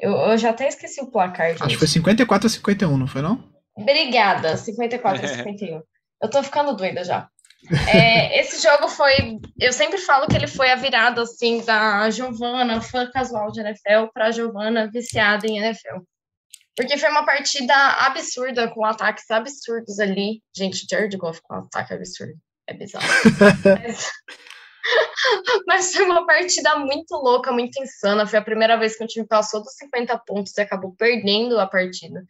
eu, 0.00 0.12
eu 0.12 0.38
já 0.38 0.50
até 0.50 0.68
esqueci 0.68 1.00
o 1.00 1.10
placar, 1.10 1.50
gente. 1.50 1.62
Acho 1.62 1.74
que 1.74 1.78
foi 1.78 1.88
54 1.88 2.46
a 2.46 2.50
51, 2.50 2.96
não 2.96 3.06
foi 3.06 3.22
não? 3.22 3.42
Obrigada, 3.76 4.56
54 4.58 5.24
a 5.24 5.28
51. 5.36 5.82
Eu 6.22 6.30
tô 6.30 6.42
ficando 6.42 6.74
doida 6.74 7.04
já. 7.04 7.28
É, 7.92 8.40
esse 8.40 8.62
jogo 8.62 8.88
foi. 8.88 9.38
Eu 9.58 9.72
sempre 9.72 9.98
falo 9.98 10.26
que 10.26 10.34
ele 10.36 10.46
foi 10.46 10.70
a 10.70 10.76
virada 10.76 11.22
assim 11.22 11.62
da 11.62 12.08
Giovana, 12.10 12.80
fã 12.80 13.10
casual 13.10 13.52
de 13.52 13.60
NFL, 13.60 14.08
para 14.12 14.30
Giovana 14.30 14.90
viciada 14.90 15.46
em 15.46 15.58
NFL. 15.58 15.98
Porque 16.74 16.96
foi 16.96 17.10
uma 17.10 17.26
partida 17.26 17.74
absurda, 17.74 18.68
com 18.68 18.84
ataques 18.84 19.30
absurdos 19.30 19.98
ali. 19.98 20.40
Gente, 20.56 20.86
Jared 20.90 21.14
Goff 21.16 21.40
com 21.42 21.54
um 21.54 21.58
ataque 21.58 21.92
absurdo. 21.92 22.32
É 22.66 22.72
bizarro. 22.72 23.04
Mas, 23.82 24.10
Mas 25.66 25.94
foi 25.94 26.04
uma 26.04 26.26
partida 26.26 26.76
muito 26.76 27.14
louca, 27.14 27.52
muito 27.52 27.80
insana. 27.82 28.26
Foi 28.26 28.38
a 28.38 28.44
primeira 28.44 28.76
vez 28.76 28.96
que 28.96 29.04
o 29.04 29.06
time 29.06 29.26
passou 29.26 29.62
dos 29.62 29.74
50 29.74 30.18
pontos 30.26 30.56
e 30.56 30.60
acabou 30.60 30.94
perdendo 30.96 31.58
a 31.58 31.66
partida. 31.66 32.24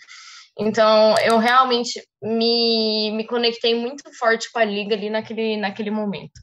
Então, 0.59 1.14
eu 1.24 1.39
realmente 1.39 2.02
me, 2.22 3.12
me 3.12 3.24
conectei 3.24 3.74
muito 3.74 4.02
forte 4.18 4.51
com 4.52 4.59
a 4.59 4.64
liga 4.64 4.94
ali 4.94 5.09
naquele, 5.09 5.56
naquele 5.56 5.90
momento. 5.90 6.40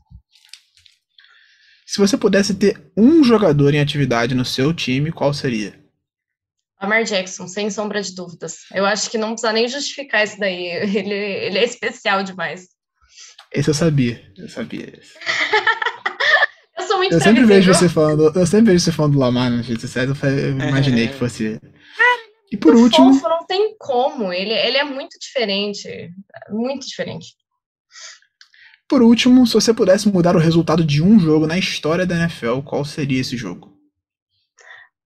Se 1.86 2.00
você 2.00 2.18
pudesse 2.18 2.54
ter 2.54 2.92
um 2.98 3.24
jogador 3.24 3.74
em 3.74 3.80
atividade 3.80 4.36
no 4.36 4.44
seu 4.44 4.74
time, 4.74 5.12
qual 5.12 5.34
seria? 5.34 5.80
Lamar 6.82 7.04
Jackson, 7.04 7.48
sem 7.48 7.70
sombra 7.70 8.02
de 8.02 8.14
dúvidas. 8.14 8.66
Eu 8.74 8.86
acho 8.86 9.10
que 9.10 9.18
não 9.18 9.30
precisa 9.30 9.54
nem 9.54 9.68
justificar 9.68 10.24
isso 10.24 10.40
daí. 10.40 10.68
Ele, 10.68 11.14
ele 11.14 11.58
é 11.58 11.64
especial 11.64 12.24
demais. 12.24 12.68
Esse 13.52 13.70
eu 13.70 13.74
sabia, 13.74 14.22
eu 14.38 14.50
sabia. 14.50 15.00
eu 17.04 17.10
sou 17.10 17.10
muito 17.10 17.14
Eu 17.14 17.22
sempre 17.22 17.46
vejo 17.46 17.74
você 17.74 17.90
falando, 17.90 18.32
eu 18.36 18.46
sempre 18.48 18.72
vejo 18.72 18.84
você 18.84 18.92
falando 18.92 19.14
do 19.14 19.20
Lamar 19.20 19.50
nas 19.52 19.68
redes 19.68 19.82
sociais, 19.82 20.10
eu 20.10 20.50
imaginei 20.52 21.08
que 21.08 21.16
fosse. 21.16 21.60
E 22.52 22.58
por 22.58 22.76
o 22.76 22.80
último. 22.80 23.14
Fofo 23.14 23.30
não 23.30 23.46
tem 23.46 23.76
como, 23.78 24.32
ele, 24.32 24.54
ele 24.54 24.78
é 24.78 24.84
muito 24.84 25.18
diferente. 25.20 26.10
Muito 26.50 26.88
diferente. 26.88 27.36
Por 28.88 29.02
último, 29.02 29.46
se 29.46 29.54
você 29.54 29.74
pudesse 29.74 30.08
mudar 30.08 30.36
o 30.36 30.40
resultado 30.40 30.84
de 30.84 31.04
um 31.04 31.20
jogo 31.20 31.46
na 31.46 31.58
história 31.58 32.06
da 32.06 32.16
NFL, 32.16 32.62
qual 32.62 32.86
seria 32.86 33.20
esse 33.20 33.36
jogo? 33.36 33.76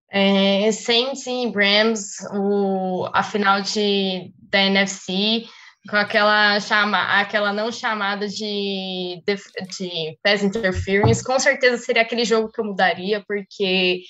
É, 0.08 0.70
Saints 0.70 1.26
e 1.26 1.50
Rams, 1.50 2.18
o, 2.32 3.08
a 3.12 3.22
final 3.22 3.60
de, 3.62 4.32
da 4.50 4.62
NFC, 4.62 5.46
com 5.88 5.96
aquela, 5.96 6.60
chama, 6.60 7.20
aquela 7.20 7.52
não 7.52 7.72
chamada 7.72 8.28
de, 8.28 9.22
de, 9.26 9.36
de 9.78 10.18
pass 10.22 10.42
interference, 10.42 11.24
com 11.24 11.38
certeza 11.38 11.78
seria 11.78 12.02
aquele 12.02 12.24
jogo 12.24 12.50
que 12.50 12.60
eu 12.60 12.64
mudaria, 12.64 13.22
porque 13.26 14.02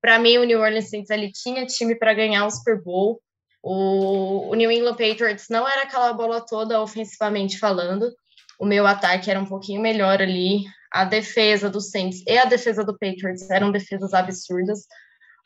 para 0.00 0.18
mim 0.18 0.38
o 0.38 0.44
New 0.44 0.60
Orleans 0.60 0.88
Saints 0.88 1.10
ele 1.10 1.30
tinha 1.30 1.66
time 1.66 1.94
para 1.94 2.14
ganhar 2.14 2.46
o 2.46 2.50
Super 2.50 2.82
Bowl. 2.82 3.20
O, 3.62 4.50
o 4.50 4.54
New 4.54 4.70
England 4.70 4.96
Patriots 4.96 5.46
não 5.50 5.68
era 5.68 5.82
aquela 5.82 6.12
bola 6.12 6.40
toda 6.40 6.80
ofensivamente 6.80 7.58
falando, 7.58 8.10
o 8.58 8.64
meu 8.64 8.86
ataque 8.86 9.30
era 9.30 9.40
um 9.40 9.46
pouquinho 9.46 9.80
melhor 9.80 10.22
ali. 10.22 10.64
A 10.90 11.04
defesa 11.04 11.68
do 11.68 11.80
Saints 11.80 12.22
e 12.26 12.38
a 12.38 12.46
defesa 12.46 12.82
do 12.82 12.96
Patriots 12.96 13.50
eram 13.50 13.70
defesas 13.70 14.14
absurdas, 14.14 14.86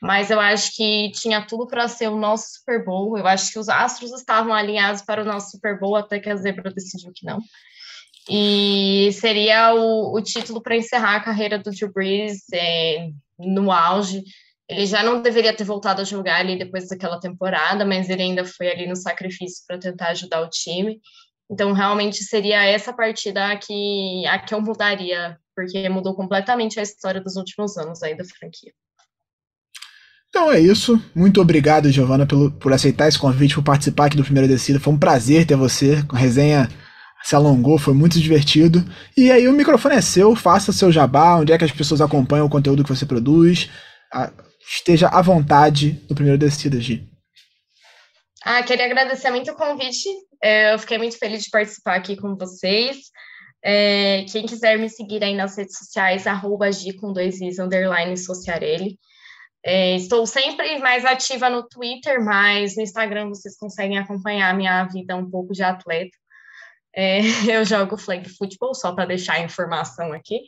mas 0.03 0.33
eu 0.33 0.41
acho 0.41 0.74
que 0.74 1.12
tinha 1.12 1.47
tudo 1.47 1.65
para 1.65 1.87
ser 1.87 2.09
o 2.09 2.16
nosso 2.16 2.59
Super 2.59 2.85
Bowl. 2.85 3.16
Eu 3.16 3.24
acho 3.24 3.53
que 3.53 3.59
os 3.59 3.69
astros 3.69 4.11
estavam 4.12 4.53
alinhados 4.53 5.01
para 5.01 5.23
o 5.23 5.24
nosso 5.24 5.53
Super 5.53 5.79
Bowl 5.79 5.95
até 5.95 6.19
que 6.19 6.29
a 6.29 6.35
zebra 6.35 6.73
decidiu 6.73 7.12
que 7.15 7.24
não. 7.24 7.39
E 8.29 9.11
seria 9.12 9.73
o, 9.73 10.12
o 10.16 10.20
título 10.20 10.61
para 10.61 10.77
encerrar 10.77 11.15
a 11.15 11.20
carreira 11.20 11.57
do 11.57 11.70
Drew 11.70 11.93
Brees 11.93 12.43
é, 12.53 13.11
no 13.39 13.70
auge. 13.70 14.24
Ele 14.69 14.87
já 14.87 15.05
não 15.05 15.23
deveria 15.23 15.55
ter 15.55 15.62
voltado 15.62 16.01
a 16.01 16.05
jogar 16.05 16.41
ali 16.41 16.59
depois 16.59 16.89
daquela 16.89 17.20
temporada, 17.20 17.85
mas 17.85 18.11
ele 18.11 18.23
ainda 18.23 18.45
foi 18.45 18.73
ali 18.73 18.89
no 18.89 18.97
sacrifício 18.97 19.65
para 19.69 19.79
tentar 19.79 20.09
ajudar 20.09 20.41
o 20.41 20.51
time. 20.51 21.01
Então, 21.49 21.73
realmente 21.73 22.24
seria 22.24 22.65
essa 22.65 22.93
partida 22.93 23.57
que, 23.57 24.27
a 24.27 24.41
que 24.41 24.53
eu 24.53 24.61
mudaria, 24.61 25.39
porque 25.55 25.89
mudou 25.89 26.16
completamente 26.16 26.81
a 26.81 26.83
história 26.83 27.20
dos 27.20 27.37
últimos 27.37 27.77
anos 27.77 28.03
aí 28.03 28.16
da 28.16 28.24
franquia. 28.24 28.73
Então 30.33 30.51
é 30.51 30.59
isso. 30.59 30.99
Muito 31.15 31.43
obrigado, 31.43 31.93
Giovana, 31.93 32.25
pelo, 32.25 32.51
por 32.53 32.73
aceitar 32.73 33.07
esse 33.07 33.19
convite, 33.19 33.55
por 33.55 33.63
participar 33.63 34.07
aqui 34.07 34.17
do 34.17 34.25
Primeira 34.25 34.49
Descida. 34.49 34.81
Foi 34.81 34.91
um 34.91 34.99
prazer 34.99 35.45
ter 35.45 35.57
você. 35.57 36.03
A 36.09 36.17
resenha 36.17 36.71
se 37.23 37.35
alongou, 37.35 37.77
foi 37.77 37.93
muito 37.93 38.19
divertido. 38.19 38.83
E 39.15 39.31
aí 39.31 39.47
o 39.47 39.53
microfone 39.53 39.97
é 39.97 40.01
seu, 40.01 40.35
faça 40.35 40.73
seu 40.73 40.91
jabá, 40.91 41.37
onde 41.37 41.53
é 41.53 41.59
que 41.59 41.65
as 41.65 41.71
pessoas 41.71 42.01
acompanham 42.01 42.47
o 42.47 42.51
conteúdo 42.51 42.83
que 42.83 42.89
você 42.89 43.05
produz. 43.05 43.69
Esteja 44.67 45.09
à 45.09 45.21
vontade 45.21 46.03
no 46.09 46.17
Primeira 46.17 46.39
Descida, 46.39 46.81
Gi. 46.81 47.07
Ah, 48.43 48.63
queria 48.63 48.87
agradecer 48.87 49.31
muito 49.31 49.51
o 49.53 49.55
convite. 49.55 50.09
É, 50.43 50.73
eu 50.73 50.79
fiquei 50.79 50.97
muito 50.97 51.19
feliz 51.19 51.43
de 51.43 51.51
participar 51.51 51.97
aqui 51.97 52.17
com 52.17 52.35
vocês. 52.37 52.97
É, 53.63 54.25
quem 54.33 54.47
quiser 54.47 54.79
me 54.79 54.89
seguir 54.89 55.23
aí 55.23 55.37
nas 55.37 55.59
redes 55.59 55.77
sociais, 55.77 56.27
arroba 56.27 56.71
com 56.99 57.13
dois 57.13 57.39
is, 57.43 57.59
underline 57.59 58.17
Sociarelli. 58.17 58.97
É, 59.65 59.95
estou 59.95 60.27
sempre 60.27 60.79
mais 60.79 61.05
ativa 61.05 61.49
no 61.49 61.63
Twitter, 61.63 62.23
mas 62.23 62.77
no 62.77 62.83
Instagram 62.83 63.29
vocês 63.29 63.57
conseguem 63.57 63.99
acompanhar 63.99 64.51
a 64.51 64.55
minha 64.55 64.85
vida 64.85 65.17
um 65.17 65.31
pouco 65.31 65.53
de 65.53 65.63
atleta. 65.63 66.17
É, 66.95 67.21
eu 67.51 67.65
jogo 67.65 67.97
flag 67.97 68.29
futebol, 68.29 68.75
só 68.75 68.93
para 68.93 69.07
deixar 69.07 69.35
a 69.35 69.41
informação 69.41 70.13
aqui. 70.13 70.41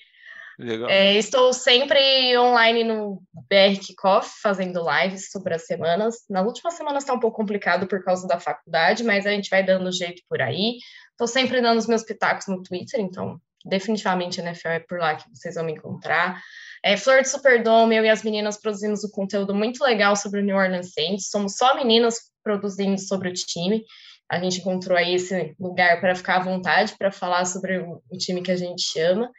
É, 0.89 1.15
estou 1.17 1.53
sempre 1.53 1.99
online 2.39 2.85
no 2.85 3.21
BR 3.49 3.79
Kickoff, 3.81 4.41
fazendo 4.41 4.85
lives 4.89 5.31
sobre 5.31 5.55
as 5.55 5.67
semanas. 5.67 6.25
Na 6.31 6.43
última 6.43 6.71
semana 6.71 6.99
está 6.99 7.13
um 7.13 7.19
pouco 7.19 7.37
complicado 7.37 7.89
por 7.89 8.05
causa 8.05 8.27
da 8.29 8.39
faculdade, 8.39 9.03
mas 9.03 9.27
a 9.27 9.31
gente 9.31 9.51
vai 9.51 9.65
dando 9.65 9.91
jeito 9.91 10.23
por 10.29 10.41
aí. 10.41 10.77
Estou 11.11 11.27
sempre 11.27 11.61
dando 11.61 11.79
os 11.79 11.89
meus 11.89 12.05
pitacos 12.05 12.47
no 12.47 12.63
Twitter, 12.63 13.01
então 13.01 13.41
definitivamente 13.65 14.41
NFL 14.41 14.69
é 14.69 14.81
por 14.81 14.99
lá 14.99 15.15
que 15.15 15.25
vocês 15.33 15.55
vão 15.55 15.65
me 15.65 15.73
encontrar. 15.73 16.41
É, 16.85 16.99
Flor 16.99 17.23
de 17.23 17.31
Superdome, 17.31 17.97
eu 17.97 18.05
e 18.05 18.11
as 18.11 18.23
meninas 18.23 18.61
produzimos 18.61 19.03
um 19.03 19.11
conteúdo 19.11 19.55
muito 19.55 19.83
legal 19.83 20.15
sobre 20.15 20.41
o 20.41 20.45
New 20.45 20.57
Orleans 20.57 20.93
Saints. 20.93 21.31
Somos 21.31 21.57
só 21.57 21.75
meninas 21.75 22.17
produzindo 22.43 23.01
sobre 23.01 23.31
o 23.31 23.33
time. 23.33 23.83
A 24.31 24.39
gente 24.39 24.59
encontrou 24.59 24.97
aí 24.97 25.15
esse 25.15 25.55
lugar 25.59 26.01
para 26.01 26.15
ficar 26.15 26.37
à 26.37 26.45
vontade 26.45 26.95
para 26.99 27.11
falar 27.11 27.47
sobre 27.47 27.79
o, 27.79 28.03
time 28.19 28.43
que 28.43 28.51
a 28.51 28.57
gente 28.57 29.01
ama. 29.01 29.31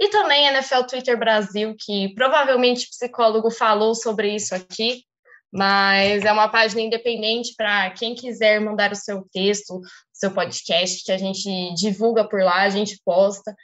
E 0.00 0.08
também 0.08 0.48
a 0.48 0.52
NFL 0.52 0.86
Twitter 0.88 1.18
Brasil, 1.18 1.74
que 1.78 2.14
provavelmente 2.14 2.86
o 2.86 2.90
psicólogo 2.90 3.50
falou 3.50 3.94
sobre 3.94 4.34
isso 4.34 4.54
aqui, 4.54 5.02
mas 5.52 6.24
é 6.24 6.32
uma 6.32 6.48
página 6.48 6.80
independente 6.80 7.54
para 7.56 7.90
quem 7.90 8.14
quiser 8.14 8.60
mandar 8.60 8.92
o 8.92 8.96
seu 8.96 9.24
texto, 9.32 9.80
seu 10.12 10.32
podcast, 10.32 11.04
que 11.04 11.12
a 11.12 11.18
gente 11.18 11.74
divulga 11.74 12.26
por 12.26 12.42
lá, 12.42 12.62
a 12.62 12.70
gente 12.70 12.98
posta. 13.04 13.54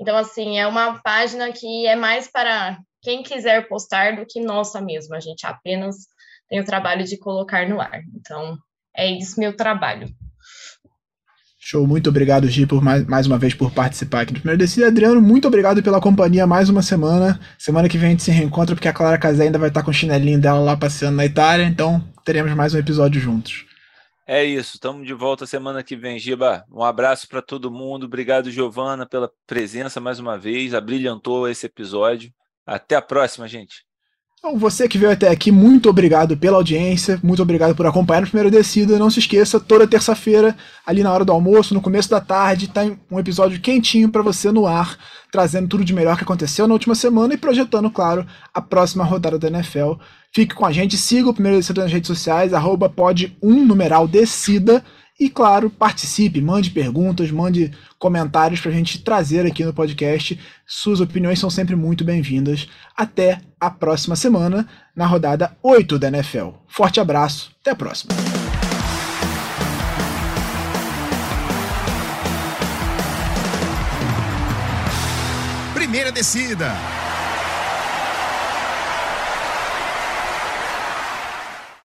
Então, 0.00 0.16
assim, 0.16 0.58
é 0.58 0.66
uma 0.66 1.00
página 1.02 1.52
que 1.52 1.86
é 1.86 1.96
mais 1.96 2.30
para 2.30 2.78
quem 3.02 3.22
quiser 3.22 3.68
postar 3.68 4.16
do 4.16 4.26
que 4.26 4.40
nossa 4.40 4.80
mesmo. 4.80 5.14
A 5.14 5.20
gente 5.20 5.46
apenas 5.46 5.96
tem 6.48 6.60
o 6.60 6.64
trabalho 6.64 7.04
de 7.04 7.18
colocar 7.18 7.68
no 7.68 7.80
ar. 7.80 8.00
Então, 8.14 8.56
é 8.96 9.10
isso 9.10 9.38
meu 9.38 9.56
trabalho. 9.56 10.08
Show, 11.60 11.86
muito 11.86 12.08
obrigado, 12.08 12.48
Gi, 12.48 12.64
por 12.64 12.82
mais, 12.82 13.04
mais 13.04 13.26
uma 13.26 13.36
vez 13.36 13.52
por 13.52 13.70
participar 13.70 14.22
aqui 14.22 14.32
do 14.32 14.40
Primeiro 14.40 14.58
Decida. 14.58 14.86
Adriano, 14.86 15.20
muito 15.20 15.46
obrigado 15.46 15.82
pela 15.82 16.00
companhia 16.00 16.46
mais 16.46 16.70
uma 16.70 16.80
semana. 16.80 17.38
Semana 17.58 17.90
que 17.90 17.98
vem 17.98 18.06
a 18.06 18.10
gente 18.12 18.22
se 18.22 18.30
reencontra, 18.30 18.74
porque 18.74 18.88
a 18.88 18.92
Clara 18.92 19.18
Casé 19.18 19.44
ainda 19.44 19.58
vai 19.58 19.68
estar 19.68 19.82
com 19.82 19.90
o 19.90 19.94
chinelinho 19.94 20.40
dela 20.40 20.60
lá 20.60 20.76
passeando 20.76 21.18
na 21.18 21.26
Itália, 21.26 21.66
então 21.66 22.02
teremos 22.24 22.54
mais 22.54 22.72
um 22.72 22.78
episódio 22.78 23.20
juntos. 23.20 23.67
É 24.30 24.44
isso, 24.44 24.74
estamos 24.74 25.06
de 25.06 25.14
volta 25.14 25.46
semana 25.46 25.82
que 25.82 25.96
vem, 25.96 26.18
Giba. 26.18 26.62
Um 26.70 26.84
abraço 26.84 27.26
para 27.26 27.40
todo 27.40 27.70
mundo. 27.70 28.04
Obrigado, 28.04 28.50
Giovana, 28.50 29.06
pela 29.06 29.32
presença 29.46 30.02
mais 30.02 30.18
uma 30.18 30.36
vez. 30.36 30.74
Abrilhantou 30.74 31.48
esse 31.48 31.64
episódio. 31.64 32.30
Até 32.66 32.94
a 32.94 33.00
próxima, 33.00 33.48
gente. 33.48 33.86
Então, 34.38 34.58
você 34.58 34.86
que 34.86 34.98
veio 34.98 35.12
até 35.12 35.28
aqui, 35.30 35.50
muito 35.50 35.88
obrigado 35.88 36.36
pela 36.36 36.58
audiência, 36.58 37.18
muito 37.24 37.40
obrigado 37.40 37.74
por 37.74 37.86
acompanhar 37.86 38.22
o 38.22 38.26
primeiro 38.26 38.50
Descida. 38.50 38.98
Não 38.98 39.08
se 39.08 39.18
esqueça, 39.18 39.58
toda 39.58 39.88
terça-feira, 39.88 40.54
ali 40.84 41.02
na 41.02 41.10
hora 41.10 41.24
do 41.24 41.32
almoço, 41.32 41.72
no 41.72 41.80
começo 41.80 42.10
da 42.10 42.20
tarde, 42.20 42.68
tá 42.68 42.82
um 43.10 43.18
episódio 43.18 43.58
quentinho 43.62 44.10
para 44.10 44.20
você 44.20 44.52
no 44.52 44.66
ar, 44.66 44.98
trazendo 45.32 45.68
tudo 45.68 45.86
de 45.86 45.94
melhor 45.94 46.18
que 46.18 46.22
aconteceu 46.24 46.68
na 46.68 46.74
última 46.74 46.94
semana 46.94 47.32
e 47.32 47.38
projetando, 47.38 47.90
claro, 47.90 48.26
a 48.52 48.60
próxima 48.60 49.04
rodada 49.04 49.38
da 49.38 49.48
NFL. 49.48 49.94
Fique 50.34 50.54
com 50.54 50.66
a 50.66 50.72
gente, 50.72 50.96
siga 50.96 51.30
o 51.30 51.34
primeiro 51.34 51.58
Descida 51.58 51.82
nas 51.82 51.92
redes 51.92 52.06
sociais, 52.06 52.52
arroba 52.52 52.88
pode 52.88 53.36
um 53.42 53.64
numeral 53.64 54.06
Decida. 54.06 54.84
E 55.18 55.28
claro, 55.28 55.68
participe, 55.68 56.40
mande 56.40 56.70
perguntas, 56.70 57.30
mande 57.32 57.72
comentários 57.98 58.60
para 58.60 58.70
a 58.70 58.74
gente 58.74 59.00
trazer 59.02 59.44
aqui 59.44 59.64
no 59.64 59.74
podcast. 59.74 60.38
Suas 60.64 61.00
opiniões 61.00 61.40
são 61.40 61.50
sempre 61.50 61.74
muito 61.74 62.04
bem-vindas. 62.04 62.68
Até 62.96 63.40
a 63.58 63.68
próxima 63.68 64.14
semana, 64.14 64.68
na 64.94 65.06
rodada 65.06 65.56
8 65.60 65.98
da 65.98 66.06
NFL. 66.06 66.50
Forte 66.68 67.00
abraço, 67.00 67.50
até 67.60 67.72
a 67.72 67.74
próxima. 67.74 68.14
Primeira 75.74 76.12
descida. 76.12 76.72